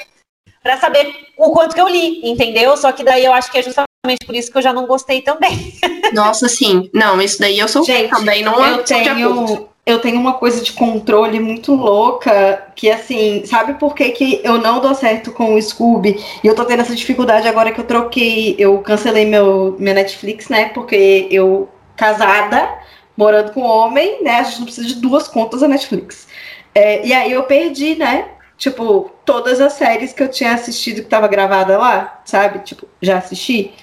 Para 0.61 0.77
saber 0.77 1.15
o 1.37 1.51
quanto 1.51 1.73
que 1.73 1.79
eu 1.79 1.87
li, 1.87 2.29
entendeu? 2.29 2.75
Só 2.75 2.91
que 2.91 3.05
daí 3.05 3.23
eu 3.23 3.31
acho 3.31 3.49
que 3.49 3.57
é 3.57 3.63
justamente 3.63 4.25
por 4.25 4.35
isso 4.35 4.51
que 4.51 4.57
eu 4.57 4.61
já 4.61 4.73
não 4.73 4.85
gostei 4.85 5.21
também. 5.21 5.73
Nossa, 6.11 6.49
sim. 6.49 6.89
Não, 6.93 7.21
isso 7.21 7.39
daí 7.39 7.57
eu 7.57 7.69
sou 7.69 7.85
Gente, 7.85 8.09
também. 8.09 8.43
Não 8.43 8.65
eu 8.65 8.83
tenho, 8.83 9.69
eu 9.85 9.99
tenho 9.99 10.19
uma 10.19 10.33
coisa 10.33 10.61
de 10.61 10.73
controle 10.73 11.39
muito 11.39 11.73
louca 11.73 12.67
que, 12.75 12.91
assim, 12.91 13.45
sabe 13.45 13.75
por 13.75 13.95
que, 13.95 14.09
que 14.09 14.41
eu 14.43 14.57
não 14.57 14.81
dou 14.81 14.93
certo 14.93 15.31
com 15.31 15.55
o 15.55 15.61
Scooby? 15.61 16.21
E 16.43 16.47
eu 16.47 16.53
tô 16.53 16.65
tendo 16.65 16.81
essa 16.81 16.95
dificuldade 16.95 17.47
agora 17.47 17.71
que 17.71 17.79
eu 17.79 17.85
troquei, 17.85 18.57
eu 18.59 18.77
cancelei 18.79 19.25
meu, 19.25 19.77
meu 19.79 19.93
Netflix, 19.93 20.49
né? 20.49 20.65
Porque 20.69 21.27
eu, 21.31 21.69
casada, 21.95 22.77
morando 23.19 23.51
com 23.51 23.59
homem, 23.59 24.23
né? 24.23 24.39
A 24.39 24.43
gente 24.43 24.59
não 24.59 24.65
precisa 24.65 24.87
de 24.87 24.95
duas 24.95 25.27
contas 25.27 25.59
da 25.59 25.67
Netflix. 25.67 26.25
É, 26.73 27.05
e 27.05 27.11
aí 27.11 27.33
eu 27.33 27.43
perdi, 27.43 27.95
né? 27.95 28.29
Tipo, 28.57 29.11
todas 29.25 29.59
as 29.59 29.73
séries 29.73 30.13
que 30.13 30.23
eu 30.23 30.29
tinha 30.29 30.53
assistido 30.53 31.01
que 31.01 31.09
tava 31.09 31.27
gravada 31.27 31.77
lá, 31.77 32.21
sabe? 32.23 32.59
Tipo, 32.59 32.87
já 33.01 33.17
assisti. 33.17 33.73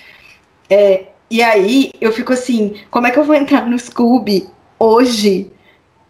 É, 0.70 1.08
e 1.30 1.42
aí 1.42 1.90
eu 2.00 2.12
fico 2.12 2.32
assim, 2.32 2.80
como 2.90 3.08
é 3.08 3.10
que 3.10 3.18
eu 3.18 3.24
vou 3.24 3.34
entrar 3.34 3.66
no 3.66 3.78
Scooby 3.78 4.48
hoje 4.78 5.52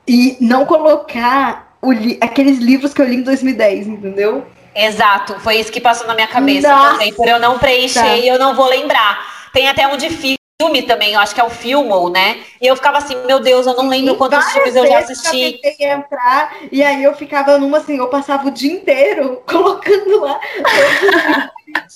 e 0.07 0.37
não 0.41 0.65
colocar 0.65 1.77
li 1.85 2.19
aqueles 2.21 2.59
livros 2.59 2.95
que 2.95 3.03
eu 3.03 3.09
li 3.09 3.17
em 3.17 3.23
2010, 3.23 3.89
entendeu? 3.89 4.47
Exato, 4.73 5.41
foi 5.41 5.57
isso 5.57 5.73
que 5.73 5.81
passou 5.81 6.07
na 6.07 6.15
minha 6.15 6.29
cabeça 6.29 6.69
Nossa. 6.69 6.93
também. 6.93 7.13
Por 7.13 7.27
eu 7.27 7.41
não 7.41 7.59
preencher, 7.59 8.21
e 8.21 8.29
eu 8.29 8.39
não 8.39 8.55
vou 8.55 8.69
lembrar. 8.69 9.49
Tem 9.53 9.69
até 9.69 9.89
um 9.89 9.97
difícil 9.97 10.37
filme 10.61 10.83
também, 10.83 11.13
eu 11.13 11.21
acho 11.21 11.35
que 11.35 11.41
é 11.41 11.45
o 11.45 11.51
Filmo, 11.51 12.09
né? 12.09 12.43
E 12.61 12.67
eu 12.67 12.75
ficava 12.75 12.99
assim, 12.99 13.15
meu 13.27 13.41
Deus, 13.41 13.67
eu 13.67 13.75
não 13.75 13.89
lembro 13.89 14.13
Sim, 14.13 14.19
quantos 14.19 14.53
filmes 14.53 14.75
eu 14.75 14.87
já 14.87 14.99
assisti. 14.99 15.43
Eu 15.43 15.61
tentei 15.61 15.87
entrar, 15.87 16.57
e 16.73 16.83
aí 16.83 17.05
eu 17.05 17.15
ficava 17.15 17.59
numa 17.59 17.79
assim, 17.79 17.99
eu 17.99 18.09
passava 18.09 18.49
o 18.49 18.51
dia 18.51 18.73
inteiro 18.73 19.43
colocando 19.47 20.21
lá. 20.21 20.41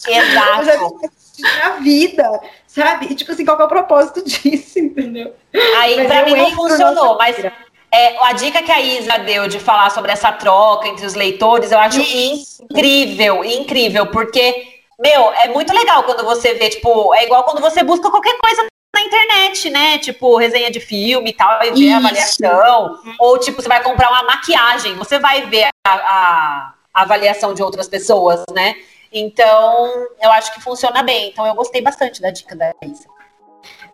Exato. 0.07 0.61
Eu 0.61 0.65
já 0.65 1.11
na 1.59 1.71
vida, 1.77 2.41
sabe? 2.67 3.07
E 3.07 3.15
tipo 3.15 3.33
assim, 3.33 3.47
qual 3.47 3.59
é 3.59 3.65
o 3.65 3.69
propósito 3.69 4.23
disso, 4.29 4.79
entendeu? 4.79 5.33
Aí 5.79 5.97
mas 5.97 6.07
pra 6.07 6.25
mim 6.27 6.37
não 6.37 6.51
funcionou, 6.51 7.17
mas 7.17 7.39
é, 7.43 8.25
a 8.27 8.33
dica 8.35 8.63
que 8.63 8.71
a 8.71 8.81
Isa 8.81 9.19
deu 9.21 9.49
de 9.49 9.59
falar 9.59 9.89
sobre 9.91 10.13
essa 10.13 10.31
troca 10.33 10.87
entre 10.87 11.07
os 11.07 11.15
leitores, 11.15 11.73
eu 11.73 11.79
acho 11.79 11.99
Isso. 11.99 12.63
incrível, 12.71 13.43
incrível, 13.43 14.07
porque 14.09 14.80
meu, 15.01 15.33
é 15.33 15.49
muito 15.49 15.73
legal 15.73 16.03
quando 16.03 16.23
você 16.25 16.53
vê, 16.55 16.69
tipo, 16.69 17.15
é 17.15 17.25
igual 17.25 17.43
quando 17.45 17.61
você 17.61 17.83
busca 17.83 18.11
qualquer 18.11 18.37
coisa 18.39 18.67
na 18.95 19.01
internet, 19.01 19.71
né? 19.71 19.99
Tipo, 19.99 20.37
resenha 20.37 20.71
de 20.71 20.79
filme 20.79 21.31
e 21.31 21.33
tal, 21.33 21.63
e 21.65 21.71
ver 21.71 21.93
a 21.93 21.97
avaliação. 21.97 22.99
Ou, 23.19 23.39
tipo, 23.39 23.63
você 23.63 23.69
vai 23.69 23.83
comprar 23.83 24.11
uma 24.11 24.25
maquiagem, 24.25 24.95
você 24.97 25.19
vai 25.19 25.47
ver 25.47 25.69
a, 25.87 25.91
a, 25.91 26.75
a 26.93 27.03
avaliação 27.03 27.55
de 27.55 27.63
outras 27.63 27.89
pessoas, 27.89 28.45
né? 28.53 28.75
Então, 29.11 30.07
eu 30.23 30.31
acho 30.33 30.53
que 30.53 30.61
funciona 30.61 31.03
bem. 31.03 31.31
Então, 31.31 31.47
eu 31.47 31.55
gostei 31.55 31.81
bastante 31.81 32.21
da 32.21 32.31
dica 32.31 32.55
da 32.55 32.75
Isa. 32.85 33.09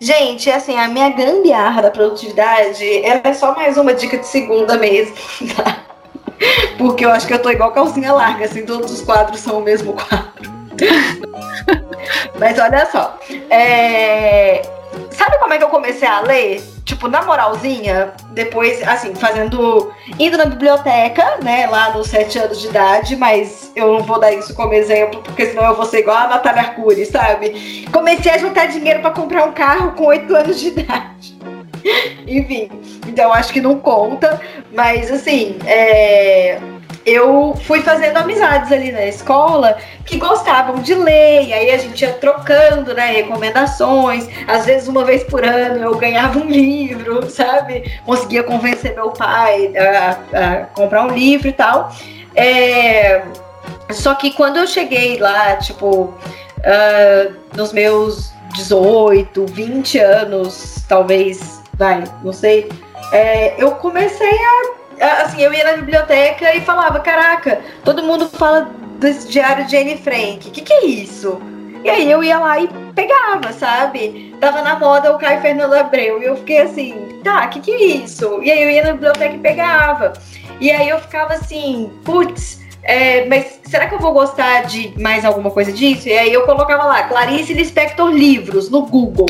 Gente, 0.00 0.50
assim, 0.50 0.76
a 0.76 0.88
minha 0.88 1.08
gambiarra 1.08 1.82
da 1.82 1.90
produtividade 1.90 2.84
é 2.84 3.32
só 3.32 3.54
mais 3.54 3.78
uma 3.78 3.94
dica 3.94 4.18
de 4.18 4.26
segunda 4.26 4.76
mesmo, 4.76 5.14
tá? 5.54 5.84
Porque 6.76 7.04
eu 7.04 7.10
acho 7.10 7.28
que 7.28 7.32
eu 7.32 7.40
tô 7.40 7.48
igual 7.48 7.72
calcinha 7.72 8.12
larga, 8.12 8.44
assim, 8.44 8.66
todos 8.66 8.90
os 8.90 9.02
quadros 9.02 9.40
são 9.40 9.58
o 9.58 9.62
mesmo 9.62 9.94
quadro. 9.94 10.55
Mas 12.38 12.58
olha 12.58 12.86
só. 12.86 13.18
É... 13.50 14.62
Sabe 15.10 15.38
como 15.38 15.52
é 15.52 15.58
que 15.58 15.64
eu 15.64 15.68
comecei 15.68 16.06
a 16.06 16.20
ler? 16.20 16.62
Tipo, 16.84 17.08
na 17.08 17.22
moralzinha, 17.22 18.12
depois, 18.30 18.80
assim, 18.86 19.14
fazendo. 19.14 19.92
indo 20.18 20.38
na 20.38 20.44
biblioteca, 20.44 21.38
né, 21.42 21.66
lá 21.66 21.92
nos 21.92 22.08
sete 22.08 22.38
anos 22.38 22.60
de 22.60 22.68
idade, 22.68 23.16
mas 23.16 23.72
eu 23.74 23.94
não 23.94 24.02
vou 24.04 24.20
dar 24.20 24.32
isso 24.32 24.54
como 24.54 24.72
exemplo, 24.72 25.20
porque 25.22 25.46
senão 25.46 25.64
eu 25.64 25.74
vou 25.74 25.84
ser 25.84 25.98
igual 25.98 26.16
a 26.16 26.28
Natália 26.28 26.62
Arcuri, 26.62 27.04
sabe? 27.04 27.86
Comecei 27.92 28.30
a 28.30 28.38
juntar 28.38 28.66
dinheiro 28.66 29.00
para 29.00 29.10
comprar 29.10 29.44
um 29.44 29.52
carro 29.52 29.92
com 29.92 30.04
oito 30.04 30.34
anos 30.34 30.60
de 30.60 30.68
idade. 30.68 31.36
Enfim, 32.26 32.70
então 33.06 33.32
acho 33.32 33.52
que 33.52 33.60
não 33.60 33.80
conta, 33.80 34.40
mas 34.72 35.10
assim, 35.10 35.58
é 35.66 36.60
eu 37.06 37.54
fui 37.62 37.82
fazendo 37.82 38.16
amizades 38.16 38.72
ali 38.72 38.90
na 38.90 39.06
escola 39.06 39.78
que 40.04 40.18
gostavam 40.18 40.82
de 40.82 40.92
ler, 40.92 41.44
e 41.44 41.52
aí 41.52 41.70
a 41.70 41.78
gente 41.78 42.02
ia 42.02 42.12
trocando, 42.14 42.92
né, 42.92 43.12
recomendações. 43.12 44.28
Às 44.48 44.66
vezes, 44.66 44.88
uma 44.88 45.04
vez 45.04 45.22
por 45.22 45.44
ano, 45.44 45.84
eu 45.84 45.96
ganhava 45.96 46.40
um 46.40 46.46
livro, 46.46 47.30
sabe? 47.30 48.00
Conseguia 48.04 48.42
convencer 48.42 48.94
meu 48.96 49.10
pai 49.10 49.72
a, 49.76 50.18
a 50.32 50.56
comprar 50.66 51.04
um 51.04 51.10
livro 51.10 51.46
e 51.46 51.52
tal. 51.52 51.92
É... 52.34 53.22
Só 53.92 54.16
que 54.16 54.32
quando 54.32 54.56
eu 54.56 54.66
cheguei 54.66 55.18
lá, 55.18 55.56
tipo, 55.56 56.12
uh, 56.58 57.34
nos 57.56 57.72
meus 57.72 58.32
18, 58.56 59.46
20 59.46 59.98
anos, 60.00 60.84
talvez, 60.88 61.62
vai, 61.74 62.02
não 62.24 62.32
sei, 62.32 62.68
é, 63.12 63.54
eu 63.62 63.72
comecei 63.72 64.28
a 64.28 64.85
assim, 65.00 65.42
eu 65.42 65.52
ia 65.52 65.64
na 65.64 65.76
biblioteca 65.76 66.54
e 66.54 66.60
falava, 66.60 67.00
caraca, 67.00 67.60
todo 67.84 68.02
mundo 68.02 68.28
fala 68.28 68.70
desse 68.98 69.28
diário 69.28 69.66
de 69.66 69.76
Anne 69.76 69.98
Frank, 69.98 70.48
o 70.48 70.50
que, 70.50 70.62
que 70.62 70.72
é 70.72 70.86
isso? 70.86 71.40
E 71.84 71.90
aí 71.90 72.10
eu 72.10 72.24
ia 72.24 72.38
lá 72.38 72.58
e 72.58 72.68
pegava, 72.94 73.52
sabe? 73.52 74.34
Tava 74.40 74.60
na 74.62 74.78
moda 74.78 75.14
o 75.14 75.18
Caio 75.18 75.40
Fernando 75.40 75.74
Abreu. 75.74 76.20
E 76.20 76.24
eu 76.24 76.36
fiquei 76.36 76.62
assim, 76.62 77.20
tá, 77.22 77.46
o 77.46 77.50
que, 77.50 77.60
que 77.60 77.70
é 77.70 77.86
isso? 77.98 78.42
E 78.42 78.50
aí 78.50 78.62
eu 78.62 78.70
ia 78.70 78.82
na 78.82 78.92
biblioteca 78.92 79.34
e 79.34 79.38
pegava. 79.38 80.12
E 80.60 80.70
aí 80.70 80.88
eu 80.88 80.98
ficava 80.98 81.34
assim, 81.34 81.92
putz, 82.04 82.60
é, 82.82 83.26
mas 83.26 83.60
será 83.64 83.86
que 83.86 83.94
eu 83.94 84.00
vou 84.00 84.12
gostar 84.12 84.62
de 84.62 85.00
mais 85.00 85.24
alguma 85.24 85.50
coisa 85.50 85.72
disso? 85.72 86.08
E 86.08 86.12
aí 86.12 86.32
eu 86.32 86.44
colocava 86.44 86.84
lá, 86.84 87.04
Clarice 87.04 87.54
Lispector 87.54 88.10
Livros, 88.10 88.68
no 88.68 88.82
Google 88.82 89.26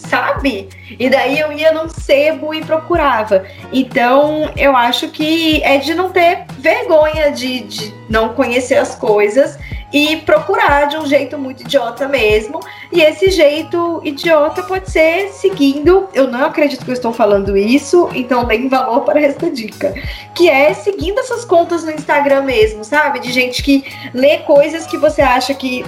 sabe? 0.00 0.68
E 0.98 1.08
daí 1.08 1.38
eu 1.38 1.52
ia 1.52 1.72
num 1.72 1.88
sebo 1.88 2.54
e 2.54 2.64
procurava. 2.64 3.44
Então 3.72 4.50
eu 4.56 4.76
acho 4.76 5.08
que 5.08 5.62
é 5.62 5.78
de 5.78 5.94
não 5.94 6.10
ter 6.10 6.44
vergonha 6.58 7.30
de, 7.30 7.60
de 7.60 7.94
não 8.08 8.30
conhecer 8.30 8.76
as 8.76 8.94
coisas 8.94 9.58
e 9.92 10.18
procurar 10.18 10.86
de 10.86 10.96
um 10.96 11.06
jeito 11.06 11.36
muito 11.36 11.62
idiota 11.62 12.08
mesmo. 12.08 12.60
E 12.92 13.00
esse 13.00 13.30
jeito 13.30 14.00
idiota 14.04 14.62
pode 14.62 14.90
ser 14.90 15.28
seguindo. 15.30 16.08
Eu 16.14 16.28
não 16.28 16.44
acredito 16.44 16.84
que 16.84 16.90
eu 16.90 16.94
estou 16.94 17.12
falando 17.12 17.56
isso, 17.56 18.08
então 18.14 18.44
deem 18.44 18.68
valor 18.68 19.02
para 19.02 19.20
esta 19.20 19.50
dica. 19.50 19.94
Que 20.34 20.48
é 20.48 20.72
seguindo 20.74 21.18
essas 21.20 21.44
contas 21.44 21.84
no 21.84 21.90
Instagram 21.90 22.42
mesmo, 22.42 22.84
sabe? 22.84 23.20
De 23.20 23.32
gente 23.32 23.62
que 23.62 23.84
lê 24.14 24.38
coisas 24.38 24.86
que 24.86 24.96
você 24.96 25.22
acha 25.22 25.54
que 25.54 25.84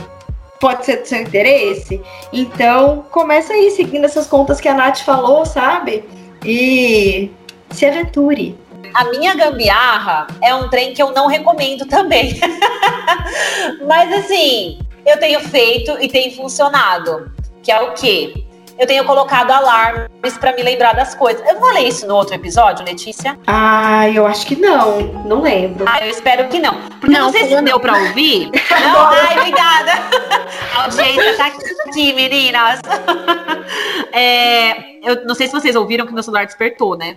pode 0.62 0.86
ser 0.86 0.98
do 0.98 1.08
seu 1.08 1.20
interesse. 1.20 2.00
Então, 2.32 3.04
começa 3.10 3.52
aí 3.52 3.72
seguindo 3.72 4.04
essas 4.04 4.28
contas 4.28 4.60
que 4.60 4.68
a 4.68 4.74
Nath 4.74 5.00
falou, 5.00 5.44
sabe? 5.44 6.04
E 6.44 7.32
se 7.70 7.84
aventure. 7.84 8.56
A 8.94 9.06
minha 9.06 9.34
gambiarra 9.34 10.28
é 10.40 10.54
um 10.54 10.70
trem 10.70 10.94
que 10.94 11.02
eu 11.02 11.10
não 11.10 11.26
recomendo 11.26 11.84
também. 11.86 12.38
Mas 13.88 14.12
assim, 14.12 14.78
eu 15.04 15.18
tenho 15.18 15.40
feito 15.40 16.00
e 16.00 16.06
tem 16.06 16.32
funcionado. 16.32 17.32
Que 17.60 17.72
é 17.72 17.80
o 17.80 17.94
quê? 17.94 18.44
Eu 18.78 18.86
tenho 18.86 19.04
colocado 19.04 19.50
alarmes 19.50 20.36
para 20.38 20.52
me 20.54 20.62
lembrar 20.62 20.94
das 20.94 21.14
coisas. 21.14 21.46
Eu 21.48 21.58
falei 21.60 21.88
isso 21.88 22.06
no 22.06 22.14
outro 22.14 22.34
episódio, 22.34 22.84
Letícia? 22.84 23.38
Ah, 23.46 24.08
eu 24.08 24.26
acho 24.26 24.46
que 24.46 24.56
não. 24.56 25.00
Não 25.24 25.42
lembro. 25.42 25.84
Ah, 25.88 26.04
eu 26.04 26.10
espero 26.10 26.48
que 26.48 26.58
não. 26.58 26.74
Porque 27.00 27.14
não, 27.14 27.26
não 27.26 27.32
sei 27.32 27.46
se 27.46 27.54
não. 27.54 27.64
deu 27.64 27.78
para 27.78 27.98
ouvir. 27.98 28.50
não, 28.70 29.06
ai, 29.06 29.38
obrigada. 29.38 29.92
A 30.76 30.84
audiência 30.84 31.36
tá 31.36 31.46
aqui, 31.46 32.12
meninas. 32.12 32.80
É, 34.14 34.98
eu 35.02 35.24
não 35.24 35.34
sei 35.34 35.46
se 35.46 35.54
vocês 35.54 35.74
ouviram 35.74 36.06
que 36.06 36.12
meu 36.12 36.22
celular 36.22 36.44
despertou, 36.44 36.98
né? 36.98 37.16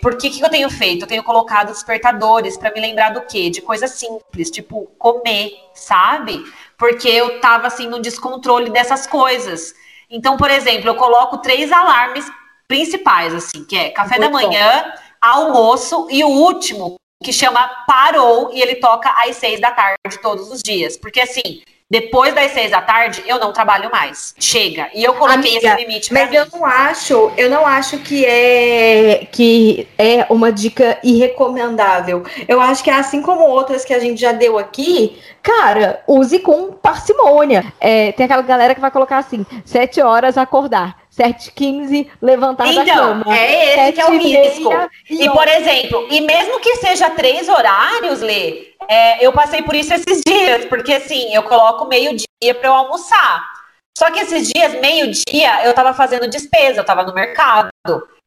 Por 0.00 0.16
que, 0.16 0.30
que 0.30 0.40
eu 0.40 0.48
tenho 0.48 0.70
feito? 0.70 1.02
Eu 1.02 1.08
tenho 1.08 1.22
colocado 1.24 1.68
despertadores 1.68 2.56
para 2.56 2.72
me 2.72 2.80
lembrar 2.80 3.10
do 3.10 3.22
quê? 3.22 3.50
De 3.50 3.60
coisas 3.60 3.90
simples, 3.90 4.48
tipo 4.48 4.86
comer, 4.98 5.52
sabe? 5.74 6.44
Porque 6.78 7.08
eu 7.08 7.40
tava 7.40 7.66
assim 7.66 7.88
no 7.88 8.00
descontrole 8.00 8.70
dessas 8.70 9.06
coisas. 9.06 9.74
Então, 10.10 10.36
por 10.36 10.50
exemplo, 10.50 10.88
eu 10.88 10.94
coloco 10.94 11.38
três 11.38 11.72
alarmes 11.72 12.30
principais, 12.68 13.34
assim, 13.34 13.64
que 13.64 13.76
é 13.76 13.90
café 13.90 14.18
Muito 14.18 14.32
da 14.32 14.38
manhã, 14.38 14.84
bom. 14.84 15.00
almoço 15.20 16.08
e 16.10 16.22
o 16.24 16.28
último, 16.28 16.96
que 17.22 17.32
chama 17.32 17.68
Parou, 17.86 18.50
e 18.52 18.60
ele 18.60 18.76
toca 18.76 19.10
às 19.10 19.36
seis 19.36 19.60
da 19.60 19.70
tarde 19.70 20.18
todos 20.20 20.50
os 20.50 20.62
dias. 20.62 20.96
Porque 20.96 21.20
assim, 21.20 21.62
depois 21.88 22.34
das 22.34 22.50
seis 22.50 22.72
da 22.72 22.82
tarde, 22.82 23.22
eu 23.28 23.38
não 23.38 23.52
trabalho 23.52 23.88
mais. 23.90 24.34
Chega. 24.40 24.90
E 24.92 25.04
eu 25.04 25.14
coloquei 25.14 25.56
Amiga, 25.56 25.68
esse 25.68 25.76
limite 25.76 26.12
Mas 26.12 26.30
mim. 26.30 26.36
eu 26.36 26.46
não 26.52 26.64
acho, 26.64 27.32
eu 27.36 27.48
não 27.48 27.64
acho 27.64 27.98
que 27.98 28.24
é 28.24 29.28
que 29.30 29.86
é 29.96 30.26
uma 30.28 30.50
dica 30.50 30.98
irrecomendável. 31.04 32.24
Eu 32.48 32.60
acho 32.60 32.82
que 32.82 32.90
é 32.90 32.94
assim 32.94 33.22
como 33.22 33.42
outras 33.44 33.84
que 33.84 33.94
a 33.94 34.00
gente 34.00 34.20
já 34.20 34.32
deu 34.32 34.58
aqui, 34.58 35.16
cara, 35.40 36.02
use 36.08 36.40
com 36.40 36.72
parcimônia. 36.72 37.72
É, 37.80 38.10
tem 38.12 38.26
aquela 38.26 38.42
galera 38.42 38.74
que 38.74 38.80
vai 38.80 38.90
colocar 38.90 39.18
assim, 39.18 39.46
sete 39.64 40.00
horas 40.00 40.36
acordar. 40.36 41.05
7h15, 41.16 42.08
levantar 42.20 42.68
então, 42.68 42.84
da 42.84 42.94
cama. 42.94 43.38
É 43.38 43.86
esse 43.86 43.92
que 43.92 44.00
é 44.00 44.06
o 44.06 44.18
risco. 44.18 44.70
E, 45.08 45.24
e 45.24 45.30
por 45.30 45.48
exemplo, 45.48 46.06
e 46.10 46.20
mesmo 46.20 46.60
que 46.60 46.76
seja 46.76 47.08
três 47.10 47.48
horários, 47.48 48.20
Lê, 48.20 48.74
é, 48.88 49.24
eu 49.24 49.32
passei 49.32 49.62
por 49.62 49.74
isso 49.74 49.94
esses 49.94 50.20
dias, 50.26 50.64
porque 50.66 50.92
assim, 50.92 51.34
eu 51.34 51.42
coloco 51.44 51.86
meio-dia 51.86 52.54
para 52.58 52.68
eu 52.68 52.74
almoçar. 52.74 53.56
Só 53.96 54.10
que 54.10 54.20
esses 54.20 54.52
dias, 54.52 54.78
meio-dia, 54.78 55.64
eu 55.64 55.72
tava 55.72 55.94
fazendo 55.94 56.28
despesa, 56.28 56.80
eu 56.80 56.84
tava 56.84 57.02
no 57.02 57.14
mercado. 57.14 57.70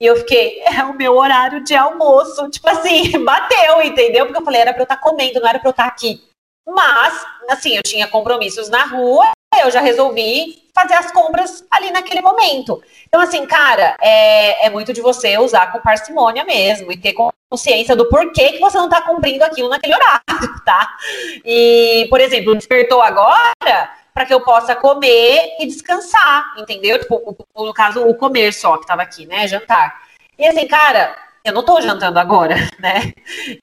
E 0.02 0.06
eu 0.06 0.16
fiquei, 0.16 0.64
é 0.64 0.84
o 0.84 0.98
meu 0.98 1.16
horário 1.16 1.64
de 1.64 1.76
almoço. 1.76 2.50
Tipo 2.50 2.70
assim, 2.70 3.12
bateu, 3.24 3.80
entendeu? 3.84 4.26
Porque 4.26 4.42
eu 4.42 4.46
falei, 4.46 4.62
era 4.62 4.74
pra 4.74 4.82
eu 4.82 4.86
estar 4.86 4.96
tá 4.96 5.02
comendo, 5.02 5.40
não 5.40 5.48
era 5.48 5.60
pra 5.60 5.68
eu 5.68 5.72
estar 5.72 5.84
tá 5.84 5.90
aqui. 5.90 6.24
Mas, 6.68 7.24
assim, 7.50 7.76
eu 7.76 7.84
tinha 7.84 8.08
compromissos 8.08 8.68
na 8.68 8.86
rua, 8.86 9.30
eu 9.58 9.72
já 9.72 9.82
resolvi 9.82 10.64
fazer 10.74 10.94
as 10.94 11.12
compras 11.12 11.66
ali 11.70 11.92
naquele 11.92 12.22
momento. 12.22 12.82
Então, 13.08 13.20
assim, 13.20 13.46
cara, 13.46 13.98
é, 14.02 14.68
é 14.68 14.70
muito 14.70 14.94
de 14.94 15.02
você 15.02 15.38
usar 15.38 15.72
com 15.72 15.82
parcimônia 15.82 16.44
mesmo 16.46 16.92
e 16.92 16.98
ter 16.98 17.14
consciência 17.50 17.96
do 17.96 18.08
porquê 18.08 18.54
que 18.54 18.60
você 18.60 18.78
não 18.78 18.86
está 18.86 19.02
cumprindo 19.02 19.44
aquilo 19.44 19.70
naquele 19.70 19.96
horário, 19.96 20.22
tá? 20.64 20.96
E, 21.44 22.08
por 22.10 22.22
exemplo, 22.22 22.56
despertou 22.56 23.02
agora 23.02 23.92
para 24.14 24.26
que 24.26 24.34
eu 24.34 24.42
possa 24.42 24.76
comer 24.76 25.56
e 25.60 25.66
descansar, 25.66 26.54
entendeu? 26.58 27.00
Tipo, 27.00 27.36
no 27.56 27.74
caso, 27.74 28.06
o 28.08 28.16
comer 28.16 28.54
só 28.54 28.78
que 28.78 28.84
estava 28.84 29.02
aqui, 29.02 29.26
né? 29.26 29.48
Jantar. 29.48 30.02
E 30.38 30.48
assim, 30.48 30.68
cara, 30.68 31.16
eu 31.44 31.54
não 31.54 31.62
estou 31.62 31.82
jantando 31.82 32.20
agora, 32.20 32.56
né? 32.80 33.14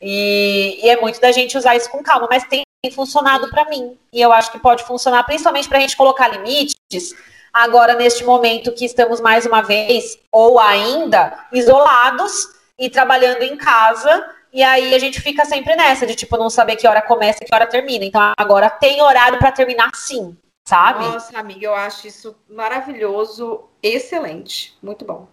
E, 0.01 0.81
e, 0.83 0.89
é 0.89 1.01
muito 1.01 1.21
da 1.21 1.33
gente 1.33 1.57
usar 1.57 1.77
isso 1.77 1.91
com 1.91 2.03
calma, 2.03 2.27
mas 2.31 2.45
tem 2.45 2.65
funcionado 2.95 3.51
para 3.51 3.65
mim. 3.69 3.99
E 4.13 4.21
eu 4.21 4.33
acho 4.33 4.53
que 4.53 4.59
pode 4.59 4.85
funcionar 4.85 5.25
principalmente 5.25 5.69
para 5.69 5.79
a 5.79 5.81
gente 5.81 5.97
colocar 5.97 6.29
limites 6.29 7.15
agora 7.53 7.95
neste 7.95 8.23
momento 8.25 8.73
que 8.73 8.85
estamos 8.85 9.21
mais 9.21 9.47
uma 9.47 9.63
vez 9.63 10.19
ou 10.31 10.59
ainda 10.59 11.47
isolados 11.53 12.49
e 12.79 12.91
trabalhando 12.91 13.43
em 13.43 13.57
casa. 13.57 14.31
E 14.53 14.63
aí 14.63 14.95
a 14.95 14.99
gente 14.99 15.21
fica 15.21 15.45
sempre 15.45 15.75
nessa 15.75 16.07
de 16.07 16.15
tipo 16.15 16.37
não 16.37 16.49
saber 16.49 16.77
que 16.77 16.87
hora 16.87 17.03
começa 17.03 17.43
e 17.43 17.47
que 17.47 17.55
hora 17.55 17.67
termina. 17.67 18.05
Então 18.05 18.33
agora 18.39 18.71
tem 18.71 19.03
horário 19.03 19.39
para 19.39 19.53
terminar 19.53 19.91
sim, 19.95 20.37
sabe? 20.67 21.05
Nossa, 21.05 21.39
amiga, 21.39 21.67
eu 21.67 21.75
acho 21.75 22.07
isso 22.07 22.37
maravilhoso, 22.49 23.65
excelente, 23.83 24.77
muito 24.83 25.05
bom. 25.05 25.27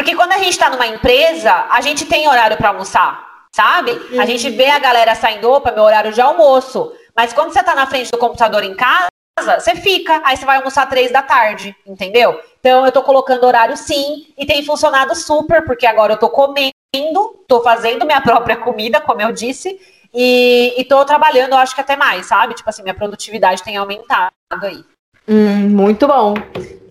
Porque 0.00 0.16
quando 0.16 0.32
a 0.32 0.38
gente 0.38 0.52
está 0.52 0.70
numa 0.70 0.86
empresa, 0.86 1.66
a 1.68 1.82
gente 1.82 2.06
tem 2.06 2.26
horário 2.26 2.56
para 2.56 2.70
almoçar 2.70 3.28
sabe? 3.52 3.90
Uhum. 3.90 4.20
A 4.20 4.24
gente 4.24 4.48
vê 4.48 4.70
a 4.70 4.78
galera 4.78 5.14
saindo, 5.14 5.50
opa, 5.50 5.72
meu 5.72 5.82
horário 5.82 6.12
de 6.12 6.20
almoço. 6.20 6.92
Mas 7.14 7.32
quando 7.32 7.52
você 7.52 7.62
tá 7.62 7.74
na 7.74 7.86
frente 7.86 8.10
do 8.10 8.16
computador 8.16 8.62
em 8.62 8.74
casa, 8.74 9.10
você 9.58 9.74
fica, 9.74 10.22
aí 10.24 10.36
você 10.36 10.46
vai 10.46 10.56
almoçar 10.58 10.88
três 10.88 11.10
da 11.10 11.20
tarde, 11.20 11.74
entendeu? 11.86 12.40
Então 12.60 12.86
eu 12.86 12.92
tô 12.92 13.02
colocando 13.02 13.44
horário 13.44 13.76
sim, 13.76 14.32
e 14.38 14.46
tem 14.46 14.64
funcionado 14.64 15.14
super, 15.16 15.64
porque 15.64 15.86
agora 15.86 16.12
eu 16.12 16.16
tô 16.16 16.30
comendo, 16.30 17.44
tô 17.48 17.60
fazendo 17.60 18.06
minha 18.06 18.22
própria 18.22 18.56
comida, 18.56 19.00
como 19.00 19.20
eu 19.20 19.32
disse, 19.32 19.80
e, 20.14 20.74
e 20.78 20.84
tô 20.84 21.04
trabalhando, 21.04 21.52
eu 21.52 21.58
acho 21.58 21.74
que 21.74 21.80
até 21.80 21.96
mais, 21.96 22.26
sabe? 22.26 22.54
Tipo 22.54 22.70
assim, 22.70 22.82
minha 22.82 22.94
produtividade 22.94 23.62
tem 23.62 23.76
aumentado 23.76 24.30
aí. 24.62 24.84
Hum, 25.28 25.68
muito 25.68 26.06
bom. 26.06 26.34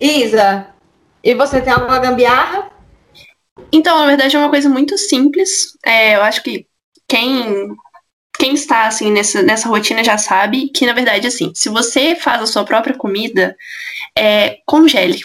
Isa, 0.00 0.66
e 1.24 1.34
você 1.34 1.60
tem 1.60 1.72
alguma 1.72 1.98
gambiarra? 1.98 2.79
Então, 3.72 3.98
na 3.98 4.06
verdade, 4.06 4.36
é 4.36 4.38
uma 4.38 4.50
coisa 4.50 4.68
muito 4.68 4.96
simples. 4.98 5.76
É, 5.84 6.16
eu 6.16 6.22
acho 6.22 6.42
que 6.42 6.66
quem 7.08 7.74
quem 8.38 8.54
está 8.54 8.86
assim 8.86 9.12
nessa, 9.12 9.42
nessa 9.42 9.68
rotina 9.68 10.02
já 10.02 10.16
sabe 10.16 10.68
que, 10.68 10.86
na 10.86 10.94
verdade, 10.94 11.26
assim, 11.26 11.52
se 11.54 11.68
você 11.68 12.16
faz 12.16 12.40
a 12.40 12.46
sua 12.46 12.64
própria 12.64 12.96
comida, 12.96 13.54
é, 14.16 14.58
congele. 14.64 15.20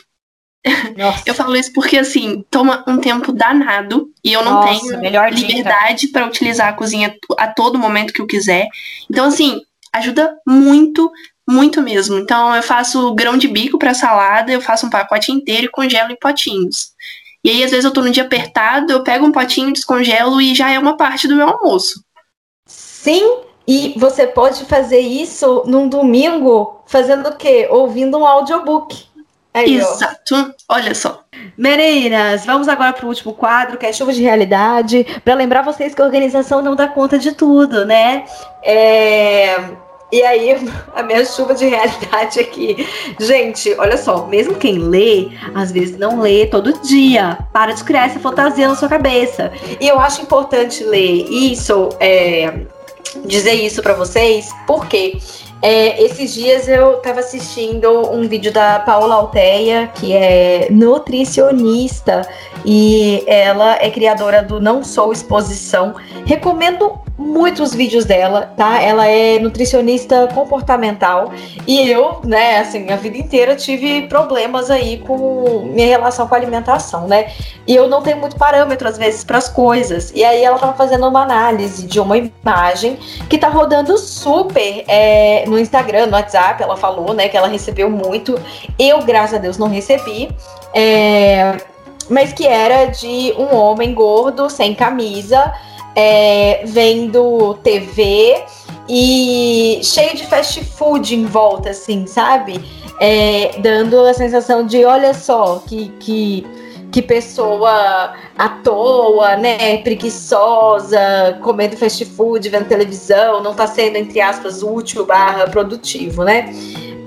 Nossa. 0.97 1.23
Eu 1.25 1.33
falo 1.33 1.55
isso 1.55 1.71
porque, 1.71 1.97
assim, 1.97 2.43
toma 2.51 2.83
um 2.85 2.97
tempo 2.97 3.31
danado 3.31 4.09
e 4.23 4.33
eu 4.33 4.43
não 4.43 4.53
Nossa, 4.53 4.99
tenho 4.99 5.29
liberdade 5.29 6.09
para 6.09 6.25
utilizar 6.25 6.67
a 6.67 6.73
cozinha 6.73 7.15
a 7.37 7.47
todo 7.47 7.79
momento 7.79 8.11
que 8.11 8.21
eu 8.21 8.27
quiser. 8.27 8.67
Então, 9.09 9.25
assim, 9.27 9.61
ajuda 9.93 10.35
muito, 10.45 11.09
muito 11.47 11.81
mesmo. 11.81 12.17
Então, 12.17 12.53
eu 12.53 12.63
faço 12.63 13.13
grão 13.13 13.37
de 13.37 13.47
bico 13.47 13.77
para 13.77 13.93
salada, 13.93 14.51
eu 14.51 14.59
faço 14.59 14.87
um 14.87 14.89
pacote 14.89 15.31
inteiro 15.31 15.67
e 15.67 15.71
congelo 15.71 16.11
em 16.11 16.17
potinhos. 16.17 16.93
E 17.45 17.49
aí, 17.51 17.63
às 17.63 17.69
vezes, 17.69 17.85
eu 17.85 17.93
tô 17.93 18.01
no 18.01 18.09
dia 18.09 18.23
apertado, 18.23 18.91
eu 18.91 19.03
pego 19.03 19.23
um 19.23 19.31
potinho, 19.31 19.71
descongelo 19.71 20.41
e 20.41 20.55
já 20.55 20.71
é 20.71 20.79
uma 20.79 20.97
parte 20.97 21.27
do 21.27 21.35
meu 21.35 21.47
almoço. 21.47 22.03
Sim, 22.65 23.37
e 23.67 23.93
você 23.97 24.25
pode 24.25 24.65
fazer 24.65 24.97
isso 24.97 25.61
num 25.67 25.87
domingo, 25.87 26.81
fazendo 26.87 27.29
o 27.29 27.35
quê? 27.35 27.67
Ouvindo 27.69 28.17
um 28.17 28.25
audiobook. 28.25 29.05
Aí, 29.53 29.77
Exato. 29.77 30.33
Ó. 30.67 30.75
Olha 30.75 30.95
só. 30.95 31.23
Meninas, 31.55 32.47
vamos 32.47 32.67
agora 32.67 32.93
para 32.93 33.05
o 33.05 33.09
último 33.09 33.35
quadro, 33.35 33.77
que 33.77 33.85
é 33.85 33.93
chuva 33.93 34.11
de 34.11 34.23
realidade, 34.23 35.05
para 35.23 35.35
lembrar 35.35 35.61
vocês 35.61 35.93
que 35.93 36.01
a 36.01 36.05
organização 36.05 36.63
não 36.63 36.75
dá 36.75 36.87
conta 36.87 37.19
de 37.19 37.31
tudo, 37.31 37.85
né? 37.85 38.25
É... 38.63 39.84
E 40.11 40.21
aí, 40.21 40.55
a 40.93 41.03
minha 41.03 41.25
chuva 41.25 41.53
de 41.53 41.65
realidade 41.65 42.39
aqui. 42.39 42.87
Gente, 43.19 43.73
olha 43.77 43.97
só, 43.97 44.25
mesmo 44.27 44.55
quem 44.55 44.77
lê, 44.77 45.29
às 45.53 45.71
vezes 45.71 45.97
não 45.97 46.19
lê 46.19 46.45
todo 46.45 46.79
dia. 46.81 47.37
Para 47.51 47.73
de 47.73 47.83
criar 47.83 48.05
essa 48.05 48.19
fantasia 48.19 48.67
na 48.67 48.75
sua 48.75 48.89
cabeça. 48.89 49.51
E 49.79 49.87
eu 49.87 49.99
acho 49.99 50.21
importante 50.21 50.83
ler 50.83 51.27
isso, 51.29 51.89
é, 51.99 52.61
dizer 53.25 53.53
isso 53.53 53.81
para 53.81 53.93
vocês, 53.93 54.49
porque 54.67 55.11
quê? 55.11 55.17
É, 55.67 55.99
esses 55.99 56.35
dias 56.35 56.67
eu 56.67 56.97
estava 56.97 57.21
assistindo 57.21 57.89
um 58.11 58.27
vídeo 58.27 58.53
da 58.53 58.77
Paula 58.77 59.15
Alteia, 59.15 59.87
que 59.95 60.13
é 60.13 60.67
nutricionista, 60.69 62.21
e 62.63 63.23
ela 63.25 63.75
é 63.81 63.89
criadora 63.89 64.43
do 64.43 64.61
Não 64.61 64.83
Sou 64.83 65.11
Exposição. 65.11 65.95
Recomendo 66.23 66.99
muito 67.17 67.63
os 67.63 67.73
vídeos 67.73 68.05
dela, 68.05 68.53
tá? 68.57 68.81
Ela 68.81 69.07
é 69.07 69.39
nutricionista 69.39 70.27
comportamental 70.33 71.31
e 71.65 71.89
eu, 71.89 72.19
né, 72.23 72.59
assim, 72.59 72.91
a 72.91 72.97
vida 72.97 73.17
inteira 73.17 73.55
tive 73.55 74.03
problemas 74.03 74.69
aí 74.69 74.97
com 74.97 75.69
minha 75.73 75.87
relação 75.87 76.27
com 76.27 76.35
a 76.35 76.37
alimentação, 76.37 77.07
né? 77.07 77.31
E 77.65 77.73
eu 77.73 77.87
não 77.87 78.01
tenho 78.01 78.17
muito 78.17 78.35
parâmetro 78.35 78.87
às 78.87 78.97
vezes 78.97 79.23
para 79.23 79.37
as 79.37 79.47
coisas. 79.47 80.11
E 80.13 80.23
aí 80.23 80.43
ela 80.43 80.59
tava 80.59 80.73
fazendo 80.73 81.07
uma 81.07 81.23
análise 81.23 81.87
de 81.87 81.99
uma 81.99 82.17
imagem 82.17 82.97
que 83.29 83.37
tá 83.37 83.47
rodando 83.47 83.97
super 83.97 84.83
é, 84.87 85.45
no 85.47 85.54
Instagram, 85.59 86.07
no 86.07 86.13
WhatsApp, 86.13 86.61
ela 86.61 86.75
falou, 86.77 87.13
né, 87.13 87.27
que 87.27 87.37
ela 87.37 87.47
recebeu 87.47 87.89
muito. 87.89 88.39
Eu, 88.77 89.03
graças 89.03 89.35
a 89.35 89.37
Deus, 89.37 89.57
não 89.57 89.67
recebi. 89.67 90.29
É, 90.73 91.57
mas 92.09 92.33
que 92.33 92.45
era 92.47 92.85
de 92.85 93.33
um 93.37 93.55
homem 93.55 93.93
gordo, 93.93 94.49
sem 94.49 94.73
camisa, 94.75 95.53
é, 95.95 96.61
vendo 96.65 97.55
TV 97.63 98.43
e 98.87 99.79
cheio 99.83 100.15
de 100.15 100.25
fast 100.27 100.63
food 100.63 101.15
em 101.15 101.25
volta, 101.25 101.69
assim, 101.69 102.05
sabe? 102.05 102.63
É, 102.99 103.55
dando 103.59 103.99
a 104.01 104.13
sensação 104.13 104.65
de, 104.65 104.85
olha 104.85 105.13
só, 105.13 105.61
que, 105.65 105.89
que, 105.99 106.45
que 106.95 107.01
pessoa 107.01 108.13
à 108.37 108.47
toa, 108.47 109.35
né? 109.35 109.79
Preguiçosa, 109.79 111.37
comendo 111.41 111.75
fast 111.75 112.05
food, 112.05 112.47
vendo 112.47 112.69
televisão, 112.69 113.43
não 113.43 113.53
tá 113.53 113.67
sendo, 113.67 113.97
entre 113.97 114.21
aspas, 114.21 114.63
útil 114.63 115.05
barra 115.05 115.45
produtivo, 115.45 116.23
né? 116.23 116.55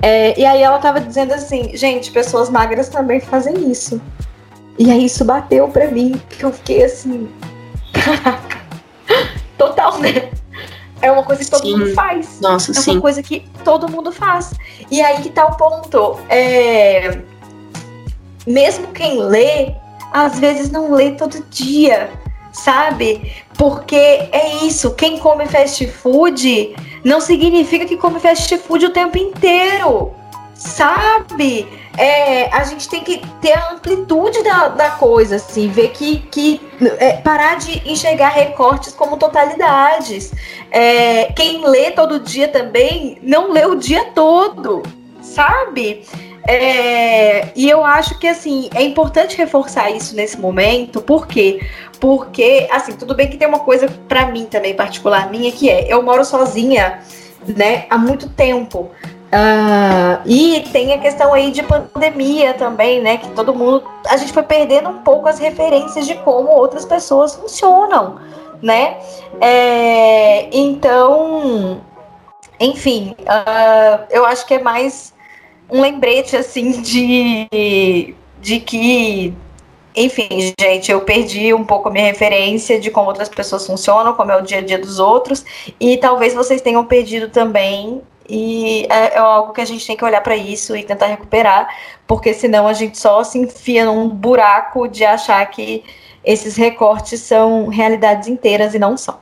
É, 0.03 0.39
e 0.39 0.45
aí 0.45 0.61
ela 0.61 0.79
tava 0.79 1.01
dizendo 1.01 1.33
assim, 1.33 1.75
gente, 1.75 2.11
pessoas 2.11 2.51
magras 2.51 2.91
também 2.91 3.19
fazem 3.19 3.71
isso. 3.71 3.99
E 4.79 4.91
aí 4.91 5.07
isso 5.07 5.25
bateu 5.25 5.67
pra 5.69 5.91
mim, 5.91 6.21
que 6.29 6.45
eu 6.45 6.53
fiquei 6.53 6.85
assim, 6.85 7.27
caraca 7.91 8.59
Total, 9.57 9.99
né? 10.01 10.31
É 11.01 11.11
uma 11.11 11.23
coisa 11.23 11.43
que 11.43 11.51
todo 11.51 11.63
sim. 11.63 11.73
mundo 11.73 11.95
faz. 11.95 12.41
Nossa, 12.43 12.73
é 12.73 12.75
sim. 12.75 12.91
uma 12.91 13.01
coisa 13.01 13.23
que 13.23 13.49
todo 13.65 13.91
mundo 13.91 14.13
faz. 14.13 14.53
E 14.91 15.01
aí 15.01 15.23
que 15.23 15.31
tá 15.31 15.47
o 15.47 15.57
ponto. 15.57 16.21
É... 16.29 17.23
Mesmo 18.49 18.89
quem 18.89 19.21
lê, 19.21 19.75
às 20.13 20.39
vezes 20.39 20.71
não 20.71 20.93
lê 20.93 21.13
todo 21.13 21.45
dia, 21.51 22.11
sabe? 22.53 23.33
Porque 23.57 23.95
é 23.97 24.65
isso, 24.65 24.95
quem 24.95 25.19
come 25.19 25.47
fast 25.47 25.87
food 25.87 26.75
não 27.05 27.21
significa 27.21 27.85
que 27.85 27.97
come 27.97 28.19
fast 28.19 28.57
food 28.59 28.87
o 28.87 28.91
tempo 28.91 29.19
inteiro, 29.19 30.13
sabe? 30.55 31.69
é, 31.99 32.49
a 32.55 32.63
gente 32.63 32.89
tem 32.89 33.03
que 33.03 33.21
ter 33.41 33.53
a 33.53 33.73
amplitude 33.73 34.41
da, 34.45 34.69
da 34.69 34.91
coisa, 34.93 35.35
assim, 35.35 35.69
ver 35.69 35.91
que, 35.91 36.21
que 36.31 36.61
é, 37.01 37.15
parar 37.15 37.57
de 37.57 37.83
enxergar 37.91 38.29
recortes 38.29 38.95
como 38.95 39.17
totalidades. 39.17 40.33
É, 40.71 41.25
quem 41.33 41.67
lê 41.67 41.91
todo 41.91 42.21
dia 42.21 42.47
também 42.47 43.19
não 43.21 43.51
lê 43.51 43.67
o 43.67 43.75
dia 43.75 44.13
todo, 44.15 44.85
sabe? 45.21 46.07
É, 46.51 47.53
e 47.55 47.69
eu 47.69 47.85
acho 47.85 48.19
que 48.19 48.27
assim 48.27 48.71
é 48.75 48.83
importante 48.83 49.37
reforçar 49.37 49.91
isso 49.91 50.17
nesse 50.17 50.41
momento, 50.41 51.03
por 51.03 51.27
quê? 51.27 51.61
Porque 52.01 52.67
assim, 52.73 52.95
tudo 52.95 53.15
bem 53.15 53.29
que 53.29 53.37
tem 53.37 53.47
uma 53.47 53.59
coisa 53.59 53.87
para 54.09 54.25
mim 54.33 54.47
também 54.47 54.75
particular 54.75 55.31
minha 55.31 55.53
que 55.53 55.69
é, 55.69 55.93
eu 55.93 56.03
moro 56.03 56.25
sozinha, 56.25 57.01
né, 57.47 57.85
há 57.91 57.99
muito 57.99 58.31
tempo. 58.31 58.91
Uh, 59.29 60.25
e 60.25 60.61
tem 60.73 60.95
a 60.95 60.99
questão 60.99 61.35
aí 61.35 61.51
de 61.51 61.63
pandemia 61.63 62.55
também, 62.55 63.03
né? 63.03 63.19
Que 63.19 63.29
todo 63.33 63.55
mundo. 63.55 63.85
A 64.09 64.17
gente 64.17 64.33
foi 64.33 64.43
perdendo 64.43 64.89
um 64.89 65.03
pouco 65.03 65.29
as 65.29 65.39
referências 65.39 66.07
de 66.07 66.15
como 66.15 66.49
outras 66.49 66.87
pessoas 66.87 67.35
funcionam, 67.35 68.19
né? 68.63 68.97
É, 69.39 70.49
então, 70.51 71.83
enfim, 72.59 73.15
uh, 73.21 74.07
eu 74.09 74.25
acho 74.25 74.47
que 74.47 74.55
é 74.55 74.63
mais 74.63 75.13
um 75.71 75.81
lembrete, 75.81 76.37
assim, 76.37 76.83
de, 76.83 78.15
de 78.41 78.61
que. 78.61 79.35
Enfim, 79.97 80.55
gente, 80.61 80.93
eu 80.93 81.01
perdi 81.01 81.53
um 81.53 81.65
pouco 81.65 81.89
a 81.89 81.93
minha 81.93 82.05
referência 82.05 82.79
de 82.79 82.91
como 82.91 83.09
outras 83.09 83.29
pessoas 83.29 83.67
funcionam, 83.67 84.15
como 84.15 84.31
é 84.31 84.37
o 84.37 84.43
dia 84.43 84.59
a 84.59 84.61
dia 84.61 84.79
dos 84.79 85.01
outros, 85.01 85.45
e 85.81 85.97
talvez 85.97 86.35
vocês 86.35 86.61
tenham 86.61 86.85
perdido 86.85 87.31
também 87.31 88.01
e 88.29 88.87
é, 88.91 89.15
é 89.15 89.19
algo 89.19 89.53
que 89.53 89.61
a 89.61 89.65
gente 89.65 89.87
tem 89.87 89.97
que 89.97 90.05
olhar 90.05 90.21
para 90.21 90.37
isso 90.37 90.77
e 90.77 90.85
tentar 90.85 91.07
recuperar, 91.07 91.69
porque 92.07 92.35
senão 92.35 92.69
a 92.69 92.75
gente 92.75 92.99
só 92.99 93.25
se 93.25 93.39
enfia 93.39 93.87
num 93.87 94.09
buraco 94.09 94.87
de 94.87 95.05
achar 95.05 95.45
que 95.47 95.83
esses 96.23 96.57
recortes 96.57 97.21
são 97.21 97.69
realidades 97.69 98.29
inteiras 98.29 98.75
e 98.75 98.79
não 98.79 98.97
são. 98.97 99.19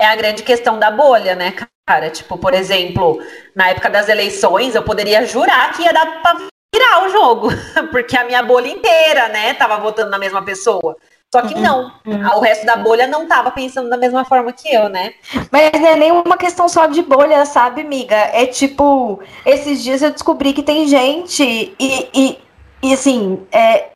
É 0.00 0.06
a 0.06 0.16
grande 0.16 0.42
questão 0.42 0.78
da 0.78 0.90
bolha, 0.90 1.34
né, 1.34 1.54
cara? 1.86 2.08
Tipo, 2.08 2.38
por 2.38 2.54
exemplo, 2.54 3.20
na 3.54 3.68
época 3.68 3.90
das 3.90 4.08
eleições, 4.08 4.74
eu 4.74 4.82
poderia 4.82 5.26
jurar 5.26 5.74
que 5.74 5.82
ia 5.82 5.92
dar 5.92 6.22
pra 6.22 6.38
virar 6.74 7.04
o 7.04 7.10
jogo, 7.10 7.48
porque 7.92 8.16
a 8.16 8.24
minha 8.24 8.42
bolha 8.42 8.68
inteira, 8.68 9.28
né, 9.28 9.52
tava 9.54 9.76
votando 9.76 10.10
na 10.10 10.18
mesma 10.18 10.42
pessoa. 10.42 10.96
Só 11.32 11.42
que 11.42 11.54
uhum. 11.54 11.60
não, 11.60 11.92
uhum. 12.06 12.38
o 12.38 12.40
resto 12.40 12.66
da 12.66 12.76
bolha 12.76 13.06
não 13.06 13.22
estava 13.24 13.52
pensando 13.52 13.88
da 13.88 13.96
mesma 13.96 14.24
forma 14.24 14.52
que 14.52 14.68
eu, 14.72 14.88
né? 14.88 15.12
Mas 15.52 15.70
não 15.80 15.88
é 15.88 15.96
nem 15.96 16.10
uma 16.10 16.36
questão 16.36 16.68
só 16.68 16.86
de 16.86 17.02
bolha, 17.02 17.44
sabe, 17.44 17.82
amiga? 17.82 18.16
É 18.16 18.46
tipo, 18.46 19.20
esses 19.46 19.82
dias 19.82 20.02
eu 20.02 20.10
descobri 20.10 20.52
que 20.52 20.62
tem 20.62 20.88
gente 20.88 21.44
e, 21.78 22.08
e, 22.12 22.38
e 22.82 22.92
assim, 22.92 23.46
é, 23.52 23.90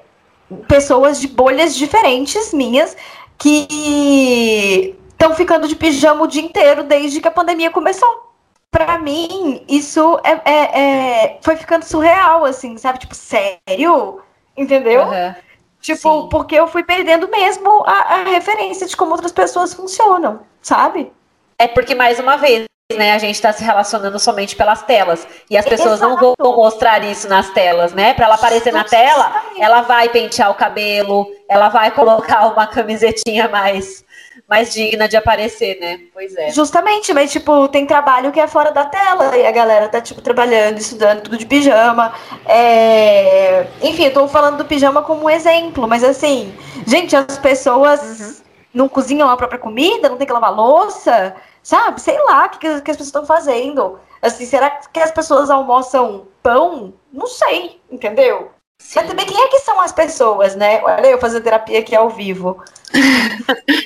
pessoas 0.68 1.18
de 1.20 1.26
bolhas 1.26 1.74
diferentes 1.74 2.52
minhas 2.52 2.96
que 3.36 4.94
estão 5.14 5.34
ficando 5.34 5.66
de 5.66 5.74
pijama 5.74 6.24
o 6.24 6.26
dia 6.26 6.42
inteiro 6.42 6.84
desde 6.84 7.20
que 7.20 7.28
a 7.28 7.32
pandemia 7.32 7.70
começou. 7.70 8.32
Pra 8.70 8.98
mim, 8.98 9.64
isso 9.68 10.20
é, 10.24 10.40
é, 10.44 10.80
é 10.80 11.38
foi 11.40 11.56
ficando 11.56 11.84
surreal, 11.84 12.44
assim, 12.44 12.76
sabe? 12.76 12.98
Tipo, 12.98 13.14
sério? 13.14 14.20
Entendeu? 14.56 15.04
Uhum. 15.04 15.34
Tipo, 15.80 16.22
Sim. 16.22 16.28
porque 16.30 16.54
eu 16.54 16.66
fui 16.66 16.82
perdendo 16.82 17.28
mesmo 17.28 17.84
a, 17.86 18.14
a 18.14 18.24
referência 18.24 18.86
de 18.86 18.96
como 18.96 19.12
outras 19.12 19.32
pessoas 19.32 19.74
funcionam, 19.74 20.40
sabe? 20.60 21.12
É 21.58 21.68
porque, 21.68 21.94
mais 21.94 22.18
uma 22.18 22.36
vez, 22.36 22.64
né, 22.92 23.12
a 23.12 23.18
gente 23.18 23.34
está 23.34 23.52
se 23.52 23.62
relacionando 23.62 24.18
somente 24.18 24.56
pelas 24.56 24.82
telas. 24.82 25.26
E 25.48 25.56
as 25.56 25.64
pessoas 25.64 26.00
Exato. 26.00 26.10
não 26.10 26.34
vão 26.38 26.56
mostrar 26.56 27.02
isso 27.04 27.28
nas 27.28 27.50
telas, 27.50 27.92
né? 27.92 28.14
Para 28.14 28.26
ela 28.26 28.34
aparecer 28.34 28.72
na 28.72 28.84
tela, 28.84 29.42
ela 29.58 29.82
vai 29.82 30.08
pentear 30.08 30.50
o 30.50 30.54
cabelo, 30.54 31.26
ela 31.48 31.68
vai 31.68 31.90
colocar 31.90 32.46
uma 32.46 32.66
camisetinha 32.66 33.48
mais 33.48 34.03
mais 34.48 34.72
digna 34.72 35.08
de 35.08 35.16
aparecer, 35.16 35.78
né? 35.80 36.00
Pois 36.12 36.34
é. 36.36 36.50
Justamente, 36.50 37.12
mas 37.12 37.30
tipo, 37.30 37.68
tem 37.68 37.86
trabalho 37.86 38.32
que 38.32 38.40
é 38.40 38.46
fora 38.46 38.70
da 38.70 38.84
tela 38.84 39.36
e 39.36 39.46
a 39.46 39.50
galera 39.50 39.88
tá 39.88 40.00
tipo 40.00 40.20
trabalhando, 40.20 40.78
estudando, 40.78 41.22
tudo 41.22 41.36
de 41.36 41.46
pijama. 41.46 42.12
É... 42.46 43.66
Enfim, 43.82 44.04
eu 44.06 44.12
tô 44.12 44.28
falando 44.28 44.58
do 44.58 44.64
pijama 44.64 45.02
como 45.02 45.24
um 45.24 45.30
exemplo, 45.30 45.86
mas 45.88 46.04
assim, 46.04 46.54
gente, 46.86 47.16
as 47.16 47.38
pessoas 47.38 48.00
uhum. 48.20 48.44
não 48.72 48.88
cozinham 48.88 49.28
a 49.28 49.36
própria 49.36 49.58
comida, 49.58 50.08
não 50.08 50.16
tem 50.16 50.26
que 50.26 50.32
lavar 50.32 50.54
louça, 50.54 51.34
sabe? 51.62 52.00
Sei 52.00 52.18
lá 52.24 52.46
o 52.46 52.50
que, 52.50 52.58
que 52.58 52.66
as 52.66 52.80
pessoas 52.82 53.08
estão 53.08 53.26
fazendo. 53.26 53.98
Assim, 54.20 54.46
será 54.46 54.70
que 54.70 55.00
as 55.00 55.10
pessoas 55.10 55.50
almoçam 55.50 56.26
pão? 56.42 56.94
Não 57.12 57.26
sei, 57.26 57.80
entendeu? 57.90 58.50
Sim. 58.78 59.00
Mas 59.00 59.08
também 59.08 59.26
quem 59.26 59.40
é 59.40 59.48
que 59.48 59.58
são 59.60 59.80
as 59.80 59.92
pessoas, 59.92 60.54
né? 60.56 60.82
Olha, 60.82 61.06
eu 61.06 61.18
fazendo 61.18 61.42
terapia 61.42 61.78
aqui 61.78 61.94
ao 61.94 62.10
vivo. 62.10 62.62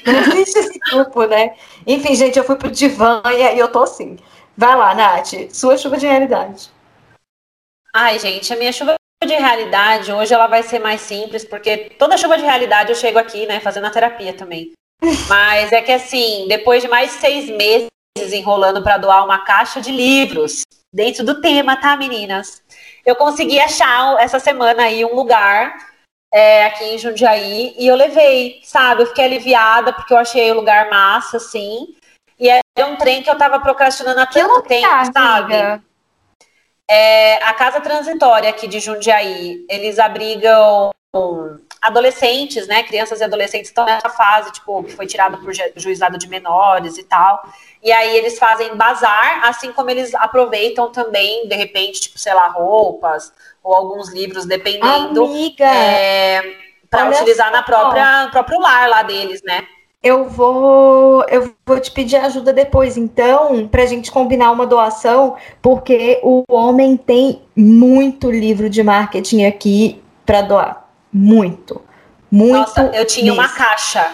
Não 0.07 0.37
existe 0.37 0.59
esse 0.59 0.79
grupo, 0.79 1.25
né? 1.25 1.55
Enfim, 1.87 2.15
gente, 2.15 2.39
eu 2.39 2.45
fui 2.45 2.57
pro 2.57 2.71
divã 2.71 3.23
e 3.27 3.59
eu 3.59 3.69
tô 3.69 3.83
assim. 3.83 4.19
Vai 4.57 4.77
lá, 4.77 4.95
Nath, 4.95 5.53
sua 5.53 5.77
chuva 5.77 5.97
de 5.97 6.07
realidade. 6.07 6.71
Ai, 7.95 8.19
gente, 8.19 8.53
a 8.53 8.57
minha 8.57 8.73
chuva 8.73 8.95
de 9.25 9.35
realidade 9.35 10.13
hoje 10.13 10.33
ela 10.33 10.47
vai 10.47 10.63
ser 10.63 10.79
mais 10.79 11.01
simples, 11.01 11.45
porque 11.45 11.91
toda 11.99 12.17
chuva 12.17 12.37
de 12.37 12.45
realidade 12.45 12.91
eu 12.91 12.97
chego 12.97 13.19
aqui, 13.19 13.47
né, 13.47 13.61
fazendo 13.61 13.87
a 13.87 13.91
terapia 13.91 14.33
também. 14.33 14.73
Mas 15.29 15.73
é 15.73 15.81
que 15.81 15.93
assim, 15.93 16.47
depois 16.49 16.83
de 16.83 16.89
mais 16.89 17.11
seis 17.13 17.49
meses 17.49 17.89
enrolando 18.33 18.83
para 18.83 18.99
doar 18.99 19.25
uma 19.25 19.45
caixa 19.45 19.81
de 19.81 19.93
livros 19.93 20.63
dentro 20.93 21.25
do 21.25 21.41
tema, 21.41 21.77
tá, 21.77 21.97
meninas? 21.97 22.63
Eu 23.07 23.17
consegui 23.17 23.61
achar 23.61 24.17
essa 24.21 24.39
semana 24.39 24.85
aí 24.85 25.05
um 25.05 25.15
lugar 25.15 25.75
é, 26.33 26.67
aqui 26.67 26.85
em 26.85 26.99
Jundiaí 26.99 27.75
e 27.79 27.87
eu 27.87 27.97
levei, 27.97 28.61
sabe? 28.63 29.03
Eu 29.03 29.07
fiquei 29.07 29.25
aliviada 29.25 29.93
porque 29.93 30.13
eu 30.13 30.19
achei 30.19 30.51
o 30.51 30.57
lugar 30.57 30.91
massa, 30.91 31.39
assim. 31.39 31.95
E 32.39 32.49
era 32.49 32.87
um 32.87 32.97
trem 32.97 33.23
que 33.23 33.31
eu 33.31 33.37
tava 33.37 33.59
procrastinando 33.61 34.21
há 34.21 34.27
tanto 34.27 34.63
tempo, 34.63 34.87
sabe? 35.13 35.55
Amiga? 35.55 35.83
É, 36.91 37.43
a 37.45 37.53
Casa 37.53 37.81
Transitória 37.81 38.49
aqui 38.49 38.67
de 38.67 38.81
Jundiaí, 38.81 39.65
eles 39.69 39.99
abrigam 39.99 40.91
adolescentes, 41.81 42.67
né? 42.67 42.83
Crianças 42.83 43.21
e 43.21 43.25
adolescentes 43.25 43.69
estão 43.69 43.85
nessa 43.85 44.09
fase, 44.09 44.53
tipo, 44.53 44.83
que 44.83 44.93
foi 44.93 45.07
tirado 45.07 45.39
por 45.39 45.53
juizado 45.77 46.19
de 46.19 46.29
menores 46.29 46.99
e 46.99 47.05
tal. 47.05 47.43
E 47.83 47.93
aí 47.93 48.17
eles 48.17 48.39
fazem 48.39 48.77
bazar, 48.77 49.41
assim 49.45 49.73
como 49.73 49.91
eles 49.91 50.15
aproveitam 50.15 50.91
também, 50.91 51.49
de 51.49 51.55
repente, 51.55 52.01
tipo, 52.01 52.19
sei 52.19 52.35
lá, 52.35 52.49
roupas 52.49 53.33
ou 53.63 53.75
alguns 53.75 54.13
livros, 54.13 54.45
dependendo. 54.45 55.25
Amiga! 55.25 55.65
É, 55.65 56.43
para 56.91 57.11
utilizar 57.11 57.47
só. 57.47 57.53
na 57.53 57.63
própria 57.63 58.25
no 58.27 58.31
próprio 58.31 58.61
lar 58.61 58.89
lá 58.89 59.03
deles, 59.03 59.43
né? 59.43 59.67
Eu 60.03 60.29
vou, 60.29 61.25
eu 61.29 61.53
vou 61.67 61.81
te 61.81 61.91
pedir 61.91 62.17
ajuda 62.17 62.53
depois, 62.53 62.97
então, 62.97 63.67
para 63.67 63.83
a 63.83 63.87
gente 63.87 64.13
combinar 64.13 64.53
uma 64.53 64.65
doação, 64.65 65.37
porque 65.61 66.21
o 66.23 66.45
homem 66.49 66.97
tem 66.97 67.43
muito 67.55 68.31
livro 68.31 68.71
de 68.71 68.81
marketing 68.83 69.45
aqui 69.45 70.01
para 70.25 70.43
doar. 70.43 70.88
Muito. 71.13 71.83
Muito. 72.31 72.53
Nossa, 72.53 72.91
eu 72.95 73.05
tinha 73.07 73.33
mesmo. 73.33 73.41
uma 73.41 73.49
caixa. 73.49 74.07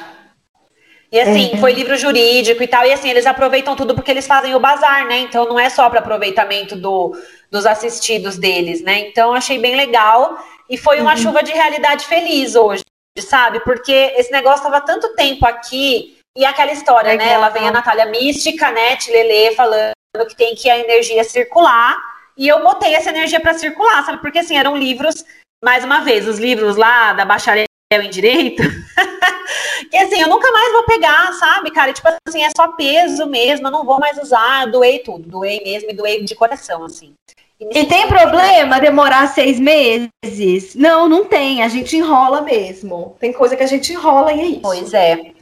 E 1.11 1.21
assim, 1.21 1.53
é. 1.55 1.57
foi 1.59 1.73
livro 1.73 1.97
jurídico 1.97 2.63
e 2.63 2.67
tal. 2.67 2.85
E 2.85 2.93
assim, 2.93 3.09
eles 3.09 3.27
aproveitam 3.27 3.77
tudo 3.77 3.95
porque 3.95 4.11
eles 4.11 4.27
fazem 4.27 4.55
o 4.55 4.61
bazar, 4.61 5.07
né? 5.07 5.21
Então 5.21 5.47
não 5.47 5.59
é 5.59 5.71
só 5.71 5.89
para 5.89 6.01
aproveitamento 6.01 6.75
do, 6.75 7.17
dos 7.51 7.67
assistidos 7.67 8.37
deles, 8.37 8.83
né? 8.83 8.99
Então 9.09 9.33
achei 9.33 9.59
bem 9.59 9.77
legal. 9.77 10.37
E 10.69 10.77
foi 10.77 11.01
uma 11.01 11.13
uhum. 11.13 11.17
chuva 11.17 11.43
de 11.43 11.53
realidade 11.53 12.07
feliz 12.07 12.55
hoje 12.55 12.83
sabe? 13.23 13.61
Porque 13.61 13.93
esse 14.17 14.33
negócio 14.33 14.67
estava 14.67 14.81
tanto 14.81 15.15
tempo 15.15 15.47
aqui 15.47 16.19
e 16.37 16.45
aquela 16.45 16.73
história, 16.73 17.15
né? 17.17 17.33
Ela 17.33 17.49
vem 17.49 17.69
a 17.69 17.73
Natália 17.73 18.07
Mística, 18.07 18.71
né? 18.73 18.97
Tilelê 18.97 19.55
falando 19.55 19.93
que 20.29 20.37
tem 20.37 20.55
que 20.55 20.69
a 20.69 20.79
energia 20.79 21.23
circular. 21.23 21.97
E 22.37 22.49
eu 22.49 22.63
botei 22.63 22.95
essa 22.95 23.11
energia 23.11 23.41
para 23.41 23.55
circular, 23.55 24.05
sabe? 24.05 24.21
Porque 24.21 24.41
assim, 24.41 24.57
eram 24.57 24.77
livros, 24.77 25.25
mais 25.65 25.83
uma 25.83 26.01
vez, 26.01 26.29
os 26.29 26.39
livros 26.39 26.77
lá 26.77 27.15
da 27.15 27.25
bacharel 27.25 27.65
em 27.91 28.11
direito, 28.11 28.63
que 29.91 29.97
assim, 29.97 30.21
eu 30.21 30.29
nunca 30.29 30.51
mais 30.53 30.73
vou 30.73 30.85
pegar, 30.85 31.33
sabe, 31.33 31.71
cara? 31.71 31.91
E, 31.91 31.95
tipo 31.95 32.09
assim, 32.29 32.45
é 32.45 32.51
só 32.55 32.69
peso 32.69 33.27
mesmo, 33.27 33.67
eu 33.67 33.71
não 33.71 33.85
vou 33.85 33.99
mais 33.99 34.19
usar, 34.19 34.67
doei 34.67 34.99
tudo, 34.99 35.29
doei 35.29 35.63
mesmo 35.65 35.91
e 35.91 35.95
doei 35.95 36.23
de 36.23 36.35
coração, 36.35 36.85
assim. 36.85 37.15
E 37.59 37.87
tem 37.87 38.07
problema 38.09 38.81
demorar 38.81 39.29
seis 39.29 39.59
meses? 39.59 40.75
Não, 40.75 41.09
não 41.09 41.25
tem. 41.25 41.63
A 41.63 41.69
gente 41.69 41.97
enrola 41.97 42.43
mesmo. 42.43 43.17
Tem 43.21 43.33
coisa 43.33 43.57
que 43.57 43.63
a 43.63 43.67
gente 43.67 43.93
enrola 43.93 44.33
e 44.33 44.41
é 44.41 44.45
isso. 44.47 44.61
Pois 44.61 44.93
é. 44.93 45.33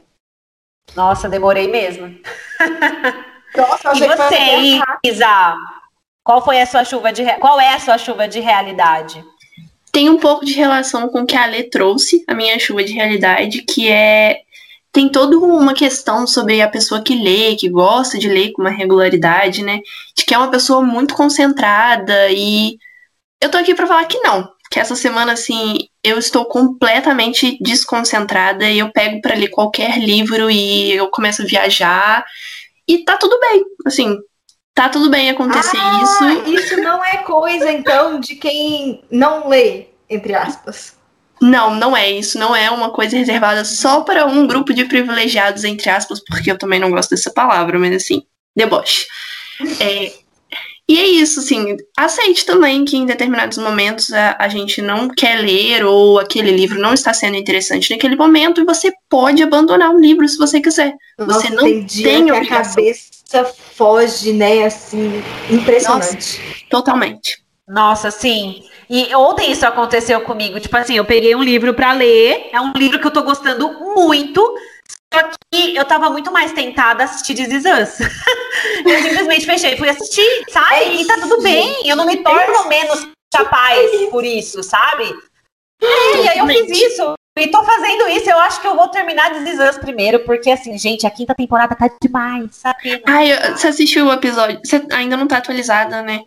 Nossa, 0.95 1.27
demorei 1.27 1.67
mesmo. 1.67 2.15
Nossa, 3.57 3.91
e 3.95 4.07
você, 4.07 4.81
Isa? 5.03 5.55
Qual 6.23 6.43
foi 6.43 6.61
a 6.61 6.65
sua 6.65 6.85
chuva 6.85 7.11
de 7.11 7.25
qual 7.39 7.59
é 7.59 7.73
a 7.73 7.79
sua 7.79 7.97
chuva 7.97 8.27
de 8.27 8.39
realidade? 8.39 9.23
Tem 9.93 10.09
um 10.09 10.17
pouco 10.17 10.43
de 10.43 10.53
relação 10.53 11.07
com 11.07 11.21
o 11.21 11.25
que 11.25 11.35
a 11.35 11.43
Ale 11.43 11.69
trouxe, 11.69 12.23
a 12.27 12.33
minha 12.33 12.57
chuva 12.57 12.83
de 12.83 12.93
realidade, 12.93 13.61
que 13.61 13.89
é 13.89 14.41
tem 14.91 15.09
toda 15.09 15.37
uma 15.37 15.73
questão 15.73 16.27
sobre 16.27 16.61
a 16.61 16.67
pessoa 16.67 17.01
que 17.01 17.15
lê, 17.15 17.55
que 17.55 17.69
gosta 17.69 18.19
de 18.19 18.27
ler 18.27 18.51
com 18.51 18.61
uma 18.61 18.71
regularidade, 18.71 19.63
né? 19.63 19.81
De 20.15 20.25
que 20.25 20.33
é 20.33 20.37
uma 20.37 20.51
pessoa 20.51 20.81
muito 20.81 21.15
concentrada 21.15 22.29
e 22.31 22.77
eu 23.41 23.49
tô 23.51 23.57
aqui 23.57 23.75
para 23.75 23.87
falar 23.87 24.05
que 24.05 24.19
não, 24.19 24.51
que 24.71 24.79
essa 24.79 24.95
semana 24.95 25.33
assim, 25.33 25.87
eu 26.03 26.17
estou 26.17 26.45
completamente 26.45 27.57
desconcentrada 27.61 28.67
e 28.69 28.79
eu 28.79 28.91
pego 28.91 29.21
para 29.21 29.35
ler 29.35 29.49
qualquer 29.49 29.99
livro 29.99 30.49
e 30.49 30.91
eu 30.93 31.07
começo 31.09 31.43
a 31.43 31.45
viajar 31.45 32.25
e 32.87 33.03
tá 33.03 33.15
tudo 33.17 33.39
bem, 33.39 33.63
assim, 33.85 34.17
tá 34.73 34.89
tudo 34.89 35.09
bem 35.09 35.29
acontecer 35.29 35.77
ah, 35.79 36.01
isso. 36.03 36.49
Isso 36.49 36.77
não 36.81 37.03
é 37.03 37.17
coisa 37.17 37.71
então 37.71 38.19
de 38.19 38.35
quem 38.35 39.03
não 39.09 39.47
lê, 39.47 39.87
entre 40.09 40.33
aspas. 40.33 40.95
Não, 41.41 41.75
não 41.75 41.95
é 41.95 42.09
isso. 42.09 42.39
Não 42.39 42.55
é 42.55 42.71
uma 42.71 42.91
coisa 42.91 43.17
reservada 43.17 43.65
só 43.65 44.01
para 44.01 44.25
um 44.25 44.47
grupo 44.47 44.73
de 44.73 44.85
privilegiados, 44.85 45.63
entre 45.63 45.89
aspas, 45.89 46.19
porque 46.19 46.49
eu 46.49 46.57
também 46.57 46.79
não 46.79 46.91
gosto 46.91 47.11
dessa 47.11 47.31
palavra, 47.31 47.77
mas 47.77 47.95
assim, 47.95 48.23
deboche. 48.55 49.05
É, 49.79 50.13
e 50.87 50.99
é 50.99 51.07
isso, 51.07 51.39
assim, 51.39 51.77
aceite 51.97 52.45
também 52.45 52.83
que 52.83 52.97
em 52.97 53.05
determinados 53.05 53.57
momentos 53.57 54.11
a, 54.11 54.35
a, 54.37 54.49
gente 54.49 54.81
não 54.81 55.07
quer 55.07 55.39
ler 55.39 55.85
ou 55.85 56.19
aquele 56.19 56.51
livro 56.51 56.77
não 56.77 56.93
está 56.93 57.13
sendo 57.13 57.37
interessante 57.37 57.89
naquele 57.89 58.17
momento 58.17 58.59
e 58.59 58.65
você 58.65 58.91
pode 59.09 59.41
abandonar 59.41 59.91
o 59.91 59.99
livro 59.99 60.27
se 60.27 60.37
você 60.37 60.59
quiser. 60.59 60.93
Nossa, 61.17 61.39
você 61.39 61.49
não 61.51 61.63
tem, 61.63 61.85
tem 61.85 62.25
que 62.25 62.31
a 62.31 62.45
cabeça 62.45 63.45
foge, 63.75 64.33
né, 64.33 64.65
assim, 64.65 65.23
impressionante. 65.49 66.13
Nossa, 66.15 66.39
totalmente. 66.69 67.41
Nossa, 67.65 68.11
sim. 68.11 68.63
E 68.89 69.15
ontem 69.15 69.51
isso 69.51 69.65
aconteceu 69.65 70.19
comigo. 70.21 70.59
Tipo 70.59 70.75
assim, 70.75 70.97
eu 70.97 71.05
peguei 71.05 71.33
um 71.33 71.41
livro 71.41 71.73
para 71.73 71.93
ler. 71.93 72.49
É 72.51 72.59
um 72.59 72.73
livro 72.73 72.99
que 72.99 73.07
eu 73.07 73.11
tô 73.11 73.23
gostando 73.23 73.71
muito. 73.95 74.53
Só 75.13 75.29
que 75.51 75.75
eu 75.75 75.85
tava 75.85 76.09
muito 76.09 76.31
mais 76.31 76.51
tentada 76.53 77.03
a 77.03 77.05
assistir 77.05 77.35
This 77.35 77.53
Is 77.53 77.65
Us. 77.65 77.99
eu 78.85 79.01
simplesmente 79.01 79.45
fechei, 79.45 79.77
fui 79.77 79.89
assistir, 79.89 80.45
sabe? 80.49 80.75
É 80.75 80.95
e 80.95 81.07
tá 81.07 81.15
tudo 81.19 81.41
bem. 81.43 81.87
Eu 81.87 81.95
não 81.95 82.05
me 82.05 82.17
torno 82.17 82.67
menos 82.67 83.07
capaz 83.31 84.09
por 84.09 84.25
isso, 84.25 84.63
sabe? 84.63 85.03
É, 85.81 86.23
e 86.23 86.29
aí 86.29 86.37
eu 86.39 86.47
fiz 86.47 86.81
isso. 86.81 87.13
E 87.37 87.47
tô 87.47 87.63
fazendo 87.63 88.07
isso, 88.09 88.29
eu 88.29 88.39
acho 88.39 88.61
que 88.61 88.67
eu 88.67 88.75
vou 88.75 88.87
terminar 88.89 89.31
This 89.33 89.53
Is 89.53 89.59
Us 89.59 89.77
primeiro, 89.79 90.19
porque 90.19 90.51
assim, 90.51 90.77
gente, 90.77 91.07
a 91.07 91.11
quinta 91.11 91.33
temporada 91.33 91.75
tá 91.75 91.89
demais, 91.99 92.55
sabe? 92.55 93.01
Ai, 93.07 93.31
você 93.51 93.67
assistiu 93.67 94.05
o 94.05 94.13
episódio? 94.13 94.59
Você 94.63 94.85
ainda 94.91 95.17
não 95.17 95.27
tá 95.27 95.37
atualizada, 95.37 96.03
né? 96.03 96.25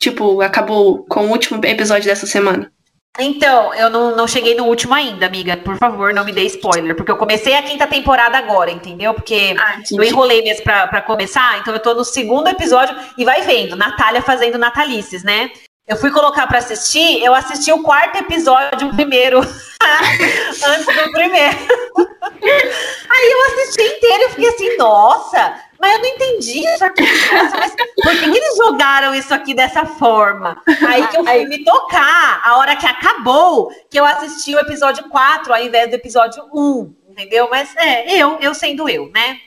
Tipo, 0.00 0.40
acabou 0.42 1.04
com 1.06 1.26
o 1.26 1.30
último 1.30 1.64
episódio 1.64 2.04
dessa 2.04 2.26
semana? 2.26 2.70
Então, 3.18 3.72
eu 3.74 3.88
não, 3.88 4.16
não 4.16 4.26
cheguei 4.26 4.56
no 4.56 4.64
último 4.64 4.92
ainda, 4.92 5.26
amiga. 5.26 5.56
Por 5.56 5.76
favor, 5.78 6.12
não 6.12 6.24
me 6.24 6.32
dê 6.32 6.42
spoiler. 6.44 6.96
Porque 6.96 7.12
eu 7.12 7.16
comecei 7.16 7.54
a 7.54 7.62
quinta 7.62 7.86
temporada 7.86 8.36
agora, 8.36 8.72
entendeu? 8.72 9.14
Porque 9.14 9.54
ah, 9.58 9.80
eu 9.92 10.02
enrolei 10.02 10.42
mesmo 10.42 10.64
pra, 10.64 10.88
pra 10.88 11.00
começar. 11.00 11.58
Então, 11.58 11.72
eu 11.72 11.80
tô 11.80 11.94
no 11.94 12.04
segundo 12.04 12.48
episódio 12.48 12.96
e 13.16 13.24
vai 13.24 13.42
vendo. 13.42 13.76
Natália 13.76 14.20
fazendo 14.20 14.58
Natalices, 14.58 15.22
né? 15.22 15.50
Eu 15.86 15.98
fui 15.98 16.10
colocar 16.10 16.46
para 16.46 16.58
assistir, 16.58 17.22
eu 17.22 17.34
assisti 17.34 17.70
o 17.70 17.82
quarto 17.82 18.16
episódio 18.16 18.88
primeiro, 18.96 19.40
antes 20.66 20.86
do 20.86 21.12
primeiro. 21.12 21.58
Aí 22.40 23.30
eu 23.30 23.44
assisti 23.48 23.82
inteiro 23.82 24.24
e 24.24 24.28
fiquei 24.30 24.48
assim, 24.48 24.76
nossa, 24.78 25.60
mas 25.80 25.92
eu 25.92 25.98
não 25.98 26.06
entendi. 26.06 26.62
Nossa, 26.62 27.56
mas 27.56 27.74
por 27.74 28.12
que, 28.12 28.30
que, 28.30 28.38
eles 28.38 28.56
jogaram 28.56 29.14
isso 29.14 29.32
aqui 29.34 29.54
dessa 29.54 29.84
forma? 29.84 30.62
Aí 30.86 31.06
que 31.08 31.16
eu 31.16 31.24
fui 31.24 31.44
me 31.46 31.64
tocar, 31.64 32.40
a 32.44 32.56
hora 32.58 32.76
que 32.76 32.86
acabou, 32.86 33.70
que 33.90 33.98
eu 33.98 34.04
assisti 34.04 34.54
o 34.54 34.60
episódio 34.60 35.08
4 35.08 35.52
ao 35.52 35.62
invés 35.62 35.90
do 35.90 35.94
episódio 35.94 36.44
1, 36.52 36.94
entendeu? 37.10 37.48
Mas 37.50 37.74
é, 37.76 38.14
eu, 38.16 38.38
eu 38.40 38.54
sendo 38.54 38.88
eu, 38.88 39.10
né? 39.12 39.38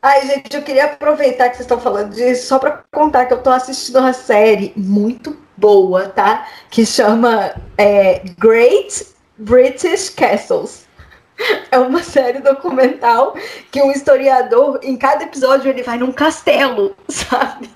Ai, 0.00 0.26
gente, 0.26 0.54
eu 0.54 0.62
queria 0.62 0.84
aproveitar 0.84 1.48
que 1.48 1.56
vocês 1.56 1.64
estão 1.64 1.80
falando 1.80 2.14
disso 2.14 2.46
só 2.46 2.58
para 2.58 2.84
contar 2.92 3.26
que 3.26 3.32
eu 3.32 3.38
estou 3.38 3.52
assistindo 3.52 3.98
uma 3.98 4.12
série 4.12 4.72
muito 4.76 5.36
boa, 5.56 6.08
tá? 6.08 6.46
Que 6.70 6.84
chama 6.84 7.54
é, 7.78 8.20
Great 8.38 9.06
British 9.38 10.10
Castles. 10.10 10.83
É 11.70 11.78
uma 11.78 12.02
série 12.02 12.38
documental 12.38 13.34
que 13.70 13.82
um 13.82 13.90
historiador, 13.90 14.78
em 14.82 14.96
cada 14.96 15.24
episódio, 15.24 15.68
ele 15.68 15.82
vai 15.82 15.98
num 15.98 16.12
castelo, 16.12 16.96
sabe? 17.08 17.68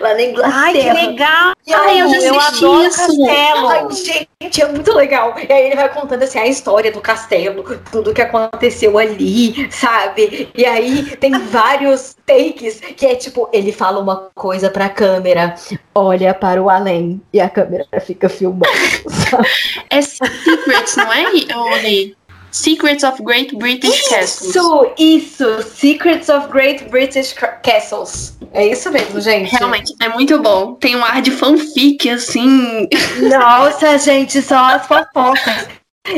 lá 0.00 0.14
na 0.14 0.22
Inglaterra. 0.22 0.62
Ai, 0.64 0.72
que 0.72 0.92
legal! 0.92 1.54
Ai, 1.72 2.00
eu, 2.00 2.08
eu 2.08 2.40
adoro 2.40 2.86
isso. 2.86 2.98
castelo. 2.98 3.68
Ai, 3.68 3.86
gente, 3.90 4.62
é 4.62 4.68
muito 4.68 4.92
legal. 4.92 5.34
E 5.36 5.52
aí 5.52 5.66
ele 5.66 5.76
vai 5.76 5.88
contando 5.88 6.22
assim 6.22 6.38
a 6.38 6.46
história 6.46 6.92
do 6.92 7.00
castelo, 7.00 7.64
tudo 7.90 8.14
que 8.14 8.22
aconteceu 8.22 8.98
ali, 8.98 9.68
sabe? 9.70 10.48
E 10.54 10.64
aí 10.64 11.16
tem 11.16 11.32
vários 11.38 12.16
takes 12.26 12.80
que 12.80 13.06
é 13.06 13.14
tipo, 13.14 13.48
ele 13.52 13.72
fala 13.72 14.00
uma 14.00 14.28
coisa 14.34 14.70
pra 14.70 14.88
câmera, 14.88 15.54
olha 15.94 16.34
para 16.34 16.62
o 16.62 16.70
além 16.70 17.20
e 17.32 17.40
a 17.40 17.48
câmera 17.48 17.86
fica 18.00 18.28
filmando. 18.28 18.64
é 19.90 20.00
Secrets, 20.02 20.96
não 20.96 21.12
é, 21.12 21.26
Oli? 21.56 22.16
Secrets 22.54 23.02
of 23.02 23.20
Great 23.20 23.56
British 23.56 23.92
isso, 23.92 24.10
Castles. 24.10 24.54
Isso, 24.54 24.92
isso. 24.96 25.62
Secrets 25.74 26.28
of 26.28 26.46
Great 26.48 26.84
British 26.84 27.34
Castles. 27.64 28.38
É 28.52 28.68
isso 28.68 28.92
mesmo, 28.92 29.20
gente. 29.20 29.50
Realmente, 29.50 29.92
é 30.00 30.08
muito 30.08 30.40
bom. 30.40 30.74
Tem 30.76 30.94
um 30.94 31.04
ar 31.04 31.20
de 31.20 31.32
fanfic, 31.32 32.08
assim. 32.08 32.88
Nossa, 33.28 33.98
gente, 33.98 34.40
só 34.40 34.66
as 34.66 34.86
fofocas. 34.86 35.66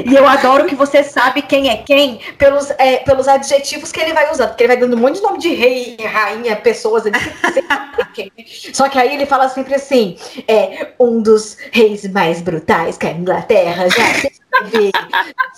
E 0.04 0.14
eu 0.14 0.26
adoro 0.26 0.66
que 0.66 0.74
você 0.74 1.02
sabe 1.02 1.40
quem 1.40 1.70
é 1.70 1.78
quem 1.78 2.20
pelos, 2.36 2.70
é, 2.72 2.98
pelos 2.98 3.26
adjetivos 3.28 3.90
que 3.90 4.00
ele 4.00 4.12
vai 4.12 4.30
usando. 4.30 4.48
Porque 4.48 4.64
ele 4.64 4.74
vai 4.74 4.76
dando 4.76 4.94
um 4.94 5.00
monte 5.00 5.16
de 5.16 5.22
nome 5.22 5.38
de 5.38 5.54
rei, 5.54 5.96
rainha, 6.04 6.54
pessoas 6.56 7.04
ali. 7.06 7.16
Só 8.74 8.90
que 8.90 8.98
aí 8.98 9.14
ele 9.14 9.24
fala 9.24 9.48
sempre 9.48 9.74
assim: 9.74 10.18
é 10.46 10.88
um 11.00 11.22
dos 11.22 11.56
reis 11.72 12.06
mais 12.10 12.42
brutais 12.42 12.98
que 12.98 13.06
a 13.06 13.12
Inglaterra 13.12 13.88
já 13.88 14.28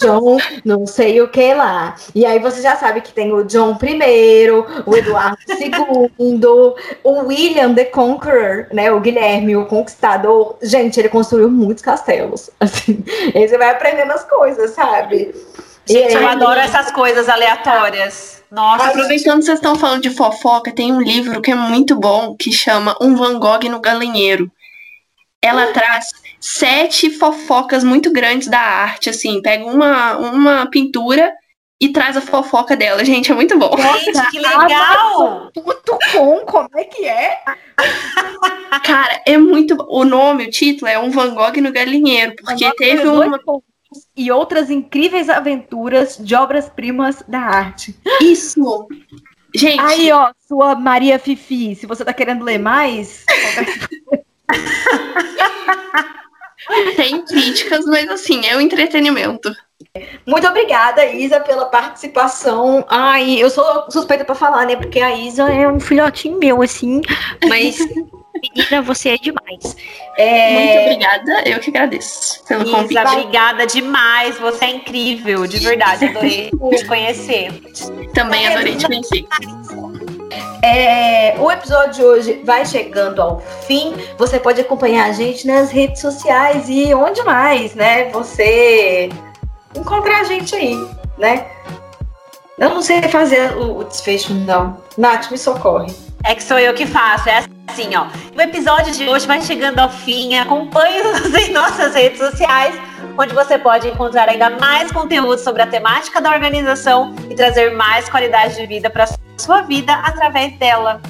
John, 0.01 0.39
não 0.65 0.87
sei 0.87 1.20
o 1.20 1.29
que 1.29 1.55
lá. 1.55 1.97
E 2.15 2.25
aí 2.25 2.39
você 2.39 2.62
já 2.62 2.77
sabe 2.77 3.01
que 3.01 3.12
tem 3.12 3.33
o 3.33 3.45
John 3.45 3.77
I, 3.83 4.51
o 4.87 4.97
Eduardo 4.97 5.39
II, 5.49 6.41
o 7.03 7.27
William 7.27 7.75
the 7.75 7.85
Conqueror, 7.85 8.66
né? 8.73 8.91
O 8.93 9.01
Guilherme, 9.01 9.57
o 9.57 9.66
Conquistador. 9.66 10.57
Gente, 10.62 10.99
ele 11.01 11.09
construiu 11.09 11.51
muitos 11.51 11.83
castelos. 11.83 12.51
Assim, 12.61 13.05
aí 13.35 13.49
você 13.49 13.59
vai 13.59 13.70
aprendendo 13.70 14.12
as 14.12 14.25
coisas, 14.25 14.70
sabe? 14.70 15.35
Gente, 15.87 16.15
eu 16.15 16.29
adoro 16.29 16.61
essas 16.61 16.91
coisas 16.93 17.29
aleatórias. 17.29 18.43
Nossa. 18.51 18.89
Aproveitando 18.89 19.39
que 19.39 19.47
vocês 19.47 19.59
estão 19.59 19.75
falando 19.75 20.03
de 20.03 20.11
fofoca, 20.11 20.73
tem 20.73 20.93
um 20.93 21.01
livro 21.01 21.41
que 21.41 21.51
é 21.51 21.55
muito 21.55 21.97
bom 21.97 22.35
que 22.37 22.53
chama 22.53 22.97
Um 23.01 23.15
Van 23.16 23.39
Gogh 23.39 23.69
no 23.70 23.81
Galinheiro. 23.81 24.51
Ela 25.43 25.73
traz 25.73 26.11
sete 26.40 27.10
fofocas 27.10 27.82
muito 27.82 28.12
grandes 28.12 28.48
da 28.48 28.60
arte, 28.60 29.10
assim, 29.10 29.43
pega 29.43 29.65
uma, 29.65 30.16
uma 30.16 30.66
pintura 30.66 31.32
e 31.81 31.90
traz 31.90 32.16
a 32.16 32.20
fofoca 32.20 32.77
dela. 32.77 33.05
Gente, 33.05 33.31
é 33.31 33.35
muito 33.35 33.56
bom. 33.59 33.77
Gente, 33.77 34.31
que 34.31 34.39
legal! 34.39 35.51
Muito 35.55 35.98
bom, 36.12 36.40
como 36.40 36.69
é 36.74 36.85
que 36.85 37.05
é? 37.06 37.39
Cara, 38.85 39.23
é 39.27 39.36
muito 39.39 39.77
O 39.89 40.05
nome, 40.05 40.47
o 40.47 40.51
título 40.51 40.89
é 40.89 40.98
Um 40.98 41.10
Van 41.10 41.35
Gogh 41.35 41.60
no 41.60 41.73
Galinheiro, 41.73 42.35
porque 42.36 42.70
teve 42.74 43.06
uma. 43.06 43.39
E 44.15 44.31
outras 44.31 44.69
incríveis 44.70 45.31
aventuras 45.31 46.19
de 46.19 46.35
obras-primas 46.35 47.23
da 47.27 47.40
arte. 47.40 47.98
Isso! 48.20 48.86
Gente. 49.55 49.81
Aí, 49.81 50.12
ó, 50.12 50.31
sua 50.47 50.74
Maria 50.74 51.19
Fifi, 51.19 51.74
se 51.74 51.86
você 51.86 52.05
tá 52.05 52.12
querendo 52.12 52.44
ler 52.44 52.59
mais. 52.59 53.24
Tem 56.97 57.24
críticas, 57.24 57.85
mas 57.86 58.09
assim, 58.09 58.44
é 58.47 58.55
o 58.55 58.59
um 58.59 58.60
entretenimento. 58.60 59.55
Muito 60.26 60.47
obrigada, 60.47 61.05
Isa, 61.06 61.40
pela 61.40 61.66
participação. 61.66 62.85
Ai, 62.89 63.36
eu 63.39 63.48
sou 63.48 63.90
suspeita 63.90 64.24
para 64.24 64.35
falar, 64.35 64.66
né? 64.66 64.76
Porque 64.76 65.01
a 65.01 65.16
Isa 65.16 65.51
é 65.51 65.68
um 65.68 65.80
filhotinho 65.80 66.39
meu, 66.39 66.62
assim. 66.62 67.01
Mas, 67.48 67.78
menina, 68.43 68.82
você 68.82 69.10
é 69.10 69.16
demais. 69.16 69.76
É... 70.16 70.52
Muito 70.52 70.82
obrigada, 70.82 71.48
eu 71.48 71.60
que 71.60 71.70
agradeço 71.70 72.44
pelo 72.44 72.62
Isa, 72.64 72.72
convite. 72.72 72.98
obrigada 72.98 73.66
demais. 73.66 74.39
Você 74.39 74.64
é 74.64 74.70
incrível, 74.70 75.47
de 75.47 75.59
verdade. 75.59 76.06
Adorei 76.06 76.51
te 76.76 76.85
conhecer. 76.85 77.52
Também 78.14 78.48
adorei 78.48 78.76
te 78.76 78.86
conhecer. 78.86 79.24
É, 80.63 81.35
o 81.39 81.51
episódio 81.51 81.95
de 81.95 82.05
hoje 82.05 82.43
vai 82.45 82.67
chegando 82.67 83.23
ao 83.23 83.41
fim. 83.67 83.95
Você 84.17 84.39
pode 84.39 84.61
acompanhar 84.61 85.09
a 85.09 85.13
gente 85.13 85.47
nas 85.47 85.71
redes 85.71 86.01
sociais 86.01 86.69
e 86.69 86.93
onde 86.95 87.23
mais, 87.23 87.75
né? 87.75 88.11
Você 88.11 89.09
encontrar 89.75 90.21
a 90.21 90.25
gente 90.25 90.55
aí, 90.55 90.77
né? 91.17 91.47
Eu 92.59 92.71
não 92.71 92.83
sei 92.83 93.01
fazer 93.03 93.57
o, 93.57 93.79
o 93.79 93.85
desfecho, 93.85 94.35
não. 94.35 94.77
Nath, 94.97 95.31
me 95.31 95.39
socorre. 95.39 95.95
É 96.25 96.35
que 96.35 96.43
sou 96.43 96.59
eu 96.59 96.75
que 96.75 96.87
faço, 96.87 97.29
é 97.29 97.45
assim, 97.69 97.95
ó. 97.95 98.07
O 98.37 98.41
episódio 98.41 98.93
de 98.93 99.09
hoje 99.09 99.27
vai 99.27 99.41
chegando 99.41 99.79
ao 99.79 99.89
fim. 99.89 100.37
Acompanhe-nos 100.37 101.33
em 101.35 101.53
nossas 101.53 101.95
redes 101.95 102.19
sociais, 102.19 102.75
onde 103.17 103.33
você 103.33 103.57
pode 103.57 103.87
encontrar 103.87 104.29
ainda 104.29 104.51
mais 104.51 104.91
conteúdo 104.91 105.39
sobre 105.39 105.63
a 105.63 105.67
temática 105.67 106.21
da 106.21 106.33
organização 106.33 107.15
e 107.31 107.35
trazer 107.37 107.71
mais 107.77 108.09
qualidade 108.09 108.57
de 108.57 108.67
vida 108.67 108.91
para 108.91 109.07
sua 109.07 109.28
vida 109.62 109.94
através 109.94 110.52
dela. 110.59 111.01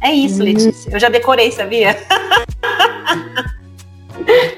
É 0.00 0.12
isso, 0.12 0.42
Letícia. 0.42 0.90
Eu 0.90 0.98
já 0.98 1.08
decorei, 1.08 1.52
sabia? 1.52 1.96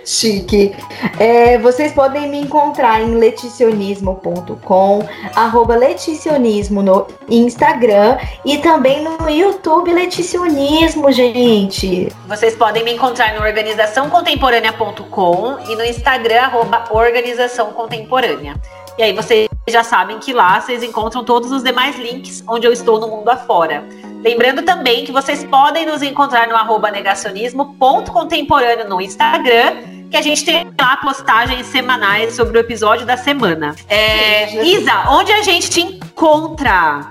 Chique. 0.05 0.75
É, 1.19 1.57
vocês 1.59 1.93
podem 1.93 2.29
me 2.29 2.39
encontrar 2.39 3.01
em 3.01 3.17
leticionismo.com, 3.17 5.09
arroba 5.35 5.75
leticionismo 5.77 6.83
no 6.83 7.07
Instagram 7.29 8.19
e 8.45 8.59
também 8.59 9.03
no 9.03 9.31
YouTube 9.31 9.93
Leticionismo, 9.93 11.11
gente. 11.13 12.09
Vocês 12.27 12.57
podem 12.57 12.83
me 12.85 12.95
encontrar 12.95 13.35
no 13.35 13.43
organizaçãocontemporânea.com 13.43 15.59
e 15.69 15.77
no 15.77 15.85
Instagram, 15.85 16.41
arroba 16.43 16.85
organização 16.91 17.73
contemporânea. 17.73 18.57
E 18.99 19.03
aí 19.03 19.13
vocês 19.13 19.49
já 19.69 19.85
sabem 19.85 20.19
que 20.19 20.33
lá 20.33 20.61
vocês 20.61 20.83
encontram 20.83 21.23
todos 21.25 21.53
os 21.53 21.63
demais 21.63 21.97
links 21.97 22.43
onde 22.49 22.67
eu 22.67 22.73
estou 22.73 22.99
no 22.99 23.07
mundo 23.09 23.29
afora. 23.29 23.85
Lembrando 24.23 24.63
também 24.63 25.05
que 25.05 25.13
vocês 25.13 25.45
podem 25.45 25.87
nos 25.87 26.03
encontrar 26.03 26.49
no 26.49 26.57
arroba 26.57 26.91
negacionismo.contemporâneo 26.91 28.89
no 28.89 29.01
Instagram, 29.01 29.77
que 30.11 30.17
a 30.17 30.23
gente 30.23 30.45
tem 30.45 30.69
lá 30.79 30.97
postagens 30.97 31.67
semanais 31.67 32.35
sobre 32.35 32.59
o 32.59 32.61
episódio 32.61 33.07
da 33.07 33.17
semana. 33.17 33.77
É, 33.89 34.65
Isa, 34.65 35.11
onde 35.11 35.31
a 35.33 35.43
gente 35.43 35.71
te 35.71 35.81
encontra? 35.81 37.07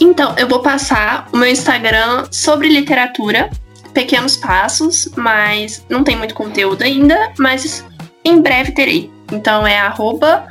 Então, 0.00 0.34
eu 0.36 0.48
vou 0.48 0.60
passar 0.60 1.28
o 1.32 1.36
meu 1.36 1.48
Instagram 1.48 2.26
sobre 2.30 2.68
literatura, 2.68 3.50
pequenos 3.92 4.36
passos, 4.36 5.08
mas 5.16 5.84
não 5.88 6.02
tem 6.04 6.16
muito 6.16 6.34
conteúdo 6.34 6.82
ainda, 6.82 7.32
mas 7.38 7.84
em 8.24 8.40
breve 8.40 8.72
terei. 8.72 9.10
Então 9.30 9.66
é 9.66 9.78
arroba 9.78 10.46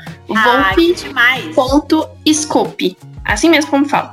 volpe.scope. 1.53 2.97
Assim 3.25 3.49
mesmo 3.49 3.69
como 3.71 3.87
falo. 3.87 4.11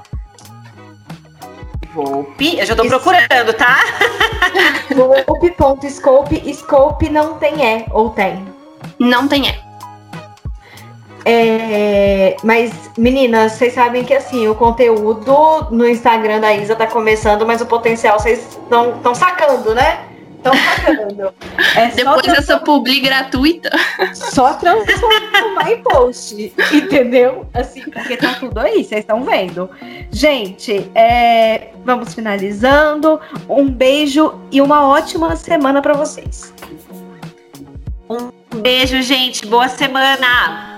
Volpe. 1.94 2.58
Eu 2.58 2.66
já 2.66 2.76
tô 2.76 2.84
procurando, 2.86 3.52
tá? 3.56 3.78
Volpe.scope. 4.94 6.54
Scope 6.54 7.08
não 7.08 7.34
tem 7.34 7.54
E, 7.64 7.86
ou 7.90 8.10
tem? 8.10 8.44
Não 8.98 9.26
tem 9.26 9.48
E. 9.48 9.68
É, 11.24 12.36
mas, 12.42 12.72
meninas, 12.96 13.52
vocês 13.52 13.74
sabem 13.74 14.02
que 14.04 14.14
assim, 14.14 14.48
o 14.48 14.54
conteúdo 14.54 15.68
no 15.70 15.86
Instagram 15.86 16.40
da 16.40 16.54
Isa 16.54 16.74
tá 16.74 16.86
começando, 16.86 17.46
mas 17.46 17.60
o 17.60 17.66
potencial 17.66 18.18
vocês 18.18 18.58
estão 18.96 19.14
sacando, 19.14 19.74
né? 19.74 20.07
Estão 20.38 20.52
sacando. 20.54 21.34
É 21.76 21.88
Depois 21.88 22.26
dessa 22.26 22.58
publi 22.58 23.00
gratuita. 23.00 23.70
Só 24.14 24.54
transformar 24.54 25.70
em 25.70 25.82
post, 25.82 26.52
entendeu? 26.72 27.46
Assim, 27.52 27.82
porque 27.82 28.16
tá 28.16 28.34
tudo 28.34 28.58
aí, 28.58 28.84
vocês 28.84 29.00
estão 29.00 29.22
vendo. 29.24 29.68
Gente, 30.10 30.90
é, 30.94 31.68
vamos 31.84 32.14
finalizando. 32.14 33.20
Um 33.48 33.68
beijo 33.68 34.40
e 34.50 34.60
uma 34.60 34.86
ótima 34.88 35.34
semana 35.36 35.82
para 35.82 35.94
vocês. 35.94 36.52
Um 38.08 38.30
beijo, 38.60 39.02
gente. 39.02 39.44
Boa 39.46 39.68
semana. 39.68 40.77